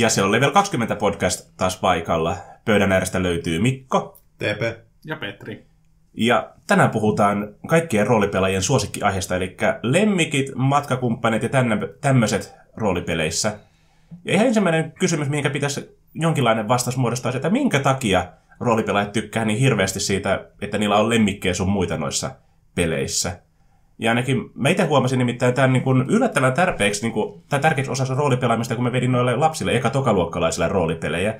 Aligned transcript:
Ja 0.00 0.08
se 0.08 0.22
on 0.22 0.32
Level 0.32 0.50
20 0.50 0.96
podcast 0.96 1.50
taas 1.56 1.76
paikalla. 1.76 2.36
Pöydän 2.64 2.92
äärestä 2.92 3.22
löytyy 3.22 3.58
Mikko. 3.58 4.18
TP. 4.38 4.78
Ja 5.04 5.16
Petri. 5.16 5.66
Ja 6.14 6.50
tänään 6.66 6.90
puhutaan 6.90 7.54
kaikkien 7.66 8.06
roolipelaajien 8.06 8.62
suosikkiaiheesta, 8.62 9.36
eli 9.36 9.56
lemmikit, 9.82 10.50
matkakumppanit 10.54 11.42
ja 11.42 11.48
tämmöiset 12.00 12.54
roolipeleissä. 12.76 13.58
Ja 14.24 14.34
ihan 14.34 14.46
ensimmäinen 14.46 14.92
kysymys, 14.92 15.28
mihinkä 15.28 15.50
pitäisi 15.50 15.98
jonkinlainen 16.14 16.68
vastaus 16.68 16.96
muodostaa, 16.96 17.32
että 17.34 17.50
minkä 17.50 17.80
takia 17.80 18.26
roolipelaajat 18.60 19.12
tykkää 19.12 19.44
niin 19.44 19.58
hirveästi 19.58 20.00
siitä, 20.00 20.46
että 20.60 20.78
niillä 20.78 20.96
on 20.96 21.10
lemmikkejä 21.10 21.54
sun 21.54 21.70
muita 21.70 21.96
noissa 21.96 22.30
peleissä. 22.74 23.40
Ja 24.00 24.10
ainakin 24.10 24.50
mä 24.54 24.68
itse 24.68 24.84
huomasin 24.84 25.18
nimittäin 25.18 25.54
tämän 25.54 25.72
niin 25.72 25.82
kuin 25.82 26.04
yllättävän 26.08 26.52
tärkeäksi, 26.52 27.02
niin 27.02 27.12
kuin, 27.12 27.42
tai 27.48 27.60
tärkeäksi 27.60 27.92
osassa 27.92 28.14
roolipelaamista, 28.14 28.74
kun 28.74 28.84
mä 28.84 28.92
vedin 28.92 29.12
noille 29.12 29.36
lapsille 29.36 29.76
eka 29.76 29.90
tokaluokkalaisille 29.90 30.68
roolipelejä. 30.68 31.34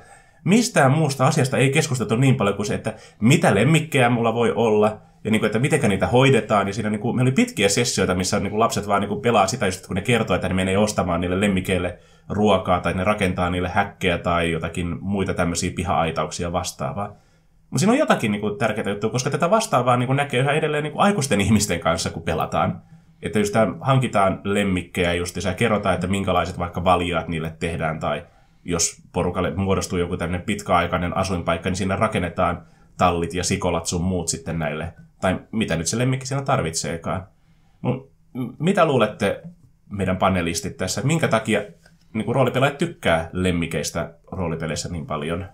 Mistään 0.45 0.91
muusta 0.93 1.27
asiasta 1.27 1.57
ei 1.57 1.71
keskusteltu 1.71 2.17
niin 2.17 2.37
paljon 2.37 2.57
kuin 2.57 2.67
se, 2.67 2.75
että 2.75 2.95
mitä 3.21 3.55
lemmikkejä 3.55 4.11
mulla 4.11 4.35
voi 4.35 4.53
olla, 4.53 4.99
ja 5.25 5.31
niin 5.31 5.41
kuin, 5.41 5.47
että 5.47 5.59
miten 5.59 5.91
niitä 5.91 6.07
hoidetaan. 6.07 6.67
Ja 6.67 6.75
siinä 6.75 6.91
niin 6.91 7.01
kuin, 7.01 7.17
me 7.17 7.23
oli 7.23 7.33
pitkiä 7.33 7.69
sessioita, 7.69 8.15
missä 8.15 8.41
niin 8.41 8.51
kuin 8.51 8.61
lapset 8.61 8.89
vaan 8.89 9.01
niin 9.01 9.09
kuin 9.09 9.21
pelaa 9.21 9.47
sitä 9.47 9.67
just, 9.67 9.87
kun 9.87 9.97
ne 9.97 10.03
kertoo, 10.03 10.37
että 10.37 10.49
ne 10.49 10.55
menee 10.55 10.79
ostamaan 10.79 11.21
niille 11.21 11.41
lemmikeille 11.41 11.99
ruokaa, 12.29 12.81
tai 12.81 12.95
ne 12.95 13.05
rakentaa 13.05 13.51
niille 13.51 13.69
häkkejä 13.69 14.19
tai 14.19 14.51
jotakin 14.51 14.97
muita 15.01 15.35
tämmöisiä 15.35 15.73
piha-aitauksia 15.77 16.53
vastaavaa. 16.53 17.17
Mutta 17.71 17.79
siinä 17.79 17.93
on 17.93 17.99
jotakin 17.99 18.33
niin 18.33 18.41
kuin, 18.41 18.59
tärkeää 18.59 18.89
juttua, 18.89 19.11
koska 19.11 19.31
tätä 19.31 19.51
vastaavaa 19.51 19.97
niin 19.97 20.07
kuin, 20.07 20.17
näkee 20.17 20.41
yhä 20.41 20.53
edelleen 20.53 20.83
niin 20.83 20.93
kuin, 20.93 21.03
aikuisten 21.03 21.41
ihmisten 21.41 21.81
kanssa, 21.81 22.11
kun 22.11 22.23
pelataan. 22.23 22.83
Että 23.23 23.39
just 23.39 23.53
tämä, 23.53 23.75
hankitaan 23.81 24.41
lemmikkejä 24.45 25.15
just 25.15 25.37
ja 25.45 25.55
kerrotaan, 25.55 25.95
että 25.95 26.07
minkälaiset 26.07 26.59
vaikka 26.59 26.85
valjaat 26.85 27.29
niille 27.29 27.57
tehdään, 27.59 28.01
tai 28.01 28.27
jos 28.65 29.03
porukalle 29.13 29.55
muodostuu 29.55 29.99
joku 29.99 30.17
tämmöinen 30.17 30.47
pitkäaikainen 30.47 31.17
asuinpaikka, 31.17 31.69
niin 31.69 31.77
siinä 31.77 31.97
rakennetaan 31.97 32.63
tallit 32.99 33.35
ja 33.35 33.45
sikolat 33.45 33.87
sun 33.87 34.03
muut 34.03 34.29
sitten 34.29 34.59
näille, 34.59 34.93
tai 35.21 35.41
mitä 35.53 35.77
nyt 35.77 35.87
se 35.87 35.99
lemmikki 35.99 36.27
siinä 36.27 36.43
tarvitseekaan. 36.43 37.27
Mut, 37.81 38.11
mitä 38.59 38.85
luulette 38.85 39.43
meidän 39.91 40.17
panelistit 40.17 40.77
tässä, 40.77 41.01
minkä 41.05 41.29
takia 41.29 41.61
niin 42.13 42.25
kuin 42.25 42.35
roolipelaajat 42.35 42.79
tykkää 42.79 43.31
lemmikeistä 43.33 44.15
roolipeleissä 44.33 44.89
niin 44.89 45.07
paljon? 45.07 45.47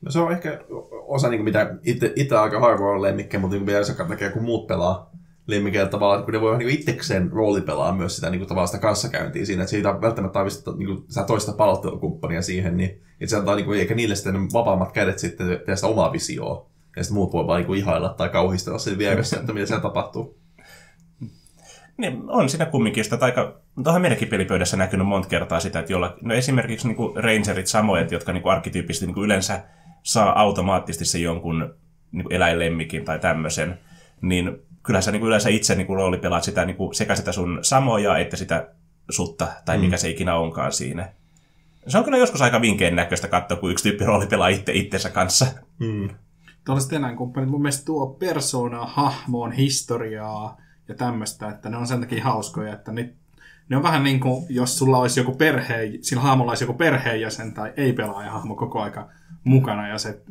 No 0.00 0.10
se 0.10 0.18
on 0.18 0.32
ehkä 0.32 0.60
osa, 0.90 1.28
niin 1.28 1.44
mitä 1.44 1.74
itse 2.16 2.36
aika 2.36 2.60
harvoin 2.60 2.94
on 2.94 3.02
lemmikkejä, 3.02 3.40
mutta 3.40 3.56
niin 3.56 3.66
kuin 3.66 4.08
takia, 4.08 4.30
kun 4.30 4.44
muut 4.44 4.66
pelaa 4.66 5.10
lemmikeillä 5.46 5.90
tavallaan, 5.90 6.24
kun 6.24 6.34
ne 6.34 6.40
voi 6.40 6.58
niin 6.58 6.70
itsekseen 6.70 7.32
roolipelaa 7.32 7.92
myös 7.92 8.16
sitä 8.16 8.30
niin 8.30 8.46
tavallaan 8.46 8.68
sitä 8.68 8.80
kanssakäyntiä 8.80 9.44
siinä, 9.44 9.62
että 9.62 9.70
siitä 9.70 10.00
välttämättä 10.00 10.32
tarvitse 10.32 10.70
niin 10.76 11.04
sitä 11.08 11.24
toista 11.24 11.52
palottelukumppania 11.52 12.42
siihen, 12.42 12.76
niin 12.76 12.90
että 12.90 13.30
se 13.30 13.36
antaa 13.36 13.56
niin 13.56 13.66
kuin, 13.66 13.80
eikä 13.80 13.94
niille 13.94 14.14
sitten 14.14 14.52
vapaammat 14.52 14.92
kädet 14.92 15.18
sitten 15.18 15.46
tehdä 15.46 15.76
sitä 15.76 15.86
omaa 15.86 16.12
visioa. 16.12 16.66
Ja 16.96 17.04
sitten 17.04 17.14
muut 17.14 17.32
voi 17.32 17.46
vaan 17.46 17.62
niin 17.62 17.74
ihailla 17.74 18.08
tai 18.08 18.28
kauhistella 18.28 18.78
sen 18.78 18.98
vieressä, 18.98 19.40
että 19.40 19.52
mitä 19.52 19.66
siellä 19.66 19.82
tapahtuu. 19.82 20.38
Niin, 21.96 22.22
on 22.28 22.48
siinä 22.48 22.66
kumminkin 22.66 23.04
sitä 23.04 23.18
aika, 23.20 23.60
tuohon 23.84 24.02
meidänkin 24.02 24.28
pelipöydässä 24.28 24.76
näkynyt 24.76 25.06
monta 25.06 25.28
kertaa 25.28 25.60
sitä, 25.60 25.78
että 25.78 25.92
jolla, 25.92 26.16
no 26.20 26.34
esimerkiksi 26.34 26.86
niin 26.86 26.96
kuin 26.96 27.24
rangerit 27.24 27.66
samoin, 27.66 28.08
jotka 28.10 28.32
niin 28.32 28.42
kuin 28.42 28.52
arkkityyppisesti 28.52 29.06
niin 29.06 29.14
kuin 29.14 29.24
yleensä 29.24 29.60
saa 30.02 30.40
automaattisesti 30.40 31.04
se 31.04 31.18
jonkun 31.18 31.74
niin 32.12 32.22
kuin 32.22 32.32
eläinlemmikin 32.32 33.04
tai 33.04 33.18
tämmöisen, 33.18 33.78
niin 34.20 34.58
kyllä 34.82 35.00
sä 35.00 35.10
niin 35.10 35.20
kuin 35.20 35.28
yleensä 35.28 35.48
itse 35.48 35.74
niin 35.74 35.86
kuin 35.86 35.96
roolipelaat 35.96 36.44
sitä, 36.44 36.64
niin 36.64 36.76
kuin 36.76 36.94
sekä 36.94 37.14
sitä 37.14 37.32
sun 37.32 37.58
samoja 37.62 38.18
että 38.18 38.36
sitä 38.36 38.68
sutta, 39.10 39.48
tai 39.64 39.76
mm. 39.76 39.84
mikä 39.84 39.96
se 39.96 40.08
ikinä 40.08 40.34
onkaan 40.34 40.72
siinä. 40.72 41.12
Se 41.86 41.98
on 41.98 42.04
kyllä 42.04 42.18
joskus 42.18 42.42
aika 42.42 42.60
vinkeen 42.60 42.96
näköistä 42.96 43.28
katsoa, 43.28 43.56
kun 43.56 43.70
yksi 43.70 43.82
tyyppi 43.82 44.04
roolipelaa 44.04 44.48
itse 44.48 44.72
itsensä 44.72 45.10
kanssa. 45.10 45.46
Mm. 45.78 46.08
Tuollaiset 46.64 46.92
eläinkumppanit 46.92 47.50
mun 47.50 47.62
mielestä 47.62 47.84
tuo 47.84 48.06
persoonaa, 48.06 48.86
hahmoon, 48.86 49.52
historiaa 49.52 50.60
ja 50.88 50.94
tämmöistä, 50.94 51.48
että 51.48 51.68
ne 51.68 51.76
on 51.76 51.86
sen 51.86 52.00
takia 52.00 52.24
hauskoja, 52.24 52.72
että 52.72 52.92
ne, 52.92 53.14
ne 53.68 53.76
on 53.76 53.82
vähän 53.82 54.04
niin 54.04 54.20
kuin, 54.20 54.46
jos 54.48 54.78
sulla 54.78 54.98
olisi 54.98 55.20
joku 55.20 55.34
perhe, 55.34 55.90
sillä 56.00 56.22
hahmolla 56.22 56.50
olisi 56.50 56.64
joku 56.64 56.74
perheenjäsen 56.74 57.54
tai 57.54 57.72
ei-pelaaja-hahmo 57.76 58.54
koko 58.54 58.82
aika 58.82 59.08
mukana, 59.44 59.88
ja 59.88 59.98
se, 59.98 60.22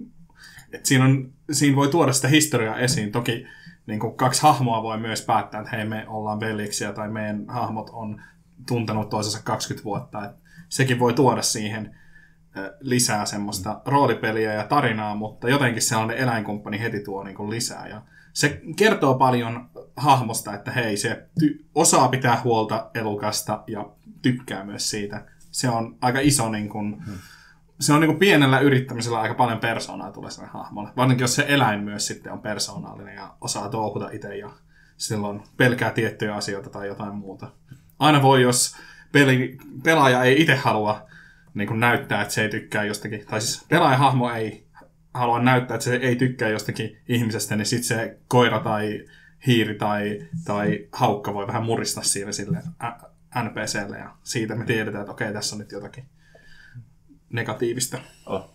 että 0.72 0.88
siinä, 0.88 1.06
on, 1.06 1.34
siinä 1.52 1.76
voi 1.76 1.88
tuoda 1.88 2.14
sitä 2.14 2.28
historiaa 2.28 2.80
esiin. 2.80 3.12
Toki 3.12 3.46
niin 3.88 4.00
kuin 4.00 4.18
kaksi 4.18 4.42
hahmoa 4.42 4.84
voi 4.84 4.98
myös 4.98 5.22
päättää, 5.22 5.62
että 5.62 5.76
hei, 5.78 5.86
me 5.86 6.06
ollaan 6.08 6.40
veliksiä 6.40 6.94
tai 6.94 7.10
meidän 7.10 7.46
hahmot 7.48 7.90
on 7.94 8.22
tuntenut 8.68 9.10
toisensa 9.10 9.44
20 9.44 9.84
vuotta. 9.84 10.26
Että 10.26 10.38
sekin 10.70 11.00
voi 11.00 11.14
tuoda 11.14 11.42
siihen 11.42 11.96
lisää 12.80 13.26
semmoista 13.26 13.82
roolipeliä 13.86 14.54
ja 14.54 14.64
tarinaa, 14.64 15.16
mutta 15.16 15.50
jotenkin 15.50 15.82
sellainen 15.82 16.18
eläinkumppani 16.18 16.80
heti 16.80 17.00
tuo 17.00 17.24
niin 17.24 17.36
kuin 17.36 17.50
lisää. 17.50 17.88
Ja 17.88 18.02
se 18.34 18.62
kertoo 18.76 19.16
paljon 19.16 19.70
hahmosta, 19.96 20.54
että 20.54 20.72
hei, 20.72 20.98
se 20.98 21.28
ty- 21.40 21.66
osaa 21.76 22.08
pitää 22.08 22.42
huolta 22.44 22.90
elukasta 22.94 23.64
ja 23.68 23.90
tykkää 24.22 24.64
myös 24.64 24.90
siitä. 24.90 25.26
Se 25.52 25.70
on 25.70 25.98
aika 26.02 26.20
iso 26.20 26.50
niin 26.50 26.70
kuin, 26.70 27.06
hmm 27.06 27.18
se 27.80 27.94
on 27.94 28.02
niin 28.02 28.10
kuin 28.10 28.20
pienellä 28.20 28.60
yrittämisellä 28.60 29.20
aika 29.20 29.34
paljon 29.34 29.60
persoonaa 29.60 30.12
tulee 30.12 30.32
sinne 30.32 30.48
hahmolle. 30.48 30.90
Varsinkin 30.98 31.24
jos 31.24 31.36
se 31.36 31.46
eläin 31.48 31.84
myös 31.84 32.08
sitten 32.08 32.32
on 32.34 32.40
persoonallinen 32.40 33.16
ja 33.16 33.36
osaa 33.42 33.70
touhuta 33.70 34.10
itse 34.12 34.38
ja 34.38 34.50
silloin 34.98 35.44
pelkää 35.58 35.92
tiettyjä 35.92 36.36
asioita 36.36 36.70
tai 36.70 36.88
jotain 36.88 37.16
muuta. 37.16 37.52
Aina 38.00 38.22
voi, 38.22 38.42
jos 38.42 38.76
peli, 39.12 39.58
pelaaja 39.84 40.24
ei 40.24 40.42
itse 40.42 40.56
halua 40.56 41.08
niin 41.54 41.68
kuin 41.68 41.80
näyttää, 41.80 42.22
että 42.22 42.34
se 42.34 42.42
ei 42.42 42.50
tykkää 42.50 42.84
jostakin, 42.84 43.26
tai 43.26 43.42
siis 43.42 43.66
pelaajahahmo 43.70 44.32
ei 44.32 44.68
halua 45.14 45.40
näyttää, 45.40 45.76
että 45.76 45.86
se 45.86 45.96
ei 45.96 46.16
tykkää 46.16 46.50
jostakin 46.50 46.98
ihmisestä, 47.08 47.56
niin 47.56 47.66
sitten 47.66 47.88
se 47.88 48.20
koira 48.28 48.60
tai 48.60 49.06
hiiri 49.48 49.76
tai, 49.76 50.28
tai 50.46 50.88
haukka 50.92 51.34
voi 51.34 51.48
vähän 51.48 51.66
muristaa 51.66 52.04
siinä 52.04 52.32
sille 52.32 52.64
NPClle 53.44 53.98
ja 53.98 54.16
siitä 54.24 54.56
me 54.56 54.66
tiedetään, 54.66 55.02
että 55.02 55.12
okei, 55.12 55.34
tässä 55.34 55.56
on 55.56 55.60
nyt 55.60 55.72
jotakin 55.72 56.06
negatiivista. 57.30 57.98
Oh. 58.26 58.50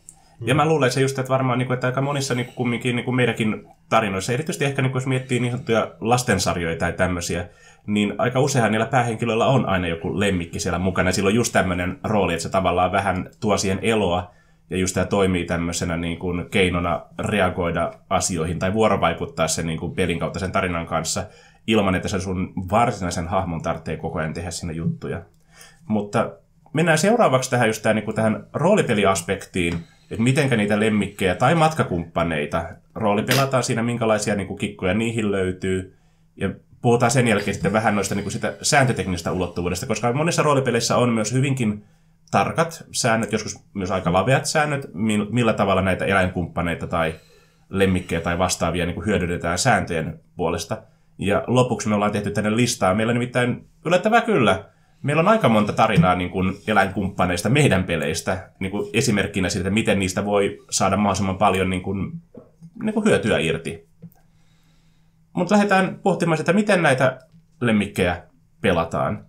Ja 0.45 0.55
mä 0.55 0.67
luulen, 0.67 0.93
se 0.93 1.01
just, 1.01 1.19
että 1.19 1.33
varmaan 1.33 1.59
niin 1.59 1.67
kuin, 1.67 1.75
että 1.75 1.87
aika 1.87 2.01
monissa 2.01 2.35
niin 2.35 2.47
kuin 2.47 2.55
kumminkin 2.55 2.97
niin 2.97 3.05
kuin 3.05 3.15
meidänkin 3.15 3.69
tarinoissa, 3.89 4.33
erityisesti 4.33 4.65
ehkä 4.65 4.83
niin 4.83 4.93
kuin, 4.93 5.01
jos 5.01 5.07
miettii 5.07 5.41
niin 5.41 5.51
sanottuja 5.51 5.91
lastensarjoja 6.01 6.77
tai 6.77 6.93
tämmöisiä, 6.93 7.49
niin 7.87 8.15
aika 8.19 8.41
useinhan 8.41 8.73
niillä 8.73 8.87
päähenkilöillä 8.87 9.47
on 9.47 9.67
aina 9.67 9.87
joku 9.87 10.21
lemmikki 10.21 10.61
siellä 10.61 10.79
mukana. 10.79 11.09
Ja 11.09 11.13
silloin 11.13 11.35
just 11.35 11.53
tämmöinen 11.53 11.99
rooli, 12.05 12.33
että 12.33 12.43
se 12.43 12.49
tavallaan 12.49 12.93
vähän 12.93 13.31
tuo 13.41 13.57
siihen 13.57 13.79
eloa, 13.83 14.31
ja 14.71 14.77
just 14.77 14.95
tämä 14.95 15.07
toimii 15.07 15.45
tämmöisenä 15.45 15.97
niin 15.97 16.19
kuin 16.19 16.51
keinona 16.51 17.03
reagoida 17.19 17.93
asioihin 18.11 18.59
tai 18.59 18.73
vuorovaikuttaa 18.73 19.49
sen 19.49 19.67
niin 19.67 19.79
kuin 19.79 19.95
pelin 19.95 20.19
kautta 20.19 20.39
sen 20.39 20.53
tarinan 20.53 20.87
kanssa, 20.87 21.25
ilman 21.67 21.95
että 21.95 22.09
se 22.09 22.21
sun 22.21 22.53
varsinaisen 22.71 23.29
hahmon 23.29 23.63
tarvitsee 23.63 23.97
koko 23.97 24.19
ajan 24.19 24.35
tehdä 24.35 24.51
sinne 24.51 24.73
juttuja. 24.73 25.23
Mutta 25.87 26.31
mennään 26.73 26.99
seuraavaksi 26.99 27.51
tähän 27.51 27.69
just 27.69 27.83
tähän, 27.83 27.97
niin 27.97 28.05
kuin 28.05 28.15
tähän 28.15 28.47
roolipeliaspektiin, 28.53 29.75
että 30.11 30.23
mitenkä 30.23 30.57
niitä 30.57 30.81
lemmikkejä 30.81 31.35
tai 31.35 31.55
matkakumppaneita 31.55 32.65
roolipelataan 32.95 33.63
siinä, 33.63 33.83
minkälaisia 33.83 34.35
niin 34.35 34.47
kuin 34.47 34.59
kikkoja 34.59 34.95
niihin 34.95 35.33
löytyy. 35.33 35.97
Ja 36.37 36.51
puhutaan 36.83 37.11
sen 37.11 37.29
jälkeen 37.29 37.55
sitten 37.55 37.73
vähän 37.73 37.95
noista 37.95 38.15
niin 38.15 38.25
kuin 38.25 38.33
sitä 38.33 38.55
sääntöteknisestä 38.63 39.33
ulottuvuudesta, 39.33 39.87
koska 39.87 40.13
monissa 40.13 40.43
roolipeleissä 40.43 40.97
on 40.97 41.09
myös 41.09 41.33
hyvinkin 41.33 41.85
tarkat 42.31 42.85
säännöt, 42.93 43.33
joskus 43.33 43.65
myös 43.75 43.91
aika 43.91 44.13
laveat 44.13 44.47
säännöt, 44.47 44.87
millä 45.31 45.53
tavalla 45.53 45.83
näitä 45.83 46.05
eläinkumppaneita 46.05 46.87
tai 46.87 47.15
lemmikkejä 47.69 48.21
tai 48.21 48.39
vastaavia 48.39 48.87
niin 48.87 48.95
kuin 48.95 49.07
hyödynnetään 49.07 49.59
sääntöjen 49.59 50.21
puolesta. 50.37 50.83
Ja 51.19 51.45
lopuksi 51.47 51.89
me 51.89 51.95
ollaan 51.95 52.13
tehty 52.13 52.31
tänne 52.31 52.57
listaa. 52.57 52.95
Meillä 52.95 53.13
nimittäin 53.13 53.67
yllättävää 53.85 54.21
kyllä 54.21 54.65
meillä 55.03 55.21
on 55.21 55.29
aika 55.29 55.49
monta 55.49 55.73
tarinaa 55.73 56.15
niin 56.15 56.31
kuin 56.31 56.55
eläinkumppaneista 56.67 57.49
meidän 57.49 57.85
peleistä, 57.85 58.51
niin 58.59 58.71
kuin 58.71 58.91
esimerkkinä 58.93 59.49
siitä, 59.49 59.71
miten 59.71 59.99
niistä 59.99 60.25
voi 60.25 60.59
saada 60.71 60.97
mahdollisimman 60.97 61.39
paljon 61.39 61.71
niin 61.71 61.83
kuin, 61.83 62.13
niin 62.83 62.95
kuin 62.95 63.05
hyötyä 63.05 63.39
irti. 63.39 63.89
Mutta 65.33 65.55
lähdetään 65.55 65.99
pohtimaan 66.03 66.39
sitä, 66.39 66.53
miten 66.53 66.83
näitä 66.83 67.19
lemmikkejä 67.61 68.23
pelataan. 68.61 69.27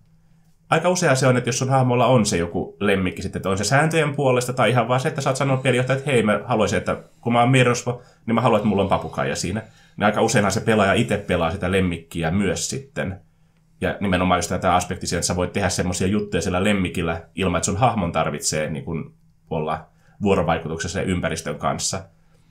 Aika 0.70 0.88
usein 0.88 1.16
se 1.16 1.26
on, 1.26 1.36
että 1.36 1.48
jos 1.48 1.58
sun 1.58 1.68
hahmolla 1.68 2.06
on 2.06 2.26
se 2.26 2.36
joku 2.36 2.76
lemmikki 2.80 3.22
sitten, 3.22 3.38
että 3.38 3.50
on 3.50 3.58
se 3.58 3.64
sääntöjen 3.64 4.14
puolesta 4.14 4.52
tai 4.52 4.70
ihan 4.70 4.88
vaan 4.88 5.00
se, 5.00 5.08
että 5.08 5.20
sä 5.20 5.30
oot 5.30 5.36
sanonut 5.36 5.62
pelijohtaja, 5.62 5.98
että 5.98 6.10
hei, 6.10 6.22
mä 6.22 6.40
haluaisin, 6.44 6.78
että 6.78 6.96
kun 7.20 7.32
mä 7.32 7.40
oon 7.40 7.50
Mirosvo, 7.50 8.02
niin 8.26 8.34
mä 8.34 8.40
haluan, 8.40 8.58
että 8.58 8.68
mulla 8.68 8.82
on 8.82 8.88
papukaija 8.88 9.36
siinä. 9.36 9.62
Niin 9.96 10.04
aika 10.04 10.22
useinhan 10.22 10.52
se 10.52 10.60
pelaaja 10.60 10.94
itse 10.94 11.16
pelaa 11.16 11.50
sitä 11.50 11.72
lemmikkiä 11.72 12.30
myös 12.30 12.70
sitten. 12.70 13.20
Ja 13.80 13.96
nimenomaan 14.00 14.38
just 14.38 14.52
tämä 14.60 14.74
aspekti 14.74 15.16
että 15.16 15.26
sä 15.26 15.36
voit 15.36 15.52
tehdä 15.52 15.68
semmoisia 15.68 16.06
juttuja 16.06 16.42
sillä 16.42 16.64
lemmikillä 16.64 17.22
ilman, 17.34 17.58
että 17.58 17.66
sun 17.66 17.76
hahmon 17.76 18.12
tarvitsee 18.12 18.70
niin 18.70 18.84
kuin, 18.84 19.14
olla 19.50 19.86
vuorovaikutuksessa 20.22 21.02
ympäristön 21.02 21.58
kanssa. 21.58 22.02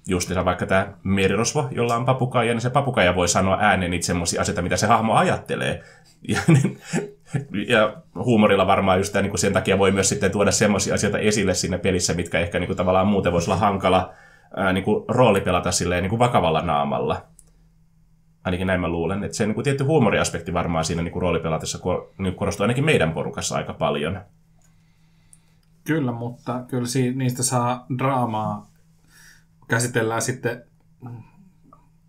Justiinsa 0.07 0.45
vaikka 0.45 0.65
tämä 0.65 0.93
merirosvo, 1.03 1.67
jolla 1.71 1.95
on 1.95 2.05
papukaija, 2.05 2.53
niin 2.53 2.61
se 2.61 2.69
papukaija 2.69 3.15
voi 3.15 3.27
sanoa 3.27 3.57
ääneen 3.59 3.91
niitä 3.91 4.05
semmoisia 4.05 4.41
asioita, 4.41 4.61
mitä 4.61 4.77
se 4.77 4.87
hahmo 4.87 5.13
ajattelee. 5.13 5.83
Ja 6.27 6.39
niin, 6.47 6.77
ja 7.73 7.93
huumorilla 8.15 8.67
varmaan 8.67 8.97
just 8.97 9.13
niin 9.13 9.29
kuin 9.29 9.39
sen 9.39 9.53
takia 9.53 9.79
voi 9.79 9.91
myös 9.91 10.09
sitten 10.09 10.31
tuoda 10.31 10.51
semmoisia 10.51 10.93
asioita 10.93 11.19
esille 11.19 11.53
siinä 11.53 11.77
pelissä, 11.77 12.13
mitkä 12.13 12.39
ehkä 12.39 12.59
niin 12.59 12.67
kuin 12.67 12.77
tavallaan 12.77 13.07
muuten 13.07 13.31
voisi 13.31 13.51
olla 13.51 13.59
hankala 13.59 14.13
ää, 14.55 14.73
niin 14.73 14.83
kuin 14.83 15.05
roolipelata 15.07 15.71
silleen 15.71 16.03
niin 16.03 16.09
kuin 16.09 16.19
vakavalla 16.19 16.61
naamalla. 16.61 17.21
Ainakin 18.43 18.67
näin 18.67 18.81
mä 18.81 18.87
luulen. 18.87 19.23
Että 19.23 19.37
se 19.37 19.45
niin 19.45 19.55
kuin 19.55 19.63
tietty 19.63 19.83
huumoriaspekti 19.83 20.53
varmaan 20.53 20.85
siinä 20.85 21.01
niin 21.01 21.21
roolipelatessa 21.21 21.79
niin 22.17 22.35
korostuu 22.35 22.63
ainakin 22.63 22.85
meidän 22.85 23.13
porukassa 23.13 23.55
aika 23.55 23.73
paljon. 23.73 24.21
Kyllä, 25.83 26.11
mutta 26.11 26.63
kyllä 26.67 26.87
niistä 27.15 27.43
saa 27.43 27.85
draamaa 27.97 28.67
käsitellään 29.67 30.21
sitten 30.21 30.63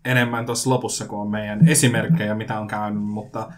enemmän 0.05 0.45
tuossa 0.45 0.69
lopussa, 0.69 1.07
kun 1.07 1.21
on 1.21 1.31
meidän 1.31 1.67
esimerkkejä, 1.67 2.35
mitä 2.35 2.59
on 2.59 2.67
käynyt, 2.67 3.03
mutta 3.03 3.51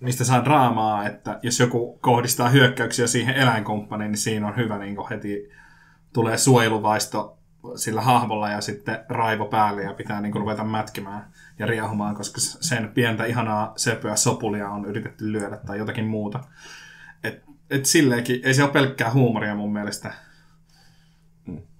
niistä 0.00 0.24
saa 0.24 0.44
draamaa, 0.44 1.06
että 1.06 1.38
jos 1.42 1.60
joku 1.60 1.98
kohdistaa 2.00 2.48
hyökkäyksiä 2.48 3.06
siihen 3.06 3.34
eläinkumppaniin, 3.34 4.10
niin 4.10 4.18
siinä 4.18 4.46
on 4.46 4.56
hyvä 4.56 4.78
niin 4.78 4.96
heti 5.10 5.50
tulee 6.12 6.38
suojeluvaisto 6.38 7.38
sillä 7.76 8.00
hahmolla 8.00 8.50
ja 8.50 8.60
sitten 8.60 8.98
raivo 9.08 9.46
päälle 9.46 9.82
ja 9.82 9.94
pitää 9.94 10.20
niin 10.20 10.32
kuin 10.32 10.40
ruveta 10.40 10.64
mätkimään 10.64 11.32
ja 11.58 11.66
riehumaan, 11.66 12.14
koska 12.14 12.40
sen 12.40 12.88
pientä 12.88 13.24
ihanaa 13.24 13.72
söpöä 13.76 14.16
sopulia 14.16 14.68
on 14.68 14.84
yritetty 14.84 15.32
lyödä 15.32 15.56
tai 15.56 15.78
jotakin 15.78 16.04
muuta. 16.04 16.40
Et, 17.24 17.42
et 17.70 17.86
silleenkin, 17.86 18.40
ei 18.44 18.54
se 18.54 18.62
ole 18.62 18.72
pelkkää 18.72 19.12
huumoria 19.12 19.54
mun 19.54 19.72
mielestä. 19.72 20.14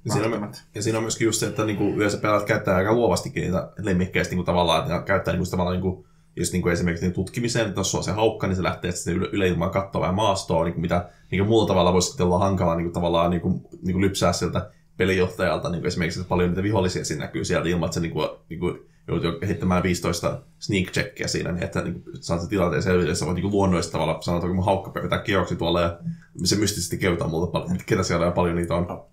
Ja 0.04 0.12
siinä, 0.12 0.36
on, 0.36 0.52
ja 0.74 0.82
siinä 0.82 0.98
on 0.98 1.04
myöskin 1.04 1.24
just 1.24 1.40
se, 1.40 1.46
että 1.46 1.64
niinku 1.64 1.84
yleensä 1.84 2.18
pelaat 2.18 2.44
käyttää 2.44 2.76
aika 2.76 2.92
luovastikin 2.92 3.42
niitä 3.42 3.72
lemmikkeistä 3.78 4.32
niinku 4.32 4.44
tavallaan, 4.44 4.82
että 4.82 5.06
käyttää 5.06 5.34
niinku 5.34 5.50
tavallaan 5.50 5.76
niinku, 5.76 6.06
just 6.36 6.52
niinku 6.52 6.68
esimerkiksi 6.68 7.06
niin 7.06 7.14
tutkimiseen, 7.14 7.68
että 7.68 7.80
jos 7.80 7.94
on 7.94 8.04
se 8.04 8.12
haukka, 8.12 8.46
niin 8.46 8.56
se 8.56 8.62
lähtee 8.62 8.92
sitten 8.92 9.14
yle, 9.14 9.28
yleilmaan 9.32 9.70
kattoa 9.70 10.06
ja 10.06 10.12
maastoa, 10.12 10.64
niinku 10.64 10.80
mitä 10.80 11.08
niinku 11.30 11.48
muulla 11.48 11.66
tavalla 11.66 11.92
voisi 11.92 12.08
sitten 12.08 12.26
olla 12.26 12.38
hankala 12.38 12.76
niinku 12.76 12.92
tavallaan 12.92 13.30
niinku, 13.30 13.70
niinku 13.82 14.00
lypsää 14.00 14.32
sieltä 14.32 14.70
pelijohtajalta, 15.00 15.69
niinku 15.70 15.87
esimerkiksi 15.87 16.20
että 16.20 16.29
paljon 16.29 16.49
niitä 16.49 16.62
vihollisia 16.62 17.05
siinä 17.05 17.25
näkyy 17.25 17.44
sieltä 17.44 17.69
ilman, 17.69 17.87
että 17.87 17.94
se 17.94 18.00
niinku, 18.00 18.20
niinku 18.49 18.79
joutuu 19.08 19.32
kehittämään 19.32 19.82
15 19.82 20.43
sneak 20.58 20.91
checkia 20.93 21.29
siinä, 21.29 21.52
niin 21.52 21.64
että 21.64 21.81
niin 21.81 22.02
saat 22.20 22.41
se 22.41 22.49
tilanteen 22.49 22.82
selville, 22.82 23.14
sä 23.14 23.26
voit 23.26 23.37
niin 23.37 23.50
luonnollisesti 23.50 23.93
tavalla 23.93 24.23
sanoa, 24.23 24.38
että 24.38 24.55
mun 24.55 24.64
haukka 24.64 25.00
pitää 25.00 25.19
kierroksi 25.19 25.56
tuolla 25.56 25.81
ja 25.81 25.99
se 26.44 26.56
mystisesti 26.56 26.99
kertoo 26.99 27.29
multa, 27.29 27.67
ketä 27.87 28.02
siellä 28.02 28.26
on 28.26 28.32
paljon 28.32 28.56
niitä 28.56 28.75
on. 28.75 29.05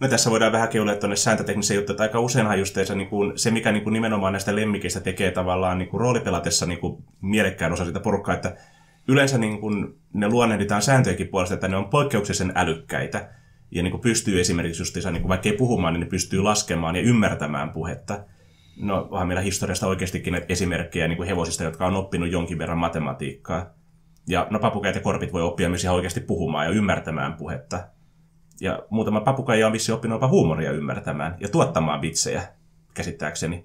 No 0.00 0.08
tässä 0.08 0.30
voidaan 0.30 0.52
vähän 0.52 0.68
keulia 0.68 0.96
tuonne 0.96 1.16
sääntötekniseen 1.16 1.76
juttu, 1.76 1.92
että 1.92 2.02
aika 2.02 2.20
useinhan 2.20 2.58
justeessa 2.58 2.94
niin 2.94 3.08
kuin, 3.08 3.38
se, 3.38 3.50
mikä 3.50 3.72
niin 3.72 3.84
kuin 3.84 3.92
nimenomaan 3.92 4.32
näistä 4.32 4.56
lemmikistä 4.56 5.00
tekee 5.00 5.30
tavallaan 5.30 5.78
niin 5.78 5.88
kuin 5.88 6.00
roolipelatessa 6.00 6.66
niin 6.66 6.80
kuin 6.80 7.04
mielekkään 7.20 7.72
osa 7.72 7.84
sitä 7.84 8.00
porukkaa, 8.00 8.34
että 8.34 8.56
yleensä 9.08 9.38
niin 9.38 9.60
kuin, 9.60 9.98
ne 10.12 10.28
luonnehditaan 10.28 10.82
sääntöjenkin 10.82 11.28
puolesta, 11.28 11.54
että 11.54 11.68
ne 11.68 11.76
on 11.76 11.88
poikkeuksellisen 11.88 12.52
älykkäitä 12.54 13.28
ja 13.74 13.82
niin 13.82 13.90
kuin 13.90 14.00
pystyy 14.00 14.40
esimerkiksi 14.40 14.82
justiinsa, 14.82 15.10
niin 15.10 15.22
kuin 15.22 15.28
vaikka 15.28 15.48
ei 15.48 15.56
puhumaan, 15.56 15.94
niin 15.94 16.00
ne 16.00 16.06
pystyy 16.06 16.40
laskemaan 16.40 16.96
ja 16.96 17.02
ymmärtämään 17.02 17.70
puhetta. 17.70 18.24
No, 18.76 19.08
onhan 19.10 19.28
meillä 19.28 19.42
historiasta 19.42 19.86
oikeastikin 19.86 20.40
esimerkkejä 20.48 21.08
niin 21.08 21.16
kuin 21.16 21.28
hevosista, 21.28 21.64
jotka 21.64 21.86
on 21.86 21.96
oppinut 21.96 22.32
jonkin 22.32 22.58
verran 22.58 22.78
matematiikkaa. 22.78 23.66
Ja 24.28 24.46
no, 24.50 24.58
papukäät 24.58 24.94
ja 24.94 25.00
korpit 25.00 25.32
voi 25.32 25.42
oppia 25.42 25.68
myös 25.68 25.84
ihan 25.84 25.96
oikeasti 25.96 26.20
puhumaan 26.20 26.66
ja 26.66 26.72
ymmärtämään 26.72 27.34
puhetta. 27.34 27.88
Ja 28.60 28.82
muutama 28.90 29.20
papukaija 29.20 29.66
on 29.66 29.72
vissi 29.72 29.92
oppinut 29.92 30.16
jopa 30.16 30.28
huumoria 30.28 30.72
ymmärtämään 30.72 31.36
ja 31.40 31.48
tuottamaan 31.48 32.02
vitsejä, 32.02 32.42
käsittääkseni. 32.94 33.64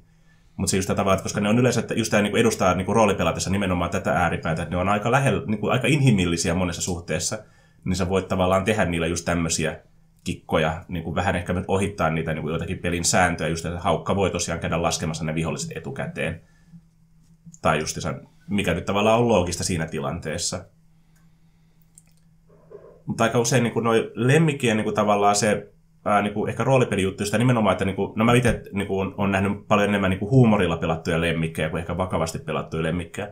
Mutta 0.55 0.71
se 0.71 0.77
just 0.77 0.87
tavalla, 0.87 1.13
että 1.13 1.23
koska 1.23 1.41
ne 1.41 1.49
on 1.49 1.59
yleensä, 1.59 1.79
että 1.79 1.93
just 1.93 2.11
tämä 2.11 2.23
niinku 2.23 2.37
edustaa 2.37 2.73
niinku 2.73 2.93
roolipelatessa 2.93 3.49
nimenomaan 3.49 3.91
tätä 3.91 4.11
ääripäätä, 4.11 4.61
että 4.61 4.75
ne 4.75 4.81
on 4.81 4.89
aika 4.89 5.11
lähellä, 5.11 5.43
niinku 5.45 5.67
aika 5.67 5.87
inhimillisiä 5.87 6.53
monessa 6.53 6.81
suhteessa, 6.81 7.43
niin 7.85 7.95
sä 7.95 8.09
voit 8.09 8.27
tavallaan 8.27 8.63
tehdä 8.63 8.85
niillä 8.85 9.07
just 9.07 9.25
tämmöisiä 9.25 9.79
kikkoja, 10.23 10.85
niin 10.87 11.03
kuin 11.03 11.15
vähän 11.15 11.35
ehkä 11.35 11.53
ohittaa 11.67 12.09
niitä 12.09 12.33
niin 12.33 12.41
kuin 12.41 12.51
joitakin 12.51 12.77
pelin 12.77 13.05
sääntöjä, 13.05 13.49
just 13.49 13.65
että 13.65 13.79
haukka 13.79 14.15
voi 14.15 14.31
tosiaan 14.31 14.59
käydä 14.59 14.81
laskemassa 14.81 15.23
ne 15.23 15.35
viholliset 15.35 15.77
etukäteen. 15.77 16.41
Tai 17.61 17.79
just 17.79 17.97
mikä 18.49 18.73
nyt 18.73 18.85
tavallaan 18.85 19.19
on 19.19 19.27
loogista 19.27 19.63
siinä 19.63 19.85
tilanteessa. 19.85 20.65
Mutta 23.05 23.23
aika 23.23 23.39
usein 23.39 23.63
niin 23.63 23.83
noin 23.83 24.03
lemmikkien 24.13 24.77
niin 24.77 24.83
kuin 24.83 24.95
tavallaan 24.95 25.35
se 25.35 25.71
ää, 26.05 26.21
niin 26.21 26.33
kuin 26.33 26.49
ehkä 26.49 26.63
roolipelijuttu, 26.63 27.25
sitä 27.25 27.37
nimenomaan, 27.37 27.71
että 27.71 27.85
niin 27.85 27.95
kuin, 27.95 28.13
no 28.15 28.25
mä 28.25 28.33
itse 28.33 28.63
niin 28.71 28.87
kuin, 28.87 29.13
on 29.17 29.31
nähnyt 29.31 29.67
paljon 29.67 29.89
enemmän 29.89 30.09
niin 30.09 30.19
kuin 30.19 30.31
huumorilla 30.31 30.77
pelattuja 30.77 31.21
lemmikkejä 31.21 31.69
kuin 31.69 31.79
ehkä 31.79 31.97
vakavasti 31.97 32.39
pelattuja 32.39 32.83
lemmikkejä. 32.83 33.29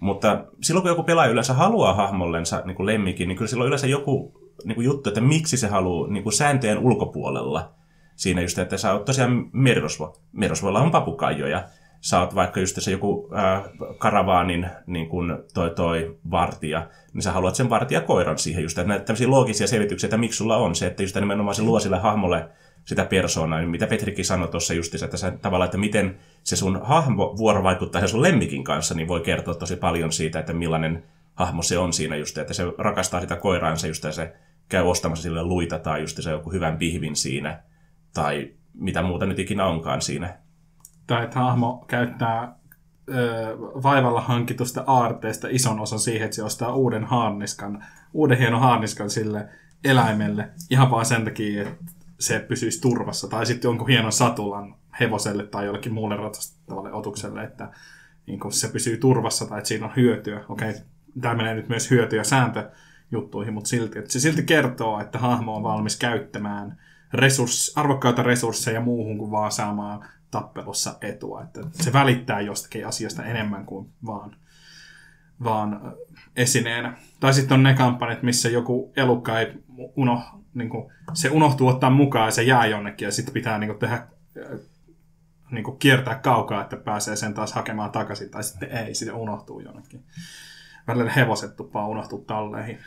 Mutta 0.00 0.44
silloin 0.62 0.82
kun 0.82 0.90
joku 0.90 1.02
pelaaja 1.02 1.30
yleensä 1.30 1.54
haluaa 1.54 1.94
hahmollensa 1.94 2.62
niin 2.64 2.76
kuin 2.76 2.86
lemmikin, 2.86 3.28
niin 3.28 3.36
kyllä 3.36 3.48
silloin 3.48 3.68
yleensä 3.68 3.86
joku 3.86 4.43
niin 4.64 4.74
kuin 4.74 4.84
juttu, 4.84 5.10
että 5.10 5.20
miksi 5.20 5.56
se 5.56 5.68
haluaa 5.68 6.08
niin 6.08 6.22
kuin 6.22 6.32
sääntöjen 6.32 6.78
ulkopuolella. 6.78 7.72
Siinä 8.16 8.40
just, 8.40 8.58
että 8.58 8.76
sä 8.76 8.92
oot 8.92 9.04
tosiaan 9.04 9.48
merirosvo. 9.52 10.16
Merirosvoilla 10.32 10.80
on 10.80 10.90
papukaijoja. 10.90 11.64
Sä 12.00 12.20
oot 12.20 12.34
vaikka 12.34 12.60
just 12.60 12.82
se 12.82 12.90
joku 12.90 13.30
äh, 13.36 13.62
karavaanin 13.98 14.66
niin 14.86 15.08
kuin 15.08 15.38
toi, 15.54 15.70
toi 15.70 16.18
vartija, 16.30 16.88
niin 17.12 17.22
sä 17.22 17.32
haluat 17.32 17.54
sen 17.54 17.70
vartijakoiran 17.70 18.38
siihen 18.38 18.62
just. 18.62 18.78
Että 18.78 18.88
näitä 18.88 19.04
tämmöisiä 19.04 19.30
loogisia 19.30 19.66
selityksiä, 19.66 20.06
että 20.06 20.16
miksi 20.16 20.36
sulla 20.36 20.56
on 20.56 20.74
se, 20.74 20.86
että 20.86 21.02
just 21.02 21.14
nimenomaan 21.14 21.54
se 21.54 21.62
luo 21.62 21.80
sille 21.80 21.98
hahmolle 21.98 22.48
sitä 22.84 23.04
persoonaa, 23.04 23.58
niin 23.58 23.70
mitä 23.70 23.86
Petrikin 23.86 24.24
sanoi 24.24 24.48
tuossa 24.48 24.74
justiinsa, 24.74 25.04
että 25.04 25.16
se, 25.16 25.30
tavallaan, 25.30 25.66
että 25.66 25.78
miten 25.78 26.18
se 26.42 26.56
sun 26.56 26.80
hahmo 26.82 27.34
vuorovaikuttaa 27.36 28.06
sun 28.06 28.22
lemmikin 28.22 28.64
kanssa, 28.64 28.94
niin 28.94 29.08
voi 29.08 29.20
kertoa 29.20 29.54
tosi 29.54 29.76
paljon 29.76 30.12
siitä, 30.12 30.38
että 30.38 30.52
millainen 30.52 31.04
hahmo 31.34 31.62
se 31.62 31.78
on 31.78 31.92
siinä 31.92 32.16
just, 32.16 32.38
että 32.38 32.54
se 32.54 32.64
rakastaa 32.78 33.20
sitä 33.20 33.36
koiraansa 33.36 33.86
just, 33.86 34.04
ja 34.04 34.12
se 34.12 34.36
käy 34.68 34.82
ostamassa 34.82 35.22
sille 35.22 35.42
luita 35.42 35.78
tai 35.78 36.00
just 36.00 36.22
se 36.22 36.30
joku 36.30 36.52
hyvän 36.52 36.78
pihvin 36.78 37.16
siinä, 37.16 37.62
tai 38.14 38.50
mitä 38.74 39.02
muuta 39.02 39.26
nyt 39.26 39.38
ikinä 39.38 39.66
onkaan 39.66 40.02
siinä. 40.02 40.38
Tai 41.06 41.24
että 41.24 41.38
hahmo 41.38 41.84
käyttää 41.88 42.56
ö, 43.08 43.56
vaivalla 43.58 44.20
hankitusta 44.20 44.84
aarteesta 44.86 45.48
ison 45.50 45.80
osan 45.80 45.98
siihen, 45.98 46.24
että 46.24 46.34
se 46.34 46.42
ostaa 46.42 46.74
uuden 46.74 47.04
haarniskan, 47.04 47.84
uuden 48.12 48.38
hienon 48.38 48.60
haarniskan 48.60 49.10
sille 49.10 49.48
eläimelle, 49.84 50.48
ihan 50.70 50.90
vaan 50.90 51.06
sen 51.06 51.24
takia, 51.24 51.62
että 51.62 51.92
se 52.20 52.38
pysyisi 52.38 52.80
turvassa. 52.80 53.28
Tai 53.28 53.46
sitten 53.46 53.68
jonkun 53.68 53.88
hienon 53.88 54.12
satulan 54.12 54.74
hevoselle 55.00 55.46
tai 55.46 55.66
jollekin 55.66 55.94
muulle 55.94 56.16
ratastavalle 56.16 56.92
otukselle, 56.92 57.42
että 57.42 57.70
niin 58.26 58.40
se 58.52 58.68
pysyy 58.68 58.96
turvassa 58.96 59.46
tai 59.46 59.58
että 59.58 59.68
siinä 59.68 59.86
on 59.86 59.96
hyötyä. 59.96 60.44
Okei, 60.48 60.74
tämä 61.20 61.34
menee 61.34 61.54
nyt 61.54 61.68
myös 61.68 61.90
hyöty- 61.90 62.16
ja 62.16 62.24
sääntöjuttuihin, 62.24 63.54
mutta 63.54 63.68
silti, 63.68 63.98
että 63.98 64.12
se 64.12 64.20
silti 64.20 64.42
kertoo, 64.42 65.00
että 65.00 65.18
hahmo 65.18 65.56
on 65.56 65.62
valmis 65.62 65.96
käyttämään 65.96 66.78
resurs, 67.12 67.72
arvokkaita 67.76 68.22
resursseja 68.22 68.80
muuhun 68.80 69.18
kuin 69.18 69.30
vaan 69.30 69.52
saamaan 69.52 70.08
tappelussa 70.30 70.98
etua. 71.00 71.42
Että 71.42 71.60
se 71.72 71.92
välittää 71.92 72.40
jostakin 72.40 72.86
asiasta 72.86 73.24
enemmän 73.24 73.66
kuin 73.66 73.92
vaan, 74.06 74.36
vaan 75.44 75.94
esineenä. 76.36 76.96
Tai 77.20 77.34
sitten 77.34 77.54
on 77.54 77.62
ne 77.62 77.74
kampanjat, 77.74 78.22
missä 78.22 78.48
joku 78.48 78.92
elukka 78.96 79.40
ei 79.40 79.52
uno, 79.96 80.22
niin 80.54 80.68
kuin, 80.68 80.92
se 81.12 81.30
unohtuu 81.30 81.68
ottaa 81.68 81.90
mukaan 81.90 82.26
ja 82.26 82.30
se 82.30 82.42
jää 82.42 82.66
jonnekin 82.66 83.06
ja 83.06 83.12
sitten 83.12 83.34
pitää 83.34 83.58
niin 83.58 83.68
kuin, 83.68 83.78
tehdä 83.78 84.06
niin 85.50 85.64
kuin, 85.64 85.78
kiertää 85.78 86.18
kaukaa, 86.18 86.62
että 86.62 86.76
pääsee 86.76 87.16
sen 87.16 87.34
taas 87.34 87.52
hakemaan 87.52 87.90
takaisin, 87.90 88.30
tai 88.30 88.44
sitten 88.44 88.70
ei, 88.70 88.94
sitten 88.94 89.16
unohtuu 89.16 89.60
jonnekin. 89.60 90.04
Välillä 90.86 91.10
hevoset 91.10 91.56
tuppaa 91.56 91.88
unohtuu 91.88 92.18
talleihin. 92.18 92.78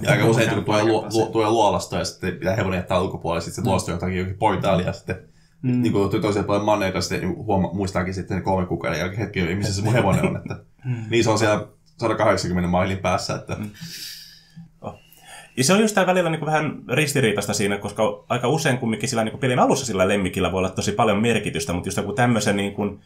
Ja 0.00 0.10
aika 0.10 0.26
usein 0.26 0.54
kun 0.54 0.64
tulee, 0.64 0.84
lu, 0.84 1.06
lu, 1.12 1.26
tulee 1.26 1.50
luolasta 1.50 1.98
ja 1.98 2.04
sitten 2.04 2.32
pitää 2.32 2.56
hevonen 2.56 2.78
jättää 2.78 3.00
ulkopuolelle, 3.00 3.40
sitten 3.40 3.64
se 3.64 3.70
luosta 3.70 3.90
jotakin 3.90 4.18
jokin 4.18 4.38
portaali 4.38 4.84
ja 4.84 4.92
sitten 4.92 5.16
mm. 5.62 5.82
niin 5.82 5.92
kuin 5.92 6.22
tosiaan 6.22 6.46
paljon 6.46 6.64
manneita, 6.64 7.00
sitten 7.00 7.20
niin 7.20 7.36
huoma, 7.36 7.72
muistaakin 7.72 8.14
sitten 8.14 8.42
kolme 8.42 8.66
kuukauden 8.66 8.98
jälkeen 8.98 9.20
hetki, 9.20 9.54
missä 9.54 9.74
se 9.74 9.82
mun 9.82 9.92
hevonen 9.92 10.24
on. 10.24 10.36
Että, 10.36 10.54
mm. 10.84 11.04
Niin 11.10 11.24
se 11.24 11.30
on 11.30 11.38
siellä 11.38 11.66
180 11.96 12.70
mailin 12.70 12.98
päässä. 12.98 13.34
Että... 13.34 13.54
Mm. 13.54 13.70
Ja 15.56 15.64
se 15.64 15.72
on 15.72 15.80
just 15.80 15.94
tämä 15.94 16.06
välillä 16.06 16.30
niin 16.30 16.38
kuin 16.38 16.46
vähän 16.46 16.82
ristiriitaista 16.88 17.54
siinä, 17.54 17.78
koska 17.78 18.24
aika 18.28 18.48
usein 18.48 18.78
kumminkin 18.78 19.08
sillä 19.08 19.24
niin 19.24 19.32
kuin 19.32 19.40
pelin 19.40 19.58
alussa 19.58 19.86
sillä 19.86 20.08
lemmikillä 20.08 20.52
voi 20.52 20.58
olla 20.58 20.70
tosi 20.70 20.92
paljon 20.92 21.22
merkitystä, 21.22 21.72
mutta 21.72 21.88
just 21.88 21.96
joku 21.96 22.12
tämmöisen 22.12 22.56
niin 22.56 22.74
kuin, 22.74 23.00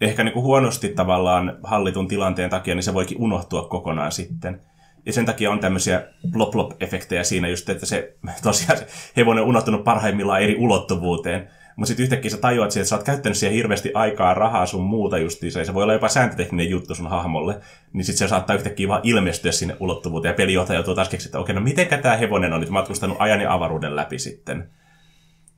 ehkä 0.00 0.24
niin 0.24 0.32
kuin 0.32 0.44
huonosti 0.44 0.88
tavallaan 0.88 1.58
hallitun 1.62 2.08
tilanteen 2.08 2.50
takia, 2.50 2.74
niin 2.74 2.82
se 2.82 2.94
voikin 2.94 3.20
unohtua 3.20 3.62
kokonaan 3.62 4.12
sitten. 4.12 4.60
Ja 5.06 5.12
sen 5.12 5.26
takia 5.26 5.50
on 5.50 5.60
tämmöisiä 5.60 6.02
plop-plop-efektejä 6.32 7.24
siinä 7.24 7.48
just, 7.48 7.68
että 7.68 7.86
se 7.86 8.16
tosiaan 8.42 8.78
se 8.78 8.86
hevonen 9.16 9.42
on 9.42 9.48
unohtunut 9.48 9.84
parhaimmillaan 9.84 10.42
eri 10.42 10.56
ulottuvuuteen. 10.58 11.48
Mutta 11.76 11.88
sitten 11.88 12.04
yhtäkkiä 12.04 12.30
sä 12.30 12.36
tajuat 12.36 12.76
että 12.76 12.84
sä 12.88 12.96
oot 12.96 13.04
käyttänyt 13.04 13.38
siihen 13.38 13.54
hirveästi 13.54 13.90
aikaa, 13.94 14.34
rahaa 14.34 14.66
sun 14.66 14.84
muuta 14.84 15.18
justiinsa, 15.18 15.58
ja 15.58 15.64
se 15.64 15.74
voi 15.74 15.82
olla 15.82 15.92
jopa 15.92 16.08
sääntötekninen 16.08 16.70
juttu 16.70 16.94
sun 16.94 17.10
hahmolle, 17.10 17.60
niin 17.92 18.04
sitten 18.04 18.18
se 18.18 18.30
saattaa 18.30 18.56
yhtäkkiä 18.56 18.88
vaan 18.88 19.00
ilmestyä 19.04 19.52
sinne 19.52 19.76
ulottuvuuteen, 19.80 20.32
ja 20.32 20.36
pelijohtaja 20.36 20.76
joutuu 20.76 20.94
taas 20.94 21.08
keksiä, 21.08 21.28
että 21.28 21.38
okei, 21.38 21.54
no 21.54 21.60
mitenkä 21.60 21.98
tämä 21.98 22.16
hevonen 22.16 22.52
on 22.52 22.60
nyt 22.60 22.70
matkustanut 22.70 23.16
ajan 23.20 23.40
ja 23.40 23.52
avaruuden 23.52 23.96
läpi 23.96 24.18
sitten. 24.18 24.70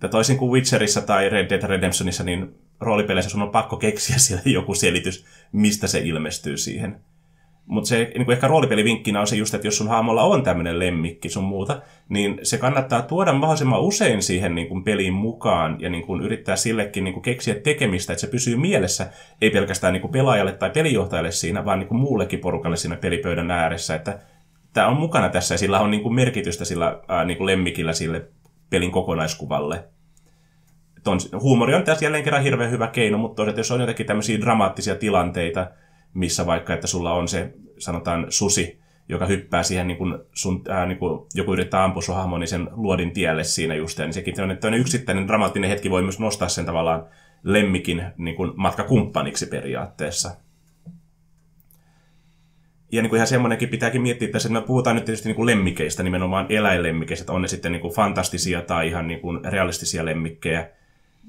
Ja 0.03 0.09
toisin 0.09 0.39
kuin 0.39 0.53
Witcherissa 0.53 1.01
tai 1.01 1.29
Red 1.29 1.51
Dead 1.51 1.63
Redemptionissa, 1.63 2.25
niin 2.25 2.55
roolipeleissä 2.83 3.31
sun 3.31 3.43
on 3.43 3.51
pakko 3.51 3.77
keksiä 3.77 4.19
siellä 4.27 4.43
joku 4.47 4.75
selitys, 4.75 5.25
mistä 5.53 5.87
se 5.87 5.99
ilmestyy 5.99 6.57
siihen. 6.57 7.01
Mutta 7.67 7.89
se 7.89 8.13
niin 8.15 8.25
kuin 8.25 8.33
ehkä 8.33 8.49
roolipelivinkkinä 8.49 9.21
on 9.21 9.27
se 9.27 9.37
just, 9.37 9.55
että 9.55 9.67
jos 9.67 9.79
sun 9.79 9.89
hahmolla 9.89 10.23
on 10.23 10.43
tämmöinen 10.43 10.79
lemmikki 10.79 11.29
sun 11.29 11.45
muuta, 11.45 11.83
niin 12.09 12.39
se 12.43 12.59
kannattaa 12.59 13.03
tuoda 13.03 13.33
mahdollisimman 13.33 13.81
usein 13.81 14.23
siihen 14.23 14.55
niin 14.55 14.69
kuin 14.69 14.85
peliin 14.85 15.13
mukaan 15.13 15.77
ja 15.81 15.91
niin 15.91 16.07
kuin 16.07 16.23
yrittää 16.23 16.57
sillekin 16.57 17.05
niin 17.05 17.13
kuin 17.13 17.23
keksiä 17.23 17.55
tekemistä, 17.55 18.13
että 18.13 18.21
se 18.21 18.27
pysyy 18.27 18.57
mielessä, 18.57 19.11
ei 19.41 19.51
pelkästään 19.51 19.93
niin 19.93 20.01
kuin 20.01 20.13
pelaajalle 20.13 20.53
tai 20.53 20.71
pelijohtajalle 20.71 21.33
siinä, 21.33 21.65
vaan 21.65 21.79
niin 21.79 21.89
kuin 21.89 22.01
muullekin 22.01 22.41
porukalle 22.41 22.77
siinä 22.77 22.97
pelipöydän 22.97 23.51
ääressä, 23.51 23.95
että 23.95 24.19
tämä 24.73 24.89
on 24.89 24.97
mukana 24.97 25.29
tässä 25.29 25.55
ja 25.55 25.59
sillä 25.59 25.81
on 25.81 25.91
niin 25.91 26.03
kuin 26.03 26.15
merkitystä 26.15 26.65
sillä 26.65 27.01
ää, 27.09 27.25
niin 27.25 27.37
kuin 27.37 27.47
lemmikillä 27.47 27.93
sille 27.93 28.25
pelin 28.71 28.91
kokonaiskuvalle. 28.91 29.85
Ton, 31.05 31.19
huumori 31.41 31.75
on 31.75 31.83
tässä 31.83 32.05
jälleen 32.05 32.25
kerran 32.25 32.43
hirveän 32.43 32.71
hyvä 32.71 32.87
keino, 32.87 33.19
mutta 33.19 33.37
toisaalta 33.37 33.61
jos 33.61 33.71
on 33.71 33.81
jotakin 33.81 34.07
tämmöisiä 34.07 34.41
dramaattisia 34.41 34.95
tilanteita, 34.95 35.71
missä 36.15 36.47
vaikka, 36.47 36.75
että 36.75 36.87
sulla 36.87 37.13
on 37.13 37.29
se, 37.29 37.55
sanotaan, 37.79 38.27
susi, 38.29 38.83
joka 39.09 39.27
hyppää 39.27 39.63
siihen, 39.63 39.87
niin 39.87 39.99
kun 39.99 40.27
sun, 40.33 40.63
ää, 40.69 40.87
niin 40.87 40.99
kun 40.99 41.27
joku 41.35 41.53
yrittää 41.53 41.85
ampua 41.85 42.03
sun 42.03 42.15
hahmon, 42.15 42.41
niin 42.41 42.49
sen 42.49 42.69
luodin 42.73 43.13
tielle 43.13 43.45
siinä 43.45 43.75
just, 43.75 43.99
niin 43.99 44.13
sekin 44.13 44.35
tämmöinen 44.35 44.81
yksittäinen 44.81 45.29
dramaattinen 45.29 45.71
hetki 45.71 45.91
voi 45.91 46.03
myös 46.03 46.21
nostaa 46.21 46.49
sen 46.49 46.67
tavallaan 46.67 47.07
lemmikin 47.43 48.03
niin 48.17 48.37
kun 48.37 48.55
matkakumppaniksi 48.57 49.47
periaatteessa. 49.47 50.31
Ja 52.93 53.03
niin 53.03 53.11
kuin 53.11 53.17
ihan 53.17 53.27
semmoinenkin 53.27 53.69
pitääkin 53.69 54.03
miettiä 54.03 54.29
tässä, 54.29 54.49
että 54.49 54.61
me 54.61 54.67
puhutaan 54.67 54.97
nyt 54.97 55.05
tietysti 55.05 55.29
niin 55.29 55.37
kuin 55.37 55.47
lemmikeistä, 55.47 56.03
nimenomaan 56.03 56.47
eläinlemmikeistä, 56.49 57.23
että 57.23 57.33
on 57.33 57.43
ne 57.43 57.49
sitten 57.49 57.73
niin 57.73 57.83
kuin 57.83 57.95
fantastisia 57.95 58.63
tai 58.63 58.89
ihan 58.89 59.07
niin 59.09 59.21
kuin 59.21 59.45
realistisia 59.45 60.05
lemmikkejä. 60.05 60.69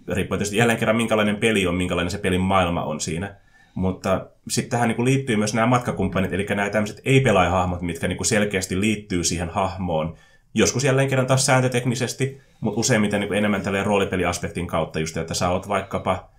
Riippuu 0.07 0.37
tietysti 0.37 0.57
jälleen 0.57 0.79
kerran, 0.79 0.97
minkälainen 0.97 1.35
peli 1.35 1.67
on, 1.67 1.75
minkälainen 1.75 2.11
se 2.11 2.17
pelin 2.17 2.41
maailma 2.41 2.83
on 2.83 2.99
siinä. 2.99 3.35
Mutta 3.75 4.25
sitten 4.49 4.69
tähän 4.69 4.89
niin 4.89 5.05
liittyy 5.05 5.35
myös 5.35 5.53
nämä 5.53 5.67
matkakumppanit, 5.67 6.33
eli 6.33 6.45
nämä 6.49 6.69
tämmöiset 6.69 7.01
ei-pelaajahahmot, 7.05 7.81
mitkä 7.81 8.07
niin 8.07 8.25
selkeästi 8.25 8.79
liittyy 8.79 9.23
siihen 9.23 9.49
hahmoon. 9.49 10.15
Joskus 10.53 10.83
jälleen 10.83 11.09
kerran 11.09 11.27
taas 11.27 11.45
sääntöteknisesti, 11.45 12.41
mutta 12.59 12.79
useimmiten 12.79 13.21
niin 13.21 13.33
enemmän 13.33 13.61
tällä 13.61 13.83
roolipeliaspektin 13.83 14.67
kautta 14.67 14.99
just, 14.99 15.17
että 15.17 15.33
sä 15.33 15.49
oot 15.49 15.67
vaikkapa, 15.67 16.29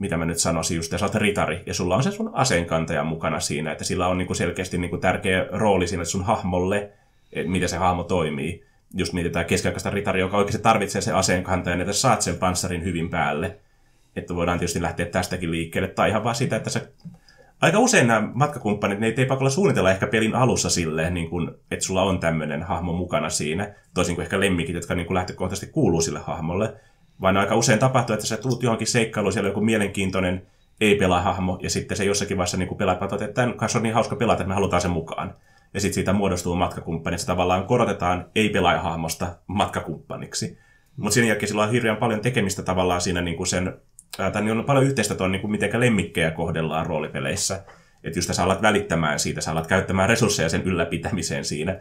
mitä 0.00 0.16
mä 0.16 0.24
nyt 0.24 0.38
sanoisin, 0.38 0.76
just, 0.76 0.86
että 0.86 0.98
sä 0.98 1.04
oot 1.04 1.14
ritari, 1.14 1.62
ja 1.66 1.74
sulla 1.74 1.96
on 1.96 2.02
se 2.02 2.10
sun 2.10 2.30
aseenkantaja 2.32 3.04
mukana 3.04 3.40
siinä, 3.40 3.72
että 3.72 3.84
sillä 3.84 4.08
on 4.08 4.18
niin 4.18 4.36
selkeästi 4.36 4.78
niin 4.78 5.00
tärkeä 5.00 5.46
rooli 5.50 5.86
siinä 5.86 6.04
sun 6.04 6.24
hahmolle, 6.24 6.90
että 7.32 7.50
miten 7.50 7.68
se 7.68 7.76
hahmo 7.76 8.04
toimii. 8.04 8.64
Just 8.98 9.12
mietitään 9.12 9.46
keskiaikaista 9.46 9.90
ritaria, 9.90 10.20
joka 10.24 10.36
oikeasti 10.36 10.62
tarvitsee 10.62 11.00
sen 11.00 11.14
aseenkantajan, 11.14 11.80
että 11.80 11.92
saat 11.92 12.22
sen 12.22 12.36
panssarin 12.36 12.84
hyvin 12.84 13.10
päälle. 13.10 13.56
Että 14.16 14.34
voidaan 14.34 14.58
tietysti 14.58 14.82
lähteä 14.82 15.06
tästäkin 15.06 15.50
liikkeelle, 15.50 15.88
tai 15.88 16.08
ihan 16.10 16.24
vaan 16.24 16.34
sitä, 16.34 16.56
että 16.56 16.70
se 16.70 16.88
aika 17.60 17.78
usein 17.78 18.06
nämä 18.06 18.28
matkakumppanit, 18.34 19.00
ne 19.00 19.14
ei 19.16 19.26
pakolla 19.26 19.50
suunnitella 19.50 19.90
ehkä 19.90 20.06
pelin 20.06 20.34
alussa 20.34 20.70
silleen, 20.70 21.14
niin 21.14 21.30
kuin, 21.30 21.50
että 21.70 21.84
sulla 21.84 22.02
on 22.02 22.20
tämmöinen 22.20 22.62
hahmo 22.62 22.92
mukana 22.92 23.30
siinä, 23.30 23.74
toisin 23.94 24.14
kuin 24.14 24.22
ehkä 24.22 24.40
lemmikit, 24.40 24.74
jotka 24.74 24.94
niin 24.94 25.06
kuin 25.06 25.14
lähtökohtaisesti 25.14 25.72
kuuluu 25.72 26.00
sille 26.00 26.18
hahmolle, 26.18 26.74
vaan 27.20 27.36
aika 27.36 27.56
usein 27.56 27.78
tapahtuu, 27.78 28.14
että 28.14 28.26
sä 28.26 28.36
tulet 28.36 28.62
johonkin 28.62 28.86
seikkailuun, 28.86 29.32
siellä 29.32 29.46
on 29.46 29.50
joku 29.50 29.60
mielenkiintoinen 29.60 30.46
ei-pelaa-hahmo, 30.80 31.58
ja 31.62 31.70
sitten 31.70 31.96
se 31.96 32.04
jossakin 32.04 32.36
vaiheessa 32.36 32.56
niin 32.56 32.76
pelaat, 32.76 33.12
että 33.12 33.28
tämän 33.28 33.54
kanssa 33.54 33.78
on 33.78 33.82
niin 33.82 33.94
hauska 33.94 34.16
pelata, 34.16 34.42
että 34.42 34.48
me 34.48 34.54
halutaan 34.54 34.82
sen 34.82 34.90
mukaan. 34.90 35.34
Ja 35.74 35.80
sitten 35.80 35.94
siitä 35.94 36.12
muodostuu 36.12 36.54
matkakumppani, 36.54 37.18
se 37.18 37.26
tavallaan 37.26 37.66
korotetaan 37.66 38.30
ei-pelaaja-hahmosta 38.34 39.36
matkakumppaniksi. 39.46 40.58
Mutta 40.96 41.14
sen 41.14 41.28
jälkeen 41.28 41.48
sillä 41.48 41.62
on 41.62 41.70
hirveän 41.70 41.96
paljon 41.96 42.20
tekemistä 42.20 42.62
tavallaan 42.62 43.00
siinä 43.00 43.20
niin 43.20 43.36
kuin 43.36 43.46
sen 43.46 43.80
tai 44.16 44.42
niin 44.42 44.58
on 44.58 44.64
paljon 44.64 44.84
yhteistä 44.84 45.14
tuon, 45.14 45.32
niin 45.32 45.40
kuin 45.40 45.50
miten 45.50 45.80
lemmikkejä 45.80 46.30
kohdellaan 46.30 46.86
roolipeleissä. 46.86 47.64
Että 48.04 48.18
just 48.18 48.34
sä 48.34 48.44
alat 48.44 48.62
välittämään 48.62 49.18
siitä, 49.18 49.40
sä 49.40 49.50
alat 49.50 49.66
käyttämään 49.66 50.08
resursseja 50.08 50.48
sen 50.48 50.62
ylläpitämiseen 50.62 51.44
siinä. 51.44 51.80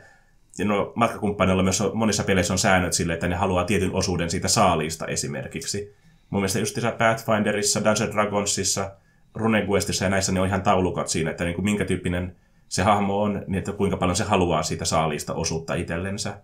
Ja 0.58 0.65
no, 0.65 0.94
matkakumppanilla 0.96 1.63
myös 1.63 1.82
on, 1.82 1.98
monissa 1.98 2.24
peleissä 2.24 2.54
on 2.54 2.58
säännöt 2.58 2.94
sille, 2.94 3.13
että 3.13 3.27
ne 3.27 3.36
haluaa 3.36 3.65
tietyn 3.65 3.94
osuuden 3.94 4.30
siitä 4.30 4.48
saaliista 4.48 5.08
esimerkiksi. 5.08 5.96
Mun 6.30 6.42
mielestä 6.42 6.60
just 6.60 6.77
Pathfinderissa, 6.98 7.84
Dungeons 7.84 8.13
Dragonsissa, 8.13 8.92
RuneQuestissa 9.34 10.06
ja 10.06 10.10
näissä 10.10 10.32
ne 10.32 10.39
on 10.39 10.48
ihan 10.48 10.62
taulukot 10.62 11.08
siinä, 11.08 11.32
että 11.32 11.44
niin 11.44 11.56
kuin 11.56 11.65
minkä 11.65 11.86
tyyppinen 11.86 12.36
se 12.69 12.84
hahmo 12.84 13.22
on, 13.22 13.43
niin 13.48 13.57
että 13.57 13.72
kuinka 13.72 13.98
paljon 13.98 14.15
se 14.15 14.24
haluaa 14.24 14.63
siitä 14.63 14.86
saaliista 14.86 15.34
osuutta 15.34 15.75
itsellensä. 15.75 16.41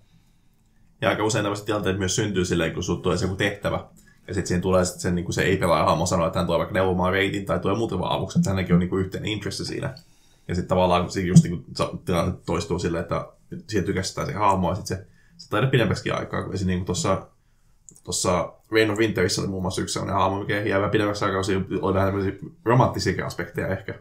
Ja 1.02 1.10
aika 1.10 1.24
usein 1.24 1.44
tämmöiset 1.44 1.66
tilanteet 1.66 1.98
myös 1.98 2.16
syntyy 2.16 2.46
silleen, 2.46 2.74
kun 2.74 2.84
sulla 2.84 3.02
tulee 3.02 3.18
se 3.18 3.26
joku 3.26 3.36
tehtävä, 3.36 3.86
ja 4.28 4.34
sitten 4.34 4.48
siinä 4.48 4.62
tulee 4.62 4.86
sit 4.86 5.00
sen, 5.00 5.16
niin 5.16 5.34
se 5.34 5.42
ei-pelaaja 5.42 5.86
hahmo 5.86 6.06
sanoa, 6.06 6.28
että 6.28 6.40
hän 6.40 6.46
tulee 6.46 6.60
vaikka 6.60 6.74
neuvomaan 6.74 7.14
reitin 7.14 7.46
tai 7.46 7.60
tulee 7.60 7.78
muuten 7.78 8.00
vaan 8.00 8.18
avuksi, 8.18 8.40
että 8.40 8.50
hänelläkin 8.50 8.74
on 8.74 8.80
niin 8.80 8.90
kuin 8.90 9.06
yhteinen 9.06 9.32
intressi 9.32 9.66
siinä. 9.66 9.96
Ja 10.48 10.56
sitten 10.56 10.70
tavallaan 10.70 11.12
siinä 11.12 11.28
just 11.28 11.44
niin 11.44 11.66
tilanne 12.06 12.34
toistuu 12.46 12.80
silleen, 12.80 13.02
että 13.02 13.28
siihen 13.68 13.86
tykästään 13.86 14.28
se 14.28 14.34
hahmo 14.34 14.70
ja 14.70 14.76
sitten 14.76 14.98
se, 14.98 15.06
se 15.38 15.50
taida 15.50 15.68
pidempäksikin 15.68 16.16
aikaa. 16.16 16.46
Esim. 16.54 16.68
niin 16.68 16.86
tuossa 16.86 17.28
tuossa 18.04 18.54
Rain 18.72 18.92
of 18.92 18.98
Winterissa 18.98 19.42
oli 19.42 19.50
muun 19.50 19.62
muassa 19.62 19.82
yksi 19.82 19.94
sellainen 19.94 20.16
hahmo, 20.16 20.40
mikä 20.40 20.62
jää 20.62 20.90
pidemmäksi 20.90 21.26
aikaa, 21.26 21.42
oli 21.82 21.94
vähän 21.94 22.08
tämmöisiä 22.08 22.50
romanttisia 22.66 23.26
aspekteja 23.26 23.68
ehkä. 23.68 23.94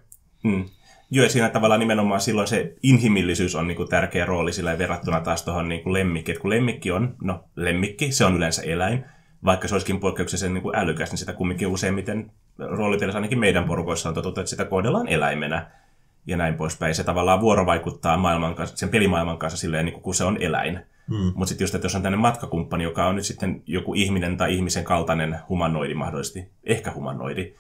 Hmm. 0.49 0.65
Joo, 1.11 1.25
ja 1.25 1.31
siinä 1.31 1.49
tavallaan 1.49 1.81
nimenomaan 1.81 2.21
silloin 2.21 2.49
se 2.49 2.75
inhimillisyys 2.83 3.55
on 3.55 3.67
niinku 3.67 3.85
tärkeä 3.85 4.27
rooli 4.27 4.53
sillä 4.53 4.79
verrattuna 4.79 5.21
taas 5.21 5.43
tuohon 5.43 5.69
niinku 5.69 5.93
lemmikki. 5.93 6.33
Et 6.33 6.39
kun 6.39 6.51
lemmikki 6.51 6.91
on, 6.91 7.17
no 7.23 7.45
lemmikki, 7.57 8.13
se 8.13 8.25
on 8.25 8.37
yleensä 8.37 8.63
eläin, 8.63 9.05
vaikka 9.45 9.69
se 9.69 9.75
olisikin 9.75 10.01
poikkeuksellisen 10.01 10.55
niin 10.55 10.63
kuin 10.63 10.77
älykäs, 10.77 11.11
niin 11.11 11.19
sitä 11.19 11.33
kumminkin 11.33 11.69
useimmiten 11.69 12.33
roolipelissä 12.59 13.19
ainakin 13.19 13.39
meidän 13.39 13.65
porukoissa 13.65 14.09
on 14.09 14.15
totuttu, 14.15 14.41
että 14.41 14.51
sitä 14.51 14.65
kohdellaan 14.65 15.09
eläimenä 15.09 15.71
ja 16.27 16.37
näin 16.37 16.55
poispäin. 16.55 16.95
Se 16.95 17.05
tavallaan 17.05 17.41
vuorovaikuttaa 17.41 18.17
maailman 18.17 18.55
kanssa, 18.55 18.77
sen 18.77 18.89
pelimaailman 18.89 19.39
kanssa 19.39 19.57
silleen, 19.57 19.85
niin 19.85 20.01
kuin 20.01 20.15
se 20.15 20.25
on 20.25 20.37
eläin. 20.41 20.81
Hmm. 21.09 21.33
Mutta 21.35 21.47
sitten 21.47 21.65
just, 21.65 21.75
että 21.75 21.85
jos 21.85 21.95
on 21.95 22.03
tämmöinen 22.03 22.21
matkakumppani, 22.21 22.85
joka 22.85 23.07
on 23.07 23.17
nyt 23.17 23.27
sitten 23.27 23.63
joku 23.67 23.95
ihminen 23.95 24.37
tai 24.37 24.55
ihmisen 24.55 24.85
kaltainen 24.85 25.37
humanoidi 25.49 25.95
mahdollisesti, 25.95 26.49
ehkä 26.65 26.93
humanoidi, 26.93 27.55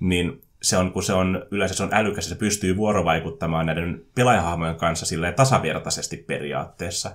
niin 0.00 0.42
se 0.64 0.76
on, 0.76 0.92
kun 0.92 1.02
se 1.02 1.12
on 1.12 1.46
yleensä 1.50 1.74
se 1.74 1.82
on 1.82 1.94
älykäs 1.94 2.28
se 2.28 2.34
pystyy 2.34 2.76
vuorovaikuttamaan 2.76 3.66
näiden 3.66 4.02
pelaajahahmojen 4.14 4.76
kanssa 4.76 5.06
silleen 5.06 5.34
tasavertaisesti 5.34 6.16
periaatteessa 6.16 7.10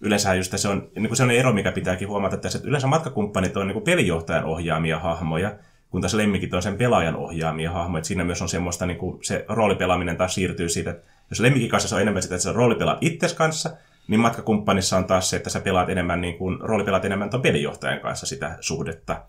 yleensä 0.00 0.34
just 0.34 0.52
se 0.56 0.68
on, 0.68 0.88
niin 0.94 1.08
kuin 1.08 1.16
se 1.16 1.22
on 1.22 1.30
ero, 1.30 1.52
mikä 1.52 1.72
pitääkin 1.72 2.08
huomata 2.08 2.36
tässä, 2.36 2.58
että 2.58 2.68
yleensä 2.68 2.86
matkakumppanit 2.86 3.56
on 3.56 3.66
niin 3.66 3.72
kuin 3.72 3.84
pelijohtajan 3.84 4.44
ohjaamia 4.44 4.98
hahmoja, 4.98 5.56
kun 5.90 6.00
taas 6.00 6.14
lemmikit 6.14 6.54
on 6.54 6.62
sen 6.62 6.76
pelaajan 6.76 7.16
ohjaamia 7.16 7.70
hahmoja. 7.70 8.04
Siinä 8.04 8.24
myös 8.24 8.42
on 8.42 8.48
semmoista, 8.48 8.86
niin 8.86 8.98
kuin 8.98 9.18
se 9.24 9.44
roolipelaaminen 9.48 10.16
taas 10.16 10.34
siirtyy 10.34 10.68
siitä, 10.68 10.90
että 10.90 11.10
jos 11.30 11.40
lemmikin 11.40 11.68
kanssa 11.68 11.88
se 11.88 11.94
on 11.94 12.00
enemmän 12.00 12.22
sitä, 12.22 12.34
että 12.34 12.42
sä 12.42 12.52
roolipelaat 12.52 12.98
itses 13.00 13.34
kanssa, 13.34 13.70
niin 14.08 14.20
matkakumppanissa 14.20 14.96
on 14.96 15.04
taas 15.04 15.30
se, 15.30 15.36
että 15.36 15.50
sä 15.50 15.60
pelaat 15.60 15.88
enemmän, 15.88 16.20
niin 16.20 16.38
kuin, 16.38 16.60
roolipelaat 16.60 17.04
enemmän 17.04 17.30
tuon 17.30 17.42
pelijohtajan 17.42 18.00
kanssa 18.00 18.26
sitä 18.26 18.56
suhdetta. 18.60 19.22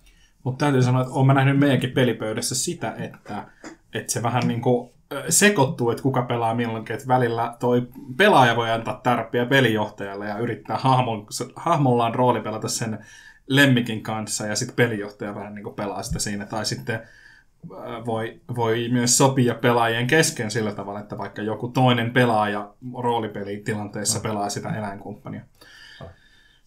Mutta 0.48 0.66
täytyy 0.66 0.82
sanoa, 0.82 1.02
että 1.02 1.14
olen 1.14 1.36
nähnyt 1.36 1.60
meidänkin 1.60 1.92
pelipöydässä 1.92 2.56
sitä, 2.56 2.96
että, 2.98 3.48
että 3.94 4.14
se 4.14 4.24
vähän 4.24 4.48
niin 4.48 4.62
kuin 4.62 4.90
sekoittuu, 5.30 5.90
että 5.90 6.04
kuka 6.04 6.22
pelaa 6.22 6.56
milloinkin, 6.56 6.94
että 6.94 7.08
välillä 7.08 7.56
toi 7.60 7.88
pelaaja 8.18 8.56
voi 8.56 8.72
antaa 8.72 9.00
tärppiä 9.04 9.46
pelijohtajalle 9.46 10.26
ja 10.28 10.38
yrittää 10.38 10.78
hahmon, 10.78 11.28
hahmollaan 11.56 12.16
rooli 12.16 12.42
pelata 12.42 12.68
sen 12.68 13.06
lemmikin 13.48 14.04
kanssa 14.04 14.46
ja 14.46 14.56
sitten 14.56 14.76
pelijohtaja 14.76 15.36
vähän 15.36 15.56
niin 15.56 15.64
kuin 15.64 15.76
pelaa 15.76 16.04
sitä 16.04 16.20
siinä. 16.20 16.46
Tai 16.46 16.66
sitten 16.66 17.00
voi, 18.06 18.42
voi 18.56 18.90
myös 18.92 19.18
sopia 19.18 19.56
pelaajien 19.56 20.08
kesken 20.08 20.52
sillä 20.52 20.72
tavalla, 20.72 21.00
että 21.00 21.18
vaikka 21.18 21.42
joku 21.42 21.68
toinen 21.68 22.12
pelaaja 22.12 22.74
roolipelitilanteessa 22.98 24.20
pelaa 24.20 24.50
sitä 24.50 24.70
eläinkumppania. 24.70 25.42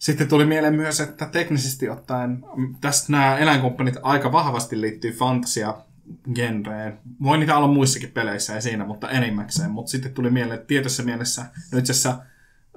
Sitten 0.01 0.27
tuli 0.27 0.45
mieleen 0.45 0.75
myös, 0.75 0.99
että 0.99 1.25
teknisesti 1.25 1.89
ottaen 1.89 2.45
tästä 2.81 3.11
nämä 3.11 3.37
eläinkumppanit 3.37 3.95
aika 4.01 4.31
vahvasti 4.31 4.81
liittyy 4.81 5.11
fantasia 5.11 5.77
genreen. 6.35 6.99
Voi 7.23 7.37
niitä 7.37 7.57
olla 7.57 7.67
muissakin 7.67 8.11
peleissä 8.11 8.53
ja 8.53 8.61
siinä, 8.61 8.85
mutta 8.85 9.09
enimmäkseen. 9.09 9.71
Mutta 9.71 9.91
sitten 9.91 10.13
tuli 10.13 10.29
mieleen, 10.29 10.55
että 10.55 10.67
tietyssä 10.67 11.03
mielessä, 11.03 11.45
no 11.71 11.79
itse 11.79 11.91
asiassa, 11.91 12.17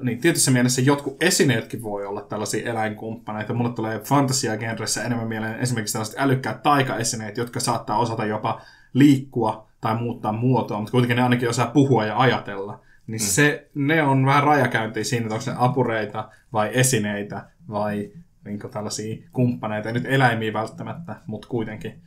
niin 0.01 0.21
tietyssä 0.21 0.51
mielessä 0.51 0.83
jotkut 0.83 1.23
esineetkin 1.23 1.83
voi 1.83 2.07
olla 2.07 2.23
tällaisia 2.23 2.71
eläinkumppaneita. 2.71 3.55
Mulle 3.55 3.73
tulee 3.73 3.99
fantasia-genressä 3.99 5.05
enemmän 5.05 5.29
mieleen 5.29 5.61
esimerkiksi 5.61 5.93
tällaiset 5.93 6.19
älykkäät 6.19 6.63
taikaesineet, 6.63 7.37
jotka 7.37 7.61
saattaa 7.61 7.99
osata 7.99 8.25
jopa 8.25 8.61
liikkua 8.95 9.69
tai 9.81 9.95
muuttaa 9.95 10.33
muotoa, 10.33 10.79
mutta 10.79 10.93
kuitenkin 10.93 11.17
ne 11.17 11.23
ainakin 11.23 11.49
osaa 11.49 11.67
puhua 11.67 12.05
ja 12.05 12.19
ajatella. 12.19 12.81
Niin 13.07 13.21
mm. 13.21 13.27
se, 13.27 13.71
ne 13.75 14.03
on 14.03 14.27
vähän 14.27 14.43
rajakäyntiä 14.43 15.05
siinä, 15.05 15.27
että 15.27 15.35
onko 15.35 15.51
ne 15.51 15.57
apureita 15.59 16.31
vai 16.53 16.71
esineitä 16.73 17.45
vai 17.69 18.11
niin 18.45 18.61
tällaisia 18.73 19.17
kumppaneita. 19.33 19.89
Ei 19.89 19.95
nyt 19.95 20.07
eläimiä 20.07 20.53
välttämättä, 20.53 21.17
mutta 21.27 21.49
kuitenkin. 21.49 22.03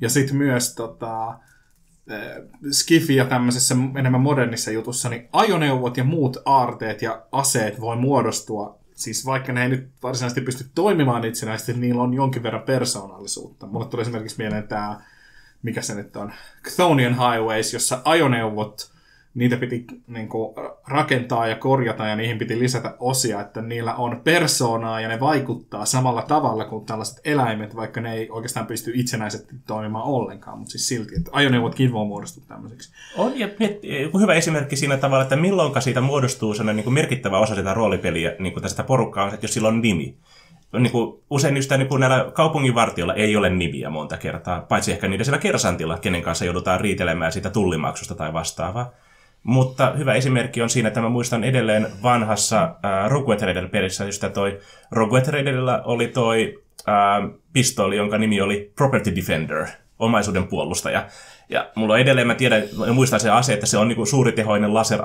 Ja 0.00 0.08
sitten 0.08 0.36
myös 0.36 0.74
tota, 0.74 1.38
Skifi 2.70 3.16
ja 3.16 3.24
tämmöisessä 3.24 3.76
enemmän 3.98 4.20
modernissa 4.20 4.70
jutussa, 4.70 5.08
niin 5.08 5.28
ajoneuvot 5.32 5.96
ja 5.96 6.04
muut 6.04 6.36
aarteet 6.44 7.02
ja 7.02 7.22
aseet 7.32 7.80
voi 7.80 7.96
muodostua, 7.96 8.78
siis 8.94 9.26
vaikka 9.26 9.52
ne 9.52 9.62
ei 9.62 9.68
nyt 9.68 9.88
varsinaisesti 10.02 10.40
pysty 10.40 10.64
toimimaan 10.74 11.24
itsenäisesti, 11.24 11.72
niin 11.72 11.80
niillä 11.80 12.02
on 12.02 12.14
jonkin 12.14 12.42
verran 12.42 12.62
persoonallisuutta. 12.62 13.66
Mulle 13.66 13.86
tuli 13.86 14.02
esimerkiksi 14.02 14.38
mieleen 14.38 14.68
tämä, 14.68 15.00
mikä 15.62 15.82
se 15.82 15.94
nyt 15.94 16.16
on, 16.16 16.32
Chthonian 16.68 17.14
Highways, 17.14 17.72
jossa 17.72 18.02
ajoneuvot 18.04 18.95
niitä 19.36 19.56
piti 19.56 19.86
niin 20.06 20.28
kuin, 20.28 20.54
rakentaa 20.86 21.46
ja 21.46 21.56
korjata 21.56 22.06
ja 22.06 22.16
niihin 22.16 22.38
piti 22.38 22.58
lisätä 22.58 22.94
osia, 22.98 23.40
että 23.40 23.62
niillä 23.62 23.94
on 23.94 24.20
persoonaa 24.24 25.00
ja 25.00 25.08
ne 25.08 25.20
vaikuttaa 25.20 25.84
samalla 25.84 26.22
tavalla 26.22 26.64
kuin 26.64 26.86
tällaiset 26.86 27.20
eläimet, 27.24 27.76
vaikka 27.76 28.00
ne 28.00 28.14
ei 28.14 28.30
oikeastaan 28.30 28.66
pysty 28.66 28.92
itsenäisesti 28.94 29.54
toimimaan 29.66 30.04
ollenkaan, 30.04 30.58
mutta 30.58 30.70
siis 30.70 30.88
silti, 30.88 31.16
että 31.16 31.30
ajoneuvotkin 31.34 31.92
voi 31.92 32.06
muodostua 32.06 32.44
tämmöiseksi. 32.48 32.92
On, 33.16 33.38
ja 33.38 33.48
joku 34.02 34.18
hyvä 34.18 34.34
esimerkki 34.34 34.76
siinä 34.76 34.96
tavalla, 34.96 35.22
että 35.22 35.36
milloinka 35.36 35.80
siitä 35.80 36.00
muodostuu 36.00 36.54
sellainen 36.54 36.76
niin 36.76 36.84
kuin 36.84 36.94
merkittävä 36.94 37.38
osa 37.38 37.54
sitä 37.54 37.74
roolipeliä, 37.74 38.36
niin 38.38 38.52
kuin 38.52 38.62
tästä 38.62 38.82
porukkaa, 38.82 39.32
että 39.32 39.44
jos 39.44 39.54
sillä 39.54 39.68
on 39.68 39.80
nimi. 39.82 40.16
Niin 40.72 40.92
kuin, 40.92 41.22
usein 41.30 41.56
just 41.56 41.70
niin 41.70 41.88
kuin 41.88 42.00
näillä 42.00 42.30
kaupunginvartioilla 42.32 43.14
ei 43.14 43.36
ole 43.36 43.50
nimiä 43.50 43.90
monta 43.90 44.16
kertaa, 44.16 44.60
paitsi 44.60 44.92
ehkä 44.92 45.08
niiden 45.08 45.24
siellä 45.24 45.38
kersantilla, 45.38 45.98
kenen 45.98 46.22
kanssa 46.22 46.44
joudutaan 46.44 46.80
riitelemään 46.80 47.32
siitä 47.32 47.50
tullimaksusta 47.50 48.14
tai 48.14 48.32
vastaavaa. 48.32 48.92
Mutta 49.46 49.92
hyvä 49.98 50.14
esimerkki 50.14 50.62
on 50.62 50.70
siinä, 50.70 50.88
että 50.88 51.00
mä 51.00 51.08
muistan 51.08 51.44
edelleen 51.44 51.86
vanhassa 52.02 52.62
äh, 52.62 53.10
Rogue 53.10 53.36
Trader-perissä, 53.36 54.04
josta 54.04 54.30
toi 54.30 54.58
Rogue 54.90 55.20
Traderilla 55.20 55.82
oli 55.84 56.08
toi 56.08 56.62
äh, 56.88 57.30
pistooli, 57.52 57.96
jonka 57.96 58.18
nimi 58.18 58.40
oli 58.40 58.72
Property 58.76 59.16
Defender, 59.16 59.66
omaisuuden 59.98 60.46
puolustaja. 60.46 61.06
Ja 61.48 61.70
mulla 61.74 61.94
on 61.94 62.00
edelleen, 62.00 62.26
mä 62.26 62.34
tiedän, 62.34 62.62
mä 62.78 62.92
muistan 62.92 63.20
se 63.20 63.30
ase, 63.30 63.52
että 63.52 63.66
se 63.66 63.78
on 63.78 63.88
niinku 63.88 64.06
suuritehoinen 64.06 64.74
laser, 64.74 65.00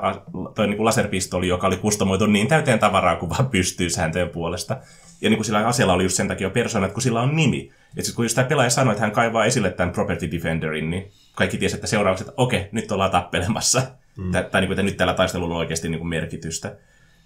toi 0.54 0.66
niinku 0.66 0.84
laserpistooli, 0.84 1.48
joka 1.48 1.66
oli 1.66 1.76
kustomoitu 1.76 2.26
niin 2.26 2.48
täyteen 2.48 2.78
tavaraa 2.78 3.16
kuin 3.16 3.30
vaan 3.30 3.46
pystyy 3.46 3.90
sääntöjen 3.90 4.28
puolesta. 4.28 4.76
Ja 5.20 5.30
niin 5.30 5.36
kuin 5.36 5.44
sillä 5.44 5.66
asialla 5.66 5.92
oli 5.92 6.02
just 6.02 6.16
sen 6.16 6.28
takia 6.28 6.50
persona, 6.50 6.86
että 6.86 6.94
kun 6.94 7.02
sillä 7.02 7.20
on 7.20 7.36
nimi. 7.36 7.70
Että 7.90 8.02
sit 8.02 8.14
kun 8.14 8.24
just 8.24 8.34
tämä 8.34 8.48
pelaaja 8.48 8.70
sanoi, 8.70 8.92
että 8.92 9.02
hän 9.02 9.12
kaivaa 9.12 9.44
esille 9.44 9.70
tämän 9.70 9.92
Property 9.92 10.30
Defenderin, 10.30 10.90
niin 10.90 11.10
kaikki 11.34 11.58
tiesi, 11.58 11.74
että 11.74 11.86
seuraavaksi, 11.86 12.24
että 12.24 12.34
okei, 12.36 12.68
nyt 12.72 12.92
ollaan 12.92 13.10
tappelemassa. 13.10 13.82
Mm. 14.16 14.30
Tai, 14.30 14.44
tai 14.50 14.60
niin 14.60 14.68
kuin, 14.68 14.72
että 14.72 14.82
nyt 14.82 14.96
tällä 14.96 15.14
taistelulla 15.14 15.54
on 15.54 15.60
oikeasti 15.60 15.88
niin 15.88 15.98
kuin 15.98 16.08
merkitystä. 16.08 16.76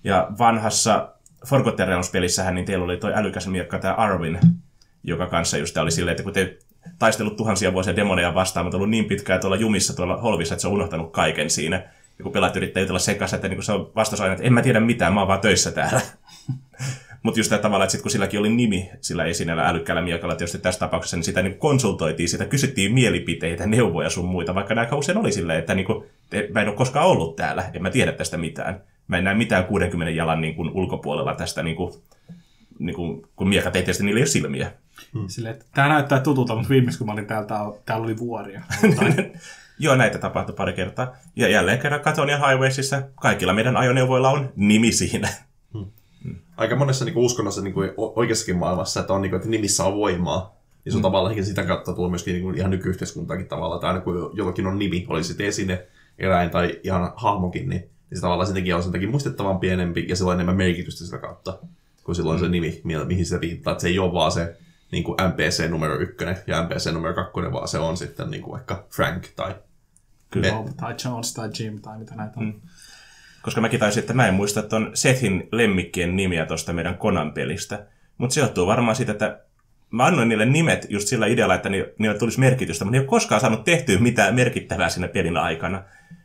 Ja 0.05 0.29
vanhassa 0.39 1.13
Forgotten 1.47 1.89
Realms-pelissähän 1.89 2.55
niin 2.55 2.65
teillä 2.65 2.85
oli 2.85 2.97
toi 2.97 3.13
älykäs 3.15 3.47
miekka, 3.47 3.79
tämä 3.79 3.95
Arvin, 3.95 4.39
joka 5.05 5.27
kanssa 5.27 5.59
just 5.59 5.77
oli 5.77 5.91
silleen, 5.91 6.13
että 6.13 6.23
kun 6.23 6.33
te 6.33 6.59
taistellut 6.99 7.37
tuhansia 7.37 7.73
vuosia 7.73 7.97
demoneja 7.97 8.35
vastaan, 8.35 8.67
mutta 8.67 8.77
ollut 8.77 8.91
niin 8.91 9.05
pitkään 9.05 9.41
tuolla 9.41 9.57
jumissa 9.57 9.97
tuolla 9.97 10.17
holvissa, 10.17 10.55
että 10.55 10.63
se 10.63 10.69
on 10.69 10.75
unohtanut 10.75 11.13
kaiken 11.13 11.51
siinä. 11.51 11.77
Ja 12.19 12.23
kun 12.23 12.33
pelaat 12.33 12.57
yrittää 12.57 12.81
jutella 12.81 12.99
sekaisin, 12.99 13.37
että 13.37 13.49
niin 13.49 13.63
se 13.63 13.73
on 13.73 13.93
vastaus 13.97 14.21
aina, 14.21 14.33
että 14.33 14.45
en 14.45 14.53
mä 14.53 14.63
tiedä 14.63 14.81
mitään, 14.81 15.15
mä 15.15 15.21
oon 15.21 15.29
vaan 15.29 15.41
töissä 15.41 15.73
täällä. 15.73 16.01
Mutta 17.23 17.41
just 17.41 17.49
tämä 17.49 17.63
tavalla, 17.63 17.85
että 17.85 17.93
sit 17.93 18.03
kun 18.03 18.11
silläkin 18.11 18.41
oli 18.41 18.49
nimi 18.49 18.91
sillä 19.01 19.25
esineellä 19.25 19.69
älykkäällä 19.69 20.03
miekalla, 20.03 20.37
tietysti 20.37 20.59
tässä 20.59 20.79
tapauksessa, 20.79 21.17
niin 21.17 21.25
sitä 21.25 21.43
niin 21.43 21.59
konsultoitiin, 21.59 22.29
sitä 22.29 22.45
kysyttiin 22.45 22.95
mielipiteitä, 22.95 23.67
neuvoja 23.67 24.11
sun 24.11 24.25
muita, 24.25 24.55
vaikka 24.55 24.75
nämä 24.75 24.89
usein 24.93 25.19
oli 25.19 25.33
silleen, 25.33 25.59
että 25.59 25.75
niin 25.75 25.87
kuin, 25.87 26.05
mä 26.53 26.63
en 26.63 26.69
ole 26.69 26.77
koskaan 26.77 27.07
ollut 27.07 27.37
täällä, 27.37 27.71
en 27.75 27.83
mä 27.83 27.91
tiedä 27.91 28.13
tästä 28.13 28.37
mitään. 28.37 28.83
Mä 29.09 29.19
en 29.19 29.25
näe 29.25 29.35
mitään 29.35 29.65
60 29.65 30.11
jalan 30.11 30.41
niin 30.41 30.55
kuin, 30.55 30.71
ulkopuolella 30.71 31.35
tästä, 31.35 31.63
niin 31.63 31.77
kuin, 31.77 31.93
niin 32.79 32.97
kuin, 32.97 33.27
kun 33.37 33.49
miekat 33.49 33.77
ei 33.77 33.83
tietysti 33.83 34.05
niillä 34.05 34.19
ei 34.19 34.23
ole 34.23 34.27
silmiä. 34.27 34.73
Hmm. 35.15 35.29
Silleen, 35.29 35.55
että 35.55 35.67
tämä 35.75 35.89
näyttää 35.89 36.21
tutulta, 36.21 36.55
mutta 36.55 36.69
viimeksi 36.69 36.99
kun 36.99 37.07
mä 37.07 37.13
olin 37.13 37.27
täällä, 37.27 37.49
täällä 37.87 38.05
oli 38.05 38.19
vuoria. 38.19 38.63
Joo, 39.79 39.97
näitä 39.97 40.19
tapahtui 40.19 40.55
pari 40.55 40.73
kertaa. 40.73 41.17
Ja 41.37 41.49
jälleen 41.49 41.79
kerran 41.79 42.01
Katonia 42.01 42.49
Highwaysissa 42.49 43.03
kaikilla 43.15 43.53
meidän 43.53 43.77
ajoneuvoilla 43.77 44.31
on 44.31 44.53
nimi 44.57 44.93
siinä 44.93 45.29
aika 46.57 46.77
monessa 46.77 47.05
niin 47.05 47.15
kuin 47.15 47.27
uskonnossa 47.27 47.63
niin 47.63 47.75
kuin 47.75 47.91
oikeassakin 47.97 48.57
maailmassa, 48.57 49.01
että, 49.01 49.13
on, 49.13 49.23
niin 49.23 49.31
kuin, 49.31 49.39
että 49.39 49.51
nimissä 49.51 49.85
on 49.85 49.97
voimaa. 49.97 50.57
Niin 50.85 50.93
se 50.93 50.97
on 50.97 51.01
mm. 51.01 51.03
tavallaan 51.03 51.45
sitä 51.45 51.65
kautta 51.65 51.93
tullut 51.93 52.11
myöskin 52.11 52.33
niin 52.33 52.45
kuin 52.45 52.57
ihan 52.57 52.71
nykyyhteiskuntaakin 52.71 53.49
tavalla, 53.49 53.75
että 53.75 53.87
aina 53.87 54.01
kun 54.01 54.31
jollakin 54.35 54.67
on 54.67 54.79
nimi, 54.79 55.07
oli 55.09 55.25
sitten 55.25 55.47
esine, 55.47 55.87
eläin 56.19 56.51
tai 56.51 56.81
ihan 56.83 57.13
hahmokin, 57.17 57.69
niin, 57.69 57.81
niin 57.81 58.19
se 58.19 58.21
tavallaan 58.21 58.47
sittenkin 58.47 58.75
on 58.75 58.83
sen 58.83 59.11
muistettavan 59.11 59.61
pienempi 59.61 60.07
ja 60.09 60.17
sillä 60.17 60.29
on 60.29 60.35
enemmän 60.35 60.57
merkitystä 60.57 61.05
sitä 61.05 61.19
kautta, 61.19 61.59
kuin 62.05 62.17
silloin 62.17 62.41
mm. 62.41 62.45
se 62.45 62.51
nimi, 62.51 62.81
mihin 62.85 63.27
sitä 63.27 63.41
viittaa. 63.41 63.73
Että 63.73 63.83
se 63.83 63.89
ei 63.89 63.99
ole 63.99 64.13
vaan 64.13 64.33
se 64.33 64.57
niin 64.93 65.05
kuin 65.05 65.17
NPC 65.29 65.69
numero 65.69 65.99
ykkönen 66.01 66.37
ja 66.47 66.63
NPC 66.63 66.93
numero 66.93 67.15
kakkonen, 67.15 67.53
vaan 67.53 67.69
se 67.69 67.79
on 67.79 67.97
sitten 67.97 68.31
niin 68.31 68.43
kuin 68.43 68.53
vaikka 68.53 68.87
Frank 68.91 69.27
tai 69.37 69.55
Kyllä. 70.31 70.49
Tai 70.77 70.95
Jones 71.05 71.35
tai 71.35 71.51
Jim 71.59 71.81
tai 71.81 71.99
mitä 71.99 72.15
näitä 72.15 72.35
on. 72.37 72.47
Mm 72.47 72.61
koska 73.47 73.61
mäkin 73.61 73.81
taisin, 73.81 74.01
että 74.01 74.13
mä 74.13 74.29
en 74.29 74.35
muista 74.35 74.63
tuon 74.63 74.91
Sethin 74.95 75.49
lemmikkien 75.53 76.17
nimiä 76.17 76.47
tuosta 76.47 76.73
meidän 76.73 76.99
Conan-pelistä. 76.99 77.87
Mutta 78.19 78.35
se 78.35 78.41
johtuu 78.41 78.67
varmaan 78.67 78.97
siitä, 78.97 79.13
että 79.13 79.41
mä 79.91 80.05
annoin 80.05 80.29
niille 80.29 80.47
nimet 80.47 80.87
just 80.89 81.09
sillä 81.09 81.27
idealla, 81.27 81.55
että 81.55 81.69
niille 81.69 82.15
tulisi 82.19 82.41
merkitystä, 82.41 82.85
mutta 82.85 82.93
ne 82.93 82.99
ei 82.99 83.03
ole 83.03 83.09
koskaan 83.09 83.41
saanut 83.41 83.65
tehtyä 83.65 83.99
mitään 83.99 84.35
merkittävää 84.35 84.89
siinä 84.89 85.09
pelin 85.09 85.37
aikana. 85.37 85.83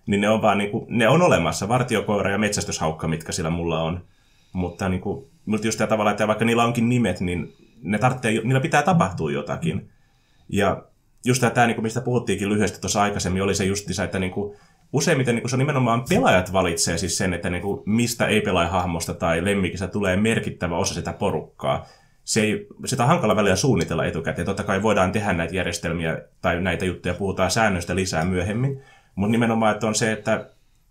Niin 0.07 0.21
ne 0.21 0.29
on 0.29 0.41
vaan 0.41 0.57
niinku, 0.57 0.87
ne 0.89 1.07
on 1.07 1.21
olemassa, 1.21 1.67
vartiokoira 1.67 2.31
ja 2.31 2.37
metsästyshaukka, 2.37 3.07
mitkä 3.07 3.31
sillä 3.31 3.49
mulla 3.49 3.83
on. 3.83 4.05
Mutta 4.53 4.89
niinku, 4.89 5.31
mutta 5.45 5.67
just 5.67 5.81
tavalla, 5.89 6.11
että 6.11 6.27
vaikka 6.27 6.45
niillä 6.45 6.63
onkin 6.63 6.89
nimet, 6.89 7.19
niin 7.19 7.53
ne 7.81 7.97
tarvitsee, 7.97 8.31
niillä 8.31 8.59
pitää 8.59 8.83
tapahtua 8.83 9.31
jotakin. 9.31 9.89
Ja 10.49 10.83
just 11.25 11.43
tämä, 11.53 11.67
niinku, 11.67 11.81
mistä 11.81 12.01
puhuttiinkin 12.01 12.49
lyhyesti 12.49 12.81
tuossa 12.81 13.01
aikaisemmin, 13.01 13.43
oli 13.43 13.55
se 13.55 13.65
just 13.65 13.99
että 14.03 14.19
niinku, 14.19 14.55
useimmiten 14.93 15.35
niin 15.35 15.49
se 15.49 15.55
on 15.55 15.59
nimenomaan 15.59 16.03
pelaajat 16.09 16.53
valitsee 16.53 16.97
siis 16.97 17.17
sen, 17.17 17.33
että 17.33 17.49
niin 17.49 17.61
kuin, 17.61 17.83
mistä 17.85 18.27
ei 18.27 18.43
hahmosta 18.69 19.13
tai 19.13 19.45
lemmikistä 19.45 19.87
tulee 19.87 20.15
merkittävä 20.15 20.77
osa 20.77 20.93
sitä 20.93 21.13
porukkaa. 21.13 21.85
Se 22.23 22.41
ei, 22.41 22.67
sitä 22.85 23.03
on 23.03 23.09
hankala 23.09 23.35
välillä 23.35 23.55
suunnitella 23.55 24.05
etukäteen. 24.05 24.45
Totta 24.45 24.63
kai 24.63 24.83
voidaan 24.83 25.11
tehdä 25.11 25.33
näitä 25.33 25.55
järjestelmiä 25.55 26.17
tai 26.41 26.61
näitä 26.61 26.85
juttuja, 26.85 27.13
puhutaan 27.13 27.51
säännöistä 27.51 27.95
lisää 27.95 28.25
myöhemmin. 28.25 28.81
Mutta 29.15 29.31
nimenomaan, 29.31 29.73
että 29.73 29.87
on 29.87 29.95
se, 29.95 30.11
että 30.11 30.45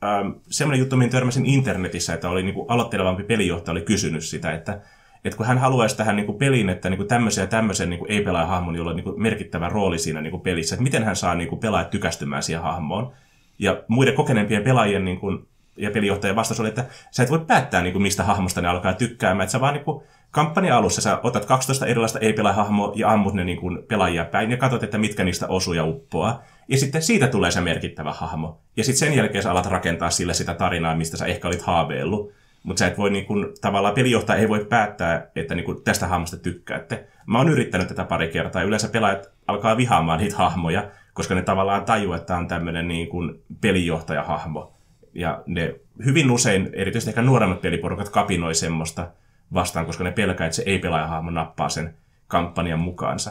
ähm, 0.05 0.31
semmoinen 0.51 0.81
juttu, 0.81 0.97
mihin 0.97 1.13
törmäsin 1.13 1.47
internetissä, 1.47 2.15
että 2.15 2.29
oli 2.29 2.43
niin 2.43 2.55
kuin 2.55 2.71
aloittelevampi 2.71 3.23
pelijohtaja 3.23 3.73
oli 3.73 3.83
kysynyt 3.83 4.25
sitä, 4.25 4.53
että 4.53 4.81
että 5.25 5.37
kun 5.37 5.47
hän 5.47 5.59
haluaisi 5.59 5.97
tähän 5.97 6.17
niin 6.17 6.27
kuin 6.27 6.39
peliin, 6.39 6.69
että 6.69 6.91
niin 6.91 6.97
kuin 6.97 7.09
tämmöisen 7.09 7.43
ja 7.43 7.47
tämmöisen 7.47 7.91
niin 7.91 7.99
kuin 7.99 8.11
ei-pelaaja-hahmon, 8.11 8.77
jolla 8.77 8.91
on 8.91 8.97
niin 8.97 9.05
kuin 9.05 9.23
merkittävä 9.23 9.69
rooli 9.69 9.99
siinä 9.99 10.21
niin 10.21 10.31
kuin 10.31 10.41
pelissä, 10.41 10.75
että 10.75 10.83
miten 10.83 11.05
hän 11.05 11.17
saa 11.17 11.35
niin 11.35 11.49
kuin 11.49 11.59
pelaajat 11.59 11.91
tykästymään 11.91 12.43
siihen 12.43 12.63
hahmoon. 12.63 13.13
Ja 13.59 13.83
muiden 13.89 14.15
kokeneempien 14.15 14.63
pelaajien 14.63 15.05
niin 15.05 15.21
kuin, 15.21 15.49
ja 15.77 15.91
pelijohtajan 15.91 16.37
vastaus 16.37 16.61
oli, 16.61 16.69
että 16.69 16.85
sä 17.11 17.23
et 17.23 17.31
voi 17.31 17.45
päättää, 17.47 17.83
niin 17.83 17.93
kuin, 17.93 18.03
mistä 18.03 18.25
hahmosta 18.25 18.61
ne 18.61 18.69
alkaa 18.69 18.93
tykkäämään. 18.93 19.45
Että 19.45 19.53
sä 19.53 19.61
vaan 19.61 19.75
niin 19.75 19.85
kuin, 19.85 20.05
kampanja 20.31 20.77
alussa 20.77 21.01
sä 21.01 21.21
otat 21.23 21.45
12 21.45 21.87
erilaista 21.87 22.19
ei-pelaajahahmoa 22.19 22.93
ja 22.95 23.13
ammut 23.13 23.35
ne 23.35 23.45
niin 23.45 23.61
kuin, 23.61 23.83
pelaajia 23.89 24.25
päin 24.25 24.51
ja 24.51 24.57
katsot, 24.57 24.83
että 24.83 24.99
mitkä 24.99 25.25
niistä 25.25 25.47
osuu 25.49 25.75
ja 25.75 25.85
uppoaa. 25.85 26.43
Ja 26.69 26.79
sitten 26.79 27.03
siitä 27.03 27.27
tulee 27.27 27.51
se 27.51 27.61
merkittävä 27.61 28.13
hahmo. 28.13 28.61
Ja 28.77 28.85
sitten 28.85 28.99
sen 29.09 29.17
jälkeen 29.17 29.43
sä 29.43 29.51
alat 29.51 29.67
rakentaa 29.67 30.11
sille 30.11 30.35
sitä 30.35 30.55
tarinaa, 30.55 30.97
mistä 30.97 31.17
sä 31.17 31.27
ehkä 31.27 31.49
olit 31.49 31.63
haaveillut. 31.63 32.33
Mutta 32.63 32.81
sä 32.81 32.87
et 32.87 32.99
voi 32.99 33.11
niin 33.11 33.27
kun, 33.27 33.53
tavallaan 33.61 33.95
pelijohtaja 33.95 34.39
ei 34.41 34.49
voi 34.49 34.65
päättää, 34.65 35.27
että 35.37 35.55
niin 35.55 35.65
kun, 35.65 35.83
tästä 35.85 36.07
hahmosta 36.07 36.37
tykkäätte. 36.37 37.07
Mä 37.27 37.39
oon 37.39 37.49
yrittänyt 37.49 37.89
tätä 37.89 38.05
pari 38.05 38.29
kertaa. 38.29 38.63
Yleensä 38.63 38.89
pelaajat 38.89 39.31
alkaa 39.47 39.77
vihaamaan 39.77 40.19
niitä 40.19 40.37
hahmoja 40.37 40.91
koska 41.21 41.35
ne 41.35 41.43
tavallaan 41.43 41.85
tajuu, 41.85 42.13
että 42.13 42.37
on 42.37 42.49
tämmöinen 42.49 42.89
niin 42.89 43.09
kuin 43.09 43.43
pelijohtajahahmo. 43.61 44.73
Ja 45.15 45.43
ne 45.47 45.75
hyvin 46.05 46.31
usein, 46.31 46.71
erityisesti 46.73 47.11
ehkä 47.11 47.23
nuoremmat 47.23 47.61
peliporukat, 47.61 48.09
kapinoi 48.09 48.55
semmoista 48.55 49.09
vastaan, 49.55 49.87
koska 49.87 50.05
ne 50.05 50.13
pelkää, 50.13 50.47
että 50.47 50.57
se 50.57 50.63
ei-pelaajahahmo 50.67 51.31
nappaa 51.31 51.69
sen 51.69 51.95
kampanjan 52.27 52.81
mukaansa. 52.81 53.31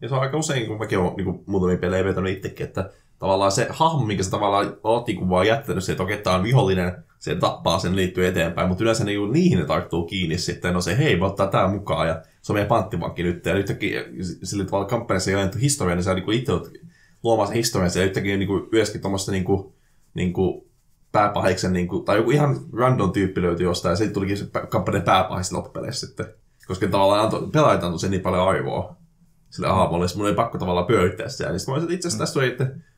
Ja 0.00 0.08
se 0.08 0.14
on 0.14 0.20
aika 0.20 0.36
usein, 0.36 0.66
kun 0.66 0.78
mäkin 0.78 0.98
olen 0.98 1.16
niin 1.16 1.42
muutamia 1.46 1.76
pelejä 1.76 2.04
vetänyt 2.04 2.36
itsekin, 2.36 2.66
että 2.66 2.90
tavallaan 3.18 3.52
se 3.52 3.66
hahmo, 3.70 4.06
minkä 4.06 4.22
sä 4.22 4.30
tavallaan 4.30 4.76
oot 4.84 5.06
niin 5.06 5.28
vaan 5.28 5.46
jättänyt 5.46 5.84
se, 5.84 5.92
että 5.92 6.02
okei, 6.02 6.18
tämä 6.18 6.36
on 6.36 6.42
vihollinen, 6.42 6.92
se 7.18 7.34
tappaa 7.34 7.78
sen 7.78 7.96
liittyy 7.96 8.26
eteenpäin, 8.26 8.68
mutta 8.68 8.84
yleensä 8.84 9.04
niin, 9.04 9.32
niihin 9.32 9.58
ne 9.58 9.64
tarttuu 9.64 10.06
kiinni 10.06 10.38
sitten, 10.38 10.74
no 10.74 10.80
se 10.80 10.98
hei, 10.98 11.16
me 11.16 11.26
ottaa 11.26 11.46
tämä 11.46 11.68
mukaan 11.68 12.08
ja 12.08 12.22
se 12.42 12.52
on 12.52 12.54
meidän 12.54 12.68
panttivankki 12.68 13.22
nyt, 13.22 13.46
ja 13.46 13.54
yhtäkkiä 13.54 14.04
sillä 14.22 14.64
tavalla 14.64 14.88
kampanjassa 14.88 15.30
ei 15.30 15.36
ole 15.36 15.50
historia, 15.60 15.94
niin 15.94 16.04
sä 16.04 16.14
niin 16.14 16.32
itse 16.32 16.52
olet 16.52 16.72
luomassa 17.22 17.54
historiassa 17.54 17.98
ja 17.98 18.04
yhtäkkiä 18.04 18.36
niin 18.36 18.48
kuin, 18.48 18.62
tuommoista 19.00 19.32
niin 19.32 19.44
kuin, 19.44 19.72
niin 20.14 20.32
kuin 20.32 20.64
pääpahiksen, 21.16 21.72
niin 21.72 21.88
kuin, 21.88 22.04
tai 22.04 22.16
joku 22.16 22.30
ihan 22.30 22.56
random 22.72 23.12
tyyppi 23.12 23.42
löytyi 23.42 23.64
jostain, 23.64 23.92
ja 23.92 23.96
sitten 23.96 24.14
tulikin 24.14 24.36
se 24.36 24.46
kampanjan 24.68 25.02
pääpahis 25.02 25.52
loppupeleissä 25.52 26.06
sitten. 26.06 26.26
Koska 26.66 26.86
tavallaan 26.86 27.24
antoi, 27.24 27.48
pelaajat 27.52 27.84
antoi 27.84 27.98
sen 27.98 28.10
niin 28.10 28.20
paljon 28.20 28.48
aivoa 28.48 28.96
sille 29.50 29.68
hahmolle, 29.68 30.06
mun 30.16 30.26
ei 30.26 30.34
pakko 30.34 30.58
tavallaan 30.58 30.86
pyörittää 30.86 31.28
sitä. 31.28 31.48
Niin 31.48 31.60
sitten 31.60 31.72
mä 31.72 31.74
olisin, 31.74 31.86
että 31.86 31.94
itse 31.94 32.08
asiassa 32.08 32.22
tässä 32.22 32.34
tuli 32.34 32.56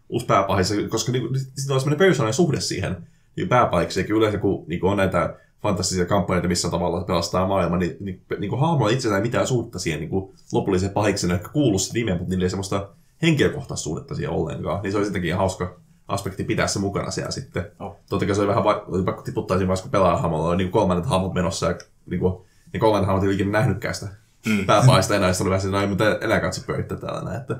uusi 0.08 0.26
pääpahis, 0.26 0.74
koska 0.88 1.12
niin, 1.12 1.28
sitten 1.38 1.74
on 1.74 1.80
semmoinen 1.80 1.98
persoonallinen 1.98 2.34
suhde 2.34 2.60
siihen 2.60 2.96
niin 3.36 3.48
pääpahiksi, 3.48 4.00
ja 4.00 4.06
yleensä 4.08 4.38
kun 4.38 4.64
niin 4.66 4.80
kuin 4.80 4.90
on 4.90 4.96
näitä 4.96 5.36
fantastisia 5.62 6.06
kampanjoita, 6.06 6.48
missä 6.48 6.70
tavallaan 6.70 7.04
pelastaa 7.04 7.46
maailma, 7.46 7.76
niin, 7.76 7.96
niin, 8.00 8.22
niin 8.38 8.50
kuin 8.50 8.60
hahmolla 8.60 8.90
itsellään 8.90 9.22
mitään 9.22 9.46
suutta 9.46 9.78
siihen 9.78 10.00
niin 10.00 10.34
lopulliseen 10.52 10.92
pahiksen, 10.92 11.30
ehkä 11.30 11.48
kuulu 11.48 11.78
se 11.78 11.92
nimeä, 11.92 12.14
mutta 12.14 12.30
niille 12.30 12.44
ei 12.44 12.50
semmoista 12.50 12.88
henkilökohtaisuudetta 13.22 14.14
siihen 14.14 14.30
ollenkaan. 14.30 14.82
Niin 14.82 14.92
se 14.92 14.98
oli 14.98 15.04
sittenkin 15.04 15.36
hauska 15.36 15.76
aspekti 16.08 16.44
pitää 16.44 16.66
se 16.66 16.78
mukana 16.78 17.10
siellä 17.10 17.30
sitten. 17.30 17.70
Oh. 17.80 17.96
Totta 18.08 18.26
kai 18.26 18.34
se 18.34 18.40
oli 18.40 18.48
vähän 18.48 18.64
va- 18.64 18.84
oli 18.88 19.02
pakko 19.02 19.22
tiputtaa 19.22 19.56
siinä 19.56 19.68
vaiheessa, 19.68 19.82
kun 19.82 19.90
pelaa 19.90 20.16
hahmolla 20.16 20.48
oli 20.48 20.56
niin 20.56 20.70
kolmannet 20.70 21.06
hahmot 21.06 21.34
menossa 21.34 21.66
ja 21.66 21.78
niin 22.06 22.20
kuin, 22.20 22.44
niin 22.72 22.80
kolmannet 22.80 23.06
hahmot 23.06 23.24
ei 23.24 23.34
ikinä 23.34 23.50
nähnytkään 23.50 23.94
sitä 23.94 24.10
mm. 24.46 24.66
pääpaista 24.66 25.16
enää, 25.16 25.32
se 25.32 25.42
oli 25.42 25.50
vähän 25.50 25.60
siinä, 25.60 25.86
mutta 25.86 26.18
enää 26.18 26.40
katsi 26.40 26.64
pyörittää 26.64 26.98
täällä 26.98 27.22
näin. 27.22 27.40
Että... 27.40 27.56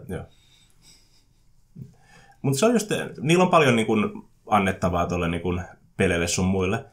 Mutta 2.42 2.58
se 2.58 2.66
on 2.66 2.72
just, 2.72 2.90
niillä 3.20 3.44
on 3.44 3.50
paljon 3.50 3.76
niin 3.76 3.86
kuin, 3.86 4.22
annettavaa 4.46 5.06
tuolle 5.06 5.28
niin 5.28 5.62
peleille 5.96 6.28
sun 6.28 6.46
muille. 6.46 6.84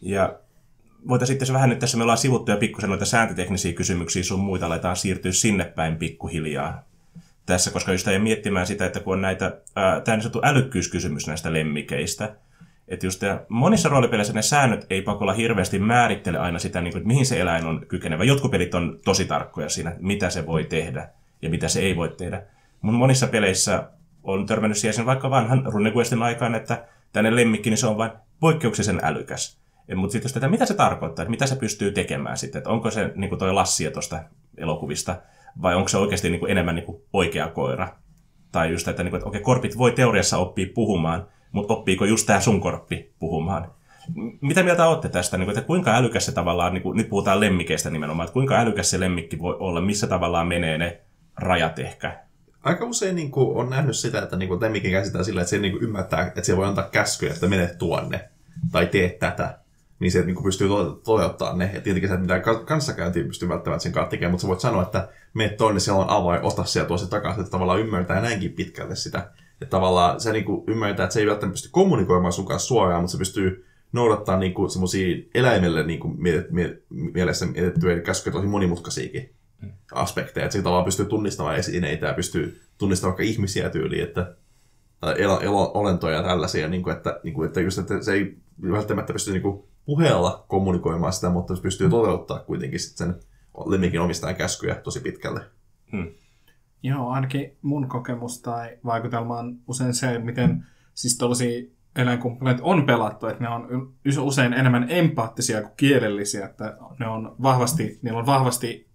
Ja 0.00 0.38
voitaisiin 1.08 1.38
sitten 1.38 1.54
vähän 1.54 1.70
nyt 1.70 1.78
tässä, 1.78 1.96
me 1.96 2.02
ollaan 2.02 2.18
sivuttu 2.18 2.50
ja 2.50 2.56
pikkusen 2.56 2.90
noita 2.90 3.04
sääntöteknisiä 3.04 3.72
kysymyksiä 3.72 4.22
sun 4.22 4.40
muita, 4.40 4.66
aletaan 4.66 4.96
siirtyä 4.96 5.32
sinne 5.32 5.64
päin 5.64 5.96
pikkuhiljaa 5.96 6.82
tässä, 7.46 7.70
koska 7.70 7.92
just 7.92 8.08
ei 8.08 8.18
miettimään 8.18 8.66
sitä, 8.66 8.86
että 8.86 9.00
kun 9.00 9.12
on 9.12 9.22
näitä, 9.22 9.60
tämä 10.04 10.16
niin 10.16 10.30
älykkyyskysymys 10.42 11.26
näistä 11.26 11.52
lemmikeistä, 11.52 12.36
että 12.88 13.06
just 13.06 13.22
monissa 13.48 13.88
roolipeleissä 13.88 14.32
ne 14.32 14.42
säännöt 14.42 14.86
ei 14.90 15.02
pakolla 15.02 15.32
hirveästi 15.32 15.78
määrittele 15.78 16.38
aina 16.38 16.58
sitä, 16.58 16.80
niin 16.80 16.92
kuin, 16.92 17.00
että 17.00 17.08
mihin 17.08 17.26
se 17.26 17.40
eläin 17.40 17.66
on 17.66 17.86
kykenevä. 17.88 18.24
Jotkut 18.24 18.50
pelit 18.50 18.74
on 18.74 18.98
tosi 19.04 19.24
tarkkoja 19.24 19.68
siinä, 19.68 19.96
mitä 19.98 20.30
se 20.30 20.46
voi 20.46 20.64
tehdä 20.64 21.08
ja 21.42 21.50
mitä 21.50 21.68
se 21.68 21.80
ei 21.80 21.96
voi 21.96 22.08
tehdä. 22.08 22.42
Mutta 22.82 22.98
monissa 22.98 23.26
peleissä 23.26 23.88
on 24.22 24.46
törmännyt 24.46 24.78
siihen 24.78 25.06
vaikka 25.06 25.30
vanhan 25.30 25.62
RuneQuestin 25.66 26.22
aikaan, 26.22 26.54
että 26.54 26.84
tänne 27.12 27.36
lemmikki, 27.36 27.70
niin 27.70 27.78
se 27.78 27.86
on 27.86 27.96
vain 27.96 28.10
poikkeuksellisen 28.40 29.00
älykäs. 29.02 29.58
Mutta 29.94 30.12
sitten 30.12 30.28
jos 30.28 30.32
tätä, 30.32 30.48
mitä 30.48 30.66
se 30.66 30.74
tarkoittaa, 30.74 31.22
että 31.22 31.30
mitä 31.30 31.46
se 31.46 31.56
pystyy 31.56 31.92
tekemään 31.92 32.36
sitten, 32.36 32.58
että 32.58 32.70
onko 32.70 32.90
se 32.90 33.12
niin 33.14 33.28
kuin 33.28 33.38
toi 33.38 33.52
Lassia 33.52 33.90
tuosta 33.90 34.20
elokuvista, 34.56 35.16
vai 35.62 35.74
onko 35.74 35.88
se 35.88 35.98
oikeasti 35.98 36.30
niin 36.30 36.40
kuin 36.40 36.52
enemmän 36.52 36.74
niin 36.74 36.86
kuin 36.86 37.02
oikea 37.12 37.48
koira. 37.48 37.88
Tai 38.52 38.72
just, 38.72 38.88
että, 38.88 39.02
niin 39.02 39.10
kuin, 39.10 39.18
että 39.18 39.28
okei, 39.28 39.40
korpit 39.40 39.78
voi 39.78 39.92
teoriassa 39.92 40.38
oppia 40.38 40.66
puhumaan, 40.74 41.26
mutta 41.52 41.74
oppiiko 41.74 42.04
just 42.04 42.26
tämä 42.26 42.40
sun 42.40 42.60
korppi 42.60 43.12
puhumaan? 43.18 43.70
Mitä 44.40 44.62
mieltä 44.62 44.86
olette 44.86 45.08
tästä, 45.08 45.36
niin 45.36 45.46
kuin, 45.46 45.58
että 45.58 45.66
kuinka 45.66 45.96
älykäs 45.96 46.26
se 46.26 46.32
tavallaan, 46.32 46.74
niin 46.74 46.82
kuin, 46.82 46.96
nyt 46.96 47.08
puhutaan 47.08 47.40
lemmikeistä 47.40 47.90
nimenomaan, 47.90 48.24
että 48.24 48.32
kuinka 48.32 48.54
älykäs 48.54 48.90
se 48.90 49.00
lemmikki 49.00 49.38
voi 49.38 49.56
olla, 49.58 49.80
missä 49.80 50.06
tavallaan 50.06 50.46
menee 50.46 50.78
ne 50.78 51.00
rajat 51.36 51.78
ehkä? 51.78 52.24
Aika 52.62 52.84
usein 52.84 53.16
niin 53.16 53.30
kuin, 53.30 53.56
on 53.56 53.70
nähnyt 53.70 53.96
sitä, 53.96 54.22
että 54.22 54.36
niin 54.36 54.48
kuin, 54.48 54.60
lemmikin 54.60 54.90
käsitään 54.90 55.24
sillä, 55.24 55.40
että 55.40 55.50
se 55.50 55.58
niin 55.58 55.72
kuin, 55.72 55.84
ymmärtää, 55.84 56.26
että 56.26 56.42
se 56.42 56.56
voi 56.56 56.66
antaa 56.66 56.88
käskyjä, 56.88 57.32
että 57.32 57.48
mene 57.48 57.66
tuonne 57.66 58.28
tai 58.72 58.86
tee 58.86 59.08
tätä 59.08 59.58
niin 60.04 60.12
se 60.12 60.22
niin 60.22 60.34
kuin 60.34 60.44
pystyy 60.44 60.68
toteuttamaan 61.04 61.58
ne. 61.58 61.70
Ja 61.74 61.80
tietenkin 61.80 62.10
se, 62.10 62.16
mitä 62.16 62.40
kanssakäyntiin 62.64 63.26
pystyy 63.26 63.48
välttämättä 63.48 63.82
sen 63.82 63.92
kanssa 63.92 64.10
tekemään, 64.10 64.30
mutta 64.30 64.42
sä 64.42 64.48
voit 64.48 64.60
sanoa, 64.60 64.82
että 64.82 65.08
mene 65.34 65.48
toinen, 65.48 65.80
siellä 65.80 66.02
on 66.02 66.10
avain, 66.10 66.42
ota 66.42 66.64
sieltä 66.64 66.88
tuossa 66.88 67.10
takaisin, 67.10 67.40
että 67.40 67.50
tavallaan 67.50 67.80
ymmärtää 67.80 68.20
näinkin 68.20 68.52
pitkälle 68.52 68.96
sitä. 68.96 69.30
Että 69.60 69.70
tavallaan 69.70 70.20
se 70.20 70.32
niin 70.32 70.44
kuin 70.44 70.64
ymmärtää, 70.66 71.04
että 71.04 71.14
se 71.14 71.20
ei 71.20 71.26
välttämättä 71.26 71.54
pysty 71.54 71.68
kommunikoimaan 71.72 72.32
sun 72.32 72.46
kanssa 72.46 72.68
suoraan, 72.68 73.02
mutta 73.02 73.12
se 73.12 73.18
pystyy 73.18 73.66
noudattaa 73.92 74.38
niin 74.38 74.54
kuin 74.54 74.70
semmoisia 74.70 75.16
eläimelle 75.34 75.82
niin 75.82 76.00
kuin 76.00 76.22
mie- 76.22 76.46
mie- 76.50 76.82
mielessä 76.90 77.46
mietittyjä 77.46 78.00
käskyjä 78.00 78.32
tosi 78.32 78.46
monimutkaisiakin 78.46 79.30
mm. 79.62 79.72
aspekteja. 79.92 80.44
Että 80.44 80.56
se 80.56 80.62
tavallaan 80.62 80.84
pystyy 80.84 81.06
tunnistamaan 81.06 81.56
esineitä 81.56 82.06
ja 82.06 82.14
pystyy 82.14 82.60
tunnistamaan 82.78 83.10
vaikka 83.12 83.32
ihmisiä 83.32 83.70
tyyliin, 83.70 84.02
että 84.02 84.34
elo, 85.16 85.40
elo, 85.40 85.70
olentoja 85.74 86.22
tällaisia, 86.22 86.68
niin 86.68 86.82
kuin, 86.82 86.96
että, 86.96 87.20
niin 87.22 87.34
kuin, 87.34 87.46
että, 87.46 87.60
just, 87.60 87.78
että 87.78 88.02
se 88.02 88.12
ei 88.12 88.36
välttämättä 88.70 89.12
pysty 89.12 89.32
niin 89.32 89.42
kuin, 89.42 89.64
puheella 89.86 90.44
kommunikoimaan 90.48 91.12
sitä, 91.12 91.30
mutta 91.30 91.56
se 91.56 91.62
pystyy 91.62 91.90
toteuttaa 91.90 92.38
kuitenkin 92.38 92.80
sit 92.80 92.96
sen 92.96 93.14
lemmikin 93.66 94.00
omistajan 94.00 94.36
käskyjä 94.36 94.74
tosi 94.74 95.00
pitkälle. 95.00 95.40
Hmm. 95.92 96.06
Joo, 96.82 97.10
ainakin 97.10 97.56
mun 97.62 97.88
kokemus 97.88 98.42
tai 98.42 98.78
vaikutelma 98.84 99.38
on 99.38 99.58
usein 99.66 99.94
se, 99.94 100.18
miten 100.18 100.66
siis 100.94 101.18
tuollaisia 101.18 101.62
eläinkumppaneita 101.96 102.62
on 102.62 102.86
pelattu, 102.86 103.26
että 103.26 103.44
ne 103.44 103.48
on 103.48 103.94
usein 104.20 104.52
enemmän 104.52 104.86
empaattisia 104.88 105.62
kuin 105.62 105.72
kielellisiä, 105.76 106.46
että 106.46 106.76
ne 106.98 107.06
on 107.06 107.36
vahvasti, 107.42 107.98
niillä 108.02 108.18
on 108.18 108.26
vahvasti 108.26 108.88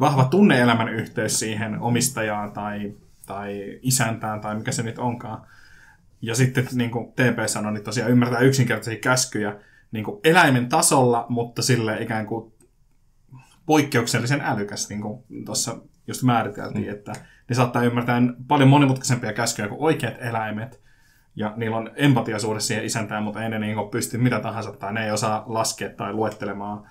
vahva 0.00 0.24
tunneelämän 0.24 0.88
yhteys 0.88 1.38
siihen 1.38 1.80
omistajaan 1.80 2.52
tai, 2.52 2.94
tai 3.26 3.78
isäntään 3.82 4.40
tai 4.40 4.54
mikä 4.54 4.72
se 4.72 4.82
nyt 4.82 4.98
onkaan. 4.98 5.46
Ja 6.22 6.34
sitten 6.34 6.66
niin 6.72 6.90
kuin 6.90 7.12
TP 7.12 7.46
sanoi, 7.46 7.72
niin 7.72 7.84
tosiaan 7.84 8.10
ymmärtää 8.10 8.40
yksinkertaisia 8.40 9.00
käskyjä, 9.00 9.56
niin 9.94 10.04
kuin 10.04 10.20
eläimen 10.24 10.68
tasolla, 10.68 11.26
mutta 11.28 11.62
sille 11.62 12.02
ikään 12.02 12.26
kuin 12.26 12.52
poikkeuksellisen 13.66 14.40
älykäs, 14.40 14.88
niin 14.88 15.02
kuin 15.02 15.24
tuossa 15.44 15.76
just 16.06 16.22
määriteltiin, 16.22 16.84
mm. 16.84 16.92
että 16.92 17.12
ne 17.48 17.54
saattaa 17.54 17.82
ymmärtää 17.82 18.22
paljon 18.48 18.68
monimutkaisempia 18.68 19.32
käskyjä 19.32 19.68
kuin 19.68 19.80
oikeat 19.80 20.14
eläimet, 20.20 20.82
ja 21.36 21.52
niillä 21.56 21.76
on 21.76 21.90
empatia 21.96 22.38
suhde 22.38 22.60
siihen 22.60 22.84
isäntään, 22.84 23.22
mutta 23.22 23.42
ei 23.42 23.48
ne 23.48 23.58
niin 23.58 23.76
pysty 23.90 24.18
mitä 24.18 24.40
tahansa, 24.40 24.72
tai 24.72 24.92
ne 24.92 25.04
ei 25.04 25.10
osaa 25.10 25.44
laskea 25.46 25.90
tai 25.90 26.12
luettelemaan 26.12 26.88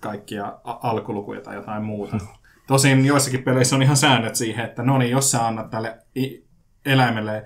kaikkia 0.00 0.58
alkulukuja 0.64 1.40
tai 1.40 1.54
jotain 1.54 1.82
muuta. 1.82 2.16
Mm. 2.16 2.26
Tosin 2.66 3.06
joissakin 3.06 3.42
peleissä 3.42 3.76
on 3.76 3.82
ihan 3.82 3.96
säännöt 3.96 4.34
siihen, 4.34 4.64
että 4.64 4.82
no 4.82 4.98
niin, 4.98 5.10
jos 5.10 5.30
sä 5.30 5.46
annat 5.46 5.70
tälle 5.70 5.98
eläimelle 6.84 7.44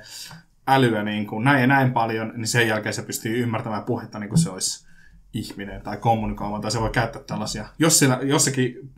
älyä 0.67 1.03
niin 1.03 1.27
kuin 1.27 1.45
näin 1.45 1.61
ja 1.61 1.67
näin 1.67 1.93
paljon, 1.93 2.33
niin 2.37 2.47
sen 2.47 2.69
jälkeen 2.69 2.95
se 2.95 3.03
pystyy 3.03 3.43
ymmärtämään 3.43 3.85
puhetta 3.85 4.19
niin 4.19 4.29
kuin 4.29 4.39
se 4.39 4.51
olisi 4.51 4.87
ihminen 5.33 5.83
tai 5.83 5.97
kommunikoimaan, 5.97 6.63
tai 6.63 6.71
se 6.71 6.81
voi 6.81 6.91
käyttää 6.91 7.23
tällaisia. 7.23 7.69
Jos 7.79 7.99
siellä 7.99 8.19
jossakin 8.23 8.91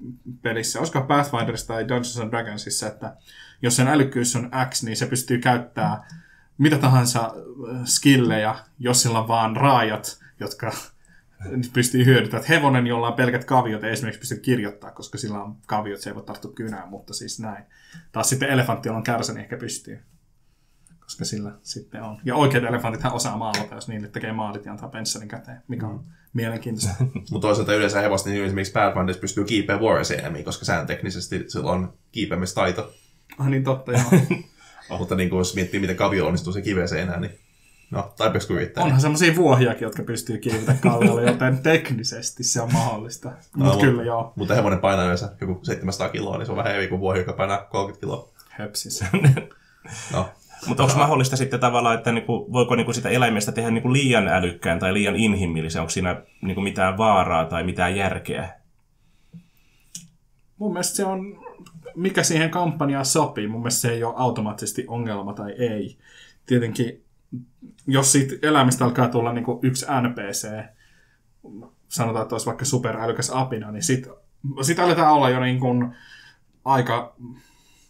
pelissä, 0.42 0.78
olisiko 0.78 1.00
Pathfinderissa 1.00 1.66
tai 1.66 1.83
Dungeons 1.83 2.20
and 2.20 2.31
Dragonsissa, 2.31 2.87
että 2.87 3.16
jos 3.62 3.76
sen 3.76 3.88
älykkyys 3.88 4.37
on 4.37 4.50
X, 4.70 4.83
niin 4.83 4.96
se 4.96 5.07
pystyy 5.07 5.38
käyttämään 5.38 5.98
mitä 6.59 6.78
tahansa 6.78 7.20
äh, 7.24 7.85
skillejä, 7.85 8.54
jos 8.78 9.02
sillä 9.02 9.18
on 9.18 9.28
vaan 9.28 9.57
raajat, 9.57 10.18
jotka 10.40 10.72
pystyy 11.74 12.04
hyödyntämään. 12.04 12.48
Hevonen, 12.48 12.87
jolla 12.87 13.09
on 13.09 13.14
pelkät 13.14 13.44
kaviot, 13.44 13.85
ei 13.85 13.92
esimerkiksi 13.92 14.20
pysty 14.20 14.37
kirjoittaa, 14.37 14.90
koska 14.90 15.18
sillä 15.18 15.42
on 15.42 15.57
kaviot, 15.66 16.00
se 16.00 16.11
ei 16.11 16.14
voi 16.14 16.22
tarttua 16.22 16.52
kynään, 16.52 16.88
mutta 16.88 17.14
siis 17.14 17.40
näin. 17.40 17.64
Taas 18.12 18.28
sitten 18.28 18.50
elefantti, 18.50 18.88
jolla 18.88 18.98
on 18.98 19.04
kärsä, 19.04 19.33
niin 19.33 19.42
ehkä 19.42 19.57
pystyy 19.57 20.02
koska 21.08 21.24
sillä 21.24 21.52
sitten 21.62 22.02
on. 22.02 22.18
Ja 22.24 22.34
oikeat 22.34 22.64
elefantithan 22.64 23.12
osaa 23.12 23.36
maalata, 23.36 23.74
jos 23.74 23.88
niille 23.88 24.08
tekee 24.08 24.32
maalit 24.32 24.64
ja 24.64 24.72
antaa 24.72 24.88
pensselin 24.88 25.28
käteen, 25.28 25.62
mikä 25.68 25.86
on 25.86 25.94
mm. 25.94 26.04
mielenkiintoista. 26.32 26.94
Mutta 27.30 27.46
toisaalta 27.46 27.74
yleensä 27.74 28.00
hevosta 28.00 28.30
niin 28.30 28.44
esimerkiksi 28.44 28.72
Pathfinders 28.72 29.18
pystyy 29.18 29.44
kiipeä 29.44 29.80
vuoroseen 29.80 30.20
enemmän, 30.20 30.44
koska 30.44 30.64
säänteknisesti 30.64 31.44
sillä 31.48 31.70
on 31.70 31.92
kiipeämistaito. 32.12 32.92
Ah 33.38 33.48
niin 33.48 33.64
totta, 33.64 33.92
joo. 33.92 34.38
Mutta 34.98 35.14
niin 35.14 35.30
kuin, 35.30 35.38
jos 35.38 35.54
miettii, 35.54 35.80
miten 35.80 35.96
kavio 35.96 36.26
onnistuu 36.26 36.52
se 36.52 36.62
kiveen 36.62 36.98
enää, 36.98 37.20
niin 37.20 37.38
no, 37.90 38.14
tarpeeksi 38.16 38.48
kuin 38.48 38.56
yrittää. 38.56 38.84
Onhan 38.84 39.00
semmoisia 39.00 39.36
vuohiakin, 39.36 39.82
jotka 39.82 40.02
pystyy 40.02 40.38
kiivetä 40.38 40.74
kalliolle, 40.80 41.24
joten 41.24 41.58
teknisesti 41.58 42.44
se 42.44 42.60
on 42.60 42.72
mahdollista. 42.72 43.32
No, 43.56 43.64
Mut 43.64 43.80
kyllä, 43.80 44.04
joo. 44.04 44.32
Mutta 44.36 44.54
hevonen 44.54 44.78
painaa 44.78 45.04
yleensä 45.04 45.32
joku 45.40 45.60
700 45.62 46.08
kiloa, 46.08 46.38
niin 46.38 46.46
se 46.46 46.52
on 46.52 46.58
vähän 46.58 46.74
eri 46.74 46.88
kuin 46.88 47.00
vuohi, 47.00 47.18
joka 47.18 47.32
painaa 47.32 47.58
30 47.58 48.00
kiloa. 48.00 48.32
Höpsis. 48.48 49.04
no, 50.12 50.28
mutta 50.66 50.82
onko 50.82 50.96
mahdollista 50.96 51.36
sitten 51.36 51.60
tavallaan, 51.60 51.94
että 51.94 52.12
niinku, 52.12 52.52
voiko 52.52 52.74
niinku 52.74 52.92
sitä 52.92 53.08
eläimestä 53.08 53.52
tehdä 53.52 53.70
niinku 53.70 53.92
liian 53.92 54.28
älykkään 54.28 54.78
tai 54.78 54.94
liian 54.94 55.16
inhimillisen? 55.16 55.82
Onko 55.82 55.90
siinä 55.90 56.22
niinku 56.42 56.60
mitään 56.60 56.98
vaaraa 56.98 57.44
tai 57.44 57.64
mitään 57.64 57.96
järkeä? 57.96 58.58
Mun 60.58 60.72
mielestä 60.72 60.96
se 60.96 61.04
on, 61.04 61.44
mikä 61.96 62.22
siihen 62.22 62.50
kampanjaan 62.50 63.04
sopii. 63.04 63.48
Mun 63.48 63.60
mielestä 63.60 63.80
se 63.80 63.90
ei 63.90 64.04
ole 64.04 64.14
automaattisesti 64.16 64.84
ongelma 64.88 65.32
tai 65.32 65.52
ei. 65.52 65.98
Tietenkin, 66.46 67.04
jos 67.86 68.12
siitä 68.12 68.34
eläimistä 68.48 68.84
alkaa 68.84 69.08
tulla 69.08 69.32
niinku 69.32 69.60
yksi 69.62 69.86
NPC, 70.02 70.48
sanotaan, 71.88 72.22
että 72.22 72.34
olisi 72.34 72.46
vaikka 72.46 72.64
superälykäs 72.64 73.30
apina, 73.34 73.70
niin 73.70 73.82
sitten 73.82 74.12
sit 74.62 74.78
aletaan 74.78 75.14
olla 75.14 75.30
jo 75.30 75.40
niin 75.40 75.60
kuin 75.60 75.94
aika, 76.64 77.16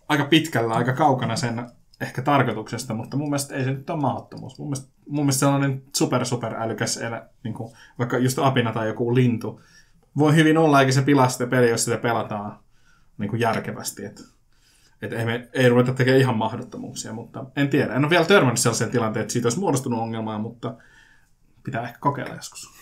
aika 0.09 0.25
pitkällä, 0.25 0.75
aika 0.75 0.93
kaukana 0.93 1.37
sen 1.37 1.67
ehkä 2.01 2.23
tarkoituksesta, 2.23 2.95
mutta 2.95 3.17
mun 3.17 3.29
mielestä 3.29 3.55
ei 3.55 3.65
se 3.65 3.71
nyt 3.71 3.91
ole 3.91 4.01
mahdottomuus. 4.01 4.59
Mun 4.59 4.69
mielestä, 4.69 4.93
mun 5.09 5.25
mielestä 5.25 5.41
sellainen 5.41 5.83
super 5.97 6.25
super 6.25 6.55
älykäs 6.55 6.97
elä, 6.97 7.29
niin 7.45 7.55
kuin, 7.55 7.73
vaikka 7.99 8.19
just 8.19 8.39
apina 8.39 8.73
tai 8.73 8.87
joku 8.89 9.15
lintu, 9.15 9.61
voi 10.19 10.35
hyvin 10.35 10.59
olla, 10.59 10.81
eikä 10.81 10.93
se 10.93 11.03
pilaa 11.03 11.29
sitä 11.29 11.47
peliä, 11.47 11.71
jos 11.71 11.85
sitä 11.85 11.97
pelataan 11.97 12.59
niin 13.19 13.31
kuin 13.31 13.41
järkevästi. 13.41 14.05
Että 14.05 14.23
et 15.03 15.13
ei, 15.13 15.25
me, 15.25 15.49
ei 15.53 15.69
ruveta 15.69 15.95
tekemään 15.95 16.21
ihan 16.21 16.37
mahdottomuuksia, 16.37 17.13
mutta 17.13 17.45
en 17.57 17.69
tiedä. 17.69 17.95
En 17.95 18.05
ole 18.05 18.11
vielä 18.11 18.25
törmännyt 18.25 18.59
sellaiseen 18.59 18.91
tilanteeseen, 18.91 19.23
että 19.23 19.33
siitä 19.33 19.47
olisi 19.47 19.59
muodostunut 19.59 20.01
ongelmaa, 20.01 20.39
mutta 20.39 20.75
pitää 21.65 21.83
ehkä 21.83 21.99
kokeilla 22.01 22.35
joskus 22.35 22.78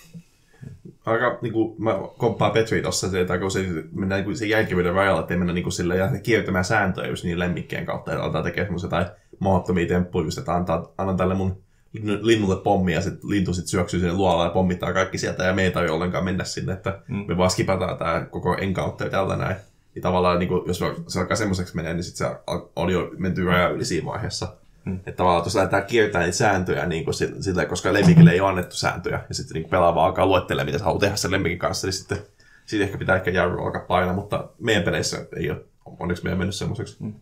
aika, 1.07 1.39
niin 1.43 1.53
kuin, 1.53 1.83
mä 1.83 1.99
komppaan 2.19 2.53
Petri 2.53 2.83
tuossa, 2.83 3.19
että 3.21 3.39
kun 3.39 3.51
se 3.51 3.65
mennään 3.93 4.25
niin 4.25 4.37
sen 4.37 4.49
jälkivyyden 4.49 4.95
rajalla, 4.95 5.21
että 5.21 5.35
ei 5.35 5.39
mennä 5.39 5.53
niin 5.53 5.73
sille 5.73 5.97
ja 5.97 6.11
kiertämään 6.23 6.65
sääntöjä 6.65 7.09
just 7.09 7.25
niin 7.25 7.39
lemmikkien 7.39 7.87
kautta, 7.87 8.13
että 8.13 8.25
aletaan 8.25 8.45
tekemään 8.45 8.67
semmoisia 8.67 8.91
tai 8.91 9.07
mahdottomia 9.39 9.87
temppuja, 9.87 10.25
just, 10.25 10.39
että 10.39 10.55
antaa, 10.55 10.93
annan 10.99 11.17
tälle 11.17 11.35
mun 11.35 11.63
linnulle 12.03 12.57
pommi 12.57 12.95
ja 12.95 13.01
sitten 13.01 13.31
lintu 13.31 13.55
sitten 13.55 13.71
syöksyy 13.71 14.01
sinne 14.01 14.15
luolaan 14.15 14.47
ja 14.47 14.53
pommittaa 14.53 14.93
kaikki 14.93 15.19
sieltä 15.19 15.45
ja 15.45 15.53
me 15.53 15.65
ei 15.65 15.71
tarvitse 15.71 15.93
ollenkaan 15.93 16.25
mennä 16.25 16.45
sinne, 16.45 16.73
että 16.73 16.99
mm. 17.09 17.25
me 17.29 17.37
vaan 17.37 17.51
skipataan 17.51 17.99
tämä 17.99 18.27
koko 18.31 18.57
encounter 18.61 19.11
tällä 19.11 19.37
näin. 19.37 19.57
Niin 19.95 20.03
tavallaan, 20.03 20.39
niin 20.39 20.49
kuin, 20.49 20.63
jos 20.67 20.83
se 21.07 21.21
alkaa 21.21 21.37
semmoiseksi 21.37 21.77
menee, 21.77 21.95
niin 21.95 22.05
sitten 22.05 22.29
se 22.29 22.37
on 22.77 22.91
jo 22.91 23.11
menty 23.19 23.45
raja 23.45 23.69
yli 23.69 23.85
siinä 23.85 24.07
vaiheessa. 24.07 24.49
Mm. 24.87 24.97
Että 24.97 25.13
tavallaan 25.13 25.43
tuossa 25.43 25.59
lähdetään 25.59 25.87
kiertämään 25.87 26.27
niitä 26.27 26.39
sääntöjä, 26.39 26.87
niin 26.87 27.05
kuin 27.05 27.15
sillä, 27.15 27.67
koska 27.67 27.93
lemmikille 27.93 28.31
ei 28.31 28.41
ole 28.41 28.49
annettu 28.49 28.77
sääntöjä. 28.77 29.21
Ja 29.29 29.35
sitten 29.35 29.55
niin 29.55 29.71
pelaava 29.71 30.07
alkaa 30.07 30.27
luettelemaan, 30.27 30.67
mitä 30.67 30.79
sä 30.79 30.85
haluat 30.85 31.01
tehdä 31.01 31.17
sen 31.17 31.31
lemmikin 31.31 31.59
kanssa, 31.59 31.87
niin 31.87 31.93
sitten 31.93 32.19
siitä 32.67 32.85
ehkä 32.85 32.99
pitää 32.99 33.17
ehkä 33.17 33.31
jarru 33.31 33.65
alkaa 33.65 33.83
painaa, 33.83 34.15
mutta 34.15 34.49
meidän 34.59 34.83
peleissä 34.83 35.27
ei 35.37 35.51
ole, 35.51 35.61
onneksi 35.99 36.25
meidän 36.25 36.39
mennyt 36.39 36.55
semmoiseksi. 36.55 36.97
Mm. 37.01 37.15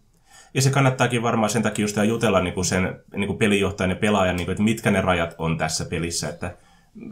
Ja 0.54 0.62
se 0.62 0.70
kannattaakin 0.70 1.22
varmaan 1.22 1.50
sen 1.50 1.62
takia 1.62 1.82
just 1.82 1.96
jutella 2.06 2.40
niin 2.40 2.54
kuin 2.54 2.64
sen 2.64 3.00
niin 3.16 3.26
kuin 3.26 3.38
pelinjohtajan 3.38 3.90
ja 3.90 3.96
pelaajan, 3.96 4.36
niin 4.36 4.46
kuin, 4.46 4.52
että 4.52 4.62
mitkä 4.62 4.90
ne 4.90 5.00
rajat 5.00 5.34
on 5.38 5.58
tässä 5.58 5.84
pelissä. 5.84 6.28
Että 6.28 6.56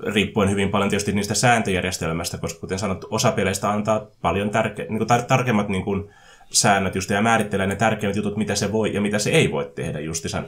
riippuen 0.06 0.50
hyvin 0.50 0.70
paljon 0.70 0.90
tietysti 0.90 1.12
niistä 1.12 1.34
sääntöjärjestelmästä, 1.34 2.38
koska 2.38 2.60
kuten 2.60 2.78
sanottu, 2.78 3.06
osa 3.10 3.32
peleistä 3.32 3.70
antaa 3.70 4.06
paljon 4.20 4.50
tärke, 4.50 4.86
niin 4.88 4.98
kuin 4.98 5.10
tar- 5.10 5.26
tarkemmat 5.26 5.68
niin 5.68 5.84
kuin, 5.84 6.10
säännöt 6.52 6.94
just, 6.94 7.10
ja 7.10 7.22
määrittelee 7.22 7.66
ne 7.66 7.76
tärkeimmät 7.76 8.16
jutut, 8.16 8.36
mitä 8.36 8.54
se 8.54 8.72
voi 8.72 8.94
ja 8.94 9.00
mitä 9.00 9.18
se 9.18 9.30
ei 9.30 9.52
voi 9.52 9.72
tehdä 9.74 10.00
justissa, 10.00 10.42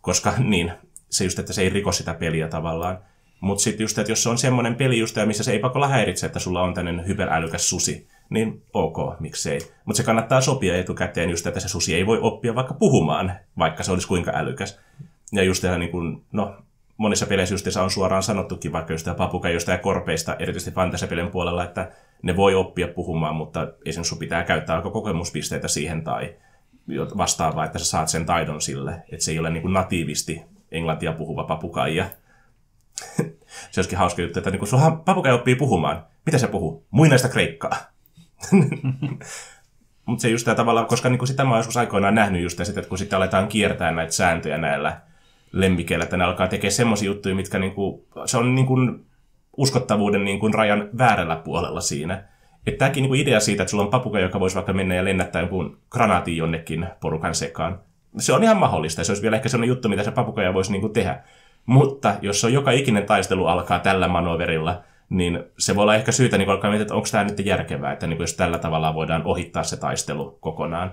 koska 0.00 0.32
niin, 0.52 0.72
se 1.10 1.24
just, 1.24 1.38
että 1.38 1.52
se 1.52 1.62
ei 1.62 1.68
riko 1.68 1.92
sitä 1.92 2.14
peliä 2.14 2.48
tavallaan. 2.48 2.98
Mutta 3.40 3.62
sitten 3.62 3.84
just, 3.84 3.98
että 3.98 4.12
jos 4.12 4.22
se 4.22 4.28
on 4.28 4.38
semmoinen 4.38 4.74
peli 4.74 4.98
just, 4.98 5.16
missä 5.26 5.44
se 5.44 5.52
ei 5.52 5.58
pakolla 5.58 5.88
häiritse, 5.88 6.26
että 6.26 6.38
sulla 6.38 6.62
on 6.62 6.74
tämmöinen 6.74 7.06
hyperälykäs 7.06 7.70
susi, 7.70 8.08
niin 8.30 8.62
ok, 8.74 9.20
miksei. 9.20 9.60
Mutta 9.84 9.96
se 9.96 10.02
kannattaa 10.02 10.40
sopia 10.40 10.76
etukäteen 10.76 11.30
just, 11.30 11.46
että 11.46 11.60
se 11.60 11.68
susi 11.68 11.94
ei 11.94 12.06
voi 12.06 12.18
oppia 12.22 12.54
vaikka 12.54 12.74
puhumaan, 12.74 13.32
vaikka 13.58 13.82
se 13.82 13.92
olisi 13.92 14.08
kuinka 14.08 14.32
älykäs. 14.34 14.80
Ja 15.32 15.42
just 15.42 15.64
niin 15.78 15.90
kuin, 15.90 16.22
no, 16.32 16.56
monissa 16.96 17.26
peleissä 17.26 17.54
just 17.54 17.66
on 17.76 17.90
suoraan 17.90 18.22
sanottukin 18.22 18.72
vaikka 18.72 18.92
just 18.92 19.08
papukajoista 19.16 19.70
ja 19.70 19.78
korpeista, 19.78 20.36
erityisesti 20.38 20.74
fantasapelien 20.74 21.30
puolella, 21.30 21.64
että 21.64 21.92
ne 22.22 22.36
voi 22.36 22.54
oppia 22.54 22.88
puhumaan, 22.88 23.36
mutta 23.36 23.60
esimerkiksi 23.84 24.08
sun 24.08 24.18
pitää 24.18 24.44
käyttää 24.44 24.76
aika 24.76 24.90
kokemuspisteitä 24.90 25.68
siihen 25.68 26.04
tai 26.04 26.34
vastaavaa, 27.16 27.64
että 27.64 27.78
sä 27.78 27.84
saat 27.84 28.08
sen 28.08 28.26
taidon 28.26 28.60
sille, 28.60 29.02
että 29.12 29.24
se 29.24 29.30
ei 29.30 29.38
ole 29.38 29.50
niin 29.50 29.72
natiivisti 29.72 30.42
englantia 30.72 31.12
puhuva 31.12 31.44
papukaija. 31.44 32.04
se 33.70 33.80
olisikin 33.80 33.98
hauska 33.98 34.22
juttu, 34.22 34.38
että 34.38 34.50
niin 34.50 34.58
kun 34.58 34.68
sun 34.68 35.02
papukaija 35.04 35.34
oppii 35.34 35.54
puhumaan, 35.54 36.06
mitä 36.26 36.38
se 36.38 36.46
puhuu? 36.46 36.86
Muinaista 36.90 37.28
kreikkaa. 37.28 37.76
Mutta 40.06 40.22
se 40.22 40.28
just 40.28 40.44
tämä 40.44 40.54
tavallaan, 40.54 40.86
koska 40.86 41.08
niin 41.08 41.26
sitä 41.26 41.44
mä 41.44 41.50
oon 41.50 41.58
joskus 41.58 41.76
aikoinaan 41.76 42.14
nähnyt 42.14 42.42
just 42.42 42.64
sitä, 42.64 42.80
että 42.80 42.88
kun 42.88 42.98
sitten 42.98 43.16
aletaan 43.16 43.48
kiertää 43.48 43.92
näitä 43.92 44.12
sääntöjä 44.12 44.58
näillä 44.58 45.00
lemmikeillä, 45.52 46.02
että 46.02 46.16
ne 46.16 46.24
alkaa 46.24 46.48
tekemään 46.48 46.72
semmoisia 46.72 47.06
juttuja, 47.06 47.34
mitkä 47.34 47.58
niin 47.58 47.74
kuin, 47.74 48.02
se 48.26 48.38
on 48.38 48.54
niin 48.54 48.66
kuin 48.66 49.05
uskottavuuden 49.56 50.24
niin 50.24 50.40
kuin 50.40 50.54
rajan 50.54 50.88
väärällä 50.98 51.36
puolella 51.36 51.80
siinä. 51.80 52.24
Että 52.66 52.78
tämäkin 52.78 53.02
niin 53.02 53.08
kuin 53.08 53.20
idea 53.20 53.40
siitä, 53.40 53.62
että 53.62 53.70
sulla 53.70 53.84
on 53.84 53.90
papuka, 53.90 54.20
joka 54.20 54.40
voisi 54.40 54.56
vaikka 54.56 54.72
mennä 54.72 54.94
ja 54.94 55.04
lennättää 55.04 55.42
jonkun 55.42 55.78
granaatin 55.90 56.36
jonnekin 56.36 56.86
porukan 57.00 57.34
sekaan, 57.34 57.80
se 58.18 58.32
on 58.32 58.42
ihan 58.42 58.56
mahdollista. 58.56 59.04
Se 59.04 59.12
olisi 59.12 59.22
vielä 59.22 59.36
ehkä 59.36 59.48
sellainen 59.48 59.68
juttu, 59.68 59.88
mitä 59.88 60.02
se 60.02 60.10
papukaja 60.10 60.54
voisi 60.54 60.72
niin 60.72 60.80
kuin 60.80 60.92
tehdä. 60.92 61.22
Mutta 61.66 62.14
jos 62.22 62.44
on 62.44 62.52
joka 62.52 62.70
ikinen 62.70 63.06
taistelu 63.06 63.46
alkaa 63.46 63.78
tällä 63.78 64.08
manoverilla, 64.08 64.82
niin 65.08 65.44
se 65.58 65.76
voi 65.76 65.82
olla 65.82 65.94
ehkä 65.94 66.12
syytä 66.12 66.38
niin 66.38 66.50
alkaa 66.50 66.70
miettiä, 66.70 66.82
että 66.82 66.94
onko 66.94 67.08
tämä 67.12 67.24
nyt 67.24 67.46
järkevää, 67.46 67.92
että 67.92 68.06
niin 68.06 68.20
jos 68.20 68.36
tällä 68.36 68.58
tavalla 68.58 68.94
voidaan 68.94 69.24
ohittaa 69.24 69.62
se 69.62 69.76
taistelu 69.76 70.38
kokonaan. 70.40 70.92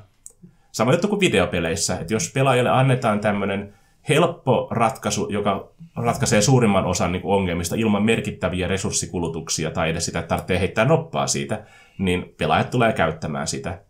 Sama 0.71 0.91
juttu 0.91 1.08
kuin 1.08 1.19
videopeleissä, 1.19 1.97
että 1.99 2.13
jos 2.13 2.32
pelaajalle 2.34 2.69
annetaan 2.69 3.19
tämmöinen 3.19 3.73
helppo 4.09 4.67
ratkaisu, 4.71 5.27
joka 5.29 5.69
ratkaisee 5.95 6.41
suurimman 6.41 6.85
osan 6.85 7.11
niin 7.11 7.21
kuin 7.21 7.35
ongelmista 7.35 7.75
ilman 7.75 8.03
merkittäviä 8.03 8.67
resurssikulutuksia 8.67 9.71
tai 9.71 9.89
edes 9.89 10.05
sitä, 10.05 10.19
että 10.19 10.29
tarvitsee 10.29 10.59
heittää 10.59 10.85
noppaa 10.85 11.27
siitä, 11.27 11.65
niin 11.97 12.35
pelaajat 12.37 12.69
tulee 12.69 12.93
käyttämään 12.93 13.47
sitä. 13.47 13.81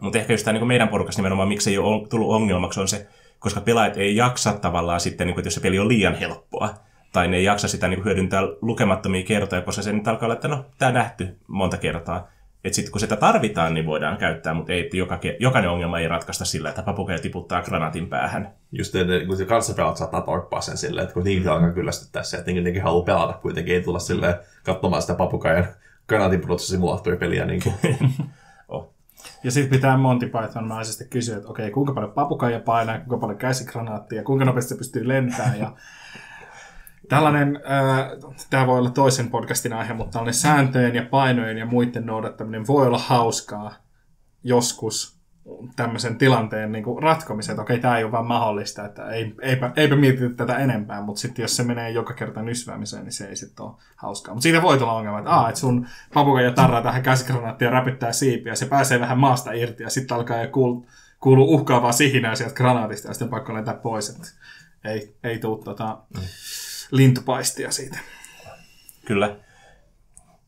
Mutta 0.00 0.18
ehkä 0.18 0.32
just 0.32 0.44
tämä 0.44 0.58
niin 0.58 0.66
meidän 0.66 0.88
porukassa 0.88 1.20
nimenomaan, 1.20 1.48
miksi 1.48 1.70
ei 1.70 1.78
ole 1.78 2.08
tullut 2.08 2.34
ongelmaksi, 2.34 2.80
on 2.80 2.88
se, 2.88 3.08
koska 3.38 3.60
pelaajat 3.60 3.96
ei 3.96 4.16
jaksa 4.16 4.52
tavallaan 4.52 5.00
sitten, 5.00 5.26
niin 5.26 5.34
kuin, 5.34 5.40
että 5.40 5.46
jos 5.46 5.54
se 5.54 5.60
peli 5.60 5.78
on 5.78 5.88
liian 5.88 6.14
helppoa, 6.14 6.74
tai 7.12 7.28
ne 7.28 7.36
ei 7.36 7.44
jaksa 7.44 7.68
sitä 7.68 7.88
niin 7.88 7.98
kuin, 7.98 8.04
hyödyntää 8.04 8.42
lukemattomia 8.62 9.24
kertoja, 9.24 9.62
koska 9.62 9.82
se 9.82 9.92
nyt 9.92 10.08
alkaa 10.08 10.26
olla, 10.26 10.34
että 10.34 10.48
no, 10.48 10.64
tämä 10.78 10.92
nähty 10.92 11.38
monta 11.46 11.76
kertaa. 11.76 12.28
Että 12.64 12.76
sitten 12.76 12.92
kun 12.92 13.00
sitä 13.00 13.16
tarvitaan, 13.16 13.74
niin 13.74 13.86
voidaan 13.86 14.16
käyttää, 14.16 14.54
mutta 14.54 14.72
ei, 14.72 14.90
joka, 14.92 15.20
jokainen 15.40 15.70
ongelma 15.70 15.98
ei 15.98 16.08
ratkaista 16.08 16.44
sillä, 16.44 16.68
että 16.68 16.82
papukeja 16.82 17.18
tiputtaa 17.18 17.62
granaatin 17.62 18.06
päähän. 18.06 18.54
Just 18.72 18.94
ne, 18.94 19.26
kun 19.26 19.36
se 19.36 19.44
kanssapelat 19.44 19.96
saattaa 19.96 20.20
torppaa 20.20 20.60
sen 20.60 20.76
silleen, 20.76 21.02
että 21.02 21.14
kun 21.14 21.24
niinkin 21.24 21.50
alkaa 21.50 21.70
kyllästyttää 21.70 22.22
se, 22.22 22.36
että 22.36 22.50
niinkin 22.50 22.82
haluaa 22.82 23.04
pelata 23.04 23.32
kuitenkin, 23.32 23.74
ei 23.74 23.82
tulla 23.82 23.98
silleen 23.98 24.34
katsomaan 24.64 25.02
sitä 25.02 25.14
papukajan 25.14 25.66
granaatin 26.08 26.42
peliä. 27.18 27.46
Niin 27.46 27.62
oh. 28.68 28.94
Ja 29.44 29.50
sitten 29.50 29.76
pitää 29.76 29.96
Monty 29.96 30.26
Python 30.26 30.68
naisesta 30.68 31.04
kysyä, 31.04 31.36
että 31.36 31.48
okei, 31.48 31.70
kuinka 31.70 31.92
paljon 31.92 32.12
papukaija 32.12 32.60
painaa, 32.60 32.98
kuinka 32.98 33.18
paljon 33.18 33.38
käsikranaattia, 33.38 34.22
kuinka 34.22 34.44
nopeasti 34.44 34.68
se 34.68 34.78
pystyy 34.78 35.08
lentämään 35.08 35.58
ja 35.58 35.72
Tällainen, 37.08 37.56
äh, 37.56 38.08
tämä 38.50 38.66
voi 38.66 38.78
olla 38.78 38.90
toisen 38.90 39.30
podcastin 39.30 39.72
aihe, 39.72 39.94
mutta 39.94 40.12
tällainen 40.12 40.34
sääntöjen 40.34 40.94
ja 40.94 41.06
painojen 41.10 41.58
ja 41.58 41.66
muiden 41.66 42.06
noudattaminen 42.06 42.66
voi 42.66 42.86
olla 42.86 42.98
hauskaa 42.98 43.74
joskus 44.44 45.14
tämmöisen 45.76 46.18
tilanteen 46.18 46.72
niin 46.72 46.84
kuin 46.84 47.02
ratkomisen, 47.02 47.52
että 47.52 47.62
okei, 47.62 47.78
tämä 47.78 47.98
ei 47.98 48.04
ole 48.04 48.12
vaan 48.12 48.26
mahdollista, 48.26 48.84
että 48.84 49.10
ei, 49.10 49.34
eipä, 49.42 49.72
eipä 49.76 49.96
mietitä 49.96 50.28
tätä 50.28 50.58
enempää, 50.58 51.00
mutta 51.00 51.20
sitten 51.20 51.42
jos 51.42 51.56
se 51.56 51.62
menee 51.62 51.90
joka 51.90 52.14
kerta 52.14 52.42
nysväämiseen, 52.42 53.04
niin 53.04 53.12
se 53.12 53.26
ei 53.26 53.36
sitten 53.36 53.64
ole 53.64 53.74
hauskaa. 53.96 54.34
Mutta 54.34 54.42
siitä 54.42 54.62
voi 54.62 54.78
tulla 54.78 54.92
ongelma, 54.92 55.18
että, 55.18 55.30
aa, 55.30 55.48
että 55.48 55.60
sun 55.60 55.86
papukaija 56.14 56.52
tarraa 56.52 56.82
tähän 56.82 57.02
käsikranaattia 57.02 57.68
ja 57.68 57.72
räpyttää 57.72 58.12
siipiä, 58.12 58.52
ja 58.52 58.56
se 58.56 58.66
pääsee 58.66 59.00
vähän 59.00 59.18
maasta 59.18 59.52
irti, 59.52 59.82
ja 59.82 59.90
sitten 59.90 60.16
alkaa 60.16 60.42
jo 60.42 60.48
kuul, 60.48 60.80
kuuluu 61.20 61.54
uhkaavaa 61.54 61.92
sihinää 61.92 62.34
sieltä 62.34 62.54
granaatista, 62.54 63.08
ja 63.08 63.14
sitten 63.14 63.28
pakko 63.28 63.54
lentää 63.54 63.74
pois, 63.74 64.08
että 64.08 64.28
ei, 64.84 65.16
ei 65.24 65.38
tule 65.38 65.64
tota, 65.64 65.98
mm 66.16 66.22
lintupaistia 66.90 67.70
siitä. 67.70 67.98
Kyllä. 69.04 69.36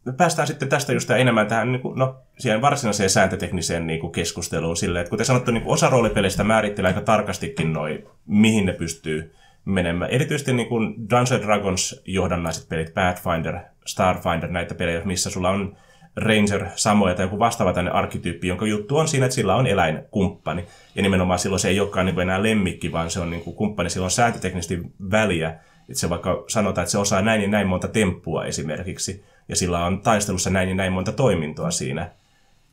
Me 0.05 0.13
päästään 0.13 0.49
sitten 0.49 0.69
tästä 0.69 0.93
just 0.93 1.11
enemmän 1.11 1.47
tähän 1.47 1.73
niin 1.73 1.83
kuin, 1.83 1.99
no, 1.99 2.17
siihen 2.39 2.63
varsinaiseen 2.63 3.11
sääntötekniseen 3.11 3.87
niin 3.87 4.01
kuin 4.01 4.13
keskusteluun 4.13 4.77
silleen, 4.77 5.01
että 5.01 5.11
kuten 5.11 5.27
sanottu, 5.27 5.51
niin 5.51 5.63
kuin 5.63 5.73
osa 5.73 5.89
roolipeleistä 5.89 6.45
määrittelee 6.45 6.89
aika 6.89 7.01
tarkastikin 7.01 7.73
noin, 7.73 8.05
mihin 8.27 8.67
ne 8.67 8.73
pystyy 8.73 9.35
menemään. 9.65 10.11
Erityisesti 10.11 10.53
niin 10.53 10.69
kuin 10.69 10.95
Dungeons 11.11 11.47
Dragons 11.47 12.03
johdannaiset 12.05 12.69
pelit, 12.69 12.95
Pathfinder, 12.95 13.59
Starfinder, 13.87 14.51
näitä 14.51 14.75
pelejä, 14.75 15.03
missä 15.05 15.31
sulla 15.31 15.51
on 15.51 15.77
Ranger, 16.17 16.67
Samoja 16.77 17.15
tai 17.15 17.25
joku 17.25 17.39
vastaava 17.39 17.73
tänne 17.73 17.91
arkkityyppi, 17.91 18.49
jonka 18.49 18.67
juttu 18.67 18.97
on 18.97 19.09
siinä, 19.09 19.27
että 19.27 19.35
sillä 19.35 19.57
on 19.57 19.67
eläinkumppani. 19.67 20.65
Ja 20.95 21.03
nimenomaan 21.03 21.39
silloin 21.39 21.61
se 21.61 21.69
ei 21.69 21.81
olekaan 21.81 22.07
niin 22.07 22.21
enää 22.21 22.43
lemmikki, 22.43 22.93
vaan 22.93 23.11
se 23.11 23.21
on 23.21 23.31
niin 23.31 23.43
kuin 23.43 23.57
kumppani, 23.57 23.91
sillä 23.91 24.05
on 24.05 24.11
sääntöteknisesti 24.11 24.81
väliä 25.11 25.59
että 25.89 26.01
se 26.01 26.11
vaikka 26.11 26.45
sanotaan, 26.49 26.83
että 26.83 26.93
se 26.93 26.99
osaa 26.99 27.23
näin 27.23 27.43
ja 27.43 27.49
näin 27.49 27.67
monta 27.67 27.89
temppua 27.89 28.45
esimerkiksi, 28.45 29.25
ja 29.49 29.57
sillä 29.57 29.85
on 29.85 30.01
taistelussa 30.01 30.51
näin 30.51 30.69
ja 30.69 30.75
näin 30.75 30.93
monta 30.93 31.13
toimintoa 31.13 31.71
siinä. 31.71 32.11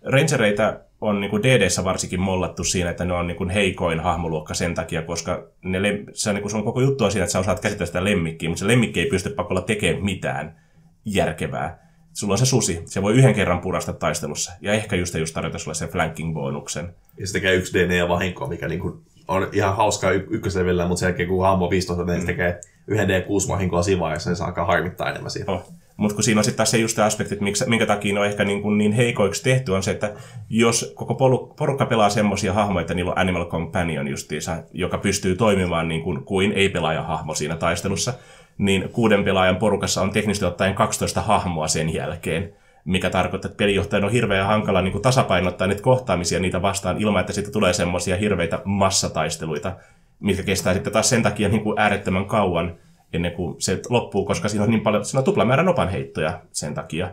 Rangereita 0.03 0.79
on 1.01 1.21
niin 1.21 1.29
kuin 1.29 1.43
DDssä 1.43 1.83
varsinkin 1.83 2.19
mollattu 2.19 2.63
siinä, 2.63 2.89
että 2.89 3.05
ne 3.05 3.13
on 3.13 3.27
niin 3.27 3.49
heikoin 3.49 3.99
hahmoluokka 3.99 4.53
sen 4.53 4.75
takia, 4.75 5.01
koska 5.01 5.47
ne, 5.63 5.79
se, 6.13 6.29
on, 6.29 6.35
niin 6.35 6.49
se 6.49 6.57
on 6.57 6.63
koko 6.63 6.81
juttua 6.81 7.09
siinä, 7.09 7.23
että 7.23 7.31
sä 7.31 7.39
osaat 7.39 7.59
käsitellä 7.59 7.85
sitä 7.85 8.03
lemmikkiä, 8.03 8.49
mutta 8.49 8.59
se 8.59 8.67
lemmikki 8.67 8.99
ei 8.99 9.09
pysty 9.09 9.29
pakolla 9.29 9.61
tekemään 9.61 10.05
mitään 10.05 10.59
järkevää. 11.05 11.83
Sulla 12.13 12.33
on 12.33 12.37
se 12.37 12.45
susi, 12.45 12.81
se 12.85 13.01
voi 13.01 13.13
yhden 13.13 13.33
kerran 13.33 13.61
purasta 13.61 13.93
taistelussa, 13.93 14.51
ja 14.61 14.73
ehkä 14.73 14.95
just, 14.95 15.15
just 15.15 15.33
tarjota 15.33 15.59
sulle 15.59 15.75
sen 15.75 15.89
flanking-bonuksen. 15.89 16.95
Ja 17.17 17.27
se 17.27 17.33
tekee 17.33 17.53
yksi 17.53 17.73
DNA 17.73 18.07
vahinkoa, 18.07 18.47
mikä 18.47 18.67
niin 18.67 18.79
kuin 18.79 19.01
on 19.27 19.49
ihan 19.51 19.75
hauskaa 19.75 20.11
y- 20.11 20.27
ykköslevillä, 20.29 20.87
mutta 20.87 20.99
sen 20.99 21.07
jälkeen 21.07 21.29
kun 21.29 21.45
hahmo 21.45 21.69
15, 21.69 22.03
niin 22.03 22.19
mm. 22.19 22.25
tekee 22.25 22.61
yhden 22.87 23.09
D6 23.09 23.47
vahinkoa 23.47 23.83
siinä 23.83 24.01
vaiheessa, 24.01 24.29
niin 24.29 24.37
se 24.37 24.43
alkaa 24.43 24.65
harmittaa 24.65 25.09
enemmän 25.09 25.31
siihen. 25.31 25.49
Oh. 25.49 25.73
Mutta 25.97 26.15
kun 26.15 26.23
siinä 26.23 26.39
on 26.39 26.43
sitten 26.43 26.57
taas 26.57 26.71
se 26.71 26.77
just 26.77 26.99
aspekti, 26.99 27.33
että 27.33 27.43
minkä, 27.43 27.65
minkä 27.65 27.85
takia 27.85 28.13
ne 28.13 28.19
on 28.19 28.25
ehkä 28.25 28.45
niin, 28.45 28.61
kuin 28.61 28.77
niin 28.77 28.91
heikoiksi 28.91 29.43
tehty, 29.43 29.71
on 29.71 29.83
se, 29.83 29.91
että 29.91 30.13
jos 30.49 30.93
koko 30.95 31.15
porukka 31.57 31.85
pelaa 31.85 32.09
semmoisia 32.09 32.53
hahmoja, 32.53 32.81
että 32.81 32.93
niillä 32.93 33.11
on 33.11 33.17
Animal 33.17 33.45
Companion 33.45 34.07
justiinsa, 34.07 34.57
joka 34.73 34.97
pystyy 34.97 35.35
toimimaan 35.35 35.87
niin 35.87 36.03
kuin, 36.03 36.23
kuin 36.25 36.51
ei-pelaaja-hahmo 36.51 37.35
siinä 37.35 37.55
taistelussa, 37.55 38.13
niin 38.57 38.89
kuuden 38.89 39.23
pelaajan 39.23 39.55
porukassa 39.55 40.01
on 40.01 40.11
teknisesti 40.11 40.45
ottaen 40.45 40.75
12 40.75 41.21
hahmoa 41.21 41.67
sen 41.67 41.93
jälkeen 41.93 42.53
mikä 42.85 43.09
tarkoittaa, 43.09 43.49
että 43.49 43.57
pelijohtajan 43.57 44.03
on 44.03 44.11
hirveän 44.11 44.47
hankala 44.47 44.81
niin 44.81 44.91
kuin 44.91 45.01
tasapainottaa 45.01 45.67
niitä 45.67 45.81
kohtaamisia 45.81 46.39
niitä 46.39 46.61
vastaan 46.61 47.01
ilman, 47.01 47.21
että 47.21 47.33
siitä 47.33 47.51
tulee 47.51 47.73
semmoisia 47.73 48.17
hirveitä 48.17 48.61
massataisteluita, 48.65 49.75
mitkä 50.19 50.43
kestää 50.43 50.73
sitten 50.73 50.93
taas 50.93 51.09
sen 51.09 51.23
takia 51.23 51.49
niin 51.49 51.63
kuin 51.63 51.79
äärettömän 51.79 52.25
kauan 52.25 52.75
ennen 53.13 53.31
kuin 53.31 53.55
se 53.61 53.81
loppuu, 53.89 54.25
koska 54.25 54.49
siinä 54.49 54.63
on 54.63 54.69
niin 54.69 54.81
paljon, 54.81 55.05
siinä 55.05 55.19
on 55.19 55.25
tuplamäärä 55.25 55.63
nopanheittoja 55.63 56.39
sen 56.51 56.73
takia. 56.73 57.11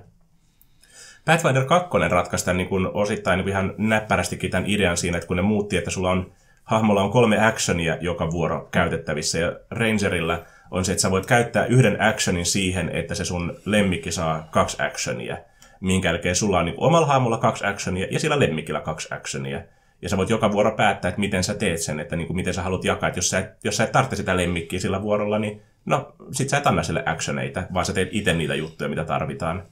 Pathfinder 1.24 1.64
2 1.64 1.88
ratkaisi 2.08 2.44
tämän 2.44 2.56
niin 2.56 2.68
kuin 2.68 2.86
osittain 2.86 3.36
niin 3.36 3.44
kuin 3.44 3.52
ihan 3.52 3.74
näppärästikin 3.78 4.50
tämän 4.50 4.70
idean 4.70 4.96
siinä, 4.96 5.18
että 5.18 5.28
kun 5.28 5.36
ne 5.36 5.42
muutti, 5.42 5.76
että 5.76 5.90
sulla 5.90 6.10
on 6.10 6.32
hahmolla 6.64 7.02
on 7.02 7.10
kolme 7.10 7.46
actionia 7.46 7.96
joka 8.00 8.30
vuoro 8.30 8.68
käytettävissä 8.70 9.38
ja 9.38 9.52
Rangerilla 9.70 10.42
on 10.70 10.84
se, 10.84 10.92
että 10.92 11.02
sä 11.02 11.10
voit 11.10 11.26
käyttää 11.26 11.64
yhden 11.64 12.02
actionin 12.02 12.46
siihen, 12.46 12.88
että 12.88 13.14
se 13.14 13.24
sun 13.24 13.56
lemmikki 13.64 14.12
saa 14.12 14.48
kaksi 14.50 14.82
actionia 14.82 15.36
minkä 15.80 16.08
jälkeen 16.08 16.36
sulla 16.36 16.58
on 16.58 16.64
niin 16.64 16.74
omalla 16.78 17.06
hahmolla 17.06 17.38
kaksi 17.38 17.66
actionia 17.66 18.06
ja 18.10 18.20
sillä 18.20 18.38
lemmikillä 18.38 18.80
kaksi 18.80 19.14
actionia. 19.14 19.62
Ja 20.02 20.08
sä 20.08 20.16
voit 20.16 20.30
joka 20.30 20.52
vuoro 20.52 20.76
päättää, 20.76 21.08
että 21.08 21.20
miten 21.20 21.44
sä 21.44 21.54
teet 21.54 21.82
sen, 21.82 22.00
että 22.00 22.16
niin 22.16 22.26
kuin 22.26 22.36
miten 22.36 22.54
sä 22.54 22.62
haluat 22.62 22.84
jakaa. 22.84 23.08
Että 23.08 23.18
jos 23.18 23.30
sä, 23.30 23.38
et, 23.38 23.50
jos 23.64 23.76
sä 23.76 23.84
et 23.84 23.92
tarvitse 23.92 24.16
sitä 24.16 24.36
lemmikkiä 24.36 24.80
sillä 24.80 25.02
vuorolla, 25.02 25.38
niin 25.38 25.62
no, 25.84 26.14
sit 26.32 26.48
sä 26.48 26.58
et 26.58 26.66
anna 26.66 26.82
sille 26.82 27.02
actioneita, 27.06 27.62
vaan 27.74 27.86
sä 27.86 27.92
teet 27.92 28.08
itse 28.12 28.34
niitä 28.34 28.54
juttuja, 28.54 28.90
mitä 28.90 29.04
tarvitaan. 29.04 29.62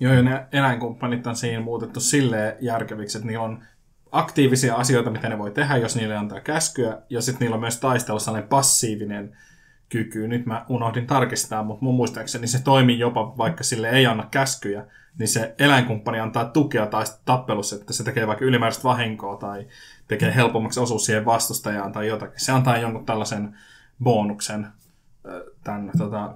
Joo, 0.00 0.12
ja 0.12 0.22
ne 0.22 0.46
eläinkumppanit 0.52 1.26
on 1.26 1.36
siinä 1.36 1.60
muutettu 1.60 2.00
silleen 2.00 2.56
järkeviksi, 2.60 3.18
että 3.18 3.28
niillä 3.28 3.44
on 3.44 3.62
aktiivisia 4.12 4.74
asioita, 4.74 5.10
mitä 5.10 5.28
ne 5.28 5.38
voi 5.38 5.50
tehdä, 5.50 5.76
jos 5.76 5.96
niille 5.96 6.16
antaa 6.16 6.40
käskyä, 6.40 6.98
ja 7.10 7.20
sitten 7.20 7.40
niillä 7.40 7.54
on 7.54 7.60
myös 7.60 7.80
taistella 7.80 8.20
sellainen 8.20 8.48
passiivinen 8.48 9.36
kyky. 9.94 10.28
Nyt 10.28 10.46
mä 10.46 10.66
unohdin 10.68 11.06
tarkistaa, 11.06 11.62
mutta 11.62 11.84
mun 11.84 11.94
muistaakseni 11.94 12.46
se 12.46 12.62
toimii 12.62 12.98
jopa, 12.98 13.38
vaikka 13.38 13.64
sille 13.64 13.90
ei 13.90 14.06
anna 14.06 14.28
käskyjä, 14.30 14.86
niin 15.18 15.28
se 15.28 15.54
eläinkumppani 15.58 16.20
antaa 16.20 16.44
tukea 16.44 16.86
tai 16.86 17.04
tappelussa, 17.24 17.76
että 17.76 17.92
se 17.92 18.04
tekee 18.04 18.26
vaikka 18.26 18.44
ylimääräistä 18.44 18.84
vahinkoa 18.84 19.36
tai 19.36 19.66
tekee 20.08 20.34
helpommaksi 20.34 20.80
osuus 20.80 21.04
siihen 21.04 21.24
vastustajaan 21.24 21.92
tai 21.92 22.08
jotakin. 22.08 22.40
Se 22.40 22.52
antaa 22.52 22.76
jonkun 22.76 23.06
tällaisen 23.06 23.56
bonuksen 24.02 24.66
tämän 25.64 25.90
tota, 25.98 26.34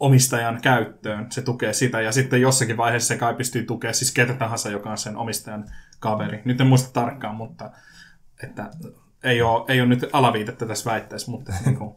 omistajan 0.00 0.60
käyttöön. 0.62 1.26
Se 1.32 1.42
tukee 1.42 1.72
sitä 1.72 2.00
ja 2.00 2.12
sitten 2.12 2.40
jossakin 2.40 2.76
vaiheessa 2.76 3.08
se 3.08 3.18
kai 3.18 3.34
pystyy 3.34 3.62
tukemaan 3.62 3.94
siis 3.94 4.12
ketä 4.12 4.34
tahansa, 4.34 4.70
joka 4.70 4.90
on 4.90 4.98
sen 4.98 5.16
omistajan 5.16 5.64
kaveri. 6.00 6.42
Nyt 6.44 6.60
en 6.60 6.66
muista 6.66 6.92
tarkkaan, 6.92 7.34
mutta 7.34 7.70
että 8.42 8.70
ei 9.24 9.42
ole, 9.42 9.64
ei 9.68 9.80
ole 9.80 9.88
nyt 9.88 10.10
alaviitettä 10.12 10.66
tässä 10.66 10.90
väitteessä, 10.90 11.30
mutta 11.30 11.52
niin 11.64 11.76
kuin, 11.76 11.94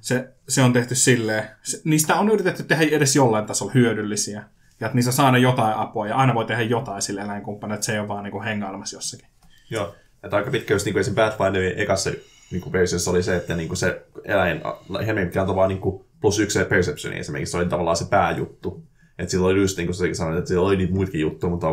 se, 0.00 0.28
se, 0.48 0.62
on 0.62 0.72
tehty 0.72 0.94
silleen. 0.94 1.44
Se, 1.62 1.80
niistä 1.84 2.16
on 2.16 2.30
yritetty 2.30 2.62
tehdä 2.62 2.96
edes 2.96 3.16
jollain 3.16 3.46
tasolla 3.46 3.72
hyödyllisiä. 3.72 4.44
Ja 4.80 4.86
että 4.86 4.94
niissä 4.94 5.12
saa 5.12 5.26
aina 5.26 5.38
jotain 5.38 5.76
apua 5.76 6.08
ja 6.08 6.16
aina 6.16 6.34
voi 6.34 6.44
tehdä 6.44 6.62
jotain 6.62 7.02
sille 7.02 7.20
eläinkumppanille, 7.20 7.74
että 7.74 7.86
se 7.86 7.92
ei 7.92 7.98
ole 7.98 8.08
vaan 8.08 8.24
niin 8.24 8.32
kuin 8.32 8.44
hengailemassa 8.44 8.96
jossakin. 8.96 9.26
Joo. 9.70 9.94
Että 10.22 10.36
aika 10.36 10.50
pitkä 10.50 10.74
just 10.74 10.84
niin 10.84 10.92
kuin 10.92 11.00
esim. 11.00 11.14
Pathfinderin 11.14 11.78
ekassa 11.78 12.10
niin 12.50 12.60
kuin 12.60 12.72
versiossa 12.72 13.10
oli 13.10 13.22
se, 13.22 13.36
että 13.36 13.56
niin 13.56 13.68
kuin 13.68 13.76
se 13.76 14.06
eläin, 14.24 14.60
helmi 15.06 15.20
antoi 15.40 15.56
vaan 15.56 15.68
niin 15.68 15.80
kuin 15.80 16.04
plus 16.20 16.38
yksi 16.38 16.64
perceptioni 16.64 17.18
esimerkiksi, 17.18 17.52
se 17.52 17.56
oli 17.56 17.66
tavallaan 17.66 17.96
se 17.96 18.04
pääjuttu. 18.10 18.82
Että 19.18 19.30
sillä 19.30 19.46
oli 19.46 19.60
just 19.60 19.76
niin 19.76 19.86
kuin 19.86 19.94
se 19.94 20.14
sanoit, 20.14 20.38
että 20.38 20.48
sillä 20.48 20.66
oli 20.66 20.76
niitä 20.76 20.94
muitakin 20.94 21.20
juttuja, 21.20 21.50
mutta 21.50 21.66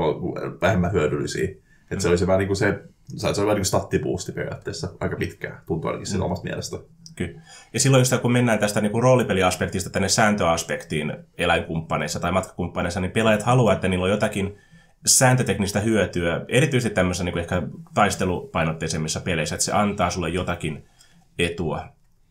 vähemmän 0.61 0.91
hyödyllisiä. 0.91 1.43
Että 1.43 1.95
mm. 1.95 1.99
se 1.99 2.09
oli 2.09 2.17
se 2.17 2.27
vähän 2.27 2.39
niin 2.39 2.47
kuin 2.47 2.57
se, 2.57 2.83
se 3.15 3.27
oli 3.27 3.37
vähän 3.37 3.55
niin 3.55 3.65
stattipuusti 3.65 4.31
periaatteessa 4.31 4.89
aika 4.99 5.15
pitkään, 5.15 5.61
tuntuu 5.65 5.91
ainakin 5.91 6.15
mm. 6.15 6.21
omasta 6.21 6.43
mielestä. 6.43 6.77
Kyllä. 7.15 7.41
Ja 7.73 7.79
silloin 7.79 8.01
just 8.01 8.21
kun 8.21 8.31
mennään 8.31 8.59
tästä 8.59 8.81
niin 8.81 8.91
kuin 8.91 9.03
roolipeliaspektista 9.03 9.89
tänne 9.89 10.09
sääntöaspektiin 10.09 11.13
eläinkumppaneissa 11.37 12.19
tai 12.19 12.31
matkakumppaneissa, 12.31 12.99
niin 12.99 13.11
pelaajat 13.11 13.43
haluaa, 13.43 13.73
että 13.73 13.87
niillä 13.87 14.03
on 14.03 14.11
jotakin 14.11 14.57
sääntöteknistä 15.05 15.79
hyötyä, 15.79 16.45
erityisesti 16.47 16.95
tämmöisissä 16.95 17.23
niin 17.23 17.33
kuin 17.33 17.41
ehkä 17.41 17.61
taistelupainotteisemmissa 17.93 19.19
peleissä, 19.19 19.55
että 19.55 19.65
se 19.65 19.71
antaa 19.71 20.09
sulle 20.09 20.29
jotakin 20.29 20.85
etua. 21.39 21.87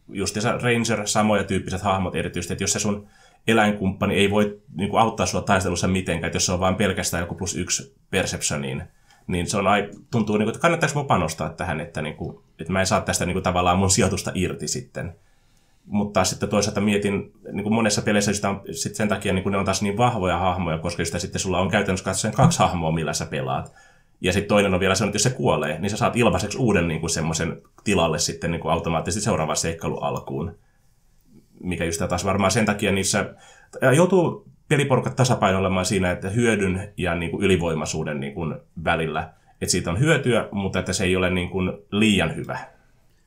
Just 0.09 0.37
Ranger, 0.63 1.07
samoja 1.07 1.45
tyyppiset 1.45 1.83
hahmot 1.83 2.15
erityisesti, 2.15 2.53
että 2.53 2.65
jos 2.65 2.73
se 2.73 2.79
sun 2.79 3.09
eläinkumppani 3.49 4.15
ei 4.15 4.31
voi 4.31 4.61
niin 4.77 4.91
kuin, 4.91 5.01
auttaa 5.01 5.27
sua 5.27 5.43
taistelussa 5.43 5.89
mitenkään, 5.89 6.29
että 6.29 6.37
jos 6.37 6.47
se 6.47 6.53
on 6.53 6.61
vain 6.61 6.75
pelkästään 6.75 7.21
joku 7.21 7.35
plus 7.35 7.57
yksi 7.57 7.97
perceptioniin, 8.11 8.83
niin 9.27 9.47
se 9.47 9.57
on 9.57 9.65
tuntuu, 10.11 10.37
niin 10.37 10.47
kuin, 10.47 10.53
että 10.53 10.63
kannattaisi 10.63 10.95
mun 10.95 11.07
panostaa 11.07 11.49
tähän, 11.49 11.81
että, 11.81 12.03
niin 12.03 12.17
kuin, 12.17 12.39
että 12.59 12.73
mä 12.73 12.81
en 12.81 12.87
saa 12.87 13.01
tästä 13.01 13.27
niin 13.27 13.35
kuin, 13.35 13.43
tavallaan 13.43 13.79
mun 13.79 13.91
sijoitusta 13.91 14.33
irti 14.35 14.69
sitten. 14.69 15.15
Mutta 15.87 16.25
sitten 16.25 16.49
toisaalta 16.49 16.81
mietin, 16.81 17.33
niin 17.53 17.63
kuin 17.63 17.75
monessa 17.75 18.03
peleissä 18.03 18.33
sitä 18.33 18.49
on, 18.49 18.63
sit 18.73 18.95
sen 18.95 19.09
takia 19.09 19.33
niin 19.33 19.43
kuin 19.43 19.51
ne 19.51 19.59
on 19.59 19.65
taas 19.65 19.83
niin 19.83 19.97
vahvoja 19.97 20.39
hahmoja, 20.39 20.79
koska 20.79 21.05
sitä 21.05 21.19
sitten 21.19 21.41
sulla 21.41 21.61
on 21.61 21.71
käytännössä 21.71 22.05
katsoen 22.05 22.35
kaksi 22.35 22.59
hahmoa, 22.59 22.93
millä 22.93 23.13
sä 23.13 23.27
pelaat. 23.27 23.73
Ja 24.21 24.33
sitten 24.33 24.49
toinen 24.49 24.75
on 24.75 24.81
vielä 24.81 24.95
se, 24.95 25.05
että 25.05 25.15
jos 25.15 25.23
se 25.23 25.31
kuolee, 25.31 25.79
niin 25.79 25.91
sä 25.91 25.97
saat 25.97 26.17
ilmaiseksi 26.17 26.59
uuden 26.59 26.89
niin 26.89 27.01
kuin 27.01 27.11
semmoisen 27.11 27.63
tilalle 27.85 28.19
sitten 28.19 28.51
niin 28.51 28.61
kuin 28.61 28.73
automaattisesti 28.73 29.25
seuraavan 29.25 29.57
seikkailu 29.57 29.99
alkuun. 29.99 30.59
Mikä 31.61 31.85
just 31.85 32.03
taas 32.09 32.25
varmaan 32.25 32.51
sen 32.51 32.67
takia 32.67 32.93
niissä 32.93 33.35
joutuu 33.97 34.47
peliporukat 34.69 35.17
tasapainoilemaan 35.17 35.87
siinä, 35.87 36.11
että 36.11 36.29
hyödyn 36.29 36.93
ja 36.97 37.15
niin 37.15 37.31
kuin 37.31 37.43
ylivoimaisuuden 37.43 38.21
niin 38.21 38.35
kuin 38.35 38.55
välillä. 38.85 39.31
Että 39.61 39.73
siitä 39.73 39.91
on 39.91 40.01
hyötyä, 40.01 40.49
mutta 40.53 40.79
että 40.79 40.93
se 40.93 41.05
ei 41.05 41.17
ole 41.17 41.31
niin 41.31 41.51
kuin 41.51 41.73
liian 41.91 42.37
hyvä. 42.37 42.59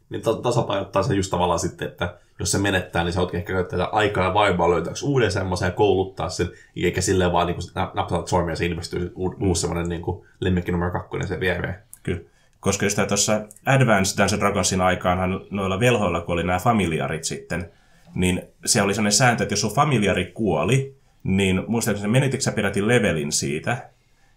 Niin 0.09 0.21
tasapainottaa 0.43 1.03
se 1.03 1.15
just 1.15 1.31
tavallaan 1.31 1.59
sitten, 1.59 1.87
että 1.87 2.17
jos 2.39 2.51
se 2.51 2.57
menettää, 2.57 3.03
niin 3.03 3.13
sä 3.13 3.19
oot 3.19 3.35
ehkä 3.35 3.53
käyttää 3.53 3.85
aikaa 3.85 4.23
ja 4.23 4.33
vaivaa 4.33 4.69
löytääksä 4.69 5.05
uuden 5.05 5.31
semmoisen 5.31 5.65
ja 5.65 5.71
kouluttaa 5.71 6.29
sen, 6.29 6.49
eikä 6.83 7.01
silleen 7.01 7.31
vaan 7.31 7.47
niin 7.47 7.57
napsatat 7.93 8.27
sormia 8.27 8.51
ja 8.51 8.55
se 8.55 8.65
ilmestyy 8.65 9.13
uusi 9.15 9.61
semmoinen 9.61 9.89
niin 9.89 10.01
lemmikki 10.39 10.71
numero 10.71 10.91
kakkonen 10.91 11.27
se 11.27 11.39
viereen. 11.39 11.75
Kyllä. 12.03 12.21
Koska 12.59 12.85
just 12.85 12.99
tuossa 13.07 13.41
Advanced 13.65 14.17
Dungeons 14.17 14.39
Dragonsin 14.39 14.81
aikaanhan 14.81 15.41
noilla 15.49 15.79
velhoilla, 15.79 16.21
kun 16.21 16.33
oli 16.33 16.43
nämä 16.43 16.59
familiarit 16.59 17.23
sitten, 17.23 17.71
niin 18.15 18.41
se 18.65 18.81
oli 18.81 18.93
sellainen 18.93 19.11
sääntö, 19.11 19.43
että 19.43 19.53
jos 19.53 19.61
sun 19.61 19.75
familiari 19.75 20.25
kuoli, 20.25 20.98
niin 21.23 21.63
muistaakseni 21.67 22.11
menititkö 22.11 22.43
sä 22.43 22.51
peräti 22.51 22.87
levelin 22.87 23.31
siitä, 23.31 23.89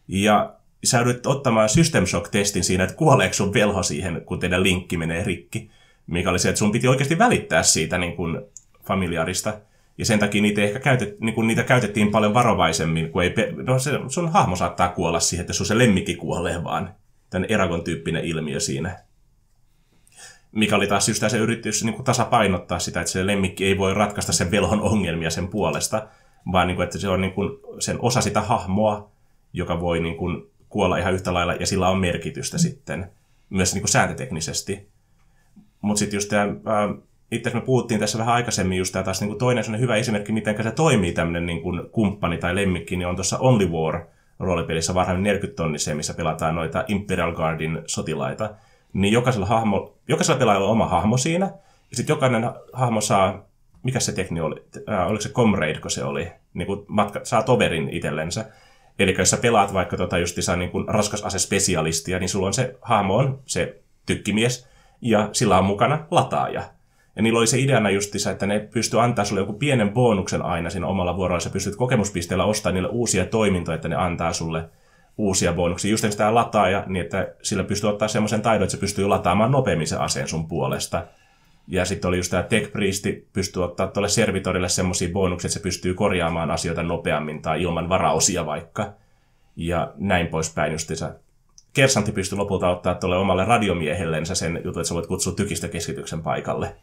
ja 0.09 0.55
sä 0.85 0.99
joudut 0.99 1.27
ottamaan 1.27 1.69
System 1.69 2.07
Shock-testin 2.07 2.65
siinä, 2.65 2.85
että 2.85 2.97
kuoleeko 2.97 3.35
sun 3.35 3.55
velho 3.55 3.83
siihen, 3.83 4.23
kun 4.27 4.41
teidän 4.41 4.63
linkki 4.63 4.97
menee 4.97 5.25
rikki, 5.25 5.71
mikä 6.07 6.31
oli 6.31 6.39
se, 6.39 6.49
että 6.49 6.59
sun 6.59 6.73
piti 6.73 6.89
oikeasti 6.89 7.19
välittää 7.19 7.63
siitä 7.63 7.99
niin 7.99 8.17
kuin 8.17 8.41
familiarista. 8.85 9.59
Ja 9.99 10.05
sen 10.05 10.19
takia 10.19 10.43
niitä, 10.43 10.63
ehkä 10.63 10.79
käytet, 10.79 11.21
niin 11.21 11.35
kuin 11.35 11.47
niitä 11.47 11.63
käytettiin 11.63 12.11
paljon 12.11 12.35
varovaisemmin, 12.35 13.11
kun 13.11 13.23
ei, 13.23 13.35
no 13.67 13.79
se, 13.79 13.91
sun 14.09 14.33
hahmo 14.33 14.57
saattaa 14.57 14.89
kuolla 14.89 15.21
siihen, 15.21 15.43
että 15.43 15.53
sun 15.53 15.67
se 15.67 15.79
lemmikki 15.79 16.15
kuolee 16.15 16.65
vaan. 16.65 16.95
Tämän 17.31 17.47
Eragon 17.49 17.85
tyyppinen 17.85 18.25
ilmiö 18.25 18.61
siinä. 18.61 18.99
Mikä 20.53 20.77
oli 20.77 20.87
taas 20.87 21.09
just 21.09 21.23
se 21.29 21.39
yritys 21.39 21.85
niin 21.85 22.05
tasapainottaa 22.05 22.79
sitä, 22.79 23.01
että 23.01 23.13
se 23.13 23.27
lemmikki 23.27 23.65
ei 23.65 23.79
voi 23.79 23.95
ratkaista 23.95 24.33
sen 24.33 24.51
velhon 24.51 24.81
ongelmia 24.81 25.31
sen 25.31 25.49
puolesta, 25.49 26.09
vaan 26.53 26.67
niin 26.67 26.77
kuin, 26.77 26.85
että 26.85 26.99
se 26.99 27.09
on 27.09 27.21
niin 27.21 27.33
kuin 27.33 27.59
sen 27.79 27.97
osa 28.01 28.21
sitä 28.21 28.41
hahmoa, 28.41 29.11
joka 29.53 29.81
voi 29.81 30.01
niin 30.01 30.17
kuin 30.17 30.51
kuolla 30.69 30.99
ihan 30.99 31.15
yhtä 31.15 31.35
lailla, 31.35 31.55
ja 31.55 31.67
sillä 31.67 31.89
on 31.89 31.99
merkitystä 31.99 32.59
sitten, 32.59 33.11
myös 33.51 33.75
niin 33.75 33.83
kuin 33.83 33.91
sääntöteknisesti. 33.91 34.89
Mutta 35.81 35.99
sitten 35.99 36.17
just 36.17 36.29
tämä, 36.29 36.47
itse 37.31 37.51
me 37.51 37.61
puhuttiin 37.61 38.01
tässä 38.01 38.19
vähän 38.19 38.35
aikaisemmin, 38.35 38.79
just 38.79 38.93
tämä 38.93 39.03
taas 39.03 39.21
niin 39.21 39.29
kuin 39.29 39.39
toinen 39.39 39.81
hyvä 39.81 39.97
esimerkki, 39.97 40.33
miten 40.33 40.63
se 40.63 40.71
toimii 40.71 41.13
tämmöinen 41.13 41.47
niin 41.47 41.63
kuin 41.63 41.91
kumppani 41.93 42.39
tai 42.39 42.55
lemmikki, 42.55 42.97
niin 42.97 43.07
on 43.07 43.17
tuossa 43.17 43.39
Only 43.39 43.67
War 43.67 44.05
roolipelissä 44.39 44.95
varhain 44.95 45.23
40 45.23 45.57
tonniseen, 45.57 45.97
missä 45.97 46.15
pelataan 46.15 46.55
noita 46.55 46.85
Imperial 46.89 47.33
Guardin 47.33 47.83
sotilaita. 47.87 48.51
Niin 48.93 49.13
jokaisella, 49.13 49.47
hahmo, 49.47 49.95
jokaisella 50.09 50.39
pelaajalla 50.39 50.67
on 50.67 50.73
oma 50.73 50.89
hahmo 50.89 51.17
siinä, 51.17 51.47
ja 51.91 51.97
sitten 51.97 52.15
jokainen 52.15 52.51
hahmo 52.73 53.01
saa 53.01 53.45
mikä 53.83 54.01
se 54.01 54.13
tekni 54.13 54.41
oli, 54.41 54.65
äh, 54.89 55.09
oliko 55.09 55.23
se 55.23 55.29
Comrade, 55.29 55.81
kun 55.81 55.91
se 55.91 56.05
oli, 56.05 56.33
niin 56.55 56.67
kuin 56.67 56.85
matka, 56.89 57.21
saa 57.23 57.43
toverin 57.43 57.89
itsellensä. 57.89 58.45
Eli 58.99 59.15
jos 59.19 59.31
sä 59.31 59.37
pelaat 59.37 59.75
vaikka 59.75 59.97
tota 59.97 60.19
justiinsa 60.19 60.57
niin 60.57 60.71
kuin 60.71 60.89
raskasasespesialistia, 60.89 62.19
niin 62.19 62.29
sulla 62.29 62.47
on 62.47 62.55
se 62.55 62.77
hahmo 62.83 63.17
on 63.17 63.41
se 63.47 63.81
tykkimies, 64.07 64.69
ja 65.01 65.29
sillä 65.33 65.59
on 65.59 65.65
mukana 65.65 66.07
lataaja. 66.11 66.63
Ja 67.17 67.23
niillä 67.23 67.39
oli 67.39 67.47
se 67.47 67.59
ideana 67.59 67.91
justiinsa, 67.91 68.31
että 68.31 68.47
ne 68.47 68.61
pystyy 68.61 69.03
antaa 69.03 69.25
sulle 69.25 69.41
joku 69.41 69.53
pienen 69.53 69.91
bonuksen 69.91 70.43
aina 70.43 70.71
siinä 70.71 70.87
omalla 70.87 71.17
vuorolla. 71.17 71.41
Sä 71.41 71.51
pystyt 71.51 71.77
kokemuspisteellä 71.77 72.45
ostamaan 72.45 72.75
niille 72.75 72.89
uusia 72.89 73.27
toimintoja, 73.27 73.75
että 73.75 73.89
ne 73.89 73.97
antaa 73.97 74.33
sulle 74.33 74.65
uusia 75.19 75.53
bonuksia. 75.53 75.91
Just 75.91 76.05
tämä 76.17 76.35
lataaja, 76.35 76.85
niin 76.87 77.05
että 77.05 77.35
sillä 77.43 77.65
pystyy 77.65 77.91
ottaa 77.91 78.09
semmoisen 78.09 78.43
taidon, 78.43 78.63
että 78.63 78.71
se 78.71 78.81
pystyy 78.81 79.07
lataamaan 79.07 79.51
nopeammin 79.51 79.87
se 79.87 79.97
aseen 79.97 80.29
sun 80.29 80.49
puolesta. 80.49 81.07
Ja 81.67 81.85
sitten 81.85 82.09
oli 82.09 82.17
just 82.17 82.31
tämä 82.31 82.43
Tech 82.43 82.73
Priesti, 82.73 83.29
pystyy 83.33 83.65
ottaa 83.65 83.87
tuolle 83.87 84.09
servitorille 84.09 84.69
semmoisia 84.69 85.13
bonuksia, 85.13 85.49
että 85.49 85.59
se 85.59 85.63
pystyy 85.63 85.95
korjaamaan 85.95 86.51
asioita 86.51 86.83
nopeammin 86.83 87.43
tai 87.43 87.63
ilman 87.63 87.89
varaosia 87.89 88.47
vaikka. 88.47 88.93
Ja 89.57 89.93
näin 89.97 90.27
poispäin 90.27 90.73
justiinsa. 90.73 91.15
Kersantti 91.73 92.13
pystyy 92.13 92.39
lopulta 92.39 92.69
ottaa 92.69 92.95
tuolle 92.95 93.17
omalle 93.17 93.45
radiomiehellensä 93.45 94.35
sen 94.35 94.61
jutun, 94.65 94.81
että 94.81 94.89
sä 94.89 94.95
voit 94.95 95.07
kutsua 95.07 95.33
tykistökeskityksen 95.33 96.23
paikalle. 96.23 96.77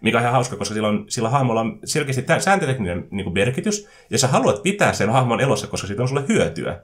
Mikä 0.00 0.16
on 0.18 0.22
ihan 0.22 0.32
hauska, 0.32 0.56
koska 0.56 0.74
sillä, 0.74 0.88
on, 0.88 1.04
sillä 1.08 1.28
hahmolla 1.28 1.60
on 1.60 1.78
selkeästi 1.84 2.24
sääntötekninen 2.38 3.08
niin 3.10 3.32
merkitys, 3.32 3.88
ja 4.10 4.18
sä 4.18 4.28
haluat 4.28 4.62
pitää 4.62 4.92
sen 4.92 5.10
hahmon 5.10 5.40
elossa, 5.40 5.66
koska 5.66 5.86
siitä 5.86 6.02
on 6.02 6.08
sulle 6.08 6.24
hyötyä. 6.28 6.80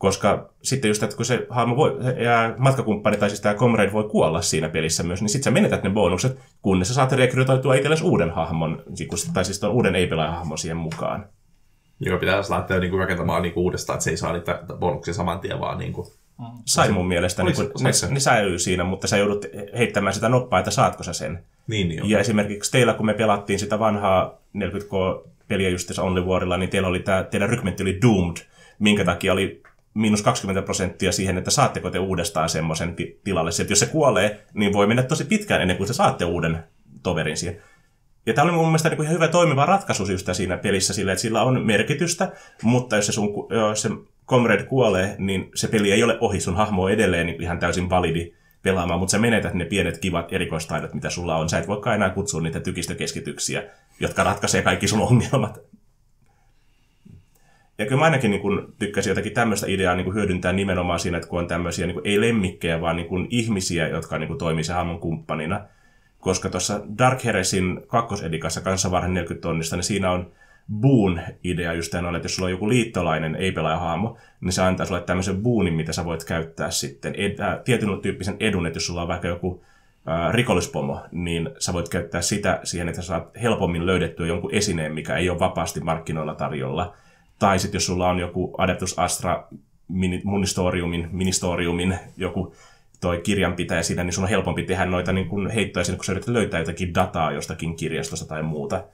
Koska 0.00 0.50
sitten 0.62 0.88
just, 0.88 1.02
että 1.02 1.16
kun 1.16 1.24
se 1.24 1.46
hahmo 1.50 1.76
voi, 1.76 1.96
ja 2.24 2.54
matkakumppani 2.58 3.16
tai 3.16 3.30
siis 3.30 3.40
tämä 3.40 3.54
comrade 3.54 3.92
voi 3.92 4.08
kuolla 4.08 4.42
siinä 4.42 4.68
pelissä 4.68 5.02
myös, 5.02 5.22
niin 5.22 5.28
sitten 5.28 5.44
sä 5.44 5.50
menetät 5.50 5.82
ne 5.82 5.90
bonukset, 5.90 6.38
kunnes 6.62 6.88
sä 6.88 6.94
saat 6.94 7.12
rekrytoitua 7.12 7.74
itsellesi 7.74 8.04
uuden 8.04 8.30
hahmon, 8.30 8.82
tai 9.34 9.44
siis 9.44 9.60
tuon 9.60 9.72
uuden 9.72 9.94
ei 9.94 10.08
hahmon 10.30 10.58
siihen 10.58 10.76
mukaan. 10.76 11.26
Joka 12.00 12.18
pitää 12.18 12.42
lähteä 12.48 12.80
niinku 12.80 12.96
rakentamaan 12.96 13.42
niinku 13.42 13.60
uudestaan, 13.60 13.94
että 13.94 14.04
se 14.04 14.10
ei 14.10 14.16
saa 14.16 14.32
niitä 14.32 14.62
bonuksia 14.78 15.14
saman 15.14 15.40
tien, 15.40 15.60
vaan 15.60 15.78
niinku... 15.78 16.12
Sai 16.64 16.92
mun 16.92 17.08
mielestä, 17.08 17.42
niin 17.42 17.56
ne, 17.80 17.90
ne 18.10 18.20
säilyy 18.20 18.58
siinä, 18.58 18.84
mutta 18.84 19.06
sä 19.06 19.16
joudut 19.16 19.44
heittämään 19.78 20.14
sitä 20.14 20.28
noppaa, 20.28 20.58
että 20.58 20.70
saatko 20.70 21.02
sä 21.02 21.12
sen. 21.12 21.44
Niin, 21.66 21.88
niin 21.88 22.10
ja 22.10 22.18
esimerkiksi 22.18 22.72
teillä, 22.72 22.94
kun 22.94 23.06
me 23.06 23.14
pelattiin 23.14 23.58
sitä 23.58 23.78
vanhaa 23.78 24.38
40K-peliä 24.58 25.68
just 25.68 25.98
Only 25.98 26.24
Warilla, 26.24 26.56
niin 26.56 26.70
teillä 26.70 26.88
oli 26.88 27.00
tämä, 27.00 27.22
teidän 27.22 27.48
rykmentti 27.48 27.82
oli 27.82 27.98
Doomed, 28.02 28.36
minkä 28.78 29.04
takia 29.04 29.32
oli 29.32 29.62
miinus 30.00 30.22
20 30.22 30.62
prosenttia 30.62 31.12
siihen, 31.12 31.38
että 31.38 31.50
saatteko 31.50 31.90
te 31.90 31.98
uudestaan 31.98 32.48
semmoisen 32.48 32.96
ti- 32.96 33.20
tilalle. 33.24 33.50
Että 33.60 33.72
jos 33.72 33.80
se 33.80 33.86
kuolee, 33.86 34.44
niin 34.54 34.72
voi 34.72 34.86
mennä 34.86 35.02
tosi 35.02 35.24
pitkään 35.24 35.62
ennen 35.62 35.76
kuin 35.76 35.86
se 35.86 35.94
saatte 35.94 36.24
uuden 36.24 36.64
toverin 37.02 37.36
siihen. 37.36 37.62
Ja 38.26 38.34
tämä 38.34 38.44
oli 38.44 38.52
mun 38.52 38.66
mielestä 38.66 38.88
niin 38.88 39.02
ihan 39.02 39.14
hyvä 39.14 39.28
toimiva 39.28 39.66
ratkaisu 39.66 40.04
siinä 40.32 40.56
pelissä 40.56 40.94
sillä, 40.94 41.12
että 41.12 41.22
sillä 41.22 41.42
on 41.42 41.66
merkitystä, 41.66 42.32
mutta 42.62 42.96
jos 42.96 43.06
se, 43.06 43.12
sun, 43.12 43.28
se 43.74 43.88
Comrade 44.26 44.62
kuolee, 44.62 45.16
niin 45.18 45.50
se 45.54 45.68
peli 45.68 45.92
ei 45.92 46.02
ole 46.02 46.18
ohi, 46.20 46.40
sun 46.40 46.56
hahmo 46.56 46.82
on 46.82 46.92
edelleen 46.92 47.26
niin 47.26 47.42
ihan 47.42 47.58
täysin 47.58 47.90
validi 47.90 48.32
pelaamaan, 48.62 49.00
mutta 49.00 49.10
sä 49.10 49.18
menetät 49.18 49.54
ne 49.54 49.64
pienet 49.64 49.98
kivat 49.98 50.32
erikoistaidot, 50.32 50.94
mitä 50.94 51.10
sulla 51.10 51.36
on. 51.36 51.48
Sä 51.48 51.58
et 51.58 51.68
voikaan 51.68 51.96
enää 51.96 52.10
kutsua 52.10 52.40
niitä 52.40 52.60
tykistökeskityksiä, 52.60 53.62
jotka 54.00 54.24
ratkaisee 54.24 54.62
kaikki 54.62 54.88
sun 54.88 55.00
ongelmat. 55.00 55.60
Ja 57.80 57.86
kyllä 57.86 57.98
mä 57.98 58.04
ainakin 58.04 58.30
niin 58.30 58.40
kun, 58.40 58.74
tykkäsin 58.78 59.10
jotakin 59.10 59.32
tämmöistä 59.32 59.66
ideaa 59.68 59.94
niin 59.94 60.04
kun 60.04 60.14
hyödyntää 60.14 60.52
nimenomaan 60.52 61.00
siinä, 61.00 61.16
että 61.16 61.28
kun 61.28 61.38
on 61.38 61.46
tämmöisiä 61.46 61.86
niin 61.86 61.94
kun, 61.94 62.06
ei 62.06 62.20
lemmikkejä, 62.20 62.80
vaan 62.80 62.96
niin 62.96 63.08
kun, 63.08 63.26
ihmisiä, 63.30 63.88
jotka 63.88 64.18
niin 64.18 64.28
kun, 64.28 64.38
toimii 64.38 64.64
se 64.64 64.72
hahmon 64.72 65.00
kumppanina. 65.00 65.60
Koska 66.20 66.48
tuossa 66.48 66.80
Dark 66.98 67.24
Heresin 67.24 67.80
kakkosedikassa 67.86 68.60
kanssa 68.60 68.90
varhan 68.90 69.14
40 69.14 69.42
tonnista, 69.42 69.76
niin 69.76 69.84
siinä 69.84 70.10
on 70.10 70.30
Boon-idea 70.80 71.72
just 71.72 71.90
tämän, 71.90 72.16
että 72.16 72.24
jos 72.26 72.36
sulla 72.36 72.46
on 72.46 72.50
joku 72.50 72.68
liittolainen 72.68 73.36
ei-pelaaja-hahmo, 73.36 74.16
niin 74.40 74.52
se 74.52 74.62
antaa 74.62 74.86
sulle 74.86 75.00
tämmöisen 75.00 75.42
Boonin, 75.42 75.74
mitä 75.74 75.92
sä 75.92 76.04
voit 76.04 76.24
käyttää 76.24 76.70
sitten. 76.70 77.14
Ed, 77.16 77.38
äh, 77.38 77.58
tietyn 77.64 78.00
tyyppisen 78.02 78.36
edun, 78.40 78.66
että 78.66 78.76
jos 78.76 78.86
sulla 78.86 79.02
on 79.02 79.08
vaikka 79.08 79.28
joku 79.28 79.64
äh, 80.08 80.34
rikollispomo, 80.34 81.00
niin 81.12 81.50
sä 81.58 81.72
voit 81.72 81.88
käyttää 81.88 82.20
sitä 82.20 82.60
siihen, 82.64 82.88
että 82.88 83.02
sä 83.02 83.06
saat 83.06 83.30
helpommin 83.42 83.86
löydettyä 83.86 84.26
jonkun 84.26 84.54
esineen, 84.54 84.92
mikä 84.92 85.16
ei 85.16 85.30
ole 85.30 85.38
vapaasti 85.38 85.80
markkinoilla 85.80 86.34
tarjolla. 86.34 86.94
Tai 87.40 87.58
sitten 87.58 87.76
jos 87.76 87.86
sulla 87.86 88.08
on 88.08 88.18
joku 88.18 88.54
Adeptus 88.58 88.98
Astra 88.98 89.48
Ministoriumin, 90.24 91.08
Ministoriumin 91.12 91.98
joku 92.16 92.54
toi 93.00 93.20
kirjanpitäjä 93.20 93.82
siinä, 93.82 94.04
niin 94.04 94.12
sun 94.12 94.24
on 94.24 94.30
helpompi 94.30 94.62
tehdä 94.62 94.86
noita 94.86 95.12
niin 95.12 95.28
kun 95.28 95.50
heittoja 95.50 95.84
siinä, 95.84 95.96
kun 95.96 96.04
sä 96.04 96.12
yrität 96.12 96.28
löytää 96.28 96.60
jotakin 96.60 96.94
dataa 96.94 97.32
jostakin 97.32 97.76
kirjastosta 97.76 98.26
tai 98.26 98.42
muuta. 98.42 98.84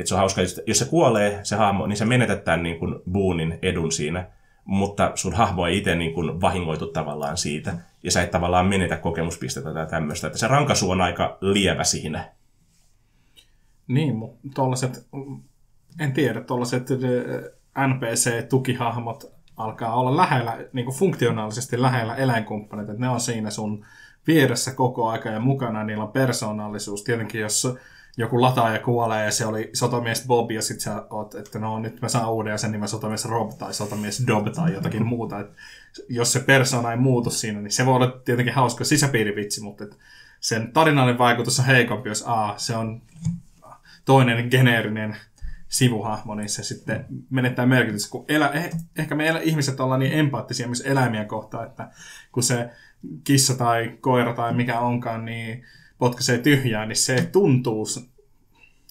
Et 0.00 0.06
se 0.06 0.14
on 0.14 0.18
hauska, 0.18 0.40
jos 0.66 0.78
se 0.78 0.84
kuolee, 0.84 1.40
se 1.42 1.56
hahmo, 1.56 1.86
niin 1.86 1.96
se 1.96 2.04
menetät 2.04 2.44
tämän 2.44 2.62
niin 2.62 2.78
kuin 2.78 2.94
Boonin 3.12 3.58
edun 3.62 3.92
siinä, 3.92 4.26
mutta 4.64 5.12
sun 5.14 5.34
hahmo 5.34 5.66
ei 5.66 5.78
itse 5.78 5.94
niin 5.94 6.14
kuin 6.14 6.40
vahingoitu 6.40 6.86
tavallaan 6.86 7.36
siitä, 7.36 7.74
ja 8.02 8.10
sä 8.10 8.22
et 8.22 8.30
tavallaan 8.30 8.66
menetä 8.66 8.96
kokemuspistettä 8.96 9.74
tai 9.74 9.86
tämmöistä, 9.86 10.26
että 10.26 10.38
se 10.38 10.48
rankasu 10.48 10.90
on 10.90 11.00
aika 11.00 11.38
lievä 11.40 11.84
siinä. 11.84 12.32
Niin, 13.88 14.16
mutta 14.16 14.38
tollaset, 14.54 15.06
en 16.00 16.12
tiedä, 16.12 16.40
tollaset 16.40 16.88
NPC-tukihahmot 17.78 19.34
alkaa 19.56 19.94
olla 19.94 20.16
lähellä, 20.16 20.58
niin 20.72 20.84
kuin 20.84 20.96
funktionaalisesti 20.96 21.82
lähellä 21.82 22.14
eläinkumppanit, 22.14 22.88
että 22.88 23.00
ne 23.00 23.08
on 23.08 23.20
siinä 23.20 23.50
sun 23.50 23.86
vieressä 24.26 24.72
koko 24.72 25.08
aika 25.08 25.28
ja 25.28 25.40
mukana 25.40 25.84
niillä 25.84 26.04
on 26.04 26.12
persoonallisuus. 26.12 27.02
Tietenkin 27.02 27.40
jos 27.40 27.76
joku 28.16 28.42
lataaja 28.42 28.78
kuolee 28.78 29.24
ja 29.24 29.30
se 29.30 29.46
oli 29.46 29.70
sotamies 29.72 30.26
Bob 30.26 30.50
ja 30.50 30.62
sit 30.62 30.80
sä 30.80 31.02
oot, 31.10 31.34
että 31.34 31.58
no 31.58 31.78
nyt 31.78 32.02
mä 32.02 32.08
saan 32.08 32.32
uuden 32.32 32.50
ja 32.50 32.58
sen 32.58 32.72
nimen 32.72 32.88
sotamies 32.88 33.24
Rob 33.24 33.50
tai 33.58 33.74
sotamies 33.74 34.26
Dob 34.26 34.46
tai 34.52 34.72
jotakin 34.72 35.06
muuta. 35.06 35.40
Et 35.40 35.50
jos 36.08 36.32
se 36.32 36.40
persona 36.40 36.90
ei 36.90 36.96
muutu 36.96 37.30
siinä, 37.30 37.60
niin 37.60 37.72
se 37.72 37.86
voi 37.86 37.94
olla 37.94 38.20
tietenkin 38.24 38.54
hauska 38.54 38.84
sisäpiirivitsi, 38.84 39.62
mutta 39.62 39.84
et 39.84 39.98
sen 40.40 40.72
tarinallinen 40.72 41.18
vaikutus 41.18 41.58
on 41.58 41.66
heikompi, 41.66 42.08
jos 42.08 42.24
A, 42.26 42.54
se 42.56 42.76
on 42.76 43.02
toinen 44.04 44.48
geneerinen 44.50 45.16
sivuhahmo, 45.74 46.34
niin 46.34 46.48
se 46.48 46.62
sitten 46.62 47.06
menettää 47.30 47.66
merkitystä. 47.66 48.10
Kun 48.10 48.24
elä, 48.28 48.48
eh, 48.48 48.70
ehkä 48.98 49.14
me 49.14 49.28
elä, 49.28 49.40
ihmiset 49.40 49.80
ollaan 49.80 50.00
niin 50.00 50.12
empaattisia 50.12 50.68
myös 50.68 50.82
eläimiä 50.86 51.24
kohtaan, 51.24 51.66
että 51.66 51.90
kun 52.32 52.42
se 52.42 52.70
kissa 53.24 53.54
tai 53.54 53.96
koira 54.00 54.34
tai 54.34 54.54
mikä 54.54 54.80
onkaan, 54.80 55.24
niin 55.24 55.64
potkaisee 55.98 56.38
tyhjään, 56.38 56.88
niin 56.88 56.96
se 56.96 57.28
tuntuu, 57.32 57.86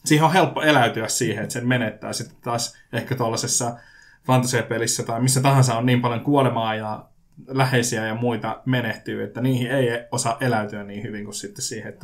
siihen 0.06 0.26
on 0.26 0.34
helppo 0.34 0.62
eläytyä 0.62 1.08
siihen, 1.08 1.44
että 1.44 1.54
sen 1.54 1.68
menettää. 1.68 2.14
Sitten 2.14 2.38
taas 2.42 2.78
ehkä 2.94 3.16
tuollaisessa 3.16 3.78
fantasiapelissä 4.26 5.04
tai 5.04 5.22
missä 5.22 5.42
tahansa 5.42 5.78
on 5.78 5.86
niin 5.86 6.02
paljon 6.02 6.22
kuolemaa 6.22 6.76
ja 6.76 7.06
läheisiä 7.48 8.08
ja 8.08 8.16
muita 8.16 8.62
menehtyy, 8.66 9.24
että 9.24 9.42
niihin 9.42 9.72
ei 9.72 9.88
osaa 10.12 10.38
eläytyä 10.42 10.84
niin 10.84 11.04
hyvin 11.04 11.24
kuin 11.24 11.34
sitten 11.34 11.64
siihen, 11.64 11.90
että 11.90 12.00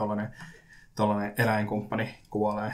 tuollainen 0.96 1.34
eläinkumppani 1.38 2.16
kuolee. 2.30 2.74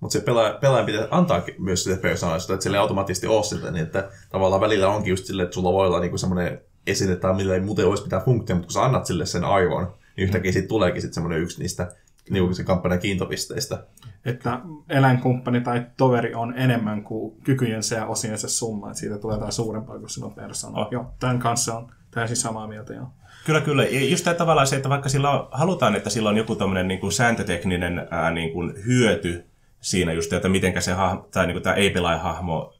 Mutta 0.00 0.12
se 0.12 0.24
pelaaja, 0.24 0.54
pelaaja 0.60 0.84
pitää 0.84 1.08
antaa 1.10 1.42
myös 1.58 1.84
sitä 1.84 2.02
persoonallisuutta, 2.02 2.54
että 2.54 2.62
sille 2.62 2.76
ei 2.76 2.80
automaattisesti 2.80 3.26
ole 3.26 3.44
sitä, 3.44 3.70
niin 3.70 3.82
että 3.82 4.08
tavallaan 4.30 4.60
välillä 4.60 4.88
onkin 4.88 5.10
just 5.10 5.24
silleen, 5.24 5.44
että 5.44 5.54
sulla 5.54 5.72
voi 5.72 5.86
olla 5.86 6.00
niinku 6.00 6.18
semmoinen 6.18 6.60
esine 6.86 7.16
tai 7.16 7.34
millä 7.34 7.54
ei 7.54 7.60
muuten 7.60 7.86
olisi 7.86 8.02
mitään 8.02 8.22
funktio, 8.22 8.56
mutta 8.56 8.66
kun 8.66 8.72
sä 8.72 8.84
annat 8.84 9.06
sille 9.06 9.26
sen 9.26 9.44
aivon, 9.44 9.84
niin 10.16 10.24
yhtäkkiä 10.24 10.52
siitä 10.52 10.68
tuleekin 10.68 11.02
sitten 11.02 11.14
semmoinen 11.14 11.42
yksi 11.42 11.62
niistä 11.62 11.92
niin 12.30 12.54
se 12.54 12.64
kampanjan 12.64 13.00
kiintopisteistä. 13.00 13.84
Että 14.24 14.60
eläinkumppani 14.88 15.60
tai 15.60 15.86
toveri 15.96 16.34
on 16.34 16.58
enemmän 16.58 17.04
kuin 17.04 17.40
kykyjensä 17.44 17.96
ja 17.96 18.06
osiensa 18.06 18.48
summa, 18.48 18.86
että 18.86 19.00
siitä 19.00 19.18
tulee 19.18 19.36
jotain 19.36 19.52
suurempaa 19.52 19.98
kuin 19.98 20.10
sinun 20.10 20.34
persona. 20.34 20.80
Oh. 20.80 20.88
Joo, 20.90 21.06
tämän 21.20 21.38
kanssa 21.38 21.74
on 21.74 21.92
täysin 22.10 22.36
samaa 22.36 22.66
mieltä, 22.66 22.94
joo. 22.94 23.06
Kyllä, 23.46 23.60
kyllä. 23.60 23.84
Ja 23.84 24.04
just 24.04 24.24
tämä 24.24 24.34
tavallaan 24.34 24.66
se, 24.66 24.76
että 24.76 24.88
vaikka 24.88 25.08
sillä 25.08 25.30
on, 25.30 25.48
halutaan, 25.50 25.96
että 25.96 26.10
sillä 26.10 26.28
on 26.28 26.36
joku 26.36 26.56
tämmöinen 26.56 26.88
niin 26.88 27.00
kuin 27.00 27.12
sääntötekninen 27.12 28.08
ää, 28.10 28.30
niin 28.30 28.52
kuin 28.52 28.74
hyöty 28.86 29.44
siinä 29.80 30.12
just, 30.12 30.32
että 30.32 30.48
miten 30.48 30.82
se 30.82 30.92
hahmo, 30.92 31.28
tai 31.30 31.46
niin 31.46 31.54
kuin 31.54 31.62
tämä 31.62 31.76
ei-pelaajahahmo, 31.76 32.74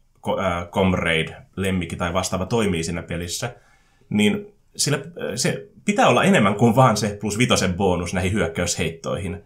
comrade, 0.71 1.37
lemmikki 1.57 1.97
tai 1.97 2.13
vastaava 2.13 2.47
toimii 2.47 2.85
siinä 2.85 3.03
pelissä, 3.03 3.55
niin 4.09 4.53
sillä, 4.77 4.99
se 5.35 5.67
pitää 5.85 6.09
olla 6.09 6.25
enemmän 6.25 6.55
kuin 6.55 6.77
vaan 6.77 6.97
se 6.97 7.19
plus 7.21 7.39
vitosen 7.39 7.75
bonus 7.75 8.15
näihin 8.15 8.33
hyökkäysheittoihin. 8.33 9.43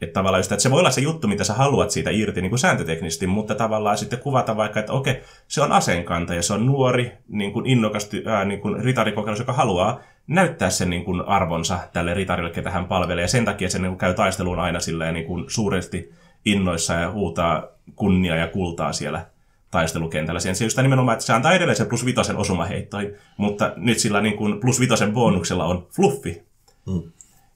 Että 0.00 0.12
tavallaan 0.12 0.38
just, 0.38 0.52
että 0.52 0.62
se 0.62 0.70
voi 0.70 0.80
olla 0.80 0.90
se 0.90 1.00
juttu, 1.00 1.28
mitä 1.28 1.44
sä 1.44 1.54
haluat 1.54 1.90
siitä 1.90 2.10
irti 2.10 2.40
niin 2.40 2.50
kuin 2.50 2.58
sääntöteknisesti, 2.58 3.26
mutta 3.26 3.54
tavallaan 3.54 3.98
sitten 3.98 4.18
kuvata 4.18 4.56
vaikka, 4.56 4.80
että 4.80 4.92
okei, 4.92 5.22
se 5.48 5.62
on 5.62 5.72
aseenkantaja, 5.72 6.42
se 6.42 6.52
on 6.52 6.66
nuori, 6.66 7.12
niin 7.28 7.52
kuin 7.52 7.66
innokas 7.66 8.10
ää, 8.26 8.44
niin 8.44 8.60
kuin 8.60 8.84
ritarikokemus, 8.84 9.38
joka 9.38 9.52
haluaa 9.52 10.00
näyttää 10.26 10.70
sen 10.70 10.90
niin 10.90 11.04
kuin 11.04 11.20
arvonsa 11.20 11.78
tälle 11.92 12.14
ritarille, 12.14 12.50
ketä 12.50 12.70
hän 12.70 12.86
palvelee, 12.86 13.22
ja 13.22 13.28
sen 13.28 13.44
takia 13.44 13.70
se 13.70 13.78
niin 13.78 13.90
kuin 13.90 13.98
käy 13.98 14.14
taisteluun 14.14 14.58
aina 14.58 14.80
silleen 14.80 15.14
niin 15.14 15.26
kuin 15.26 15.44
suuresti 15.48 16.12
innoissa 16.46 16.94
ja 16.94 17.12
huutaa 17.12 17.66
kunnia 17.96 18.36
ja 18.36 18.46
kultaa 18.46 18.92
siellä 18.92 19.26
taistelukentällä. 19.70 20.40
Sen 20.40 20.54
just 20.62 20.78
nimenomaan, 20.78 21.12
että 21.12 21.24
se 21.24 21.32
antaa 21.32 21.52
edelleen 21.52 21.76
sen 21.76 21.86
plus 21.86 22.06
vitosen 22.06 22.36
osumaheittoihin, 22.36 23.14
mutta 23.36 23.72
nyt 23.76 23.98
sillä 23.98 24.20
niin 24.20 24.36
kuin 24.36 24.60
plus 24.60 24.80
vitosen 24.80 25.12
bonuksella 25.12 25.64
on 25.64 25.86
fluffi. 25.96 26.42
Mm. 26.86 27.02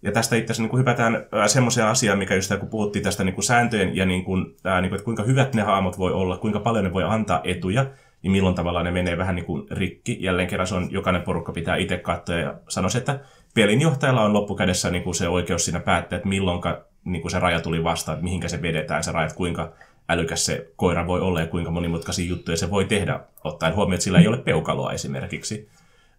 Ja 0.02 0.12
tästä 0.12 0.36
itse 0.36 0.44
asiassa 0.44 0.62
niin 0.62 0.70
kuin 0.70 0.80
hypätään 0.80 1.26
semmoiseen 1.46 1.86
asiaan, 1.86 2.18
mikä 2.18 2.34
just 2.34 2.52
kun 2.60 2.68
puhuttiin 2.68 3.02
tästä 3.02 3.24
niin 3.24 3.34
kuin 3.34 3.44
sääntöjen 3.44 3.96
ja 3.96 4.06
niin 4.06 4.24
kuin, 4.24 4.56
ää, 4.64 4.80
niin 4.80 4.90
kuin, 4.90 4.96
että 4.96 5.04
kuinka 5.04 5.22
hyvät 5.22 5.54
ne 5.54 5.62
haamot 5.62 5.98
voi 5.98 6.12
olla, 6.12 6.36
kuinka 6.36 6.60
paljon 6.60 6.84
ne 6.84 6.92
voi 6.92 7.04
antaa 7.04 7.40
etuja, 7.44 7.86
ja 8.22 8.30
milloin 8.30 8.54
tavallaan 8.54 8.84
ne 8.84 8.90
menee 8.90 9.18
vähän 9.18 9.34
niin 9.34 9.46
kuin 9.46 9.66
rikki. 9.70 10.16
Jälleen 10.20 10.48
kerran 10.48 10.66
se 10.66 10.74
on, 10.74 10.88
jokainen 10.90 11.22
porukka 11.22 11.52
pitää 11.52 11.76
itse 11.76 11.98
katsoa 11.98 12.36
ja 12.36 12.54
sanoisi, 12.68 12.98
että 12.98 13.20
pelinjohtajalla 13.54 14.22
on 14.22 14.32
loppukädessä 14.32 14.90
niin 14.90 15.02
kuin 15.02 15.14
se 15.14 15.28
oikeus 15.28 15.64
siinä 15.64 15.80
päättää, 15.80 16.16
että 16.16 16.28
milloin 16.28 16.60
niin 17.04 17.22
kuin 17.22 17.32
se 17.32 17.38
raja 17.38 17.60
tuli 17.60 17.84
vastaan, 17.84 18.14
että 18.14 18.24
mihinkä 18.24 18.48
se 18.48 18.62
vedetään 18.62 19.04
se 19.04 19.12
raja, 19.12 19.26
että 19.26 19.36
kuinka 19.36 19.72
älykäs 20.08 20.46
se 20.46 20.70
koira 20.76 21.06
voi 21.06 21.20
olla 21.20 21.40
ja 21.40 21.46
kuinka 21.46 21.70
monimutkaisia 21.70 22.28
juttuja 22.28 22.56
se 22.56 22.70
voi 22.70 22.84
tehdä, 22.84 23.20
ottaen 23.44 23.74
huomioon, 23.74 23.94
että 23.94 24.04
sillä 24.04 24.18
ei 24.18 24.28
ole 24.28 24.38
peukaloa 24.38 24.92
esimerkiksi. 24.92 25.68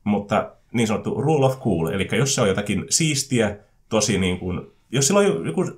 Mutta 0.04 0.52
niin 0.74 0.88
sanottu 0.88 1.22
rule 1.22 1.46
of 1.46 1.60
cool, 1.60 1.88
eli 1.88 2.08
jos 2.12 2.36
se 2.36 2.42
on 2.42 2.48
jotakin 2.48 2.86
siistiä, 2.90 3.58
tosi 3.90 4.18
niin 4.18 4.40
kuin, 4.40 4.62
jos 4.92 5.08
sillä 5.08 5.20
on 5.20 5.46
joku, 5.46 5.72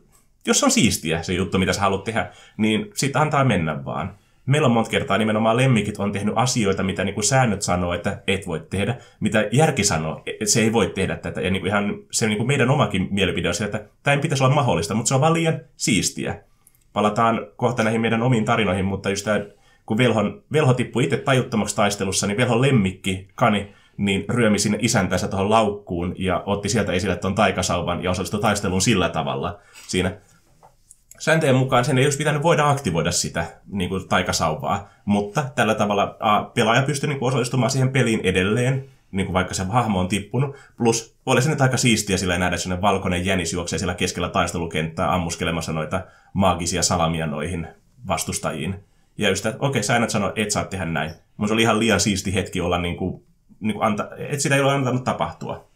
jos 0.46 0.64
on 0.64 0.72
siistiä 0.72 1.24
se 1.24 1.34
juttu, 1.34 1.60
mitä 1.60 1.74
sä 1.74 1.82
haluat 1.82 2.04
tehdä, 2.04 2.32
niin 2.58 2.92
sitten 2.94 3.22
antaa 3.22 3.44
mennä 3.46 3.86
vaan. 3.86 4.16
Meillä 4.46 4.66
on 4.66 4.72
monta 4.72 4.90
kertaa 4.90 5.18
nimenomaan 5.18 5.58
lemmikit 5.58 6.00
on 6.00 6.12
tehnyt 6.12 6.34
asioita, 6.38 6.84
mitä 6.84 7.04
niin 7.04 7.14
kuin 7.14 7.24
säännöt 7.24 7.62
sanoo, 7.62 7.94
että 7.94 8.22
et 8.28 8.48
voi 8.48 8.66
tehdä, 8.70 8.96
mitä 9.20 9.50
järki 9.52 9.84
sanoo, 9.84 10.22
että 10.26 10.46
se 10.46 10.62
ei 10.62 10.74
voi 10.74 10.92
tehdä 10.96 11.16
tätä. 11.16 11.42
Ja 11.42 11.52
niin 11.52 11.62
kuin 11.62 11.70
ihan 11.70 11.96
se 12.12 12.28
niin 12.28 12.38
kuin 12.38 12.48
meidän 12.48 12.70
omakin 12.70 13.08
mielipide 13.12 13.48
on 13.48 13.54
se, 13.54 13.66
että 13.66 13.86
tämä 14.04 14.16
ei 14.16 14.22
pitäisi 14.22 14.44
olla 14.44 14.56
mahdollista, 14.56 14.96
mutta 14.96 15.08
se 15.08 15.16
on 15.16 15.22
vaan 15.22 15.34
liian 15.34 15.60
siistiä 15.76 16.44
palataan 16.94 17.48
kohta 17.56 17.84
näihin 17.84 18.02
meidän 18.02 18.22
omiin 18.22 18.46
tarinoihin, 18.46 18.86
mutta 18.86 19.10
just 19.10 19.26
tämä, 19.26 19.46
kun 19.86 19.98
velhon, 19.98 20.44
velho 20.52 20.74
tippui 20.74 21.04
itse 21.04 21.18
tajuttomaksi 21.18 21.76
taistelussa, 21.76 22.28
niin 22.28 22.38
velhon 22.38 22.62
lemmikki, 22.62 23.28
kani, 23.36 23.74
niin 23.98 24.26
ryömi 24.30 24.60
sinne 24.60 24.78
isäntänsä 24.82 25.28
tuohon 25.28 25.50
laukkuun 25.50 26.16
ja 26.18 26.44
otti 26.46 26.70
sieltä 26.70 26.92
esille 26.92 27.16
tuon 27.16 27.36
taikasauvan 27.36 28.04
ja 28.04 28.12
osallistui 28.12 28.42
taisteluun 28.42 28.82
sillä 28.82 29.10
tavalla 29.10 29.60
siinä. 29.88 30.12
Sääntöjen 31.24 31.56
mukaan 31.56 31.86
sen 31.86 31.98
ei 31.98 32.06
olisi 32.06 32.18
pitänyt 32.18 32.44
voida 32.44 32.70
aktivoida 32.70 33.12
sitä 33.12 33.46
niin 33.68 33.90
kuin 33.90 34.08
taikasauvaa, 34.08 34.90
mutta 35.06 35.46
tällä 35.56 35.76
tavalla 35.76 36.16
a, 36.20 36.44
pelaaja 36.44 36.82
pystyi 36.82 37.10
niin 37.10 37.20
kuin 37.20 37.28
osallistumaan 37.28 37.72
siihen 37.72 37.90
peliin 37.90 38.20
edelleen, 38.24 38.86
niin 39.12 39.26
kuin 39.26 39.34
vaikka 39.34 39.54
se 39.54 39.64
hahmo 39.64 40.00
on 40.00 40.08
tippunut. 40.08 40.56
Plus 40.78 41.16
oli 41.26 41.42
se 41.42 41.56
aika 41.60 41.78
siistiä 41.78 42.18
sillä 42.18 42.38
nähdä 42.38 42.58
sellainen 42.58 42.82
valkoinen 42.82 43.26
jänis 43.26 43.54
juoksee 43.54 43.80
siellä 43.80 43.96
keskellä 43.96 44.30
taistelukenttää 44.30 45.14
ammuskelemassa 45.14 45.74
noita 45.74 46.02
maagisia 46.34 46.84
salamia 46.84 47.28
noihin 47.28 47.68
vastustajiin. 48.08 48.76
Ja 49.18 49.30
just, 49.30 49.46
että 49.46 49.58
okei, 49.58 49.70
okay, 49.70 49.84
säännöt 49.84 50.10
sanoo, 50.10 50.34
et 50.36 50.52
saa 50.52 50.66
tehdä 50.66 50.86
näin. 50.86 51.12
Mun 51.38 51.48
se 51.48 51.54
oli 51.54 51.62
ihan 51.62 51.80
liian 51.80 52.00
siisti 52.00 52.34
hetki 52.34 52.62
olla 52.62 52.78
niin 52.78 52.98
kuin, 52.98 53.24
niin 53.60 53.74
kuin 53.74 53.86
anta, 53.86 54.10
että 54.18 54.44
sitä 54.44 54.56
ei 54.56 54.62
ole 54.62 54.74
antanut 54.74 55.04
tapahtua. 55.04 55.68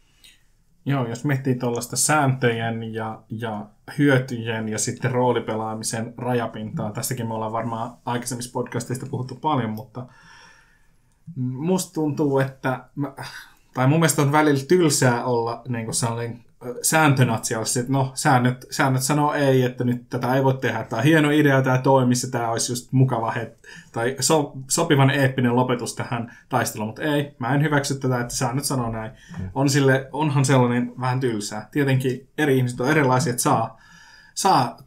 Joo, 0.87 1.07
jos 1.07 1.25
miettii 1.25 1.55
tuollaista 1.55 1.95
sääntöjen 1.95 2.93
ja, 2.93 3.21
ja 3.29 3.65
hyötyjen 3.97 4.69
ja 4.69 4.79
sitten 4.79 5.11
roolipelaamisen 5.11 6.13
rajapintaa, 6.17 6.91
tästäkin 6.91 7.27
me 7.27 7.33
ollaan 7.33 7.51
varmaan 7.51 7.97
aikaisemmissa 8.05 8.51
podcasteista 8.51 9.05
puhuttu 9.09 9.35
paljon, 9.35 9.69
mutta 9.69 10.05
musta 11.35 11.93
tuntuu, 11.93 12.39
että, 12.39 12.89
mä, 12.95 13.13
tai 13.73 13.87
mun 13.87 13.99
mielestä 13.99 14.21
on 14.21 14.31
välillä 14.31 14.63
tylsää 14.67 15.25
olla 15.25 15.61
niin 15.67 15.85
kuin 15.85 15.95
sellainen 15.95 16.43
sääntönatsi, 16.81 17.53
että 17.53 17.91
no, 17.91 18.11
säännöt, 18.15 18.65
säännöt 18.71 19.03
sanoo 19.03 19.33
ei, 19.33 19.63
että 19.63 19.83
nyt 19.83 20.09
tätä 20.09 20.35
ei 20.35 20.43
voi 20.43 20.53
tehdä, 20.53 20.83
tämä 20.83 20.99
on 20.99 21.03
hieno 21.03 21.31
idea, 21.31 21.61
tämä 21.61 21.77
toimisi, 21.77 22.31
tämä 22.31 22.49
olisi 22.49 22.71
just 22.71 22.91
mukava 22.91 23.31
het, 23.31 23.57
tai 23.91 24.15
so, 24.19 24.53
sopivan 24.69 25.09
eeppinen 25.09 25.55
lopetus 25.55 25.95
tähän 25.95 26.37
taisteluun, 26.49 26.89
mutta 26.89 27.01
ei, 27.01 27.35
mä 27.39 27.53
en 27.53 27.63
hyväksy 27.63 27.99
tätä, 27.99 28.19
että 28.21 28.35
säännöt 28.35 28.65
sanoo 28.65 28.91
näin. 28.91 29.11
On 29.55 29.69
sille, 29.69 30.09
onhan 30.11 30.45
sellainen 30.45 30.93
vähän 30.99 31.19
tylsää. 31.19 31.69
Tietenkin 31.71 32.27
eri 32.37 32.57
ihmiset 32.57 32.81
on 32.81 32.89
erilaisia, 32.89 33.31
että 33.31 33.43
saa, 33.43 33.81
saa 34.33 34.77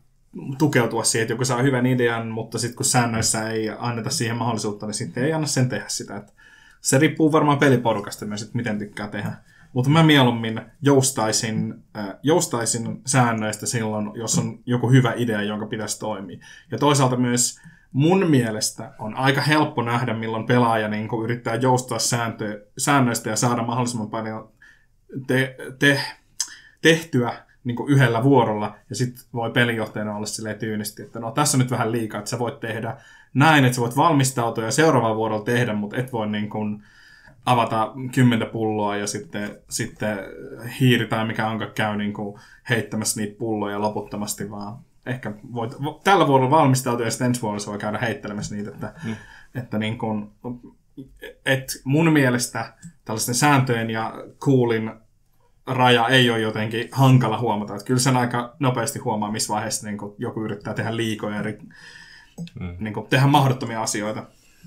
tukeutua 0.59 1.05
siihen, 1.05 1.23
että 1.25 1.33
joku 1.33 1.45
saa 1.45 1.63
hyvän 1.63 1.87
idean, 1.87 2.29
mutta 2.29 2.59
sitten 2.59 2.77
kun 2.77 2.87
säännöissä 2.87 3.51
ei 3.51 3.71
anneta 3.79 4.11
siihen 4.11 4.37
mahdollisuutta, 4.37 4.87
niin 4.87 4.95
sitten 4.95 5.25
ei 5.25 5.33
anna 5.33 5.47
sen 5.47 5.69
tehdä 5.69 5.85
sitä. 5.89 6.17
Että 6.17 6.33
se 6.81 6.99
riippuu 6.99 7.33
varmaan 7.33 7.59
peliporukasta 7.59 8.27
myös, 8.27 8.43
että 8.43 8.57
miten 8.57 8.79
tykkää 8.79 9.09
tehdä. 9.09 9.33
Mutta 9.73 9.91
mä 9.91 10.03
mieluummin 10.03 10.61
joustaisin, 10.83 11.75
äh, 11.97 12.09
joustaisin 12.23 13.03
säännöistä 13.07 13.67
silloin, 13.67 14.11
jos 14.15 14.39
on 14.39 14.59
joku 14.67 14.91
hyvä 14.91 15.13
idea, 15.17 15.43
jonka 15.43 15.67
pitäisi 15.67 16.01
toimia. 16.01 16.39
Ja 16.71 16.79
toisaalta 16.79 17.17
myös 17.17 17.61
mun 17.93 18.31
mielestä 18.31 18.93
on 18.99 19.15
aika 19.15 19.41
helppo 19.41 19.83
nähdä, 19.83 20.15
milloin 20.15 20.47
pelaaja 20.47 20.89
niin 20.89 21.09
yrittää 21.25 21.55
joustaa 21.55 21.99
sääntö, 21.99 22.67
säännöistä 22.79 23.31
ja 23.31 23.37
saada 23.37 23.63
mahdollisimman 23.63 24.11
paljon 24.11 24.53
te, 25.27 25.57
te, 25.79 26.01
tehtyä 26.83 27.33
niin 27.65 27.77
yhdellä 27.89 28.23
vuorolla, 28.23 28.77
ja 28.91 28.97
sitten 28.97 29.25
voi 29.35 29.51
pelinjohtajana 29.51 30.17
olla 30.17 30.27
silleen 30.27 30.59
tyynisti, 30.59 31.03
että 31.03 31.21
no 31.21 31.31
tässä 31.31 31.57
on 31.57 31.59
nyt 31.59 31.71
vähän 31.71 31.93
liikaa, 31.93 32.19
että 32.19 32.31
sä 32.31 32.39
voit 32.39 32.61
tehdä 32.61 32.97
näin, 33.35 33.65
että 33.65 33.75
sä 33.75 33.83
voit 33.83 33.97
valmistautua 33.97 34.65
ja 34.65 34.71
seuraavalla 34.71 35.17
vuorolla 35.17 35.45
tehdä, 35.45 35.75
mutta 35.75 35.97
et 35.97 36.13
voi 36.13 36.29
niin 36.29 36.51
kuin 36.51 36.83
avata 37.47 37.93
kymmentä 38.15 38.47
pulloa 38.47 38.97
ja 38.97 39.07
sitten, 39.07 39.59
sitten 39.69 40.19
hiiri 40.81 41.07
tai 41.07 41.27
mikä 41.27 41.49
onka 41.49 41.67
käy 41.67 41.97
niin 41.97 42.13
kuin 42.13 42.41
heittämässä 42.71 43.21
niitä 43.21 43.39
pulloja 43.39 43.81
loputtomasti, 43.81 44.51
vaan 44.51 44.79
ehkä 45.07 45.33
voit 45.55 45.73
vo- 45.73 46.01
tällä 46.05 46.27
vuorolla 46.27 46.51
valmistautua 46.51 47.07
ja 47.07 47.11
sitten 47.11 47.27
ensi 47.27 47.43
voi 47.43 47.79
käydä 47.79 47.99
heittelemässä 47.99 48.55
niitä, 48.55 48.71
että, 48.71 48.93
mm. 49.05 49.17
että 49.55 49.79
niin 49.79 49.99
kuin, 49.99 50.31
et 51.47 51.81
mun 51.85 52.13
mielestä 52.13 52.75
tällaisten 53.05 53.35
sääntöjen 53.35 53.91
ja 53.91 54.15
coolin 54.39 54.93
raja 55.67 56.09
ei 56.09 56.31
ole 56.31 56.41
jotenkin 56.41 56.89
hankala 56.93 57.39
huomata. 57.39 57.75
Että 57.75 57.87
kyllä 57.87 58.01
sen 58.01 58.17
aika 58.17 58.57
nopeasti 58.59 58.99
huomaa, 58.99 59.33
missä 59.33 59.55
vaiheessa 59.55 59.87
niin 59.87 59.99
kuin 59.99 60.15
joku 60.19 60.45
yrittää 60.45 60.75
tehdä 60.75 60.97
liikoja 60.97 61.37
ja 61.37 61.43
ri- 61.43 61.75
mm. 62.61 62.77
niin 62.79 62.95
kuin, 62.95 63.07
tehdä 63.07 63.27
mahdottomia 63.27 63.83
asioita. 63.83 64.27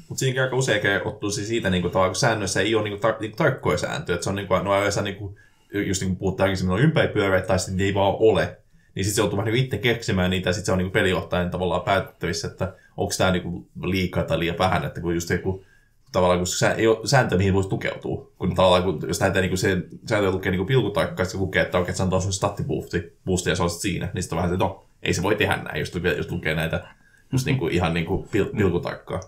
Mutta 0.10 0.20
siinä 0.20 0.44
aika 0.44 0.56
usein 0.56 0.82
ottuu 1.06 1.32
siis 1.32 1.48
siitä, 1.48 1.70
niin 1.70 1.82
kuin, 1.82 1.91
kun 1.91 2.16
säännöissä 2.16 2.62
ei 2.62 2.76
ole 2.76 2.84
niin 2.84 3.00
kuin, 3.00 3.14
tar- 3.14 3.20
niin 3.20 3.32
kuin, 3.32 3.38
tarkkoja 3.38 3.78
sääntöjä. 3.78 4.14
Että 4.14 4.24
se 4.24 4.30
on 4.30 4.36
niin 4.36 4.48
kuin, 4.48 4.64
no, 4.64 4.80
yleensä, 4.80 5.02
niin 5.02 5.16
kuin, 5.16 5.36
just 5.74 6.02
niin 6.02 6.10
kuin 6.10 6.18
puhutaan 6.18 6.46
aikaisemmin, 6.46 6.74
on 6.74 6.82
ympäripyöreitä 6.82 7.48
tai 7.48 7.60
sitten 7.60 7.86
ei 7.86 7.94
vaan 7.94 8.16
ole. 8.20 8.58
Niin 8.96 9.06
sitten 9.06 9.16
se 9.16 9.22
joutuu 9.22 9.38
vähän 9.38 9.54
niin 9.54 9.66
itse 9.66 9.78
keksimään 9.78 10.30
niitä, 10.30 10.50
ja 10.50 10.54
sitten 10.54 10.66
se 10.66 10.72
on 10.72 10.78
niin 10.78 10.86
kuin 10.86 10.94
pelijohtajan 10.94 11.52
tavallaan 11.52 11.82
päätettävissä, 11.82 12.48
että 12.48 12.74
onko 12.98 13.14
tämä 13.18 13.32
niin 13.32 13.68
liikaa 13.84 14.24
tai 14.24 14.39
liian 14.39 14.58
vähän. 14.58 14.86
Että 14.86 15.02
kun 15.02 15.14
just 15.14 15.30
joku, 15.30 15.66
tavallaan, 16.12 16.39
kun 16.39 16.48
sä, 16.48 16.74
ei 16.74 16.88
ole 16.88 17.08
sääntö, 17.08 17.38
mihin 17.38 17.54
voisi 17.54 17.70
tukeutua. 17.70 18.32
Kun 18.38 18.56
tavallaan, 18.56 18.84
kun, 18.84 19.00
jos 19.08 19.20
näitä 19.20 19.41
niin 19.41 19.58
se 19.58 19.78
sääntö 20.10 20.32
lukee 20.32 20.52
niin 20.52 20.66
pilkutarkkaan, 20.66 21.30
se 21.30 21.38
lukee, 21.38 21.62
että 21.62 21.78
oikein, 21.78 21.98
se 21.98 22.04
antaa 22.04 22.20
sun 22.20 22.34
stattibuusti, 22.34 23.18
boosti, 23.26 23.50
ja 23.50 23.56
se 23.56 23.64
on 23.64 23.70
siinä, 23.70 24.10
niin 24.14 24.24
sitten 24.24 24.36
on 24.36 24.38
vähän 24.38 24.50
se, 24.50 24.54
että 24.54 24.66
no, 24.66 24.86
ei 25.04 25.14
se 25.14 25.24
voi 25.24 25.36
tehdä 25.36 25.56
näin, 25.56 25.80
jos, 25.80 25.91
jos 26.18 26.32
lukee 26.32 26.56
näitä 26.56 26.88
just 27.32 27.46
niin 27.46 27.58
kuin, 27.58 27.74
ihan 27.74 27.94
niin 27.94 28.06
kuin 28.06 28.28
pil, 28.32 28.46
pilkutarkkaan. 28.46 29.24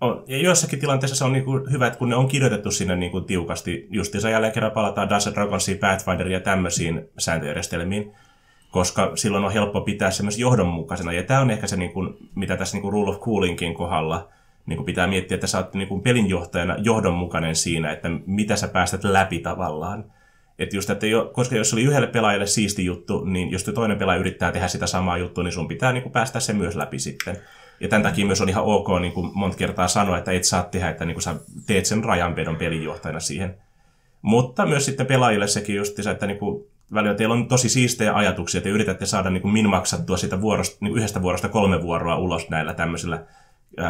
On. 0.00 0.24
Ja 0.26 0.38
joissakin 0.38 0.78
tilanteissa 0.78 1.16
se 1.16 1.24
on 1.24 1.32
niinku 1.32 1.66
hyvä, 1.70 1.86
että 1.86 1.98
kun 1.98 2.08
ne 2.08 2.16
on 2.16 2.28
kirjoitettu 2.28 2.70
sinne 2.70 2.96
niinku 2.96 3.20
tiukasti, 3.20 3.86
justiinsa 3.90 4.30
jälleen 4.30 4.52
kerran 4.52 4.72
palataan 4.72 5.08
Dungeons 5.08 5.34
Dragonsiin, 5.34 5.78
Pathfinderin 5.78 6.32
ja 6.32 6.40
tämmöisiin 6.40 7.08
sääntöjärjestelmiin, 7.18 8.12
koska 8.70 9.12
silloin 9.14 9.44
on 9.44 9.52
helppo 9.52 9.80
pitää 9.80 10.10
se 10.10 10.22
myös 10.22 10.38
johdonmukaisena. 10.38 11.12
Ja 11.12 11.22
tämä 11.22 11.40
on 11.40 11.50
ehkä 11.50 11.66
se, 11.66 11.76
niinku, 11.76 12.16
mitä 12.34 12.56
tässä 12.56 12.76
niinku 12.76 12.90
Rule 12.90 13.10
of 13.10 13.20
Coolingin 13.20 13.74
kohdalla 13.74 14.28
niinku 14.66 14.84
pitää 14.84 15.06
miettiä, 15.06 15.34
että 15.34 15.46
sä 15.46 15.58
oot 15.58 15.74
niinku 15.74 16.00
pelinjohtajana 16.00 16.76
johdonmukainen 16.78 17.56
siinä, 17.56 17.92
että 17.92 18.08
mitä 18.26 18.56
sä 18.56 18.68
päästät 18.68 19.04
läpi 19.04 19.38
tavallaan. 19.38 20.04
Että 20.58 20.76
just, 20.76 20.90
että 20.90 21.06
jo, 21.06 21.30
koska 21.32 21.56
jos 21.56 21.72
oli 21.72 21.82
yhdelle 21.82 22.06
pelaajalle 22.06 22.46
siisti 22.46 22.84
juttu, 22.84 23.24
niin 23.24 23.50
jos 23.50 23.64
toinen 23.64 23.98
pelaaja 23.98 24.20
yrittää 24.20 24.52
tehdä 24.52 24.68
sitä 24.68 24.86
samaa 24.86 25.18
juttua, 25.18 25.44
niin 25.44 25.52
sun 25.52 25.68
pitää 25.68 25.92
niinku 25.92 26.10
päästä 26.10 26.40
se 26.40 26.52
myös 26.52 26.76
läpi 26.76 26.98
sitten. 26.98 27.36
Ja 27.80 27.88
tämän 27.88 28.02
takia 28.02 28.26
myös 28.26 28.40
on 28.40 28.48
ihan 28.48 28.64
ok 28.64 28.88
niin 29.00 29.12
kuin 29.12 29.30
monta 29.34 29.56
kertaa 29.56 29.88
sanoa, 29.88 30.18
että 30.18 30.32
et 30.32 30.44
saa 30.44 30.62
tehdä, 30.62 30.88
että 30.88 31.04
niin 31.04 31.14
kuin 31.14 31.22
sä 31.22 31.34
teet 31.66 31.86
sen 31.86 32.04
rajanvedon 32.04 32.56
pelinjohtajana 32.56 33.20
siihen. 33.20 33.56
Mutta 34.22 34.66
myös 34.66 34.84
sitten 34.84 35.06
pelaajille 35.06 35.46
sekin 35.46 35.76
just, 35.76 35.98
että 35.98 36.26
niin 36.26 36.38
kuin, 36.38 36.66
välillä 36.94 37.14
teillä 37.14 37.32
on 37.32 37.48
tosi 37.48 37.68
siistejä 37.68 38.14
ajatuksia, 38.14 38.58
että 38.58 38.70
yritätte 38.70 39.06
saada 39.06 39.30
niin 39.30 39.42
kuin 39.42 39.52
minmaksattua 39.52 40.16
sitä 40.16 40.40
vuorosta, 40.40 40.76
niin 40.80 40.90
kuin 40.90 40.98
yhdestä 40.98 41.22
vuorosta 41.22 41.48
kolme 41.48 41.82
vuoroa 41.82 42.18
ulos 42.18 42.50
näillä 42.50 42.74
tämmöisillä 42.74 43.22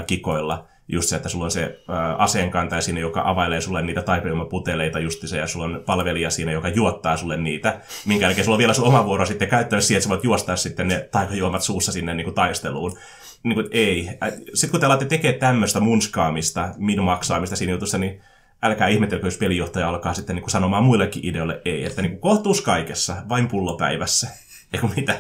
kikoilla. 0.07 0.65
Just 0.89 1.09
se, 1.09 1.17
että 1.17 1.29
sulla 1.29 1.45
on 1.45 1.51
se 1.51 1.81
aseenkantaja 2.19 2.81
siinä, 2.81 3.01
joka 3.01 3.23
availee 3.25 3.61
sulle 3.61 3.83
niitä 3.83 4.03
taikajuomaputeleita 4.03 4.99
just 4.99 5.29
se, 5.29 5.39
ja 5.39 5.47
sulla 5.47 5.65
on 5.65 5.83
palvelija 5.87 6.31
siinä, 6.31 6.53
joka 6.53 6.69
juottaa 6.69 7.17
sulle 7.17 7.37
niitä, 7.37 7.81
minkä 8.07 8.27
jälkeen 8.27 8.45
sulla 8.45 8.55
on 8.55 8.59
vielä 8.59 8.75
sun 8.75 8.87
oma 8.87 9.05
vuoro 9.05 9.27
sitten 9.27 9.49
käyttäessä 9.49 9.87
siihen, 9.87 9.99
että 9.99 10.05
sä 10.05 10.11
voit 10.11 10.25
juostaa 10.25 10.57
sitten 10.57 10.89
ne 10.89 11.09
taikajuomat 11.11 11.63
suussa 11.63 11.93
sinne 11.93 12.15
niin 12.15 12.25
kuin 12.25 12.35
taisteluun 12.35 12.99
niin 13.47 13.55
kuin, 13.55 13.69
ei. 13.71 14.09
Sitten 14.55 14.71
kun 14.71 14.81
te 14.81 14.87
alatte 14.87 15.05
tekemään 15.05 15.41
tämmöistä 15.41 15.81
munskaamista, 15.81 16.75
minmaksaamista 16.77 17.57
siinä 17.57 17.73
jutussa, 17.73 17.99
niin 17.99 18.21
älkää 18.63 18.89
ihmetelkö, 18.89 19.27
jos 19.27 19.39
pelijohtaja 19.39 19.89
alkaa 19.89 20.15
sitten 20.15 20.37
niin 20.37 20.43
kuin 20.43 20.51
sanomaan 20.51 20.85
muillekin 20.85 21.27
ideoille 21.27 21.63
ei. 21.65 21.85
Että 21.85 22.03
niin 22.03 22.11
kuin 22.11 22.21
kohtuus 22.21 22.61
kaikessa, 22.61 23.17
vain 23.29 23.49
pullopäivässä. 23.49 24.29
Eikö 24.73 24.89
mitä? 24.97 25.15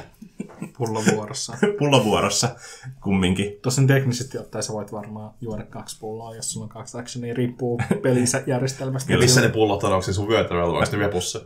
Pullovuorossa. 0.78 1.56
Pullovuorossa 1.78 2.56
kumminkin. 3.00 3.58
Tosin 3.62 3.86
teknisesti 3.86 4.38
ottaen 4.38 4.62
sä 4.62 4.72
voit 4.72 4.92
varmaan 4.92 5.34
juoda 5.40 5.64
kaksi 5.64 5.98
pulloa, 6.00 6.36
jos 6.36 6.52
sulla 6.52 6.64
on 6.64 6.70
kaksi 6.70 6.98
actionia, 6.98 7.34
riippuu 7.34 7.80
pelijärjestelmästä. 8.02 9.12
Ja 9.12 9.18
missä 9.18 9.40
ne 9.40 9.48
pullot 9.48 9.84
on, 9.84 9.92
onko 9.92 10.02
se 10.02 10.12
sun 10.12 10.28
vyötäröllä 10.28 10.72
vai 10.72 10.86
sitten 10.86 11.00
repussa? 11.00 11.40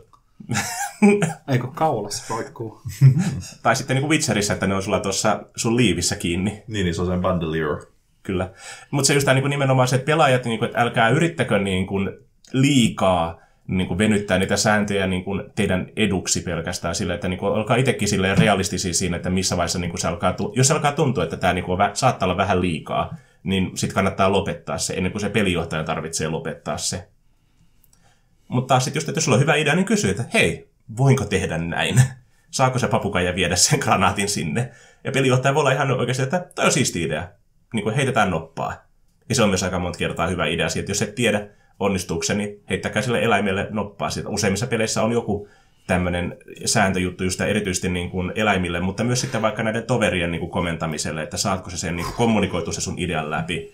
Eikö 1.51 1.67
kaulassa 1.67 2.35
roikkuu? 2.35 2.81
tai 3.63 3.75
sitten 3.75 3.95
niin 3.95 4.01
kuin 4.01 4.09
Witcherissä, 4.09 4.53
että 4.53 4.67
ne 4.67 4.75
on 4.75 4.83
sulla 4.83 4.99
tuossa 4.99 5.43
sun 5.55 5.77
liivissä 5.77 6.15
kiinni. 6.15 6.63
Niin, 6.67 6.83
niin 6.83 6.95
se 6.95 7.01
on 7.01 7.07
sen 7.07 7.21
bandolier. 7.21 7.85
Kyllä. 8.23 8.49
Mutta 8.91 9.07
se 9.07 9.13
just 9.13 9.25
tämä 9.25 9.35
niin 9.35 9.43
kuin 9.43 9.49
nimenomaan 9.49 9.87
se, 9.87 9.95
että 9.95 10.05
pelaajat, 10.05 10.45
niin 10.45 10.59
kuin, 10.59 10.67
että 10.67 10.81
älkää 10.81 11.09
yrittäkö 11.09 11.59
niin 11.59 11.87
kuin 11.87 12.09
liikaa 12.53 13.41
niin 13.67 13.87
kuin 13.87 13.97
venyttää 13.97 14.39
niitä 14.39 14.57
sääntöjä 14.57 15.07
niin 15.07 15.23
kuin 15.23 15.43
teidän 15.55 15.87
eduksi 15.95 16.41
pelkästään 16.41 16.95
sille, 16.95 17.13
että 17.13 17.27
niin 17.27 17.39
kuin, 17.39 17.51
olkaa 17.51 17.75
itsekin 17.75 18.07
silleen 18.07 18.37
realistisia 18.37 18.93
siinä, 18.93 19.17
että 19.17 19.29
missä 19.29 19.57
vaiheessa 19.57 19.79
niin 19.79 19.91
kuin 19.91 20.01
se 20.01 20.07
alkaa, 20.07 20.35
jos 20.55 20.67
se 20.67 20.73
alkaa 20.73 20.91
tuntua, 20.91 21.23
että 21.23 21.37
tämä 21.37 21.53
niin 21.53 21.63
kuin, 21.65 21.79
saattaa 21.93 22.25
olla 22.25 22.37
vähän 22.37 22.61
liikaa, 22.61 23.15
niin 23.43 23.77
sitten 23.77 23.95
kannattaa 23.95 24.31
lopettaa 24.31 24.77
se, 24.77 24.93
ennen 24.93 25.11
kuin 25.11 25.21
se 25.21 25.29
pelijohtaja 25.29 25.83
tarvitsee 25.83 26.27
lopettaa 26.27 26.77
se. 26.77 27.07
Mutta 28.51 28.67
taas 28.67 28.83
sitten 28.83 28.97
just, 28.99 29.09
että 29.09 29.17
jos 29.17 29.25
sulla 29.25 29.35
on 29.35 29.41
hyvä 29.41 29.55
idea, 29.55 29.75
niin 29.75 29.85
kysy, 29.85 30.09
että 30.09 30.25
hei, 30.33 30.69
voinko 30.97 31.25
tehdä 31.25 31.57
näin? 31.57 32.01
Saako 32.51 32.79
se 32.79 32.87
papukaija 32.87 33.35
viedä 33.35 33.55
sen 33.55 33.79
granaatin 33.79 34.29
sinne? 34.29 34.71
Ja 35.03 35.11
pelijohtaja 35.11 35.53
voi 35.53 35.61
olla 35.61 35.71
ihan 35.71 35.91
oikeasti, 35.91 36.23
että 36.23 36.45
toi 36.55 36.65
on 36.65 36.71
siisti 36.71 37.03
idea. 37.03 37.27
Niin 37.73 37.83
kuin 37.83 37.95
heitetään 37.95 38.29
noppaa. 38.29 38.73
Ja 39.29 39.35
se 39.35 39.43
on 39.43 39.49
myös 39.49 39.63
aika 39.63 39.79
monta 39.79 39.99
kertaa 39.99 40.27
hyvä 40.27 40.45
idea 40.45 40.69
siitä, 40.69 40.81
että 40.81 40.91
jos 40.91 41.01
et 41.01 41.15
tiedä 41.15 41.47
onnistuuko 41.79 42.25
niin 42.35 42.63
heittäkää 42.69 43.01
sille 43.01 43.23
eläimelle 43.23 43.67
noppaa. 43.69 44.09
Siitä 44.09 44.29
useimmissa 44.29 44.67
peleissä 44.67 45.03
on 45.03 45.11
joku 45.11 45.47
tämmöinen 45.87 46.37
sääntöjuttu 46.65 47.23
just 47.23 47.41
erityisesti 47.41 47.89
niin 47.89 48.09
kuin 48.09 48.31
eläimille, 48.35 48.79
mutta 48.79 49.03
myös 49.03 49.21
sitten 49.21 49.41
vaikka 49.41 49.63
näiden 49.63 49.83
toverien 49.83 50.31
niin 50.31 50.39
kuin 50.39 50.51
komentamiselle, 50.51 51.23
että 51.23 51.37
saatko 51.37 51.69
se 51.69 51.77
sen 51.77 51.95
niin 51.95 52.05
kuin 52.05 52.15
kommunikoitu 52.15 52.71
se 52.71 52.81
sun 52.81 52.99
idean 52.99 53.31
läpi 53.31 53.73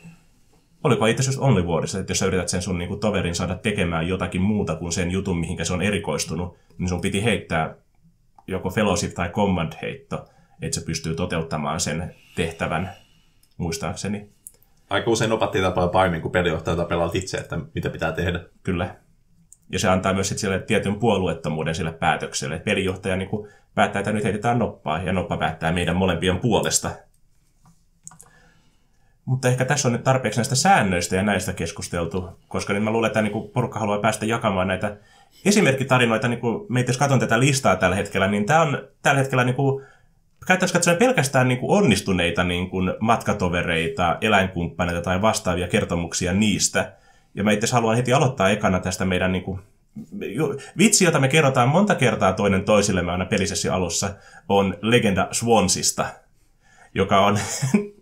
oliko 0.88 1.06
itse 1.06 1.22
asiassa 1.22 1.42
Only 1.42 1.64
Warissa, 1.64 2.00
että 2.00 2.12
jos 2.12 2.20
sä 2.20 2.26
yrität 2.26 2.50
sen 2.50 2.62
sun 2.62 2.78
niinku 2.78 2.96
toverin 2.96 3.36
saada 3.36 3.56
tekemään 3.56 4.08
jotakin 4.08 4.42
muuta 4.42 4.76
kuin 4.76 4.92
sen 4.92 5.12
jutun, 5.12 5.38
mihinkä 5.38 5.64
se 5.64 5.74
on 5.74 5.82
erikoistunut, 5.82 6.58
niin 6.78 6.90
sun 6.90 7.02
piti 7.02 7.24
heittää 7.24 7.76
joko 8.48 8.70
fellowship 8.70 9.14
tai 9.14 9.30
command 9.30 9.74
heitto, 9.82 10.26
että 10.62 10.80
se 10.80 10.86
pystyy 10.86 11.16
toteuttamaan 11.16 11.80
sen 11.80 12.16
tehtävän, 12.36 12.92
muistaakseni. 13.58 14.30
Aika 14.90 15.12
usein 15.12 15.32
opattiin 15.32 15.64
tapaa 15.64 15.88
paremmin 15.88 16.22
kuin 16.22 16.32
pelijohtajalta 16.32 16.86
pelaat 16.86 17.16
itse, 17.16 17.38
että 17.38 17.60
mitä 17.76 17.90
pitää 17.90 18.12
tehdä. 18.12 18.40
Kyllä. 18.64 18.96
Ja 19.72 19.80
se 19.80 19.88
antaa 19.88 20.14
myös 20.14 20.30
sille 20.30 20.60
tietyn 20.60 20.96
puolueettomuuden 20.96 21.76
sille 21.76 21.92
päätökselle. 21.92 22.56
Että 22.56 22.66
pelijohtaja 22.66 23.16
niin 23.16 23.30
kuin 23.30 23.50
päättää, 23.76 24.00
että 24.00 24.12
nyt 24.12 24.24
heitetään 24.24 24.60
noppaa, 24.60 25.02
ja 25.02 25.14
noppa 25.14 25.38
päättää 25.38 25.72
meidän 25.72 25.96
molempien 25.96 26.40
puolesta. 26.40 26.92
Mutta 29.28 29.48
ehkä 29.48 29.66
tässä 29.66 29.88
on 29.88 29.92
nyt 29.92 30.04
tarpeeksi 30.04 30.40
näistä 30.40 30.56
säännöistä 30.56 31.16
ja 31.16 31.24
näistä 31.24 31.54
keskusteltu, 31.54 32.30
koska 32.48 32.74
nyt 32.74 32.84
mä 32.84 32.92
luulen, 32.92 33.08
että 33.08 33.22
niin 33.22 33.50
porukka 33.54 33.80
haluaa 33.80 34.00
päästä 34.00 34.26
jakamaan 34.26 34.68
näitä 34.68 34.98
esimerkkitarinoita. 35.46 36.28
Niin 36.28 36.40
kuin 36.40 36.66
me 36.70 36.86
jos 36.88 36.98
katson 36.98 37.20
tätä 37.20 37.40
listaa 37.40 37.76
tällä 37.76 37.96
hetkellä, 37.96 38.28
niin 38.28 38.46
tämä 38.46 38.62
on 38.62 38.88
tällä 39.02 39.20
hetkellä 39.20 39.44
niin 39.44 39.56
kuin, 39.56 39.86
käytännössä 40.48 40.74
katsoen 40.74 40.98
pelkästään 40.98 41.48
niin 41.48 41.60
kuin 41.60 41.78
onnistuneita 41.78 42.44
niin 42.44 42.70
kuin 42.70 42.94
matkatovereita, 43.00 44.18
eläinkumppaneita 44.22 45.02
tai 45.02 45.22
vastaavia 45.22 45.68
kertomuksia 45.68 46.34
niistä. 46.34 46.94
Ja 47.36 47.44
mä 47.44 47.52
itse 47.52 47.68
haluan 47.72 47.96
heti 47.96 48.14
aloittaa 48.14 48.50
ekana 48.50 48.80
tästä 48.80 49.06
meidän 49.06 49.32
niin 49.32 49.44
kuin, 49.44 49.60
vitsi, 50.78 51.06
jota 51.06 51.20
me 51.20 51.28
kerrotaan 51.28 51.70
monta 51.70 51.96
kertaa 51.96 52.34
toinen 52.34 52.64
toisillemme 52.64 53.12
aina 53.12 53.26
pelisessi 53.26 53.70
alussa, 53.70 54.10
on 54.50 54.78
Legenda 54.82 55.28
Swansista, 55.32 56.06
joka 56.94 57.26
on 57.26 57.40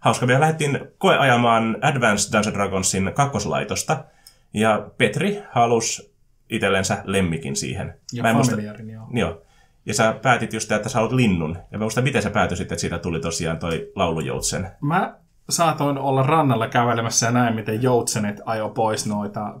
hauska. 0.00 0.26
Me 0.26 0.40
lähdettiin 0.40 0.80
koeajamaan 0.98 1.76
Advanced 1.82 2.32
Dungeons 2.32 2.54
Dragonsin 2.56 3.10
kakkoslaitosta, 3.14 4.04
ja 4.54 4.88
Petri 4.98 5.42
halusi 5.50 6.14
itsellensä 6.50 7.02
lemmikin 7.04 7.56
siihen. 7.56 7.94
Ja 8.12 8.22
Mä 8.22 8.30
en 8.30 8.36
muista- 8.36 8.60
joo. 8.92 9.08
Joo. 9.12 9.42
Ja 9.86 9.94
sä 9.94 10.14
päätit 10.22 10.52
just, 10.52 10.72
että 10.72 10.88
sä 10.88 10.98
haluat 10.98 11.12
linnun. 11.12 11.58
Ja 11.70 11.78
mä 11.78 11.84
muistan, 11.84 12.04
miten 12.04 12.22
sä 12.22 12.30
päätyisit, 12.30 12.72
että 12.72 12.80
siitä 12.80 12.98
tuli 12.98 13.20
tosiaan 13.20 13.58
toi 13.58 13.92
laulujoutsen. 13.96 14.70
Mä 14.80 15.14
saatoin 15.50 15.98
olla 15.98 16.22
rannalla 16.22 16.68
kävelemässä 16.68 17.26
ja 17.26 17.32
näin, 17.32 17.54
miten 17.54 17.82
joutsenet 17.82 18.40
ajo 18.46 18.68
pois 18.68 19.06
noita 19.06 19.46
äh, 19.46 19.56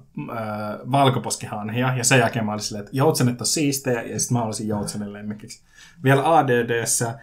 valkoposkihanhia. 0.92 1.92
Ja 1.96 2.04
sen 2.04 2.18
jälkeen 2.18 2.44
mä 2.44 2.52
olin 2.52 2.62
silleen, 2.62 2.84
että 2.84 2.96
joutsenet 2.96 3.40
on 3.40 3.46
siistejä, 3.46 4.02
ja 4.02 4.20
sitten 4.20 4.36
mä 4.38 4.44
olisin 4.44 4.68
joutsenen 4.68 5.12
lemmikiksi. 5.12 5.62
Vielä 6.04 6.36
ADDssä, 6.36 7.18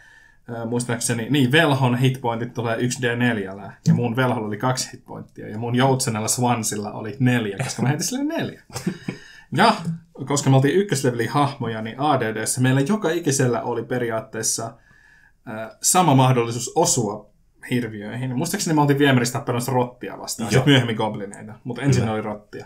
äh, 0.49 0.67
muistaakseni, 0.69 1.27
niin 1.29 1.51
velhon 1.51 1.97
hitpointit 1.97 2.53
tulee 2.53 2.77
1D4, 2.77 3.71
ja 3.87 3.93
mun 3.93 4.15
velholla 4.15 4.47
oli 4.47 4.57
kaksi 4.57 4.89
hitpointtia, 4.93 5.49
ja 5.49 5.57
mun 5.57 5.75
joutsenella 5.75 6.27
Swansilla 6.27 6.91
oli 6.91 7.15
neljä, 7.19 7.57
koska 7.63 7.81
mä 7.81 7.87
heitin 7.87 8.07
sille 8.07 8.23
neljä. 8.23 8.63
Ja 9.57 9.73
koska 10.25 10.49
me 10.49 10.55
oltiin 10.55 10.75
ykköslevelin 10.75 11.29
hahmoja, 11.29 11.81
niin 11.81 11.99
ADDssä 11.99 12.61
meillä 12.61 12.81
joka 12.81 13.09
ikisellä 13.09 13.61
oli 13.61 13.83
periaatteessa 13.83 14.65
äh, 14.65 15.77
sama 15.81 16.15
mahdollisuus 16.15 16.71
osua 16.75 17.29
hirviöihin. 17.69 18.37
Muistaakseni 18.37 18.75
me 18.75 18.81
oltiin 18.81 18.99
viemäristä 18.99 19.39
tappanut 19.39 19.67
rottia 19.67 20.19
vastaan, 20.19 20.51
sitten 20.51 20.69
myöhemmin 20.71 20.95
goblineita, 20.95 21.53
mutta 21.63 21.81
ensin 21.81 22.09
oli 22.09 22.21
rottia. 22.21 22.65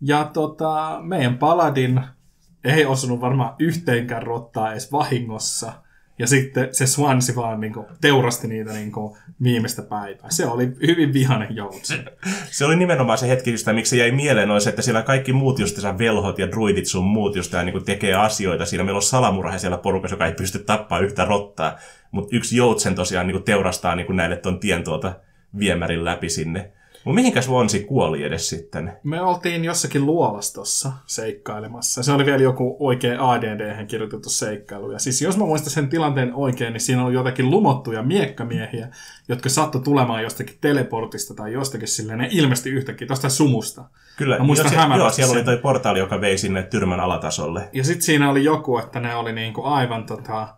Ja 0.00 0.30
tota, 0.32 0.98
meidän 1.02 1.38
paladin 1.38 2.00
ei 2.64 2.86
osunut 2.86 3.20
varmaan 3.20 3.54
yhteenkään 3.58 4.22
rottaa 4.22 4.72
edes 4.72 4.92
vahingossa. 4.92 5.72
Ja 6.18 6.26
sitten 6.26 6.68
se 6.74 6.86
Swansi 6.86 7.36
vaan 7.36 7.60
niinku 7.60 7.86
teurasti 8.00 8.48
niitä 8.48 8.72
niinku 8.72 9.16
viimeistä 9.42 9.82
päivää. 9.82 10.30
Se 10.30 10.46
oli 10.46 10.72
hyvin 10.86 11.12
vihainen 11.12 11.56
joutsen. 11.56 12.10
Se 12.50 12.64
oli 12.64 12.76
nimenomaan 12.76 13.18
se 13.18 13.28
hetki, 13.28 13.50
just, 13.50 13.66
miksi 13.72 13.90
se 13.90 13.96
jäi 13.96 14.10
mieleen, 14.10 14.50
on 14.50 14.60
se, 14.60 14.70
että 14.70 14.82
siellä 14.82 15.02
kaikki 15.02 15.32
muut 15.32 15.58
just 15.58 15.78
velhot 15.98 16.38
ja 16.38 16.50
druidit 16.50 16.86
sun 16.86 17.04
muut 17.04 17.36
just 17.36 17.52
niin 17.64 17.84
tekee 17.84 18.14
asioita. 18.14 18.66
Siinä 18.66 18.84
meillä 18.84 18.98
on 18.98 19.02
salamurhe 19.02 19.58
siellä 19.58 19.78
porukassa, 19.78 20.14
joka 20.14 20.26
ei 20.26 20.32
pysty 20.32 20.58
tappaa 20.58 20.98
yhtä 20.98 21.24
rottaa. 21.24 21.78
Mutta 22.10 22.36
yksi 22.36 22.56
joutsen 22.56 22.94
tosiaan 22.94 23.26
niin 23.26 23.42
teurastaa 23.42 23.96
niin 23.96 24.16
näille 24.16 24.36
ton 24.36 24.60
tien 24.60 24.84
tuolta 24.84 25.12
viemärin 25.58 26.04
läpi 26.04 26.28
sinne. 26.28 26.72
Mutta 27.04 27.14
mihinkä 27.14 27.42
Swansi 27.42 27.84
kuoli 27.84 28.22
edes 28.22 28.48
sitten? 28.48 28.92
Me 29.02 29.20
oltiin 29.20 29.64
jossakin 29.64 30.06
luolastossa 30.06 30.92
seikkailemassa. 31.06 32.02
Se 32.02 32.12
oli 32.12 32.26
vielä 32.26 32.42
joku 32.42 32.76
oikea 32.80 33.30
ADD 33.30 33.86
kirjoitettu 33.86 34.30
seikkailu. 34.30 34.90
Ja 34.90 34.98
siis 34.98 35.22
jos 35.22 35.36
mä 35.36 35.44
muistan 35.44 35.70
sen 35.70 35.88
tilanteen 35.88 36.34
oikein, 36.34 36.72
niin 36.72 36.80
siinä 36.80 37.04
oli 37.04 37.14
jotakin 37.14 37.50
lumottuja 37.50 38.02
miekkamiehiä, 38.02 38.88
jotka 39.28 39.48
sattui 39.48 39.80
tulemaan 39.80 40.22
jostakin 40.22 40.56
teleportista 40.60 41.34
tai 41.34 41.52
jostakin 41.52 41.88
silleen. 41.88 42.18
Ne 42.18 42.28
ilmestyi 42.30 42.72
yhtäkkiä 42.72 43.06
tuosta 43.06 43.28
sumusta. 43.28 43.84
Kyllä, 44.16 44.38
Mä 44.38 44.44
muistan 44.44 44.72
joo, 44.72 44.80
siellä, 44.80 44.96
joo, 44.96 45.10
siellä 45.10 45.32
oli 45.32 45.44
toi 45.44 45.56
portaali, 45.56 45.98
joka 45.98 46.20
vei 46.20 46.38
sinne 46.38 46.62
tyrmän 46.62 47.00
alatasolle. 47.00 47.68
Ja 47.72 47.84
sitten 47.84 48.02
siinä 48.02 48.30
oli 48.30 48.44
joku, 48.44 48.78
että 48.78 49.00
ne 49.00 49.14
oli 49.14 49.32
niinku 49.32 49.62
aivan 49.62 50.06
tota, 50.06 50.48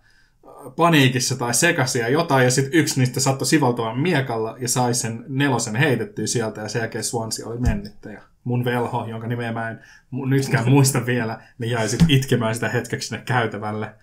paniikissa 0.77 1.37
tai 1.37 1.55
sekasia 1.55 2.09
jotain, 2.09 2.45
ja 2.45 2.51
sitten 2.51 2.75
yksi 2.75 3.01
niistä 3.01 3.21
sattui 3.21 3.47
sivaltamaan 3.47 3.99
miekalla 3.99 4.57
ja 4.61 4.69
sai 4.69 4.95
sen 4.95 5.25
nelosen 5.29 5.77
heitettyä 5.77 6.27
sieltä, 6.27 6.61
ja 6.61 6.69
sen 6.69 6.81
jälkeen 6.81 7.05
Swansi 7.05 7.45
oli 7.45 7.59
mennyttä. 7.59 8.11
Ja 8.11 8.21
mun 8.45 8.65
velho, 8.65 9.07
jonka 9.07 9.27
nimeä 9.27 9.53
mä 9.53 9.71
en 9.71 9.81
nytkään 10.11 10.71
muista 10.71 11.07
vielä, 11.07 11.43
niin 11.59 11.71
jäi 11.71 11.89
sitten 11.89 12.11
itkemään 12.11 12.55
sitä 12.55 12.69
hetkeksi 12.69 13.09
sinne 13.09 13.23
käytävälle. 13.25 13.95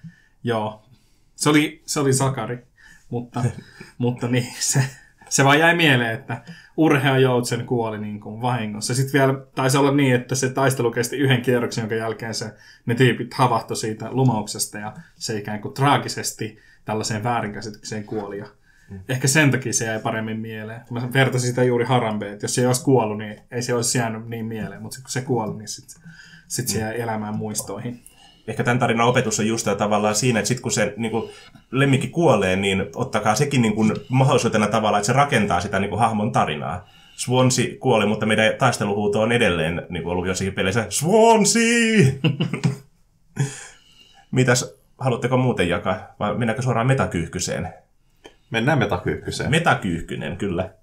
Joo, 0.44 0.86
se 1.36 1.50
oli, 1.50 1.82
se 1.86 2.00
oli 2.00 2.14
Sakari, 2.14 2.68
mutta, 3.10 3.44
mutta 3.98 4.28
niin, 4.28 4.54
se, 4.60 4.84
se 5.34 5.44
vaan 5.44 5.60
jäi 5.60 5.76
mieleen, 5.76 6.14
että 6.14 6.42
urhea 6.78 7.18
joutsen 7.18 7.66
kuoli 7.66 8.00
niin 8.00 8.20
kuin 8.20 8.42
vahingossa. 8.42 8.96
Sitten 8.96 9.20
vielä 9.20 9.34
taisi 9.56 9.78
olla 9.78 9.92
niin, 9.92 10.16
että 10.16 10.36
se 10.36 10.50
taistelu 10.50 10.92
kesti 10.92 11.18
yhden 11.18 11.42
kierroksen, 11.42 11.82
jonka 11.82 11.96
jälkeen 11.96 12.34
se, 12.34 12.54
ne 12.86 12.96
tyypit 12.96 13.34
havahtui 13.34 13.78
siitä 13.78 14.08
lumauksesta 14.12 14.78
ja 14.78 14.94
se 15.16 15.38
ikään 15.38 15.62
kuin 15.62 15.74
traagisesti 15.74 16.60
tällaiseen 16.86 17.24
väärinkäsitykseen 17.24 18.04
kuoli. 18.04 18.38
Ja 18.38 18.46
Ehkä 19.10 19.28
sen 19.28 19.52
takia 19.52 19.74
se 19.74 19.86
jäi 19.86 20.00
paremmin 20.00 20.40
mieleen. 20.40 20.82
Mä 20.90 21.14
vertasin 21.14 21.50
sitä 21.50 21.64
juuri 21.64 21.86
Harambeen, 21.86 22.34
että 22.34 22.44
jos 22.44 22.56
se 22.56 22.62
ei 22.62 22.68
olisi 22.68 22.84
kuollut, 22.84 23.18
niin 23.18 23.40
ei 23.52 23.62
se 23.62 23.74
olisi 23.74 23.98
jäänyt 23.98 24.28
niin 24.28 24.46
mieleen, 24.46 24.82
mutta 24.82 24.98
kun 25.02 25.12
se 25.12 25.22
kuoli, 25.22 25.58
niin 25.58 25.68
sitten 25.68 26.12
sit 26.48 26.68
se 26.68 26.80
jäi 26.80 27.02
elämään 27.02 27.38
muistoihin. 27.38 28.04
Ehkä 28.48 28.64
tämän 28.64 28.80
tarinan 28.80 29.08
opetus 29.08 29.40
on 29.40 29.48
just 29.48 29.68
tavallaan 29.78 30.16
siinä, 30.16 30.40
että 30.40 30.48
sitten 30.48 30.62
kun 30.62 30.72
se 30.72 30.94
niin 30.98 31.12
kuin, 31.12 31.32
lemmikki 31.72 32.08
kuolee, 32.08 32.56
niin 32.56 32.86
ottakaa 32.96 33.36
sekin 33.36 33.62
niin 33.62 33.76
kuin, 33.76 33.94
mahdollisuutena 34.10 34.68
tavallaan, 34.68 35.00
että 35.00 35.06
se 35.06 35.14
rakentaa 35.14 35.62
sitä 35.62 35.80
niin 35.80 35.90
kuin, 35.90 36.00
hahmon 36.00 36.32
tarinaa. 36.32 36.88
Swansi 37.16 37.78
kuoli, 37.80 38.06
mutta 38.06 38.26
meidän 38.26 38.54
taisteluhuuto 38.58 39.22
on 39.22 39.32
edelleen 39.32 39.86
niin 39.90 40.04
kuin 40.04 40.12
ollut 40.12 40.28
jossakin 40.28 40.54
peleissä 40.54 40.86
Swansi! 40.90 42.20
Mitäs, 44.32 44.76
haluatteko 44.98 45.38
muuten 45.38 45.70
jakaa, 45.70 46.16
vai 46.20 46.38
mennäänkö 46.38 46.62
suoraan 46.62 46.88
metakyyhkyseen? 46.88 47.74
Mennään 48.50 48.80
metakyyhkyseen. 48.80 49.52
Metakyyhkynen, 49.52 50.38
kyllä. 50.38 50.74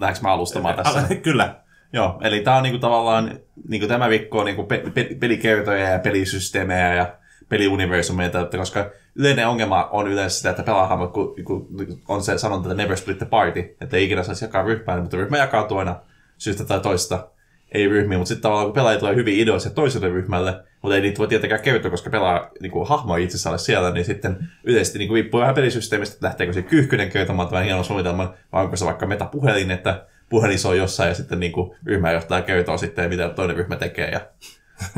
Lähdekö 0.00 0.20
mä 0.22 0.32
alustamaan 0.32 0.76
tässä? 0.76 0.98
Al- 0.98 1.16
kyllä. 1.22 1.60
Joo, 1.92 2.18
eli 2.22 2.40
tämä 2.40 2.56
on 2.56 2.62
niinku 2.62 2.78
tavallaan, 2.78 3.38
niinku 3.68 3.86
tämä 3.86 4.08
viikko 4.08 4.38
on 4.38 4.46
niinku 4.46 4.64
pe- 4.64 4.82
pe- 4.94 5.16
pelikertoja 5.20 5.88
ja 5.88 5.98
pelisysteemejä 5.98 6.94
ja 6.94 7.14
peliuniversumeita, 7.48 8.48
koska 8.56 8.90
yleinen 9.14 9.48
ongelma 9.48 9.84
on 9.84 10.08
yleensä 10.08 10.36
sitä, 10.36 10.50
että 10.50 10.62
pelaahahmot, 10.62 11.12
kun, 11.12 11.34
kun 11.44 11.66
on 12.08 12.22
se 12.22 12.38
sanonta, 12.38 12.68
että 12.68 12.82
never 12.82 12.96
split 12.96 13.18
the 13.18 13.26
party, 13.26 13.76
että 13.80 13.96
ei 13.96 14.04
ikinä 14.04 14.22
saisi 14.22 14.44
jakaa 14.44 14.62
ryhmään, 14.62 15.00
mutta 15.00 15.16
ryhmä 15.16 15.38
jakautuu 15.38 15.78
aina 15.78 15.96
syystä 16.38 16.64
tai 16.64 16.80
toista, 16.80 17.28
ei 17.72 17.88
ryhmiin, 17.88 18.18
mutta 18.18 18.28
sitten 18.28 18.42
tavallaan 18.42 18.66
kun 18.66 18.74
pelaaja 18.74 18.98
tulee 18.98 19.14
hyvin 19.14 19.40
ideoisia 19.40 19.70
toiselle 19.70 20.08
ryhmälle, 20.08 20.54
mutta 20.82 20.94
ei 20.96 21.00
niitä 21.00 21.18
voi 21.18 21.28
tietenkään 21.28 21.62
kertoa, 21.62 21.90
koska 21.90 22.10
pelaa 22.10 22.50
niin 22.60 22.72
kuin, 22.72 22.88
hahmo 22.88 23.16
ei 23.16 23.24
itse 23.24 23.48
ole 23.48 23.58
siellä, 23.58 23.90
niin 23.90 24.04
sitten 24.04 24.38
yleisesti 24.64 24.98
niin 24.98 25.08
kuin, 25.08 25.22
riippuu 25.22 25.40
vähän 25.40 25.54
pelisysteemistä, 25.54 26.14
että 26.14 26.26
lähteekö 26.26 26.52
se 26.52 26.62
kyyhkynen 26.62 27.10
kertomaan 27.10 27.48
tämän 27.48 27.64
hienon 27.64 27.84
suunnitelman, 27.84 28.34
vai 28.52 28.64
onko 28.64 28.76
se 28.76 28.84
vaikka 28.84 29.06
metapuhelin, 29.06 29.70
että 29.70 30.06
puhelin 30.28 30.58
soi 30.58 30.78
jossain 30.78 31.08
ja 31.08 31.14
sitten 31.14 31.40
niin 31.40 31.52
kuin, 31.52 31.70
ryhmänjohtaja 31.86 32.42
kertoo 32.42 32.78
sitten, 32.78 33.08
mitä 33.08 33.28
toinen 33.28 33.56
ryhmä 33.56 33.76
tekee. 33.76 34.10
Ja, 34.10 34.20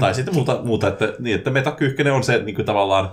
tai 0.01 0.14
sitten 0.14 0.35
muuta, 0.35 0.61
muuta 0.64 0.89
että, 0.89 1.14
niin, 1.18 1.37
että 1.37 1.51
metakyyhkynen 1.51 2.12
on 2.12 2.24
se 2.24 2.43
niin 2.43 2.55
kuin, 2.55 2.66
tavallaan 2.66 3.11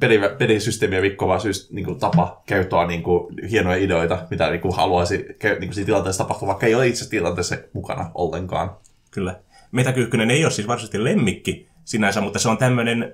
peli, 0.00 0.20
pelisysteemiä 0.38 1.00
rikkova 1.00 1.38
syys, 1.38 1.70
niin 1.70 1.84
kuin, 1.84 1.98
tapa 1.98 2.42
kertoa 2.46 2.86
niin 2.86 3.02
kuin, 3.02 3.34
hienoja 3.50 3.76
ideoita, 3.76 4.26
mitä 4.30 4.50
niin 4.50 4.60
kuin, 4.60 4.76
haluaisi 4.76 5.16
niin 5.16 5.58
kuin, 5.58 5.74
siinä 5.74 5.86
tilanteessa 5.86 6.24
tapahtua, 6.24 6.48
vaikka 6.48 6.66
ei 6.66 6.74
ole 6.74 6.86
itse 6.86 7.10
tilanteessa 7.10 7.56
mukana 7.72 8.10
ollenkaan. 8.14 8.70
Kyllä. 9.10 9.40
Metakyyhkynen 9.72 10.30
ei 10.30 10.44
ole 10.44 10.52
siis 10.52 10.68
varsinaisesti 10.68 11.04
lemmikki 11.04 11.68
sinänsä, 11.84 12.20
mutta 12.20 12.38
se 12.38 12.48
on 12.48 12.58
tämmöinen 12.58 13.12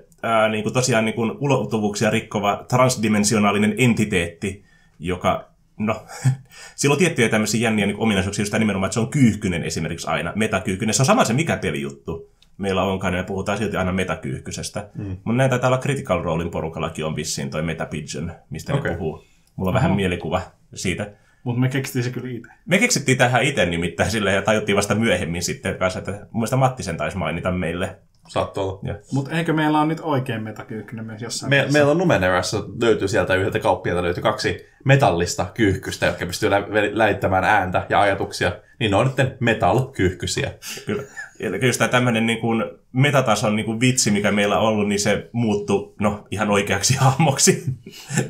niin 0.51 0.63
kuin 0.63 0.73
tosiaan 0.73 1.05
niin 1.05 1.15
kuin 1.15 1.31
ulottuvuuksia 1.39 2.09
rikkova 2.09 2.65
transdimensionaalinen 2.67 3.75
entiteetti, 3.77 4.63
joka, 4.99 5.48
no, 5.79 6.05
sillä 6.75 6.93
on 6.93 6.99
tiettyjä 6.99 7.29
tämmöisiä 7.29 7.61
jänniä 7.61 7.85
niin 7.85 7.97
ominaisuuksia, 7.97 8.41
just 8.41 8.53
nimenomaan, 8.53 8.87
että 8.87 8.93
se 8.93 8.99
on 8.99 9.09
kyyhkynen 9.09 9.63
esimerkiksi 9.63 10.07
aina, 10.07 10.33
metakyyhkynen. 10.35 10.93
Se 10.93 11.01
on 11.01 11.05
sama 11.05 11.25
se 11.25 11.33
mikä 11.33 11.57
pelijuttu 11.57 12.31
meillä 12.57 12.83
onkaan, 12.83 13.13
ja 13.13 13.19
me 13.21 13.27
puhutaan 13.27 13.57
silti 13.57 13.77
aina 13.77 13.91
metakyyhkysestä. 13.91 14.89
Mm. 14.95 15.05
Mutta 15.05 15.33
näin 15.33 15.49
taitaa 15.49 15.67
olla 15.67 15.77
Critical 15.77 16.23
Rolein 16.23 16.51
porukallakin 16.51 17.05
on 17.05 17.15
vissiin 17.15 17.49
toi 17.49 17.61
Metapigeon, 17.61 18.31
mistä 18.49 18.73
Okei. 18.73 18.91
ne 18.91 18.97
puhuu. 18.97 19.25
Mulla 19.55 19.69
on 19.69 19.73
vähän 19.73 19.95
mielikuva 19.95 20.41
siitä. 20.73 21.11
Mutta 21.43 21.61
me 21.61 21.69
keksittiin 21.69 22.03
se 22.03 22.09
kyllä 22.09 22.29
itse. 22.29 22.49
Me 22.65 22.77
keksittiin 22.77 23.17
tähän 23.17 23.43
itse 23.43 23.65
nimittäin 23.65 24.11
silleen 24.11 24.35
ja 24.35 24.41
tajuttiin 24.41 24.75
vasta 24.75 24.95
myöhemmin 24.95 25.43
sitten 25.43 25.77
kanssa, 25.77 25.99
että 25.99 26.11
mun 26.11 26.29
mielestä 26.33 26.55
Matti 26.55 26.83
sen 26.83 26.97
taisi 26.97 27.17
mainita 27.17 27.51
meille. 27.51 27.99
Saattoi 28.29 28.63
olla. 28.63 28.79
Mutta 29.11 29.31
eikö 29.31 29.53
meillä 29.53 29.79
ole 29.79 29.87
nyt 29.87 29.99
oikein 30.03 30.43
metakyyhkynen 30.43 31.05
myös 31.05 31.21
jossain 31.21 31.49
Me, 31.49 31.55
vaiheessa? 31.55 31.73
meillä 31.77 31.91
on 31.91 31.97
Numenerassa 31.97 32.63
löytyy 32.81 33.07
sieltä 33.07 33.35
yhdeltä 33.35 33.59
kauppialta 33.59 34.03
löytyy 34.03 34.23
kaksi 34.23 34.65
metallista 34.85 35.45
kyyhkystä, 35.53 36.05
jotka 36.05 36.25
pystyy 36.25 36.49
lä- 36.49 36.67
läittämään 36.91 37.43
ääntä 37.43 37.85
ja 37.89 38.01
ajatuksia. 38.01 38.51
Niin 38.79 38.91
ne 38.91 38.97
on 38.97 39.13
nyt 39.17 39.39
metal-kyyhkysiä. 39.39 40.51
kyllä. 40.85 41.03
Eli 41.39 41.65
just 41.65 41.77
tämä 41.77 41.87
tämmöinen 41.89 42.25
niin 42.25 42.39
kuin 42.39 42.63
metatason 42.91 43.55
niin 43.55 43.65
kuin 43.65 43.79
vitsi, 43.79 44.11
mikä 44.11 44.31
meillä 44.31 44.59
on 44.59 44.67
ollut, 44.67 44.87
niin 44.87 44.99
se 44.99 45.29
muuttui 45.31 45.93
no, 45.99 46.27
ihan 46.31 46.49
oikeaksi 46.49 46.95
hahmoksi. 47.01 47.63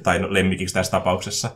tai 0.04 0.20
no, 0.20 0.34
lemmikiksi 0.34 0.74
tässä 0.76 0.92
tapauksessa. 0.92 1.52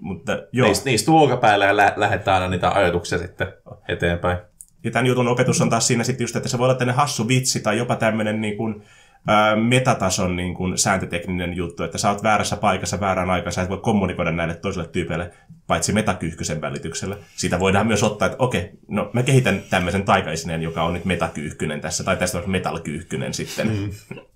Mutta 0.00 0.38
joo. 0.52 0.66
Niistä, 0.68 0.90
niistä 0.90 1.10
ulkopäällä 1.12 1.64
ja 1.64 1.76
lä- 1.76 1.92
lähettää 1.96 2.34
aina 2.34 2.48
niitä 2.48 2.70
ajatuksia 2.70 3.18
sitten 3.18 3.46
eteenpäin. 3.88 4.38
Ja 4.86 4.92
tämän 4.92 5.06
jutun 5.06 5.28
opetus 5.28 5.60
on 5.60 5.70
taas 5.70 5.86
siinä 5.86 6.04
sitten 6.04 6.24
just, 6.24 6.36
että 6.36 6.48
se 6.48 6.58
voi 6.58 6.64
olla 6.64 6.74
tämmöinen 6.74 6.96
hassu 6.96 7.28
vitsi 7.28 7.60
tai 7.60 7.78
jopa 7.78 7.96
tämmöinen 7.96 8.40
niin 8.40 8.56
kuin, 8.56 8.82
ää, 9.26 9.56
metatason 9.56 10.36
niin 10.36 10.54
kuin, 10.54 10.78
sääntötekninen 10.78 11.56
juttu, 11.56 11.82
että 11.82 11.98
sä 11.98 12.10
oot 12.10 12.22
väärässä 12.22 12.56
paikassa 12.56 13.00
väärään 13.00 13.30
aikaan, 13.30 13.52
sä 13.52 13.62
et 13.62 13.68
voi 13.68 13.78
kommunikoida 13.78 14.32
näille 14.32 14.54
toisille 14.54 14.88
tyypeille, 14.88 15.30
paitsi 15.66 15.92
metakyyhkysen 15.92 16.60
välityksellä. 16.60 17.16
Siitä 17.36 17.60
voidaan 17.60 17.86
myös 17.86 18.02
ottaa, 18.02 18.26
että 18.26 18.36
okei, 18.38 18.70
no 18.88 19.10
mä 19.12 19.22
kehitän 19.22 19.62
tämmöisen 19.70 20.02
taikaisineen, 20.02 20.62
joka 20.62 20.82
on 20.82 20.94
nyt 20.94 21.04
metakyyhkynen 21.04 21.80
tässä, 21.80 22.04
tai 22.04 22.16
tästä 22.16 22.38
on 22.38 22.50
metalkyyhkynen 22.50 23.34
sitten. 23.34 23.68
Mm. 23.68 24.16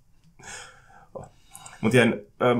Mutta 1.80 1.98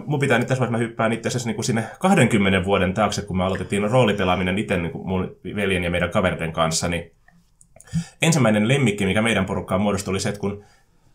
mun 0.07 0.21
pitää 0.21 0.39
nyt 0.39 0.49
tässä 0.49 0.61
vaiheessa, 0.61 0.79
mä 0.79 0.89
hyppään 0.89 1.13
itse 1.13 1.29
asiassa 1.29 1.51
niin 1.51 1.65
sinne 1.65 1.85
20 1.99 2.65
vuoden 2.65 2.95
taakse, 2.95 3.23
kun 3.23 3.37
me 3.37 3.45
aloitettiin 3.45 3.91
roolipelaaminen 3.91 4.59
itse 4.59 4.77
niin 4.77 4.93
mun 4.95 5.37
veljen 5.57 5.85
ja 5.85 5.91
meidän 5.91 6.11
kavereiden 6.11 6.53
kanssa, 6.53 6.89
niin 6.89 7.13
ensimmäinen 8.23 8.69
lemmikki, 8.69 9.07
mikä 9.07 9.23
meidän 9.23 9.47
porukkaan 9.47 9.81
muodostui, 9.81 10.13
oli 10.13 10.21
se, 10.21 10.29
että 10.29 10.41
kun 10.41 10.65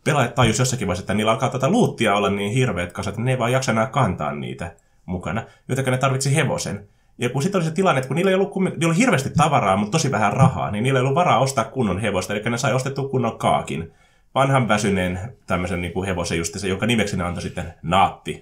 pelaajat 0.03 0.35
tajus 0.35 0.59
jossakin 0.59 0.87
vaiheessa, 0.87 1.03
että 1.03 1.13
niillä 1.13 1.31
alkaa 1.31 1.49
tätä 1.49 1.69
luuttia 1.69 2.15
olla 2.15 2.29
niin 2.29 2.51
hirveät 2.51 2.93
kasat, 2.93 3.13
että 3.13 3.21
ne 3.21 3.31
ei 3.31 3.39
vaan 3.39 3.51
jaksa 3.51 3.71
enää 3.71 3.85
kantaa 3.85 4.35
niitä 4.35 4.75
mukana, 5.05 5.43
joten 5.67 5.85
ne 5.85 5.97
tarvitsi 5.97 6.35
hevosen. 6.35 6.87
Ja 7.17 7.29
kun 7.29 7.41
sitten 7.41 7.59
oli 7.59 7.65
se 7.65 7.71
tilanne, 7.71 7.99
että 7.99 8.07
kun 8.07 8.15
niillä 8.15 8.31
ei 8.31 8.35
ollut, 8.35 8.55
niillä 8.55 8.87
oli 8.87 8.97
hirveästi 8.97 9.29
tavaraa, 9.29 9.77
mutta 9.77 9.91
tosi 9.91 10.11
vähän 10.11 10.33
rahaa, 10.33 10.71
niin 10.71 10.83
niillä 10.83 10.99
ei 10.99 11.01
ollut 11.01 11.15
varaa 11.15 11.39
ostaa 11.39 11.63
kunnon 11.63 11.99
hevosta, 11.99 12.33
eli 12.33 12.49
ne 12.49 12.57
sai 12.57 12.73
ostettua 12.73 13.09
kunnon 13.09 13.37
kaakin 13.37 13.93
vanhan 14.35 14.67
väsyneen 14.67 15.19
tämmöisen 15.47 15.81
niin 15.81 15.93
kuin 15.93 16.07
hevosen 16.07 16.37
just 16.37 16.59
se, 16.59 16.67
jonka 16.67 16.85
nimeksi 16.85 17.17
ne 17.17 17.23
antoi 17.23 17.41
sitten 17.41 17.73
Naatti. 17.81 18.41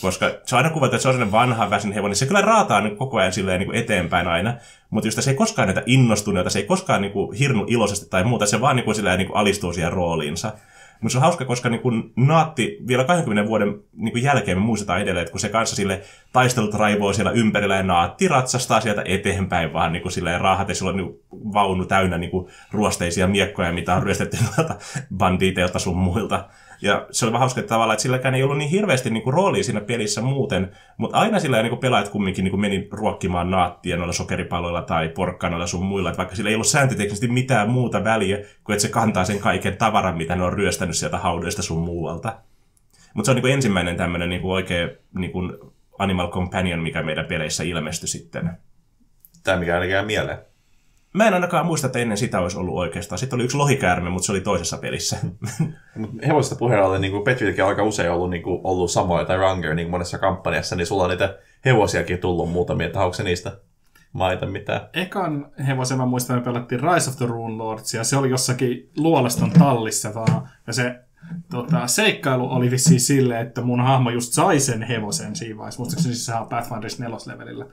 Koska 0.00 0.30
se 0.46 0.56
aina 0.56 0.70
kuvattu, 0.70 0.96
että 0.96 1.02
se 1.02 1.08
on 1.08 1.14
sellainen 1.14 1.32
vanha 1.32 1.70
väsynyt 1.70 1.96
hevonen. 1.96 2.16
Se 2.16 2.26
kyllä 2.26 2.40
raataa 2.40 2.80
niin 2.80 2.96
koko 2.96 3.18
ajan 3.18 3.32
silleen 3.32 3.58
niin 3.58 3.66
kuin 3.66 3.78
eteenpäin 3.78 4.28
aina. 4.28 4.54
Mutta 4.94 5.06
just 5.06 5.22
se 5.22 5.30
ei 5.30 5.36
koskaan 5.36 5.68
näitä 5.68 5.82
innostuneita, 5.86 6.50
se 6.50 6.58
ei 6.58 6.66
koskaan 6.66 7.02
niin 7.02 7.12
kuin 7.12 7.36
hirnu 7.36 7.64
iloisesti 7.68 8.06
tai 8.10 8.24
muuta. 8.24 8.46
Se 8.46 8.60
vaan 8.60 8.76
niin 8.76 8.84
kuin, 8.84 8.94
silleen, 8.94 9.18
niin 9.18 9.26
kuin 9.26 9.36
alistuu 9.36 9.72
siihen 9.72 9.92
rooliinsa. 9.92 10.52
Mutta 11.00 11.12
se 11.12 11.18
on 11.18 11.22
hauska, 11.22 11.44
koska 11.44 11.68
niin 11.68 11.80
kun 11.80 12.12
Naatti 12.16 12.78
vielä 12.88 13.04
20 13.04 13.48
vuoden 13.48 13.80
niin 13.96 14.22
jälkeen 14.22 14.58
me 14.58 14.64
muistetaan 14.64 15.00
edelleen, 15.00 15.22
että 15.22 15.30
kun 15.32 15.40
se 15.40 15.48
kanssa 15.48 15.76
sille 15.76 16.02
taistelut 16.32 16.74
raivoo 16.74 17.12
siellä 17.12 17.30
ympärillä 17.30 17.76
ja 17.76 17.82
Naatti 17.82 18.28
ratsastaa 18.28 18.80
sieltä 18.80 19.02
eteenpäin 19.04 19.72
vaan 19.72 19.92
niin 19.92 20.12
silleen 20.12 20.40
raahat 20.40 20.68
ja 20.68 20.74
sillä 20.74 20.90
on 20.90 20.96
niin 20.96 21.20
vaunu 21.32 21.84
täynnä 21.84 22.18
niin 22.18 22.30
ruosteisia 22.72 23.28
miekkoja, 23.28 23.72
mitä 23.72 23.94
on 23.94 24.02
ryöstetty 24.02 24.36
bandiiteilta 25.18 25.78
sun 25.78 25.96
muilta. 25.96 26.48
Ja 26.84 27.06
se 27.10 27.24
oli 27.24 27.32
vähän 27.32 27.40
hauska 27.40 27.60
että 27.60 27.68
tavallaan, 27.68 27.94
että 27.94 28.02
silläkään 28.02 28.34
ei 28.34 28.42
ollut 28.42 28.58
niin 28.58 28.70
hirveästi 28.70 29.10
niin 29.10 29.22
kuin, 29.22 29.34
roolia 29.34 29.64
siinä 29.64 29.80
pelissä 29.80 30.20
muuten, 30.20 30.70
mutta 30.96 31.18
aina 31.18 31.38
sillä 31.38 31.62
niin 31.62 31.70
kuin, 31.70 31.80
pelaajat 31.80 32.08
kumminkin 32.08 32.44
niin 32.44 32.50
kuin, 32.50 32.60
meni 32.60 32.88
ruokkimaan 32.90 33.50
naattia 33.50 33.96
noilla 33.96 34.12
sokeripaloilla 34.12 34.82
tai 34.82 35.08
porkkanoilla 35.08 35.66
sun 35.66 35.84
muilla, 35.84 36.08
että 36.08 36.18
vaikka 36.18 36.36
sillä 36.36 36.50
ei 36.50 36.54
ollut 36.54 36.66
sääntöteknisesti 36.66 37.28
mitään 37.28 37.70
muuta 37.70 38.04
väliä, 38.04 38.36
kuin 38.64 38.74
että 38.74 38.82
se 38.82 38.88
kantaa 38.88 39.24
sen 39.24 39.38
kaiken 39.38 39.76
tavaran, 39.76 40.16
mitä 40.16 40.36
ne 40.36 40.44
on 40.44 40.52
ryöstänyt 40.52 40.96
sieltä 40.96 41.18
haudoista 41.18 41.62
sun 41.62 41.82
muualta. 41.82 42.36
Mutta 43.14 43.26
se 43.26 43.30
on 43.30 43.34
niin 43.34 43.42
kuin, 43.42 43.54
ensimmäinen 43.54 43.96
tämmöinen 43.96 44.28
niin 44.28 44.44
oikea 44.44 44.88
niin 45.14 45.32
kuin, 45.32 45.52
Animal 45.98 46.30
Companion, 46.30 46.80
mikä 46.80 47.02
meidän 47.02 47.26
peleissä 47.26 47.62
ilmestyi 47.62 48.08
sitten. 48.08 48.50
Tämä 49.44 49.56
mikä 49.56 49.74
ainakin 49.74 50.06
mieleen. 50.06 50.38
Mä 51.14 51.28
en 51.28 51.34
ainakaan 51.34 51.66
muista, 51.66 51.86
että 51.86 51.98
ennen 51.98 52.18
sitä 52.18 52.40
olisi 52.40 52.58
ollut 52.58 52.74
oikeastaan. 52.74 53.18
Sitten 53.18 53.36
oli 53.36 53.44
yksi 53.44 53.56
lohikäärme, 53.56 54.10
mutta 54.10 54.26
se 54.26 54.32
oli 54.32 54.40
toisessa 54.40 54.78
pelissä. 54.78 55.16
Hevosesta 56.26 56.56
puheen 56.56 56.82
ollen, 56.82 57.00
niin 57.00 57.24
Petrilläkin 57.24 57.64
on 57.64 57.70
aika 57.70 57.82
usein 57.82 58.10
ollut, 58.10 58.30
niin 58.30 58.42
kuin, 58.42 58.60
ollut 58.64 58.90
samoja 58.90 59.24
tai 59.24 59.36
Ranger 59.36 59.74
niin 59.74 59.90
monessa 59.90 60.18
kampanjassa, 60.18 60.76
niin 60.76 60.86
sulla 60.86 61.02
on 61.02 61.10
niitä 61.10 61.38
hevosiakin 61.64 62.18
tullut 62.18 62.50
muutamia, 62.50 62.86
että 62.86 63.00
onko 63.00 63.14
se 63.14 63.22
niistä 63.22 63.58
maita 64.12 64.46
mitään? 64.46 64.80
Ekan 64.92 65.46
hevosen 65.66 65.98
mä 65.98 66.06
muistan, 66.06 66.36
me 66.36 66.42
pelattiin 66.42 66.80
Rise 66.80 67.10
of 67.10 67.16
the 67.16 67.26
Rune 67.26 67.56
Lords, 67.56 67.94
ja 67.94 68.04
se 68.04 68.16
oli 68.16 68.30
jossakin 68.30 68.90
luolaston 68.96 69.50
tallissa 69.50 70.14
vaan. 70.14 70.48
Ja 70.66 70.72
se 70.72 71.00
tota, 71.50 71.86
seikkailu 71.86 72.50
oli 72.50 72.70
vissiin 72.70 73.00
silleen, 73.00 73.46
että 73.46 73.62
mun 73.62 73.80
hahmo 73.80 74.10
just 74.10 74.32
sai 74.32 74.60
sen 74.60 74.82
hevosen 74.82 75.36
siinä 75.36 75.56
vaiheessa. 75.56 75.80
Muistaakseni 75.80 76.14
se 76.14 76.24
saa 76.24 76.44
Pathfinderissa 76.44 77.02
neloslevelillä. 77.02 77.66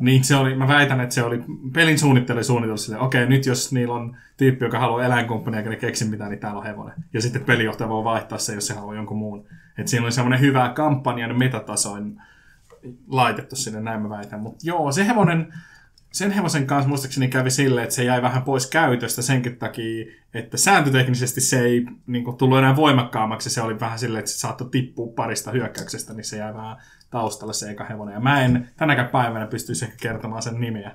Niin 0.00 0.24
se 0.24 0.36
oli, 0.36 0.54
mä 0.54 0.68
väitän, 0.68 1.00
että 1.00 1.14
se 1.14 1.22
oli 1.22 1.44
pelin 1.72 1.98
suunnittelu 1.98 2.44
suunniteltu 2.44 2.82
silleen, 2.82 3.02
okei, 3.02 3.26
nyt 3.26 3.46
jos 3.46 3.72
niillä 3.72 3.94
on 3.94 4.16
tyyppi, 4.36 4.64
joka 4.64 4.78
haluaa 4.78 5.04
eläinkumppania, 5.04 5.60
eikä 5.60 5.76
keksi 5.76 6.04
mitään, 6.04 6.30
niin 6.30 6.40
täällä 6.40 6.58
on 6.58 6.66
hevonen. 6.66 6.94
Ja 7.12 7.22
sitten 7.22 7.44
pelijohtaja 7.44 7.88
voi 7.88 8.04
vaihtaa 8.04 8.38
se, 8.38 8.54
jos 8.54 8.66
se 8.66 8.74
haluaa 8.74 8.94
jonkun 8.94 9.18
muun. 9.18 9.46
Että 9.78 9.90
siinä 9.90 10.04
oli 10.04 10.12
semmoinen 10.12 10.40
hyvä 10.40 10.72
kampanjan 10.74 11.38
metatasoin 11.38 12.22
laitettu 13.08 13.56
sinne, 13.56 13.80
näin 13.80 14.02
mä 14.02 14.10
väitän. 14.10 14.40
Mutta 14.40 14.58
joo, 14.62 14.92
se 14.92 15.06
hevonen, 15.06 15.54
sen 16.12 16.30
hevosen 16.30 16.66
kanssa 16.66 16.88
muistaakseni 16.88 17.28
kävi 17.28 17.50
silleen, 17.50 17.84
että 17.84 17.94
se 17.94 18.04
jäi 18.04 18.22
vähän 18.22 18.42
pois 18.42 18.66
käytöstä 18.66 19.22
senkin 19.22 19.56
takia, 19.56 20.06
että 20.34 20.56
sääntöteknisesti 20.56 21.40
se 21.40 21.60
ei 21.60 21.86
niin 22.06 22.24
kuin, 22.24 22.36
tullut 22.36 22.58
enää 22.58 22.76
voimakkaammaksi. 22.76 23.50
Se 23.50 23.62
oli 23.62 23.80
vähän 23.80 23.98
silleen, 23.98 24.18
että 24.18 24.30
se 24.30 24.38
saattoi 24.38 24.70
tippua 24.70 25.12
parista 25.16 25.50
hyökkäyksestä, 25.50 26.12
niin 26.12 26.24
se 26.24 26.36
jäi 26.36 26.54
vähän 26.54 26.76
taustalla 27.10 27.52
se 27.52 27.70
eka 27.70 27.84
hevonen. 27.84 28.14
Ja 28.14 28.20
mä 28.20 28.44
en 28.44 28.70
tänäkään 28.76 29.08
päivänä 29.08 29.46
pystyisi 29.46 29.84
ehkä 29.84 29.96
kertomaan 30.00 30.42
sen 30.42 30.60
nimeä. 30.60 30.92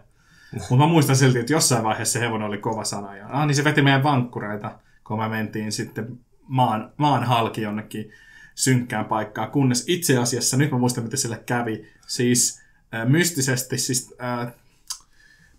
Mutta 0.53 0.76
mä 0.76 0.88
muistan 0.88 1.16
silti, 1.16 1.39
että 1.39 1.53
jossain 1.53 1.84
vaiheessa 1.84 2.13
se 2.13 2.26
hevonen 2.26 2.47
oli 2.47 2.57
kova 2.57 2.84
sana. 2.84 3.16
Ja, 3.16 3.28
ah, 3.30 3.47
niin 3.47 3.55
se 3.55 3.63
veti 3.63 3.82
meidän 3.82 4.03
vankkureita, 4.03 4.80
kun 5.03 5.20
me 5.20 5.30
mentiin 5.30 5.72
sitten 5.72 6.20
maan, 6.47 6.91
maan 6.97 7.24
halki 7.24 7.61
jonnekin 7.61 8.11
synkkään 8.55 9.05
paikkaan. 9.05 9.51
Kunnes 9.51 9.84
itse 9.88 10.18
asiassa, 10.18 10.57
nyt 10.57 10.72
mä 10.72 10.78
muistan, 10.78 11.03
miten 11.03 11.20
sille 11.20 11.43
kävi. 11.45 11.86
Siis 12.07 12.61
äh, 12.93 13.07
mystisesti, 13.07 13.78
siis 13.78 14.16
äh, 14.24 14.53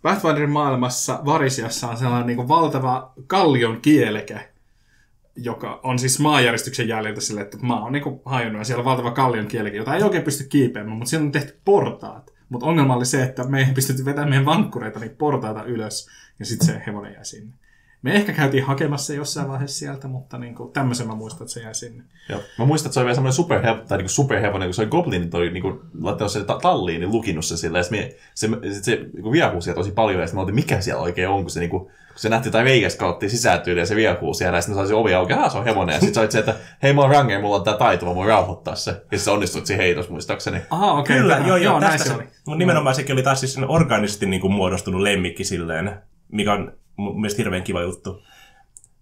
Pathfinderin 0.02 0.50
maailmassa 0.50 1.20
Varisiassa 1.24 1.88
on 1.88 1.96
sellainen 1.96 2.26
niin 2.26 2.36
kuin 2.36 2.48
valtava 2.48 3.12
kallion 3.26 3.80
kieleke, 3.80 4.52
joka 5.36 5.80
on 5.82 5.98
siis 5.98 6.20
maanjäristyksen 6.20 6.88
jäljiltä 6.88 7.20
sille, 7.20 7.40
että 7.40 7.58
maa 7.60 7.84
on 7.84 7.92
niinku 7.92 8.22
hajonnut 8.24 8.60
ja 8.60 8.64
siellä 8.64 8.80
on 8.80 8.84
valtava 8.84 9.10
kallion 9.10 9.46
kielikin, 9.46 9.78
jota 9.78 9.94
ei 9.94 10.02
oikein 10.02 10.22
pysty 10.22 10.44
kiipeämään, 10.44 10.96
mutta 10.96 11.10
siellä 11.10 11.24
on 11.24 11.32
tehty 11.32 11.60
portaat. 11.64 12.34
Mutta 12.48 12.66
ongelma 12.66 12.96
oli 12.96 13.06
se, 13.06 13.22
että 13.22 13.44
me 13.44 13.60
ei 13.60 13.74
pystytty 13.74 14.04
vetämään 14.04 14.28
meidän 14.28 14.44
vankkureita 14.44 15.00
niin 15.00 15.16
portaita 15.16 15.64
ylös 15.64 16.08
ja 16.38 16.46
sitten 16.46 16.66
se 16.66 16.82
hevonen 16.86 17.12
jäi 17.12 17.24
sinne. 17.24 17.52
Me 18.06 18.14
ehkä 18.14 18.32
käytiin 18.32 18.64
hakemassa 18.64 19.12
jossain 19.12 19.48
vaiheessa 19.48 19.78
sieltä, 19.78 20.08
mutta 20.08 20.38
niin 20.38 20.54
kuin, 20.54 20.72
tämmöisen 20.72 21.06
mä 21.06 21.14
muistan, 21.14 21.42
että 21.42 21.52
se 21.52 21.60
jäi 21.60 21.74
sinne. 21.74 22.04
Joo. 22.28 22.40
Mä 22.58 22.64
muistan, 22.64 22.88
että 22.88 22.94
se 22.94 23.00
oli 23.00 23.04
vielä 23.04 23.14
semmoinen 23.14 23.32
superhevo, 23.32 23.82
tai 23.88 23.98
niin 23.98 24.08
superhevonen, 24.08 24.68
kun 24.68 24.74
se 24.74 24.82
oli 24.82 24.90
Goblinit 24.90 25.34
oli 25.34 25.50
niin 25.50 25.62
kuin, 25.62 25.80
laittanut 26.00 26.32
se 26.32 26.44
talliin, 26.62 27.00
niin 27.00 27.12
lukinut 27.12 27.44
se 27.44 27.56
sillä, 27.56 27.78
ja 27.78 27.82
se, 27.82 28.14
se, 28.34 28.48
se, 28.72 28.82
se 28.82 28.96
niin 29.14 29.32
viehuu 29.32 29.60
siellä 29.60 29.78
tosi 29.78 29.90
paljon, 29.90 30.20
ja 30.20 30.26
sitten 30.26 30.36
mä 30.36 30.40
oltiin, 30.40 30.54
mikä 30.54 30.80
siellä 30.80 31.02
oikein 31.02 31.28
on, 31.28 31.42
kun 31.42 31.50
se, 31.50 31.60
niin 31.60 31.70
kuin, 31.70 31.82
kun 31.82 31.92
se 32.16 32.28
nähti 32.28 32.50
tai 32.50 32.64
veikes 32.64 32.96
kautta 32.96 33.28
sisääntyy, 33.28 33.78
ja 33.78 33.86
se 33.86 33.96
viehuu 33.96 34.34
siellä, 34.34 34.58
ja 34.58 34.60
sitten 34.60 34.76
sai 34.76 34.86
se 34.86 34.94
ovi 34.94 35.14
auki, 35.14 35.34
se 35.52 35.58
on 35.58 35.64
hevonen, 35.64 35.94
ja 35.94 36.00
sitten 36.00 36.14
sä 36.14 36.20
olit 36.20 36.30
se, 36.30 36.38
että 36.38 36.54
hei 36.82 36.92
mä 36.92 37.00
oon 37.00 37.10
Ranger, 37.10 37.40
mulla 37.40 37.56
on 37.56 37.64
tää 37.64 37.76
taito, 37.76 38.06
mä 38.06 38.14
voin 38.14 38.28
rauhoittaa 38.28 38.74
se, 38.74 39.02
ja 39.12 39.18
se 39.18 39.30
onnistut 39.30 39.66
siinä 39.66 39.82
heitos 39.82 40.10
muistaakseni. 40.10 40.58
Aha, 40.70 40.92
okei. 40.92 41.16
Kyllä, 41.16 41.36
Okay, 41.36 41.48
joo, 41.48 41.56
joo, 41.56 41.72
joo, 41.72 41.80
näin 41.80 41.98
se, 41.98 42.12
oli. 42.12 42.24
mutta 42.46 42.58
nimenomaan 42.58 42.94
sekin 42.94 43.12
oli 43.12 43.22
taas 43.22 43.40
siis 43.40 43.58
organisesti 43.68 44.26
niin 44.26 44.40
kuin 44.40 44.52
muodostunut 44.52 45.00
lemmikki 45.00 45.44
silleen, 45.44 45.96
mikä 46.32 46.52
on 46.52 46.72
mun 46.96 47.20
mielestä 47.20 47.42
hirveän 47.42 47.62
kiva 47.62 47.82
juttu. 47.82 48.22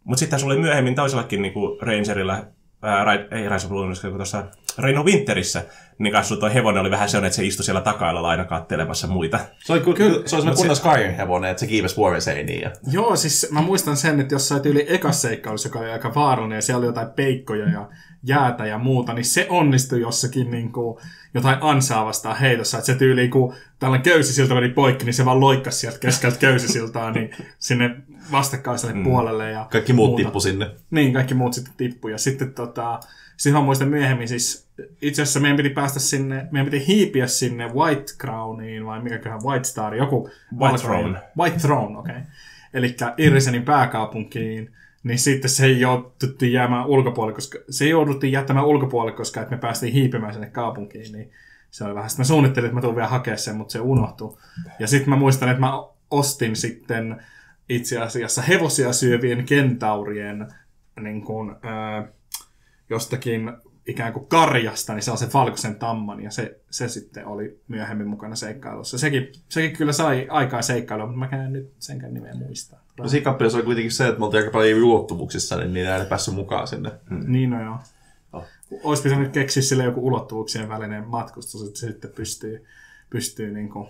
Mutta 0.04 0.18
sitten 0.18 0.38
sulla 0.38 0.54
oli 0.54 0.60
myöhemmin 0.60 0.94
toisellakin 0.94 1.42
niin 1.42 1.52
kuin 1.52 1.80
Rangerilla, 1.82 2.46
ää, 2.82 3.04
Ra- 3.04 3.34
ei 3.34 3.48
Rise 3.48 3.66
of 3.66 3.72
Lunaris, 3.72 4.00
kun 4.00 4.10
tuossa 4.10 4.44
Reino 4.78 5.02
Winterissä, 5.02 5.64
niin 5.98 6.12
kanssa 6.12 6.36
tuo 6.36 6.50
hevonen 6.54 6.80
oli 6.80 6.90
vähän 6.90 7.08
sellainen, 7.08 7.26
että 7.26 7.36
se 7.36 7.44
istui 7.44 7.64
siellä 7.64 7.80
taka 7.80 8.08
aina 8.08 8.44
kattelemassa 8.44 9.06
muita. 9.06 9.38
Se 9.64 9.72
oli, 9.72 9.80
kyllä, 9.80 9.96
kyllä, 9.96 10.12
se 10.14 10.18
oli 10.18 10.28
semmoinen 10.28 10.56
kunnon 10.56 10.76
Skyrim 10.76 11.14
hevonen, 11.14 11.50
että 11.50 11.60
se 11.60 11.66
kiivesi 11.66 11.96
vuoren 11.96 12.22
seiniin. 12.22 12.60
Ja... 12.60 12.70
Joo, 12.92 13.16
siis 13.16 13.48
mä 13.50 13.62
muistan 13.62 13.96
sen, 13.96 14.20
että 14.20 14.34
jossain 14.34 14.62
tyyli 14.62 14.86
ekas 14.88 15.22
seikkailussa, 15.22 15.68
joka 15.68 15.78
oli 15.78 15.90
aika 15.90 16.14
vaarallinen, 16.14 16.56
ja 16.56 16.62
siellä 16.62 16.78
oli 16.78 16.86
jotain 16.86 17.10
peikkoja 17.10 17.70
ja 17.70 17.88
jäätä 18.24 18.66
ja 18.66 18.78
muuta, 18.78 19.12
niin 19.12 19.24
se 19.24 19.46
onnistui 19.50 20.00
jossakin 20.00 20.50
niin 20.50 20.72
kuin, 20.72 20.98
jotain 21.34 21.58
ansaa 21.60 22.06
vastaan 22.06 22.38
heitossa, 22.38 22.78
että 22.78 22.86
se 22.86 22.94
tyyli, 22.94 23.28
kun 23.28 23.54
tällainen 23.78 24.04
köysisilta 24.04 24.54
meni 24.54 24.68
poikki, 24.68 25.04
niin 25.04 25.14
se 25.14 25.24
vaan 25.24 25.40
loikkasi 25.40 25.78
sieltä 25.78 25.98
keskeltä 25.98 26.38
köysisiltaa 26.38 27.10
niin 27.10 27.30
sinne 27.58 27.96
vastakkaiselle 28.32 28.94
mm. 28.94 29.04
puolelle. 29.04 29.50
Ja 29.50 29.66
Kaikki 29.70 29.92
muut 29.92 30.10
muuta. 30.10 30.24
tippu 30.24 30.40
sinne. 30.40 30.70
Niin, 30.90 31.12
kaikki 31.12 31.34
muut 31.34 31.52
sitten 31.52 31.74
tippui. 31.76 32.12
Ja 32.12 32.18
sitten 32.18 32.54
tota, 32.54 33.00
siis 33.36 33.52
mä 33.52 33.60
muistan 33.60 33.88
myöhemmin, 33.88 34.28
siis 34.28 34.68
itse 35.02 35.22
asiassa 35.22 35.40
meidän 35.40 35.56
piti 35.56 35.70
päästä 35.70 36.00
sinne, 36.00 36.46
meidän 36.50 36.70
piti 36.70 36.86
hiipiä 36.86 37.26
sinne 37.26 37.68
White 37.68 38.12
Crowniin, 38.20 38.86
vai 38.86 39.02
mikäköhän 39.02 39.42
White 39.42 39.64
Star, 39.64 39.94
joku 39.94 40.30
White 40.58 40.78
Throne. 40.78 41.18
White 41.38 41.58
Throne, 41.58 41.98
okei. 41.98 42.14
Okay. 42.14 42.24
Eli 42.74 42.96
Irrisenin 43.18 43.62
pääkaupunkiin, 43.62 44.70
niin 45.04 45.18
sitten 45.18 45.50
se 45.50 45.68
jouduttiin 45.68 46.52
jäämään 46.52 46.86
ulkopuolelle, 46.86 47.34
koska 47.34 47.58
se 47.70 47.88
jouduttiin 47.88 48.32
jättämään 48.32 48.66
ulkopuolelle, 48.66 49.16
koska 49.16 49.40
että 49.40 49.54
me 49.54 49.60
päästiin 49.60 49.92
hiipimään 49.92 50.32
sinne 50.32 50.50
kaupunkiin, 50.50 51.12
niin 51.12 51.30
se 51.70 51.84
oli 51.84 51.94
vähän, 51.94 52.10
sitten 52.10 52.24
mä 52.24 52.26
suunnittelin, 52.26 52.66
että 52.66 52.74
mä 52.74 52.80
tuun 52.80 52.96
vielä 52.96 53.08
hakemaan 53.08 53.38
sen, 53.38 53.56
mutta 53.56 53.72
se 53.72 53.80
unohtui. 53.80 54.36
Ja 54.78 54.86
sitten 54.86 55.10
mä 55.10 55.16
muistan, 55.16 55.48
että 55.48 55.60
mä 55.60 55.72
ostin 56.10 56.56
sitten 56.56 57.22
itse 57.68 58.00
asiassa 58.00 58.42
hevosia 58.42 58.92
syövien 58.92 59.44
kentaurien 59.44 60.46
niin 61.00 61.22
kuin, 61.22 61.50
äh, 61.50 62.08
jostakin 62.90 63.52
ikään 63.86 64.12
kuin 64.12 64.26
karjasta, 64.26 64.94
niin 64.94 65.02
se 65.02 65.10
on 65.10 65.18
se 65.18 65.28
valkoisen 65.34 65.78
tamman, 65.78 66.22
ja 66.22 66.30
se, 66.30 66.60
se 66.70 66.88
sitten 66.88 67.26
oli 67.26 67.60
myöhemmin 67.68 68.08
mukana 68.08 68.36
seikkailussa. 68.36 68.98
Sekin, 68.98 69.32
sekin 69.48 69.76
kyllä 69.76 69.92
sai 69.92 70.26
aikaa 70.30 70.62
seikkailua, 70.62 71.06
mutta 71.06 71.36
mä 71.36 71.44
en 71.44 71.52
nyt 71.52 71.72
senkään 71.78 72.14
nimeä 72.14 72.34
muista. 72.34 72.76
No 72.98 73.08
siinä 73.08 73.24
kappaleessa 73.24 73.58
oli 73.58 73.64
kuitenkin 73.64 73.92
se, 73.92 74.08
että 74.08 74.18
me 74.18 74.24
oltiin 74.24 74.40
aika 74.40 74.52
paljon 74.52 74.82
ulottuvuuksissa, 74.82 75.56
niin 75.56 75.74
niitä 75.74 75.96
ei 75.96 76.06
päässyt 76.06 76.34
mukaan 76.34 76.68
sinne. 76.68 76.92
Mm. 77.10 77.32
Niin 77.32 77.50
no 77.50 77.62
joo. 77.62 77.78
olisi 78.82 79.02
pitänyt 79.02 79.32
keksiä 79.32 79.62
sille 79.62 79.84
joku 79.84 80.06
ulottuvuuksien 80.06 80.68
välinen 80.68 81.08
matkustus, 81.08 81.68
että 81.68 81.80
se 81.80 81.86
sitten 81.86 82.10
pystyy, 82.10 82.66
pystyy 83.10 83.52
niin 83.52 83.68
kuin 83.68 83.88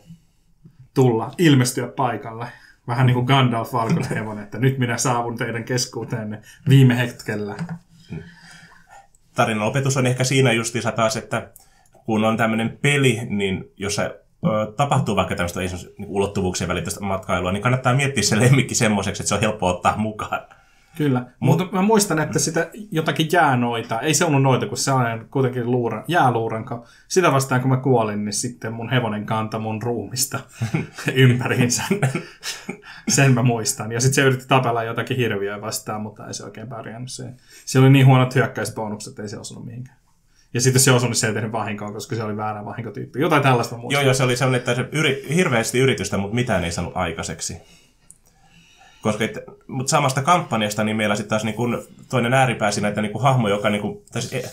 tulla, 0.94 1.34
ilmestyä 1.38 1.86
paikalle. 1.86 2.46
Vähän 2.88 3.06
niin 3.06 3.14
kuin 3.14 3.26
Gandalf 3.26 3.72
valkoinen 3.72 4.42
että 4.42 4.58
nyt 4.58 4.78
minä 4.78 4.98
saavun 4.98 5.36
teidän 5.36 5.64
keskuuteenne 5.64 6.42
viime 6.68 6.98
hetkellä. 6.98 7.56
Tarinan 9.34 9.68
opetus 9.68 9.96
on 9.96 10.06
ehkä 10.06 10.24
siinä 10.24 10.52
justiinsa 10.52 10.92
taas, 10.92 11.16
että 11.16 11.50
kun 12.06 12.24
on 12.24 12.36
tämmöinen 12.36 12.78
peli, 12.82 13.20
niin 13.28 13.64
jossa 13.76 14.02
ö, 14.02 14.23
tapahtuu 14.76 15.16
vaikka 15.16 15.36
tämmöistä 15.36 15.60
niin 15.60 15.70
ulottuvuuksien 16.06 16.68
välistä 16.68 17.00
matkailua, 17.00 17.52
niin 17.52 17.62
kannattaa 17.62 17.94
miettiä 17.94 18.22
se 18.22 18.40
lemmikki 18.40 18.74
semmoiseksi, 18.74 19.22
että 19.22 19.28
se 19.28 19.34
on 19.34 19.40
helppo 19.40 19.68
ottaa 19.68 19.96
mukaan. 19.96 20.40
Kyllä, 20.96 21.26
mutta 21.40 21.68
mä 21.72 21.82
muistan, 21.82 22.18
että 22.18 22.38
sitä 22.38 22.70
jotakin 22.90 23.28
jäänoita, 23.32 24.00
ei 24.00 24.14
se 24.14 24.24
ollut 24.24 24.42
noita, 24.42 24.66
kun 24.66 24.76
se 24.76 24.92
on 24.92 25.26
kuitenkin 25.30 25.70
luura, 25.70 26.04
jääluuranko. 26.08 26.86
Sitä 27.08 27.32
vastaan, 27.32 27.60
kun 27.60 27.70
mä 27.70 27.76
kuolin, 27.76 28.24
niin 28.24 28.32
sitten 28.32 28.72
mun 28.72 28.90
hevonen 28.90 29.26
kanta 29.26 29.58
mun 29.58 29.82
ruumista 29.82 30.40
ympäriinsä. 31.14 31.82
Sen 33.08 33.34
mä 33.34 33.42
muistan. 33.42 33.92
Ja 33.92 34.00
sitten 34.00 34.14
se 34.14 34.22
yritti 34.22 34.48
tapella 34.48 34.82
jotakin 34.82 35.16
hirviöä 35.16 35.60
vastaan, 35.60 36.00
mutta 36.00 36.26
ei 36.26 36.34
se 36.34 36.44
oikein 36.44 36.68
pärjännyt. 36.68 37.12
Se, 37.12 37.24
se 37.64 37.78
oli 37.78 37.90
niin 37.90 38.06
huonot 38.06 38.34
hyökkäysbonukset, 38.34 39.10
että 39.10 39.22
ei 39.22 39.28
se 39.28 39.38
osunut 39.38 39.64
mihinkään. 39.64 40.03
Ja 40.54 40.60
sitten 40.60 40.82
se 40.82 40.92
osui, 40.92 41.08
niin 41.08 41.16
se 41.16 41.26
ei 41.26 41.34
tehnyt 41.34 41.52
vahinkoa, 41.52 41.92
koska 41.92 42.16
se 42.16 42.22
oli 42.22 42.36
väärä 42.36 42.64
vahinkotyyppi. 42.64 43.20
Jotain 43.20 43.42
tällaista 43.42 43.76
muistan. 43.76 43.92
Joo, 43.92 44.02
joo, 44.02 44.14
se 44.14 44.22
oli 44.22 44.36
sellainen, 44.36 44.58
että 44.58 44.74
se 44.74 44.88
yri, 44.92 45.26
hirveästi 45.34 45.78
yritystä, 45.78 46.18
mutta 46.18 46.34
mitään 46.34 46.64
ei 46.64 46.72
saanut 46.72 46.96
aikaiseksi. 46.96 47.56
Koska, 49.02 49.24
et, 49.24 49.38
mutta 49.66 49.90
samasta 49.90 50.22
kampanjasta 50.22 50.84
niin 50.84 50.96
meillä 50.96 51.16
sitten 51.16 51.30
taas 51.30 51.44
niin 51.44 51.54
kun 51.54 51.82
toinen 52.10 52.34
ääripää 52.34 52.70
siinä, 52.70 52.88
että 52.88 53.02
niin 53.02 53.12
kun 53.12 53.22
hahmo, 53.22 53.48
joka 53.48 53.70
niin 53.70 53.82
kun, 53.82 54.02
tai 54.12 54.22
siis, 54.22 54.44
e, 54.44 54.50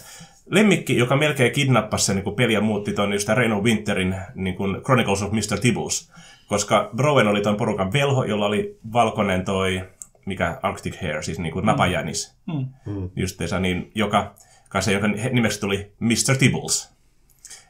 lemmikki, 0.50 0.98
joka 0.98 1.16
melkein 1.16 1.52
kidnappasi 1.52 2.06
sen 2.06 2.16
niin 2.16 2.36
peli 2.36 2.54
ja 2.54 2.62
muutti 2.62 2.94
tuon 2.94 3.14
just 3.14 3.30
Reno 3.30 3.62
Winterin 3.62 4.16
niin 4.36 4.56
kun 4.56 4.82
Chronicles 4.86 5.22
of 5.22 5.32
Mr. 5.32 5.60
Tibbles. 5.62 6.12
Koska 6.48 6.90
Browen 6.96 7.28
oli 7.28 7.42
tuon 7.42 7.58
porukan 7.58 7.94
velho, 7.94 8.24
jolla 8.24 8.46
oli 8.46 8.80
valkoinen 8.94 9.46
toi, 9.46 9.84
mikä 10.26 10.60
Arctic 10.62 11.02
Hair, 11.02 11.24
siis 11.24 11.40
niin 11.40 11.54
kuin 11.54 11.66
napajänis. 11.66 12.36
Mm. 12.48 13.10
Justeessa, 13.16 13.60
niin, 13.60 13.92
joka, 13.96 14.36
kanssa, 14.72 14.92
joka 14.92 15.08
nimeksi 15.08 15.60
tuli 15.60 15.92
Mr. 16.00 16.36
Tibbles. 16.40 16.94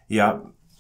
Ja 0.10 0.40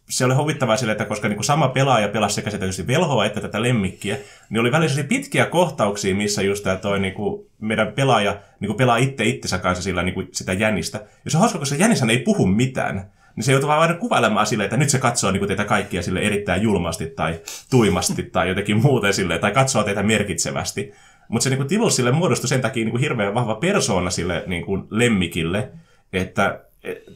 se 0.10 0.26
oli 0.26 0.34
huvittavaa 0.34 0.78
sille, 0.78 0.92
että 0.92 1.06
koska 1.06 1.28
niin 1.28 1.44
sama 1.44 1.68
pelaaja 1.68 2.08
pelasi 2.08 2.36
sekä 2.36 2.50
sitä 2.50 2.88
velhoa 2.88 3.26
että 3.26 3.42
tätä 3.42 3.62
lemmikkiä, 3.62 4.18
niin 4.50 4.62
oli 4.62 4.72
välillä 4.72 5.04
pitkiä 5.04 5.46
kohtauksia, 5.46 6.16
missä 6.16 6.42
just 6.42 6.64
tämä 6.64 6.76
toi 6.76 7.00
niin 7.00 7.14
kuin 7.14 7.46
meidän 7.60 7.94
pelaaja 7.94 8.42
niin 8.60 8.68
kuin 8.68 8.78
pelaa 8.78 8.98
itse 8.98 9.26
itsensä 9.26 9.58
kanssa 9.58 9.84
sillä 9.84 10.04
niin 10.04 10.14
kuin 10.14 10.28
sitä 10.32 10.54
jänistä. 10.54 11.06
Ja 11.26 11.32
se 11.32 11.38
on 11.38 11.40
hauska, 11.40 11.60
koska 11.60 11.76
se 11.76 11.82
jänishän 11.82 12.10
ei 12.10 12.20
puhu 12.20 12.46
mitään. 12.46 13.12
Niin 13.36 13.44
se 13.44 13.52
joutuu 13.52 13.70
vaan 13.70 13.98
kuvailemaan 13.98 14.48
silleen, 14.48 14.66
että 14.66 14.78
nyt 14.78 14.90
se 14.90 15.00
katsoo 15.00 15.32
niin 15.32 15.40
kuin 15.40 15.48
teitä 15.48 15.66
kaikkia 15.66 16.02
sille 16.02 16.20
erittäin 16.20 16.62
julmasti 16.62 17.08
tai 17.08 17.40
tuimasti 17.70 18.24
tai 18.24 18.50
jotenkin 18.50 18.82
muuten 18.82 19.14
silleen, 19.14 19.40
tai 19.40 19.52
katsoo 19.52 19.84
teitä 19.84 20.04
merkitsevästi. 20.04 20.92
Mutta 21.28 21.44
se 21.44 21.50
niin 21.50 21.68
kuin 21.68 21.92
sille 21.92 22.12
muodostui 22.12 22.48
sen 22.48 22.62
takia 22.62 22.84
niin 22.84 22.92
kuin 22.92 23.02
hirveän 23.02 23.34
vahva 23.34 23.56
persoona 23.56 24.10
sille 24.10 24.44
niin 24.48 24.66
kuin 24.66 24.84
lemmikille, 24.90 25.72
että 26.14 26.60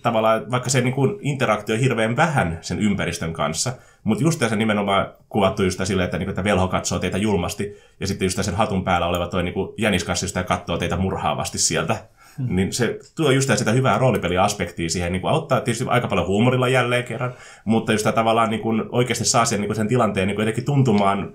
tavallaan, 0.01 0.51
vaikka 0.51 0.69
se 0.69 0.81
niin 0.81 0.93
kuin 0.93 1.17
interaktio 1.21 1.77
hirveän 1.77 2.15
vähän 2.15 2.57
sen 2.61 2.79
ympäristön 2.79 3.33
kanssa, 3.33 3.73
mutta 4.03 4.23
just 4.23 4.39
se 4.49 4.55
nimenomaan 4.55 5.07
kuvattu 5.29 5.63
just 5.63 5.85
silleen, 5.85 6.05
että, 6.05 6.17
niin 6.17 6.25
kuin, 6.25 6.31
että 6.31 6.43
velho 6.43 6.67
katsoo 6.67 6.99
teitä 6.99 7.17
julmasti, 7.17 7.77
ja 7.99 8.07
sitten 8.07 8.25
just 8.25 8.43
sen 8.43 8.55
hatun 8.55 8.83
päällä 8.83 9.07
oleva 9.07 9.27
toi 9.27 9.43
niin 9.43 9.55
jäniskassi 9.77 10.25
just 10.25 10.37
katsoo 10.47 10.77
teitä 10.77 10.97
murhaavasti 10.97 11.57
sieltä. 11.57 11.97
Hmm. 12.37 12.55
Niin 12.55 12.73
se 12.73 12.99
tuo 13.15 13.31
just 13.31 13.49
sitä 13.57 13.71
hyvää 13.71 13.97
roolipeliaspektia 13.97 14.89
siihen, 14.89 15.11
niin 15.11 15.21
kuin 15.21 15.31
auttaa 15.31 15.61
tietysti 15.61 15.85
aika 15.87 16.07
paljon 16.07 16.27
huumorilla 16.27 16.67
jälleen 16.67 17.03
kerran, 17.03 17.33
mutta 17.65 17.91
just 17.91 18.07
tavallaan 18.15 18.49
niin 18.49 18.61
kuin 18.61 18.83
oikeasti 18.89 19.25
saa 19.25 19.45
sen, 19.45 19.61
niin 19.61 19.67
kuin 19.67 19.75
sen 19.75 19.87
tilanteen 19.87 20.27
niin 20.27 20.35
kuin 20.35 20.43
jotenkin 20.43 20.65
tuntumaan 20.65 21.33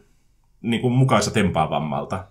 niin 0.62 0.80
kuin 0.80 0.92
mukaansa 0.92 1.30
tempaavammalta. 1.30 2.24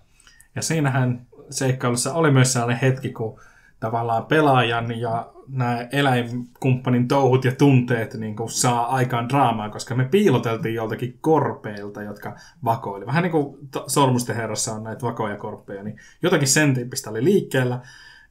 Ja 0.54 0.62
siinähän 0.62 1.26
seikkailussa 1.50 2.14
oli 2.14 2.30
myös 2.30 2.52
sellainen 2.52 2.80
hetki, 2.80 3.10
kun 3.10 3.40
tavallaan 3.80 4.26
pelaajan 4.26 5.00
ja 5.00 5.32
nämä 5.48 5.88
eläinkumppanin 5.92 7.08
touhut 7.08 7.44
ja 7.44 7.52
tunteet 7.52 8.14
niin 8.14 8.36
kuin 8.36 8.50
saa 8.50 8.94
aikaan 8.94 9.28
draamaa, 9.28 9.68
koska 9.68 9.94
me 9.94 10.04
piiloteltiin 10.04 10.74
joltakin 10.74 11.18
korpeilta, 11.20 12.02
jotka 12.02 12.36
vakoili. 12.64 13.06
Vähän 13.06 13.22
niin 13.22 13.32
kuin 13.32 13.58
Sormusten 13.86 14.36
herrassa 14.36 14.74
on 14.74 14.84
näitä 14.84 15.06
vakoja 15.06 15.36
korppeja, 15.36 15.82
niin 15.82 15.96
jotakin 16.22 16.48
sen 16.48 16.74
tyyppistä 16.74 17.10
oli 17.10 17.24
liikkeellä. 17.24 17.80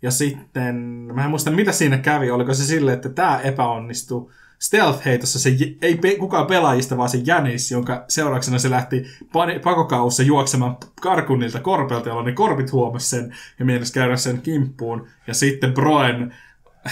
Ja 0.02 0.12
sitten, 0.12 0.76
mä 1.14 1.24
en 1.24 1.30
muista 1.30 1.52
mitä 1.52 1.72
siinä 1.72 1.98
kävi, 1.98 2.32
oliko 2.32 2.54
se 2.54 2.64
sille, 2.64 2.94
että 2.94 3.10
tämä 3.10 3.40
epäonnistui 3.40 4.32
stealth-heitossa 4.60 5.40
se 5.40 5.58
ei 5.82 5.96
pe- 5.96 6.16
kukaan 6.16 6.46
pelaajista, 6.46 6.98
vaan 6.98 7.10
se 7.10 7.18
Jänis, 7.18 7.72
jonka 7.72 8.06
seurauksena 8.08 8.60
se 8.60 8.70
lähti 8.70 9.06
pakokaussa 9.64 10.24
juoksemaan 10.24 10.78
karkunilta 11.02 11.60
korpelta, 11.60 12.10
jolloin 12.10 12.26
ne 12.26 12.32
korpit 12.32 12.72
huomasi 12.72 13.10
sen 13.10 13.36
ja 13.60 13.66
mielessä 13.66 13.94
käydä 13.94 14.16
sen 14.16 14.42
kimppuun. 14.42 15.08
Ja 15.28 15.34
sitten 15.34 15.74
Broen 15.74 16.34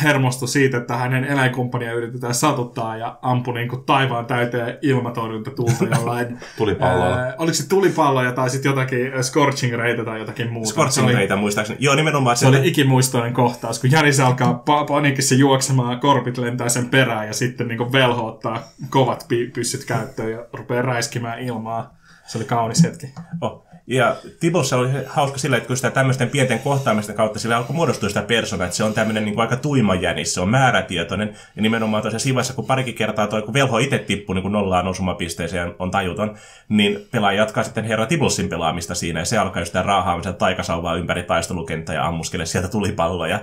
hermostui 0.03 0.47
siitä, 0.47 0.77
että 0.77 0.97
hänen 0.97 1.23
eläinkumppania 1.23 1.93
yritetään 1.93 2.33
satuttaa 2.33 2.97
ja 2.97 3.17
ampui 3.21 3.53
niin 3.53 3.69
kuin 3.69 3.83
taivaan 3.85 4.25
täyteen 4.25 4.77
ilmatorjuntatulta 4.81 5.85
jollain... 5.91 6.37
tulipallolla. 6.57 7.17
Ää, 7.17 7.35
oliko 7.37 7.53
se 7.53 7.69
tulipalloja 7.69 8.31
tai 8.31 8.49
sitten 8.49 8.69
jotakin 8.69 9.23
scorching 9.23 9.75
reitä 9.75 10.05
tai 10.05 10.19
jotakin 10.19 10.51
muuta. 10.51 10.69
Scorching 10.69 11.09
reitä 11.09 11.35
muistaakseni. 11.35 11.77
Joo, 11.81 11.95
nimenomaan. 11.95 12.37
Se, 12.37 12.39
se 12.39 12.47
oli 12.47 12.67
ikimuistoinen 12.67 13.33
kohtaus, 13.33 13.79
kun 13.79 13.91
Jänis 13.91 14.19
alkaa 14.19 14.63
pa- 14.69 14.87
paniikissa 14.87 15.35
juoksemaan, 15.35 15.99
korpit 15.99 16.37
lentää 16.37 16.69
sen 16.69 16.89
perään 16.89 17.27
ja 17.27 17.33
sitten 17.33 17.67
niin 17.67 17.77
kuin 17.77 17.91
velho 17.91 18.27
ottaa 18.27 18.63
kovat 18.89 19.25
pyssyt 19.53 19.85
käyttöön 19.85 20.31
ja 20.31 20.45
rupeaa 20.53 20.81
räiskimään 20.81 21.39
ilmaa. 21.39 21.97
Se 22.27 22.37
oli 22.37 22.45
kaunis 22.45 22.83
hetki. 22.83 23.13
Oh. 23.41 23.66
Ja 23.89 24.15
Tibossa 24.39 24.77
oli 24.77 24.89
hauska 25.07 25.37
sillä, 25.37 25.57
että 25.57 25.67
kun 25.67 25.75
sitä 25.75 25.91
tämmöisten 25.91 26.29
pienten 26.29 26.59
kohtaamisten 26.59 27.15
kautta 27.15 27.39
sillä 27.39 27.57
alkoi 27.57 27.75
muodostua 27.75 28.09
sitä 28.09 28.21
persoonaa, 28.21 28.65
että 28.65 28.77
se 28.77 28.83
on 28.83 28.93
tämmöinen 28.93 29.25
niin 29.25 29.33
kuin 29.35 29.41
aika 29.41 29.55
tuima 29.55 29.95
jänis, 29.95 30.33
se 30.33 30.41
on 30.41 30.49
määrätietoinen. 30.49 31.37
Ja 31.55 31.61
nimenomaan 31.61 32.03
tosiaan 32.03 32.19
sivassa, 32.19 32.53
kun 32.53 32.65
parikin 32.65 32.95
kertaa 32.95 33.27
toi, 33.27 33.41
kun 33.41 33.53
velho 33.53 33.77
itse 33.77 33.99
tippui 33.99 34.35
niin 34.35 34.41
kuin 34.41 34.51
nollaan 34.51 34.87
osumapisteeseen 34.87 35.75
on 35.79 35.91
tajuton, 35.91 36.37
niin 36.69 37.07
pelaaja 37.11 37.37
jatkaa 37.37 37.63
sitten 37.63 37.83
herra 37.83 38.05
Tibolsin 38.05 38.49
pelaamista 38.49 38.95
siinä, 38.95 39.19
ja 39.19 39.25
se 39.25 39.37
alkaa 39.37 39.61
just 39.61 39.75
raahaamisen 39.75 40.35
taikasauvaa 40.35 40.95
ympäri 40.95 41.23
taistelukenttä 41.23 41.93
ja 41.93 42.07
ammuskele 42.07 42.45
sieltä 42.45 42.67
tulipalloja 42.67 43.39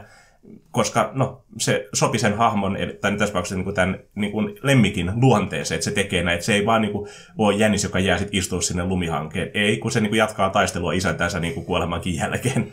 koska 0.70 1.11
no, 1.14 1.45
se 1.59 1.88
sopi 1.92 2.18
sen 2.18 2.36
hahmon, 2.36 2.76
tai 3.01 3.12
tässä 3.12 3.26
tapauksessa 3.26 3.62
niin 3.62 3.74
tämän 3.74 3.99
niin 4.14 4.32
kuin 4.32 4.59
lemmikin 4.62 5.12
luonteeseen, 5.20 5.76
että 5.76 5.84
se 5.84 5.90
tekee 5.90 6.22
näin, 6.22 6.34
että 6.34 6.47
se 6.47 6.55
ei 6.55 6.66
vaan 6.66 6.82
niin 6.82 6.92
kuin, 6.92 7.09
ole 7.38 7.55
jänis, 7.55 7.84
joka 7.84 7.99
jää 7.99 8.18
sitten 8.18 8.38
istua 8.38 8.61
sinne 8.61 8.84
lumihankeen. 8.84 9.51
Ei, 9.55 9.76
kun 9.78 9.90
se 9.90 10.01
niin 10.01 10.11
kuin, 10.11 10.18
jatkaa 10.18 10.51
taistelua 10.51 10.92
isäntänsä 10.92 11.40
niin 11.40 11.55
kuin 11.55 11.66
kuolemankin 11.66 12.14
jälkeen. 12.14 12.72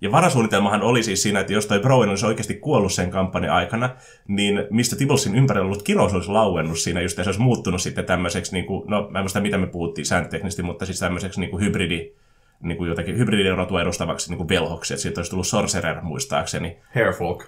Ja 0.00 0.12
varasuunnitelmahan 0.12 0.82
oli 0.82 1.02
siis 1.02 1.22
siinä, 1.22 1.40
että 1.40 1.52
jos 1.52 1.66
toi 1.66 1.80
Browen 1.80 2.08
olisi 2.08 2.26
oikeasti 2.26 2.54
kuollut 2.54 2.92
sen 2.92 3.10
kampanjan 3.10 3.54
aikana, 3.54 3.90
niin 4.28 4.64
mistä 4.70 4.96
Tibblesin 4.96 5.34
ympärillä 5.34 5.66
ollut 5.66 5.82
kirous 5.82 6.14
olisi 6.14 6.30
lauennut 6.30 6.78
siinä, 6.78 7.00
just 7.00 7.16
se 7.16 7.22
olisi 7.28 7.40
muuttunut 7.40 7.82
sitten 7.82 8.04
tämmöiseksi, 8.04 8.52
niin 8.52 8.66
kuin, 8.66 8.90
no 8.90 9.08
mä 9.10 9.18
en 9.18 9.22
muista 9.22 9.40
mitä 9.40 9.58
me 9.58 9.66
puhuttiin 9.66 10.06
sääntöteknisesti, 10.06 10.62
mutta 10.62 10.86
siis 10.86 10.98
tämmöiseksi 10.98 11.40
niin 11.40 11.50
kuin 11.50 11.64
hybridi, 11.64 12.12
niin 12.60 12.78
kuin 12.78 12.88
jotakin 12.88 13.18
hybridirotua 13.18 13.82
edustavaksi 13.82 14.30
niin 14.30 14.38
kuin 14.38 14.48
velhoksi, 14.48 14.94
että 14.94 15.02
siitä 15.02 15.18
olisi 15.18 15.30
tullut 15.30 15.46
sorcerer 15.46 16.00
muistaakseni. 16.00 16.76
Hairfolk. 16.94 17.44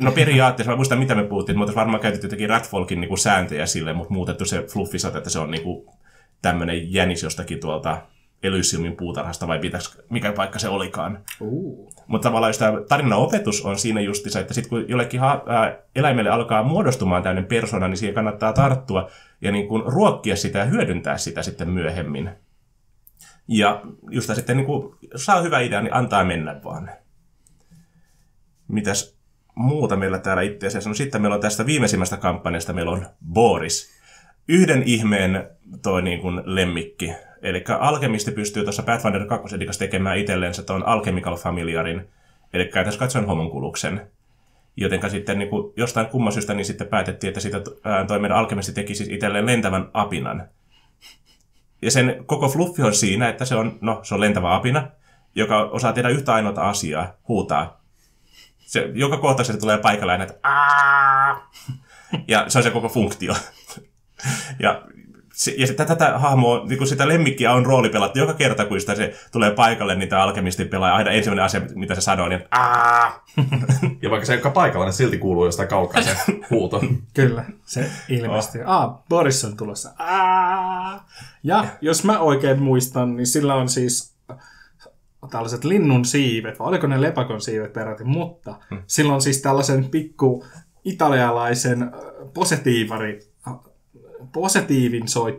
No 0.00 0.12
periaatteessa, 0.12 0.70
mä 0.70 0.76
muistan 0.76 0.98
mitä 0.98 1.14
me 1.14 1.24
puhuttiin, 1.24 1.58
mutta 1.58 1.74
varmaan 1.74 2.00
käytetty 2.00 2.26
jotenkin 2.26 2.48
Ratfolkin 2.48 3.00
niin 3.00 3.08
kuin 3.08 3.18
sääntöjä 3.18 3.66
sille, 3.66 3.92
mutta 3.92 4.14
muutettu 4.14 4.44
se 4.44 4.62
fluffisat, 4.62 5.16
että 5.16 5.30
se 5.30 5.38
on 5.38 5.50
niin 5.50 5.62
kuin 5.62 5.86
tämmöinen 6.42 6.92
jänis 6.92 7.22
jostakin 7.22 7.60
tuolta 7.60 8.02
Elysiumin 8.42 8.96
puutarhasta 8.96 9.48
vai 9.48 9.58
pitäis, 9.58 9.98
mikä 10.10 10.32
paikka 10.32 10.58
se 10.58 10.68
olikaan. 10.68 11.18
Uh. 11.40 11.92
Mutta 12.06 12.28
tavallaan 12.28 12.52
tämä 12.58 12.80
tarinan 12.88 13.18
opetus 13.18 13.64
on 13.64 13.78
siinä 13.78 14.00
justissa, 14.00 14.40
että 14.40 14.54
sitten 14.54 14.70
kun 14.70 14.84
jollekin 14.88 15.20
ha- 15.20 15.42
ää, 15.46 15.78
eläimelle 15.96 16.30
alkaa 16.30 16.62
muodostumaan 16.62 17.22
tämmöinen 17.22 17.44
persona, 17.44 17.88
niin 17.88 17.96
siihen 17.96 18.14
kannattaa 18.14 18.52
tarttua 18.52 19.10
ja 19.40 19.52
niin 19.52 19.68
kuin 19.68 19.82
ruokkia 19.86 20.36
sitä 20.36 20.58
ja 20.58 20.64
hyödyntää 20.64 21.18
sitä 21.18 21.42
sitten 21.42 21.70
myöhemmin. 21.70 22.30
Ja 23.48 23.82
just 24.10 24.34
sitten 24.34 24.56
niin 24.56 24.66
jos 25.12 25.24
saa 25.24 25.42
hyvä 25.42 25.60
idea, 25.60 25.82
niin 25.82 25.94
antaa 25.94 26.24
mennä 26.24 26.60
vaan. 26.64 26.90
Mitäs 28.68 29.16
muuta 29.54 29.96
meillä 29.96 30.18
täällä 30.18 30.42
itse 30.42 30.66
asiassa? 30.66 30.90
No 30.90 30.94
sitten 30.94 31.22
meillä 31.22 31.34
on 31.34 31.40
tästä 31.40 31.66
viimeisimmästä 31.66 32.16
kampanjasta, 32.16 32.72
meillä 32.72 32.92
on 32.92 33.06
Boris. 33.32 33.90
Yhden 34.48 34.82
ihmeen 34.82 35.48
toi 35.82 36.02
niin 36.02 36.20
kuin 36.20 36.42
lemmikki. 36.44 37.12
Eli 37.42 37.64
alkemisti 37.78 38.30
pystyy 38.30 38.62
tuossa 38.62 38.82
Pathfinder 38.82 39.26
2 39.26 39.56
tekemään 39.78 40.18
itselleensä 40.18 40.62
tuon 40.62 40.86
Alchemical 40.86 41.36
Familiarin, 41.36 42.08
eli 42.52 42.64
tässä 42.64 42.98
katsoen 42.98 43.26
homonkuluksen. 43.26 44.06
Jotenka 44.76 45.08
sitten 45.08 45.38
niin 45.38 45.48
kuin, 45.48 45.72
jostain 45.76 46.06
kumman 46.06 46.32
syystä 46.32 46.54
niin 46.54 46.64
sitten 46.64 46.88
päätettiin, 46.88 47.28
että 47.28 47.40
siitä, 47.40 47.60
ää, 47.84 48.04
toi 48.04 48.18
meidän 48.18 48.38
alkemisti 48.38 48.72
teki 48.72 48.94
siis 48.94 49.08
itselleen 49.08 49.46
lentävän 49.46 49.90
apinan. 49.92 50.48
Ja 51.82 51.90
sen 51.90 52.24
koko 52.26 52.48
fluffi 52.48 52.82
on 52.82 52.94
siinä, 52.94 53.28
että 53.28 53.44
se 53.44 53.54
on, 53.54 53.78
no, 53.80 54.00
se 54.02 54.14
on 54.14 54.20
lentävä 54.20 54.54
apina, 54.54 54.88
joka 55.34 55.58
osaa 55.62 55.92
tehdä 55.92 56.08
yhtä 56.08 56.34
ainoata 56.34 56.68
asiaa, 56.68 57.12
huutaa. 57.28 57.80
Se, 58.58 58.90
joka 58.94 59.16
kohta 59.16 59.44
se 59.44 59.56
tulee 59.56 59.78
paikalle 59.78 60.14
että 60.14 60.34
Aa! 60.42 61.50
Ja 62.28 62.44
se 62.48 62.58
on 62.58 62.62
se 62.62 62.70
koko 62.70 62.88
funktio. 62.88 63.34
Ja 64.58 64.82
se- 65.44 65.54
ja 65.58 65.66
sitä, 65.66 65.84
tätä 65.84 66.18
hahmoa, 66.18 66.64
niin 66.68 66.78
kun 66.78 66.86
sitä 66.86 67.08
lemmikkiä 67.08 67.52
on 67.52 67.66
roolipelattu 67.66 68.18
joka 68.18 68.34
kerta, 68.34 68.64
kun 68.64 68.80
sitä 68.80 68.94
se 68.94 69.14
tulee 69.32 69.50
paikalle, 69.50 69.94
niin 69.94 70.08
tämä 70.08 70.22
alkemistin 70.22 70.68
pelaa 70.68 70.94
aina 70.94 71.10
ensimmäinen 71.10 71.44
asia, 71.44 71.60
mitä 71.74 71.94
se 71.94 72.00
sanoo, 72.00 72.28
niin 72.28 72.44
Aa! 72.50 73.24
Ja 74.02 74.10
vaikka 74.10 74.26
se 74.26 74.32
ei 74.32 74.36
olekaan 74.36 74.52
paikalla, 74.52 74.86
niin 74.86 74.92
silti 74.92 75.18
kuuluu 75.18 75.44
jostain 75.44 75.68
kaukaa 75.68 76.02
se 76.02 76.16
huuto. 76.50 76.80
Kyllä, 77.14 77.44
se 77.66 77.90
ilmestyy. 78.08 78.62
Ah, 78.66 78.90
Boris 79.08 79.44
on 79.44 79.56
tulossa. 79.56 79.90
Aa! 79.98 81.08
Ja 81.42 81.64
jos 81.80 82.04
mä 82.04 82.18
oikein 82.18 82.62
muistan, 82.62 83.16
niin 83.16 83.26
sillä 83.26 83.54
on 83.54 83.68
siis 83.68 84.14
tällaiset 85.30 85.64
linnun 85.64 86.04
siivet, 86.04 86.58
vai 86.58 86.68
oliko 86.68 86.86
ne 86.86 87.00
lepakon 87.00 87.40
siivet 87.40 87.72
peräti, 87.72 88.04
mutta 88.04 88.54
sillä 88.86 89.14
on 89.14 89.22
siis 89.22 89.42
tällaisen 89.42 89.84
pikku 89.84 90.44
italialaisen 90.84 91.82
äh, 91.82 91.88
positiivari, 92.34 93.20
äh, 93.22 93.31
positiivin 94.32 95.08
soit, 95.08 95.34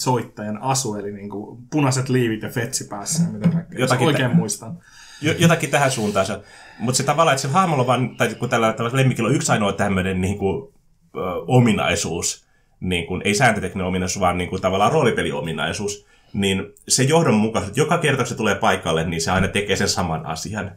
soittajan 0.00 0.62
asu, 0.62 0.94
eli 0.94 1.12
niin 1.12 1.30
kuin 1.30 1.58
punaiset 1.70 2.08
liivit 2.08 2.42
ja 2.42 2.48
fetsi 2.48 2.84
päässä, 2.84 3.22
mitä 3.32 3.48
kaikkea, 3.48 3.78
jos 3.78 3.90
Jotakin 3.90 4.06
oikein 4.06 4.30
tä- 4.30 4.36
muistan. 4.36 4.78
Jo- 5.22 5.34
jotakin 5.38 5.70
tähän 5.70 5.90
suuntaan 5.90 6.26
se. 6.26 6.40
Mutta 6.78 6.96
se 6.96 7.02
tavallaan, 7.02 7.34
että 7.34 7.42
se 7.48 7.48
hahmolla 7.48 7.86
vaan, 7.86 8.16
tai 8.16 8.34
kun 8.34 8.48
tällä, 8.48 8.72
tällä 8.72 8.90
lemmikillä 8.92 9.28
on 9.28 9.34
yksi 9.34 9.52
ainoa 9.52 9.72
tämmöinen 9.72 10.20
niin 10.20 10.38
kuin, 10.38 10.72
ö, 11.16 11.18
ominaisuus, 11.46 12.46
niin 12.80 13.06
kuin, 13.06 13.22
ei 13.24 13.34
sääntötekninen 13.34 13.86
ominaisuus, 13.86 14.20
vaan 14.20 14.38
niin 14.38 14.50
kuin, 14.50 14.62
tavallaan 14.62 14.92
roolipeliominaisuus, 14.92 16.06
niin 16.32 16.62
se 16.88 17.02
johdonmukaisuus, 17.02 17.68
että 17.68 17.80
joka 17.80 17.98
kerta 17.98 18.22
kun 18.22 18.26
se 18.28 18.34
tulee 18.34 18.54
paikalle, 18.54 19.04
niin 19.04 19.20
se 19.22 19.30
aina 19.30 19.48
tekee 19.48 19.76
sen 19.76 19.88
saman 19.88 20.26
asian. 20.26 20.70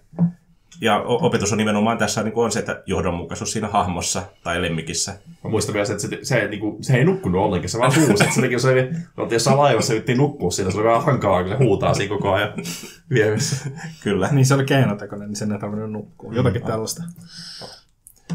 Ja 0.81 0.99
opetus 1.01 1.51
on 1.51 1.57
nimenomaan 1.57 1.97
tässä 1.97 2.23
niin 2.23 2.33
kuin 2.33 2.45
on 2.45 2.51
se, 2.51 2.59
että 2.59 2.83
johdonmukaisuus 2.85 3.51
siinä 3.51 3.67
hahmossa 3.67 4.23
tai 4.43 4.61
lemmikissä. 4.61 5.13
Mä 5.43 5.49
muistan 5.49 5.73
vielä 5.73 5.85
se, 5.85 5.93
että 5.93 6.07
se, 6.07 6.19
se, 6.23 6.47
niinku, 6.47 6.77
se 6.81 6.97
ei 6.97 7.05
nukkunut 7.05 7.41
ollenkaan, 7.41 7.69
se 7.69 7.79
vaan 7.79 7.95
huusi. 7.95 8.23
Että 8.23 8.35
se 8.35 8.41
teki, 8.41 8.59
se 8.59 8.69
oli, 8.69 8.83
me 8.83 9.23
oltiin 9.23 9.35
jossain 9.35 9.57
laivassa, 9.57 9.93
yritettiin 9.93 10.17
nukkua 10.17 10.51
siinä, 10.51 10.71
se 10.71 10.77
oli 10.77 10.87
vähän 10.87 11.03
hankalaa, 11.03 11.43
kun 11.43 11.51
se 11.51 11.57
huutaa 11.57 11.93
siinä 11.93 12.15
koko 12.15 12.31
ajan 12.33 12.53
vieressä. 13.09 13.69
Kyllä. 14.03 14.29
Niin 14.31 14.45
se 14.45 14.53
oli 14.53 14.65
keinotekoinen, 14.65 15.27
niin 15.27 15.35
sen 15.35 15.51
ei 15.51 15.59
tarvinnut 15.59 15.91
nukkua. 15.91 16.33
Jotakin 16.33 16.61
tällaista. 16.61 17.03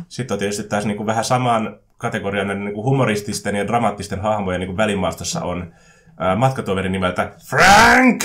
Sitten 0.08 0.34
on 0.34 0.38
tietysti 0.38 0.64
taas 0.64 0.86
niin 0.86 0.96
kuin 0.96 1.06
vähän 1.06 1.24
samaan 1.24 1.76
kategoriaan 1.98 2.46
näiden 2.46 2.64
niin 2.64 2.74
kuin 2.74 2.84
humorististen 2.84 3.56
ja 3.56 3.66
dramaattisten 3.66 4.20
hahmojen 4.20 4.60
niin 4.60 4.68
kuin 4.68 4.76
välimaastossa 4.76 5.42
on 5.42 5.74
ää, 6.18 6.36
matkatoveri 6.36 6.88
nimeltä 6.88 7.32
Frank! 7.46 8.24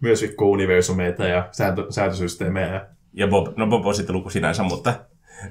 Myös 0.00 0.24
universumeita 0.40 1.26
ja 1.26 1.48
sääntö, 1.52 1.86
sääntösysteemejä. 1.90 2.86
Ja 3.12 3.26
Bob, 3.26 3.56
no 3.56 3.66
Bob 3.66 3.86
on 3.86 3.94
sitten 3.94 4.16
luku 4.16 4.30
sinänsä, 4.30 4.62
mutta, 4.62 4.94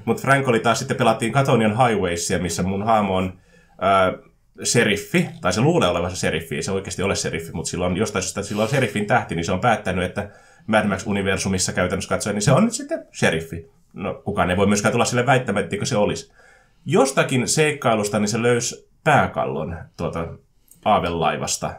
mutta 0.04 0.22
Frank 0.22 0.48
oli 0.48 0.60
taas 0.60 0.78
sitten 0.78 0.96
pelattiin 0.96 1.32
Katonian 1.32 1.88
Highwaysia, 1.88 2.38
missä 2.38 2.62
mun 2.62 2.82
hahmo 2.82 3.16
on 3.16 3.40
ää, 3.80 4.12
seriffi, 4.62 5.28
tai 5.40 5.52
se 5.52 5.60
luulee 5.60 5.88
olevansa 5.88 6.16
seriffi, 6.16 6.56
ei 6.56 6.62
se 6.62 6.72
oikeasti 6.72 7.02
ole 7.02 7.14
seriffi, 7.14 7.52
mutta 7.52 7.70
sillä 7.70 7.86
on 7.86 7.96
jostain 7.96 8.22
syystä, 8.22 8.42
sillä 8.42 8.62
on 8.62 8.68
seriffin 8.68 9.06
tähti, 9.06 9.34
niin 9.34 9.44
se 9.44 9.52
on 9.52 9.60
päättänyt, 9.60 10.04
että 10.04 10.30
Mad 10.66 10.84
Max-universumissa 10.84 11.72
käytännössä 11.72 12.08
katsoen, 12.08 12.34
niin 12.34 12.42
se 12.42 12.52
on 12.52 12.64
nyt 12.64 12.72
sitten 12.72 13.06
seriffi. 13.12 13.70
No 13.92 14.14
kukaan 14.24 14.50
ei 14.50 14.56
voi 14.56 14.66
myöskään 14.66 14.92
tulla 14.92 15.04
sille 15.04 15.26
väittämään, 15.26 15.64
etteikö 15.64 15.86
se 15.86 15.96
olisi. 15.96 16.32
Jostakin 16.84 17.48
seikkailusta 17.48 18.18
niin 18.18 18.28
se 18.28 18.42
löysi 18.42 18.88
pääkallon 19.04 19.78
tuota 19.96 20.28
aavelaivasta. 20.84 21.74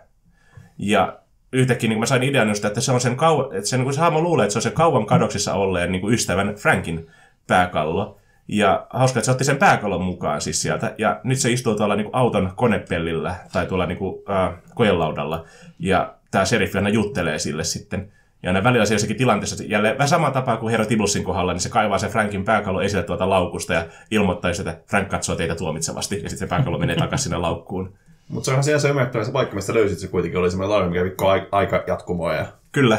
Ja 0.78 1.19
yhtäkkiä 1.54 1.90
niin 1.90 2.00
mä 2.00 2.06
sain 2.06 2.24
idean 2.24 2.48
just, 2.48 2.66
että 2.66 2.82
se 2.82 2.92
on 2.92 3.02
sen 3.02 3.18
kau- 3.18 3.56
että 3.56 3.70
se, 3.70 3.78
niin 3.78 3.84
kuin 3.84 3.94
se 3.94 4.00
hahmo 4.00 4.22
luulee, 4.22 4.44
että 4.44 4.54
se 4.54 4.58
on 4.58 4.64
sen 4.64 4.72
kauan 4.72 5.06
kadoksissa 5.06 5.54
olleen 5.54 5.92
niin 5.92 6.02
kuin 6.02 6.14
ystävän 6.14 6.56
Frankin 6.56 7.08
pääkallo. 7.48 8.18
Ja 8.48 8.88
hauska, 8.90 9.20
että 9.20 9.26
se 9.26 9.32
otti 9.32 9.44
sen 9.44 9.58
pääkallon 9.58 10.02
mukaan 10.02 10.42
siis 10.42 10.62
sieltä. 10.62 10.96
Ja 10.98 11.22
nyt 11.24 11.40
se 11.40 11.52
istuu 11.52 11.76
tuolla 11.76 11.96
niin 11.96 12.10
auton 12.14 12.52
konepellillä 12.56 13.36
tai 13.54 13.66
tuolla 13.66 13.86
niin 13.86 13.98
kuin, 13.98 14.24
äh, 14.30 14.54
kojelaudalla. 14.76 15.46
Ja 15.80 16.14
tämä 16.32 16.46
seriffi 16.46 16.78
aina 16.78 16.90
juttelee 16.90 17.40
sille 17.40 17.64
sitten. 17.64 18.12
Ja 18.44 18.50
aina 18.50 18.64
välillä 18.64 18.86
se 18.86 18.94
jossakin 18.94 19.18
tilanteessa, 19.18 19.64
jälleen 19.64 19.98
vähän 19.98 20.10
sama 20.10 20.32
tapaa 20.32 20.58
kuin 20.58 20.72
Herra 20.72 20.86
Tiblusin 20.86 21.24
kohdalla, 21.24 21.54
niin 21.54 21.62
se 21.62 21.70
kaivaa 21.70 21.98
sen 21.98 22.10
Frankin 22.10 22.46
pääkallon 22.46 22.84
esille 22.84 23.04
tuolta 23.04 23.30
laukusta 23.30 23.74
ja 23.74 23.86
ilmoittaa, 24.12 24.52
että 24.52 24.78
Frank 24.88 25.08
katsoo 25.08 25.36
teitä 25.36 25.56
tuomitsevasti. 25.56 26.16
Ja 26.16 26.30
sitten 26.30 26.48
se 26.48 26.48
pääkallo 26.48 26.78
menee 26.78 26.96
takaisin 26.96 27.24
sinne 27.24 27.38
laukkuun. 27.38 27.94
Mutta 28.30 28.46
se 28.46 28.52
onhan 28.52 28.64
sinänsä 28.64 28.90
ymmärrettävä 28.90 29.24
se 29.24 29.32
paikka, 29.32 29.56
mistä 29.56 29.74
löysit, 29.74 30.00
se 30.00 30.08
kuitenkin 30.08 30.40
oli 30.40 30.52
semmoinen 30.52 30.72
laiva, 30.76 30.90
mikä 30.90 31.28
ai- 31.28 31.48
aika 31.52 31.84
jatkumoa. 31.88 32.34
Ja, 32.34 32.46
Kyllä, 32.72 32.98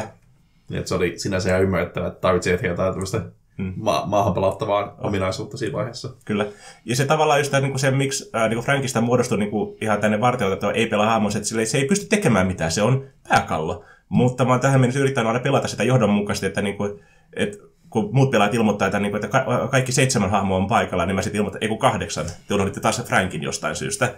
niin, 0.69 0.77
että 0.79 0.89
se 0.89 0.95
oli 0.95 1.13
sinänsä 1.19 1.49
ihan 1.49 1.61
ymmärrettävä, 1.61 2.07
että 2.07 2.19
tarvitsee 2.21 2.53
ehkä 2.53 2.67
jotain 2.67 2.93
tämmöistä 2.93 3.21
Mm. 3.57 3.73
ma- 3.77 4.03
maahan 4.05 4.33
palauttavaa 4.33 4.95
ominaisuutta 4.99 5.57
siinä 5.57 5.73
vaiheessa. 5.77 6.09
Kyllä. 6.25 6.45
Ja 6.85 6.95
se 6.95 7.05
tavallaan 7.05 7.39
just 7.39 7.51
tämä, 7.51 7.61
niin 7.61 7.71
kuin 7.71 7.79
se, 7.79 7.91
miksi 7.91 8.29
ää, 8.33 8.47
niin 8.47 8.55
kuin 8.57 8.65
Frankista 8.65 9.01
muodostui 9.01 9.37
niin 9.37 9.51
kuin 9.51 9.77
ihan 9.81 10.01
tänne 10.01 10.21
vartioitettua 10.21 10.71
ei 10.71 10.87
pelaa 10.87 11.09
hahmossa, 11.09 11.39
että 11.39 11.49
sille, 11.49 11.65
se 11.65 11.77
ei 11.77 11.85
pysty 11.85 12.05
tekemään 12.05 12.47
mitään, 12.47 12.71
se 12.71 12.81
on 12.81 13.05
pääkallo. 13.29 13.83
Mutta 14.09 14.45
mä 14.45 14.51
oon 14.51 14.59
tähän 14.59 14.81
mennessä 14.81 14.99
yrittänyt 14.99 15.27
aina 15.27 15.39
pelata 15.39 15.67
sitä 15.67 15.83
johdonmukaisesti, 15.83 16.45
että, 16.45 16.61
niin 16.61 16.77
kuin, 16.77 16.99
että 17.33 17.57
kun 17.89 18.09
muut 18.11 18.31
pelaajat 18.31 18.53
ilmoittaa, 18.53 18.85
että, 18.87 18.99
niin 18.99 19.11
kuin, 19.11 19.25
että 19.25 19.39
ka- 19.45 19.67
kaikki 19.71 19.91
seitsemän 19.91 20.29
hahmoa 20.31 20.57
on 20.57 20.67
paikalla, 20.67 21.05
niin 21.05 21.15
mä 21.15 21.21
sitten 21.21 21.37
ilmoitan, 21.39 21.57
että 21.57 21.65
ei 21.65 21.69
kun 21.69 21.79
kahdeksan. 21.79 22.25
Te 22.47 22.53
unohditte 22.53 22.79
taas 22.79 23.03
Frankin 23.05 23.43
jostain 23.43 23.75
syystä. 23.75 24.13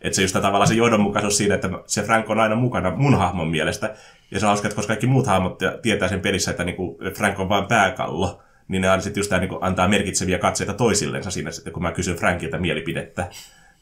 Että 0.00 0.16
se 0.16 0.22
just 0.22 0.32
tavallaan 0.32 0.68
se 0.68 0.74
johdonmukaisuus 0.74 1.36
siinä, 1.36 1.54
että 1.54 1.70
se 1.86 2.02
Frank 2.02 2.30
on 2.30 2.40
aina 2.40 2.54
mukana 2.54 2.96
mun 2.96 3.18
hahmon 3.18 3.48
mielestä. 3.48 3.94
Ja 4.30 4.40
se 4.40 4.46
on 4.46 4.48
hauska, 4.48 4.68
että 4.68 4.76
koska 4.76 4.88
kaikki 4.88 5.06
muut 5.06 5.26
hahmot 5.26 5.58
tietää 5.82 6.08
sen 6.08 6.20
pelissä, 6.20 6.50
että 6.50 6.64
niin 6.64 6.76
kuin 6.76 6.96
Frank 7.14 7.40
on 7.40 7.48
vain 7.48 7.66
pääkallo, 7.66 8.42
niin 8.68 8.82
ne 8.82 8.88
aina 8.88 9.02
sitten 9.02 9.20
just 9.20 9.30
tää, 9.30 9.38
niin 9.38 9.48
kuin 9.48 9.64
antaa 9.64 9.88
merkitseviä 9.88 10.38
katseita 10.38 10.74
toisillensa 10.74 11.30
siinä, 11.30 11.50
sitten, 11.50 11.72
kun 11.72 11.82
mä 11.82 11.92
kysyn 11.92 12.16
Frankilta 12.16 12.58
mielipidettä. 12.58 13.28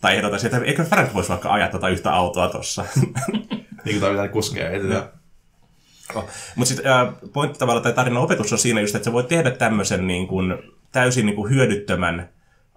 Tai 0.00 0.16
ehdotan 0.16 0.46
että 0.46 0.58
eikö 0.58 0.84
Frank 0.84 1.14
voisi 1.14 1.28
vaikka 1.28 1.52
ajaa 1.52 1.68
tota 1.68 1.88
yhtä 1.88 2.12
autoa 2.12 2.48
tossa. 2.48 2.84
Niin 3.84 3.94
kuin 3.94 4.00
tarvitaan 4.00 4.30
kuskeja 4.30 4.70
eteen. 4.70 5.02
Mutta 6.54 6.74
sitten 6.74 6.92
äh, 6.92 7.08
pointti 7.32 7.58
tavallaan 7.58 7.82
tai 7.82 7.92
tarinan 7.92 8.22
opetus 8.22 8.52
on 8.52 8.58
siinä 8.58 8.80
just, 8.80 8.94
että 8.94 9.04
sä 9.04 9.12
voit 9.12 9.28
tehdä 9.28 9.50
tämmöisen 9.50 10.06
niin 10.06 10.26
kuin, 10.28 10.54
täysin 10.92 11.26
niin 11.26 11.36
kuin 11.36 11.50
hyödyttömän 11.50 12.28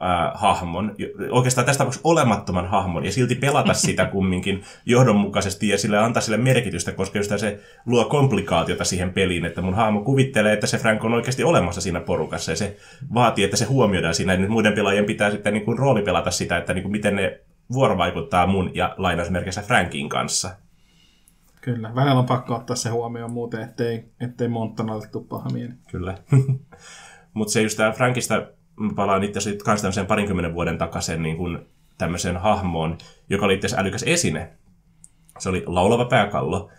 äh, 0.01 0.31
hahmon, 0.33 0.95
oikeastaan 1.31 1.65
tästä 1.65 1.77
tapauksessa 1.77 2.09
olemattoman 2.09 2.67
hahmon, 2.67 3.05
ja 3.05 3.11
silti 3.11 3.35
pelata 3.35 3.73
sitä 3.89 4.05
kumminkin 4.05 4.63
johdonmukaisesti 4.85 5.67
ja 5.67 5.77
sille 5.77 5.97
antaa 5.97 6.21
sille 6.21 6.37
merkitystä, 6.37 6.91
koska 6.91 7.19
just 7.19 7.31
se 7.37 7.59
luo 7.85 8.05
komplikaatiota 8.05 8.83
siihen 8.83 9.13
peliin, 9.13 9.45
että 9.45 9.61
mun 9.61 9.73
hahmo 9.73 10.01
kuvittelee, 10.01 10.53
että 10.53 10.67
se 10.67 10.77
Frank 10.77 11.03
on 11.03 11.13
oikeasti 11.13 11.43
olemassa 11.43 11.81
siinä 11.81 11.99
porukassa, 11.99 12.51
ja 12.51 12.55
se 12.55 12.77
vaatii, 13.13 13.43
että 13.43 13.57
se 13.57 13.65
huomioidaan 13.65 14.15
siinä, 14.15 14.33
ja 14.33 14.39
nyt 14.39 14.49
muiden 14.49 14.73
pelaajien 14.73 15.05
pitää 15.05 15.31
sitten 15.31 15.53
niin 15.53 15.65
kuin 15.65 15.79
roolipelata 15.79 16.31
sitä, 16.31 16.57
että 16.57 16.73
niin 16.73 16.83
kuin 16.83 16.91
miten 16.91 17.15
ne 17.15 17.39
vuorovaikuttaa 17.73 18.47
mun 18.47 18.71
ja 18.73 18.95
lainausmerkissä 18.97 19.61
Frankin 19.61 20.09
kanssa. 20.09 20.49
Kyllä, 21.61 21.95
välillä 21.95 22.19
on 22.19 22.25
pakko 22.25 22.55
ottaa 22.55 22.75
se 22.75 22.89
huomioon 22.89 23.31
muuten, 23.31 23.61
ettei, 23.61 24.05
ettei 24.19 24.47
Montanalle 24.47 25.07
tule 25.07 25.25
paha 25.29 25.49
mieli. 25.49 25.73
Kyllä. 25.91 26.17
Mutta 27.33 27.51
se 27.51 27.61
just 27.61 27.77
tämä 27.77 27.91
Frankista, 27.91 28.47
mä 28.79 28.93
palaan 28.95 29.23
itse 29.23 29.37
asiassa 29.37 29.65
kans 29.65 29.81
tämmöiseen 29.81 30.07
parinkymmenen 30.07 30.53
vuoden 30.53 30.77
takaisin 30.77 31.23
niin 31.23 31.37
kuin 31.37 31.59
tämmöiseen 31.97 32.37
hahmoon, 32.37 32.97
joka 33.29 33.45
oli 33.45 33.53
itse 33.53 33.67
asiassa 33.67 33.81
älykäs 33.81 34.03
esine. 34.03 34.51
Se 35.39 35.49
oli 35.49 35.63
laulava 35.65 36.05
pääkallo. 36.05 36.69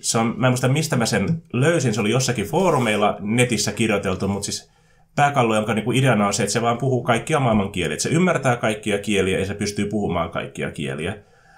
Se 0.00 0.18
on, 0.18 0.34
mä 0.36 0.46
en 0.46 0.50
muista 0.50 0.68
mistä 0.68 0.96
mä 0.96 1.06
sen 1.06 1.42
löysin, 1.52 1.94
se 1.94 2.00
oli 2.00 2.10
jossakin 2.10 2.46
foorumeilla 2.46 3.16
netissä 3.20 3.72
kirjoiteltu, 3.72 4.28
mutta 4.28 4.44
siis 4.44 4.70
pääkallo, 5.16 5.54
jonka 5.54 5.74
niinku 5.74 5.92
ideana 5.92 6.26
on 6.26 6.34
se, 6.34 6.42
että 6.42 6.52
se 6.52 6.62
vaan 6.62 6.78
puhuu 6.78 7.02
kaikkia 7.02 7.40
maailman 7.40 7.72
kieliä. 7.72 7.98
Se 7.98 8.08
ymmärtää 8.08 8.56
kaikkia 8.56 8.98
kieliä 8.98 9.38
ja 9.38 9.46
se 9.46 9.54
pystyy 9.54 9.88
puhumaan 9.88 10.30
kaikkia 10.30 10.70
kieliä. 10.70 11.16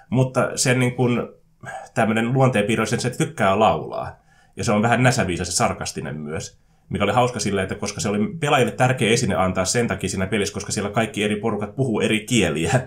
Mutta 0.09 0.57
sen 0.57 0.79
niin 0.79 0.95
kuin, 0.95 1.27
tämmöinen 1.93 2.33
luonteenpiirre 2.33 2.81
on 2.81 2.87
se, 2.87 2.95
että 2.95 3.07
se 3.07 3.17
tykkää 3.17 3.59
laulaa. 3.59 4.19
Ja 4.55 4.63
se 4.63 4.71
on 4.71 4.81
vähän 4.81 5.03
näsäviisas 5.03 5.47
ja 5.47 5.53
sarkastinen 5.53 6.17
myös. 6.17 6.59
Mikä 6.89 7.03
oli 7.03 7.13
hauska 7.13 7.39
sillä, 7.39 7.63
että 7.63 7.75
koska 7.75 8.01
se 8.01 8.09
oli 8.09 8.19
pelaajille 8.39 8.71
tärkeä 8.71 9.09
esine 9.09 9.35
antaa 9.35 9.65
sen 9.65 9.87
takia 9.87 10.09
siinä 10.09 10.27
pelissä, 10.27 10.53
koska 10.53 10.71
siellä 10.71 10.89
kaikki 10.89 11.23
eri 11.23 11.35
porukat 11.35 11.75
puhuu 11.75 12.01
eri 12.01 12.19
kieliä. 12.19 12.79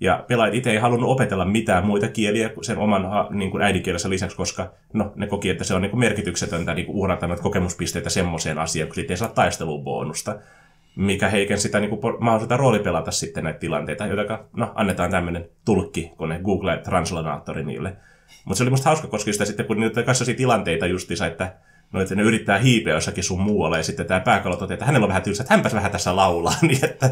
Ja 0.00 0.24
pelaajat 0.28 0.54
itse 0.54 0.70
ei 0.70 0.78
halunnut 0.78 1.10
opetella 1.10 1.44
mitään 1.44 1.86
muita 1.86 2.08
kieliä 2.08 2.50
sen 2.62 2.78
oman 2.78 3.02
niin 3.30 3.50
kuin 3.50 3.62
äidinkielensä 3.62 4.10
lisäksi, 4.10 4.36
koska 4.36 4.70
no, 4.92 5.12
ne 5.16 5.26
koki, 5.26 5.50
että 5.50 5.64
se 5.64 5.74
on 5.74 5.82
niin 5.82 5.90
kuin 5.90 6.00
merkityksetöntä 6.00 6.74
niin 6.74 6.86
kuin 6.86 6.96
uhrata 6.96 7.36
kokemuspisteitä 7.36 8.10
semmoiseen 8.10 8.58
asiaan, 8.58 8.88
kun 8.88 8.94
sitten 8.94 9.14
ei 9.14 9.18
saa 9.18 9.28
taistelubonusta 9.28 10.38
mikä 10.96 11.28
heikensi 11.28 11.62
sitä 11.62 11.80
niin 11.80 11.90
kuin, 11.90 12.00
mahdollisuutta 12.20 12.56
roolipelata 12.56 13.10
sitten 13.10 13.44
näitä 13.44 13.58
tilanteita, 13.58 14.06
joten 14.06 14.38
no, 14.56 14.72
annetaan 14.74 15.10
tämmöinen 15.10 15.48
tulkki, 15.64 16.12
kone 16.16 16.40
Google 16.44 16.76
Translator 16.78 17.62
niille. 17.62 17.96
Mutta 18.44 18.58
se 18.58 18.64
oli 18.64 18.70
musta 18.70 18.88
hauska, 18.88 19.08
koska 19.08 19.32
sitä 19.32 19.44
sitten, 19.44 19.66
kun 19.66 19.80
niitä 19.80 20.02
kanssa 20.02 20.24
tilanteita 20.36 20.86
justiinsa, 20.86 21.26
että 21.26 21.54
no, 21.92 22.00
että 22.00 22.14
ne 22.14 22.22
yrittää 22.22 22.58
hiipeä 22.58 22.94
jossakin 22.94 23.24
sun 23.24 23.40
muualle, 23.40 23.76
ja 23.76 23.82
sitten 23.82 24.06
tämä 24.06 24.20
pääkallo 24.20 24.56
toteaa, 24.56 24.74
että 24.74 24.86
hänellä 24.86 25.04
on 25.04 25.08
vähän 25.08 25.22
tylsä, 25.22 25.42
että 25.42 25.54
hänpäs 25.54 25.74
vähän 25.74 25.92
tässä 25.92 26.16
laulaa, 26.16 26.54
niin 26.68 26.84
että 26.84 27.10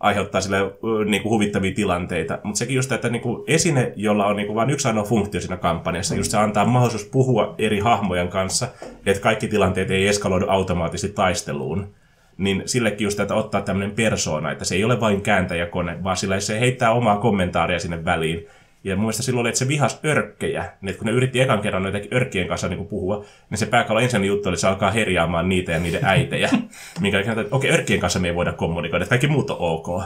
aiheuttaa 0.00 0.40
sille 0.40 0.58
niin 1.06 1.22
kuin 1.22 1.30
huvittavia 1.30 1.74
tilanteita. 1.74 2.38
Mutta 2.42 2.58
sekin 2.58 2.76
just, 2.76 2.92
että 2.92 3.08
niin 3.08 3.22
kuin 3.22 3.44
esine, 3.46 3.92
jolla 3.96 4.26
on 4.26 4.36
niin 4.36 4.46
kuin 4.46 4.56
vain 4.56 4.70
yksi 4.70 4.88
ainoa 4.88 5.04
funktio 5.04 5.40
siinä 5.40 5.56
kampanjassa, 5.56 6.14
just 6.14 6.30
se 6.30 6.38
antaa 6.38 6.64
mahdollisuus 6.64 7.10
puhua 7.10 7.54
eri 7.58 7.78
hahmojen 7.78 8.28
kanssa, 8.28 8.68
että 9.06 9.22
kaikki 9.22 9.48
tilanteet 9.48 9.90
ei 9.90 10.08
eskaloidu 10.08 10.46
automaattisesti 10.48 11.14
taisteluun. 11.14 11.94
Niin 12.38 12.62
sillekin 12.66 13.04
just, 13.04 13.20
että 13.20 13.34
ottaa 13.34 13.62
tämmöinen 13.62 13.96
persona, 13.96 14.50
että 14.50 14.64
se 14.64 14.74
ei 14.74 14.84
ole 14.84 15.00
vain 15.00 15.20
kääntäjäkone, 15.20 16.04
vaan 16.04 16.16
sillä 16.16 16.40
se 16.40 16.60
heittää 16.60 16.92
omaa 16.92 17.18
kommentaaria 17.18 17.78
sinne 17.78 18.04
väliin. 18.04 18.46
Ja 18.84 18.96
mun 18.96 19.04
mielestä 19.04 19.22
silloin 19.22 19.40
oli, 19.40 19.48
että 19.48 19.58
se 19.58 19.68
vihas 19.68 20.00
örkkejä. 20.04 20.72
Niin 20.80 20.96
kun 20.96 21.06
ne 21.06 21.12
yritti 21.12 21.40
ekan 21.40 21.60
kerran 21.60 21.82
noitakin 21.82 22.14
örkkien 22.14 22.48
kanssa 22.48 22.68
niin 22.68 22.86
puhua, 22.86 23.24
niin 23.50 23.58
se 23.58 23.66
pääkalla 23.66 24.00
ensimmäinen 24.00 24.28
juttu 24.28 24.48
oli, 24.48 24.54
että 24.54 24.60
se 24.60 24.68
alkaa 24.68 24.90
herjaamaan 24.90 25.48
niitä 25.48 25.72
ja 25.72 25.78
niiden 25.78 26.04
äitejä. 26.04 26.50
Minkä 27.00 27.20
että 27.20 27.32
okei, 27.32 27.46
okay, 27.50 27.70
örkkien 27.70 28.00
kanssa 28.00 28.18
me 28.18 28.28
ei 28.28 28.34
voida 28.34 28.52
kommunikoida, 28.52 29.02
että 29.02 29.10
kaikki 29.10 29.26
muut 29.26 29.50
on 29.50 29.56
ok. 29.58 30.02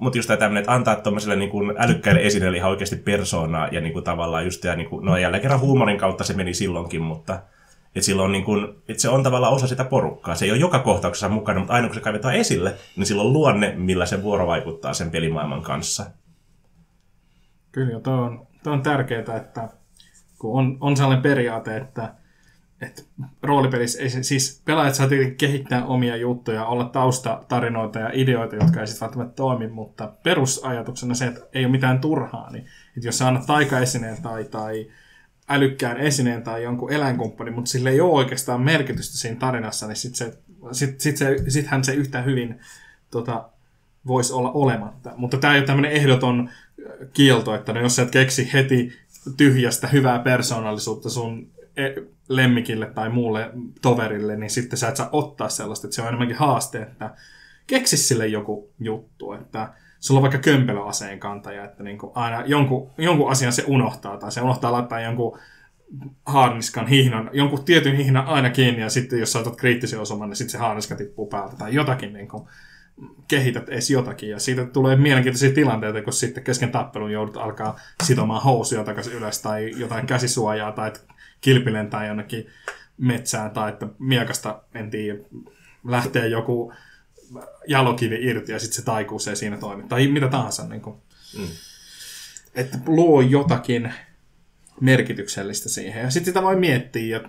Mutta 0.00 0.18
just 0.18 0.26
tämä 0.26 0.36
tämmöinen, 0.36 0.60
että 0.60 0.74
antaa 0.74 0.96
tuommoiselle 0.96 1.36
niin 1.36 1.50
kuin 1.50 1.74
älykkäille 1.78 2.20
esineille 2.20 2.56
ihan 2.56 2.70
oikeasti 2.70 2.96
persoonaa 2.96 3.68
ja 3.72 3.80
niin 3.80 3.92
kuin 3.92 4.04
tavallaan 4.04 4.44
just, 4.44 4.64
ja 4.64 4.76
niin 4.76 4.88
kuin, 4.88 5.04
no 5.04 5.16
jälleen 5.16 5.42
kerran 5.42 5.60
huumorin 5.60 5.98
kautta 5.98 6.24
se 6.24 6.34
meni 6.34 6.54
silloinkin, 6.54 7.02
mutta 7.02 7.38
että, 7.94 8.06
silloin 8.06 8.32
niin 8.32 8.44
kuin, 8.44 8.68
että 8.88 9.02
se 9.02 9.08
on 9.08 9.22
tavallaan 9.22 9.52
osa 9.52 9.66
sitä 9.66 9.84
porukkaa. 9.84 10.34
Se 10.34 10.44
ei 10.44 10.50
ole 10.50 10.58
joka 10.58 10.78
kohtauksessa 10.78 11.28
mukana, 11.28 11.58
mutta 11.58 11.74
aina 11.74 11.88
kun 11.88 11.94
se 11.94 12.00
kaivetaan 12.00 12.34
esille, 12.34 12.74
niin 12.96 13.06
silloin 13.06 13.32
luonne, 13.32 13.74
millä 13.76 14.06
se 14.06 14.22
vuoro 14.22 14.46
vaikuttaa 14.46 14.94
sen 14.94 15.10
pelimaailman 15.10 15.62
kanssa. 15.62 16.06
Kyllä, 17.72 18.00
tuo 18.00 18.14
on, 18.14 18.46
tuo 18.62 18.72
on 18.72 18.82
tärkeää, 18.82 19.36
että 19.36 19.68
kun 20.38 20.58
on, 20.58 20.78
on 20.80 20.96
sellainen 20.96 21.22
periaate, 21.22 21.76
että, 21.76 22.14
että 22.80 23.02
roolipelissä 23.42 24.02
ei, 24.02 24.08
siis 24.10 24.62
pelaajat 24.64 24.94
saa 24.94 25.08
kehittää 25.38 25.86
omia 25.86 26.16
juttuja, 26.16 26.66
olla 26.66 26.84
taustatarinoita 26.84 27.98
ja 27.98 28.10
ideoita, 28.12 28.56
jotka 28.56 28.80
ei 28.80 28.86
sitten 28.86 29.06
välttämättä 29.06 29.34
toimi, 29.34 29.68
mutta 29.68 30.12
perusajatuksena 30.22 31.14
se, 31.14 31.26
että 31.26 31.40
ei 31.52 31.64
ole 31.64 31.72
mitään 31.72 32.00
turhaa, 32.00 32.50
niin 32.50 32.66
että 32.96 33.08
jos 33.08 33.18
sä 33.18 33.28
annat 33.28 33.46
taikaesineen 33.46 34.22
tai, 34.22 34.44
tai 34.44 34.86
älykkään 35.48 35.96
esineen 35.96 36.42
tai 36.42 36.62
jonkun 36.62 36.92
eläinkumppanin, 36.92 37.54
mutta 37.54 37.70
sillä 37.70 37.90
ei 37.90 38.00
ole 38.00 38.12
oikeastaan 38.12 38.60
merkitystä 38.60 39.18
siinä 39.18 39.38
tarinassa, 39.38 39.86
niin 39.86 39.96
sit 39.96 40.14
se, 40.14 40.38
sit, 40.72 41.00
sit 41.00 41.16
se, 41.16 41.36
sittenhän 41.48 41.84
se 41.84 41.94
yhtä 41.94 42.22
hyvin 42.22 42.60
tota, 43.10 43.50
voisi 44.06 44.32
olla 44.32 44.50
olematta. 44.52 45.12
Mutta 45.16 45.36
tämä 45.36 45.54
ei 45.54 45.58
ole 45.58 45.66
tämmöinen 45.66 45.92
ehdoton 45.92 46.50
kielto, 47.12 47.54
että 47.54 47.72
no 47.72 47.80
jos 47.80 47.98
et 47.98 48.10
keksi 48.10 48.52
heti 48.52 48.92
tyhjästä 49.36 49.86
hyvää 49.86 50.18
persoonallisuutta 50.18 51.10
sun 51.10 51.48
e- 51.76 52.02
lemmikille 52.28 52.86
tai 52.86 53.08
muulle 53.08 53.50
toverille, 53.82 54.36
niin 54.36 54.50
sitten 54.50 54.78
sä 54.78 54.88
et 54.88 54.96
saa 54.96 55.08
ottaa 55.12 55.48
sellaista, 55.48 55.86
että 55.86 55.94
se 55.94 56.02
on 56.02 56.08
enemmänkin 56.08 56.36
haaste, 56.36 56.82
että 56.82 57.14
keksi 57.66 57.96
sille 57.96 58.26
joku 58.26 58.70
juttu, 58.80 59.32
että 59.32 59.72
sulla 60.00 60.18
on 60.18 60.22
vaikka 60.22 60.38
kömpelöaseen 60.38 61.20
kantaja, 61.20 61.64
että 61.64 61.82
niin 61.82 61.98
kuin 61.98 62.12
aina 62.14 62.44
jonkun, 62.46 62.90
jonkun 62.98 63.30
asian 63.30 63.52
se 63.52 63.64
unohtaa, 63.66 64.16
tai 64.16 64.32
se 64.32 64.40
unohtaa 64.40 64.72
laittaa 64.72 65.00
jonkun 65.00 65.38
haarniskan 66.26 66.86
hihnan, 66.86 67.30
jonkun 67.32 67.64
tietyn 67.64 67.96
hihnan 67.96 68.26
aina 68.26 68.50
kiinni, 68.50 68.80
ja 68.80 68.90
sitten 68.90 69.18
jos 69.18 69.32
sä 69.32 69.38
otat 69.38 69.56
kriittisen 69.56 70.00
osuman, 70.00 70.28
niin 70.28 70.36
sitten 70.36 70.52
se 70.52 70.58
haarniska 70.58 70.96
tippuu 70.96 71.26
päältä, 71.26 71.56
tai 71.56 71.74
jotakin 71.74 72.12
niin 72.12 72.28
kuin, 72.28 72.48
kehität 73.28 73.68
edes 73.68 73.90
jotakin, 73.90 74.30
ja 74.30 74.38
siitä 74.38 74.66
tulee 74.66 74.96
mielenkiintoisia 74.96 75.54
tilanteita, 75.54 76.02
kun 76.02 76.12
sitten 76.12 76.44
kesken 76.44 76.72
tappelun 76.72 77.12
joudut 77.12 77.36
alkaa 77.36 77.80
sitomaan 78.04 78.42
housuja 78.42 78.84
takaisin 78.84 79.12
ylös, 79.12 79.42
tai 79.42 79.70
jotain 79.76 80.06
käsisuojaa, 80.06 80.72
tai 80.72 80.92
kilpilentää 81.40 82.06
jonnekin 82.06 82.46
metsään, 82.98 83.50
tai 83.50 83.68
että 83.68 83.86
miekasta, 83.98 84.62
en 84.74 84.90
tiedä, 84.90 85.18
lähtee 85.84 86.28
joku 86.28 86.72
jalokivi 87.68 88.18
irti, 88.20 88.52
ja 88.52 88.58
sitten 88.58 88.76
se 88.76 88.84
taikuu 88.84 89.18
se 89.18 89.34
siinä 89.34 89.56
toimii, 89.56 89.88
tai 89.88 90.08
mitä 90.08 90.28
tahansa. 90.28 90.68
Niin 90.68 90.80
kuin. 90.80 90.96
Mm. 91.38 91.48
Että 92.54 92.78
luo 92.86 93.20
jotakin 93.20 93.92
merkityksellistä 94.80 95.68
siihen, 95.68 96.02
ja 96.02 96.10
sitten 96.10 96.30
sitä 96.30 96.42
voi 96.42 96.56
miettiä, 96.56 97.16
ja 97.16 97.28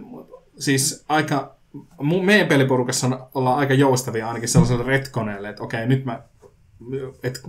siis 0.59 1.05
aika 1.09 1.60
meidän 2.23 2.47
peliporukassa 2.47 3.27
ollaan 3.33 3.57
aika 3.57 3.73
joustavia 3.73 4.27
ainakin 4.27 4.49
sellaiselle 4.49 4.83
retkoneelle, 4.83 5.49
että 5.49 5.63
okei, 5.63 5.87
nyt 5.87 6.05
mä, 6.05 6.23
että 7.23 7.39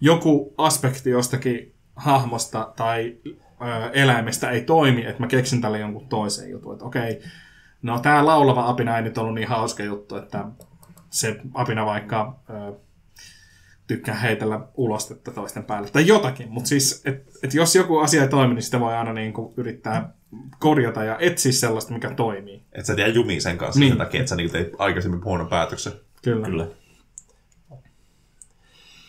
joku 0.00 0.54
aspekti 0.58 1.10
jostakin 1.10 1.74
hahmosta 1.96 2.72
tai 2.76 3.16
ö, 3.26 3.90
eläimestä 3.92 4.50
ei 4.50 4.64
toimi, 4.64 5.06
että 5.06 5.22
mä 5.22 5.26
keksin 5.26 5.60
tälle 5.60 5.78
jonkun 5.78 6.08
toisen 6.08 6.50
jutun, 6.50 6.72
että 6.72 6.84
okei, 6.84 7.22
no 7.82 7.98
tää 7.98 8.26
laulava 8.26 8.68
apina 8.68 8.96
ei 8.96 9.02
nyt 9.02 9.18
ollut 9.18 9.34
niin 9.34 9.48
hauska 9.48 9.82
juttu, 9.82 10.16
että 10.16 10.44
se 11.10 11.40
apina 11.54 11.86
vaikka 11.86 12.38
ö, 12.50 12.74
tykkää 13.86 14.14
heitellä 14.14 14.60
ulostetta 14.74 15.30
toisten 15.30 15.64
päälle 15.64 15.90
tai 15.90 16.06
jotakin, 16.06 16.50
mutta 16.50 16.68
siis, 16.68 17.02
että 17.04 17.32
et 17.42 17.54
jos 17.54 17.74
joku 17.74 17.98
asia 17.98 18.22
ei 18.22 18.28
toimi, 18.28 18.54
niin 18.54 18.62
sitä 18.62 18.80
voi 18.80 18.94
aina 18.94 19.12
niin 19.12 19.32
kuin 19.32 19.54
yrittää 19.56 20.14
korjata 20.58 21.04
ja 21.04 21.18
etsiä 21.18 21.52
sellaista, 21.52 21.92
mikä 21.92 22.10
toimii. 22.10 22.62
Että 22.72 22.86
sä 22.86 22.94
tiedä 22.94 23.10
jumiin 23.10 23.42
sen 23.42 23.58
kanssa 23.58 23.80
niin. 23.80 23.90
sen 23.90 23.98
takia, 23.98 24.20
että 24.20 24.30
sä 24.30 24.36
niin 24.36 24.50
teit 24.50 24.72
aikaisemmin 24.78 25.24
huonon 25.24 25.48
päätöksen. 25.48 25.92
Kyllä. 26.22 26.46
Kyllä. 26.46 26.66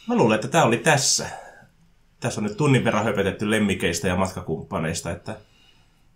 Mä 0.07 0.15
luulen, 0.15 0.35
että 0.35 0.47
tämä 0.47 0.63
oli 0.63 0.77
tässä. 0.77 1.29
Tässä 2.19 2.41
on 2.41 2.45
nyt 2.47 2.57
tunnin 2.57 2.83
verran 2.83 3.03
höpötetty 3.03 3.51
lemmikeistä 3.51 4.07
ja 4.07 4.15
matkakumppaneista, 4.15 5.11
että 5.11 5.31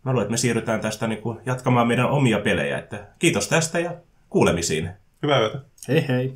mä 0.03 0.11
luulen, 0.11 0.23
että 0.23 0.31
me 0.31 0.37
siirrytään 0.37 0.81
tästä 0.81 1.07
niin 1.07 1.21
kuin 1.21 1.39
jatkamaan 1.45 1.87
meidän 1.87 2.09
omia 2.09 2.39
pelejä. 2.39 2.77
Että 2.77 3.07
kiitos 3.19 3.47
tästä 3.47 3.79
ja 3.79 3.95
kuulemisiin. 4.29 4.89
Hyvää 5.23 5.39
yötä. 5.39 5.59
Hei 5.87 6.07
hei. 6.07 6.33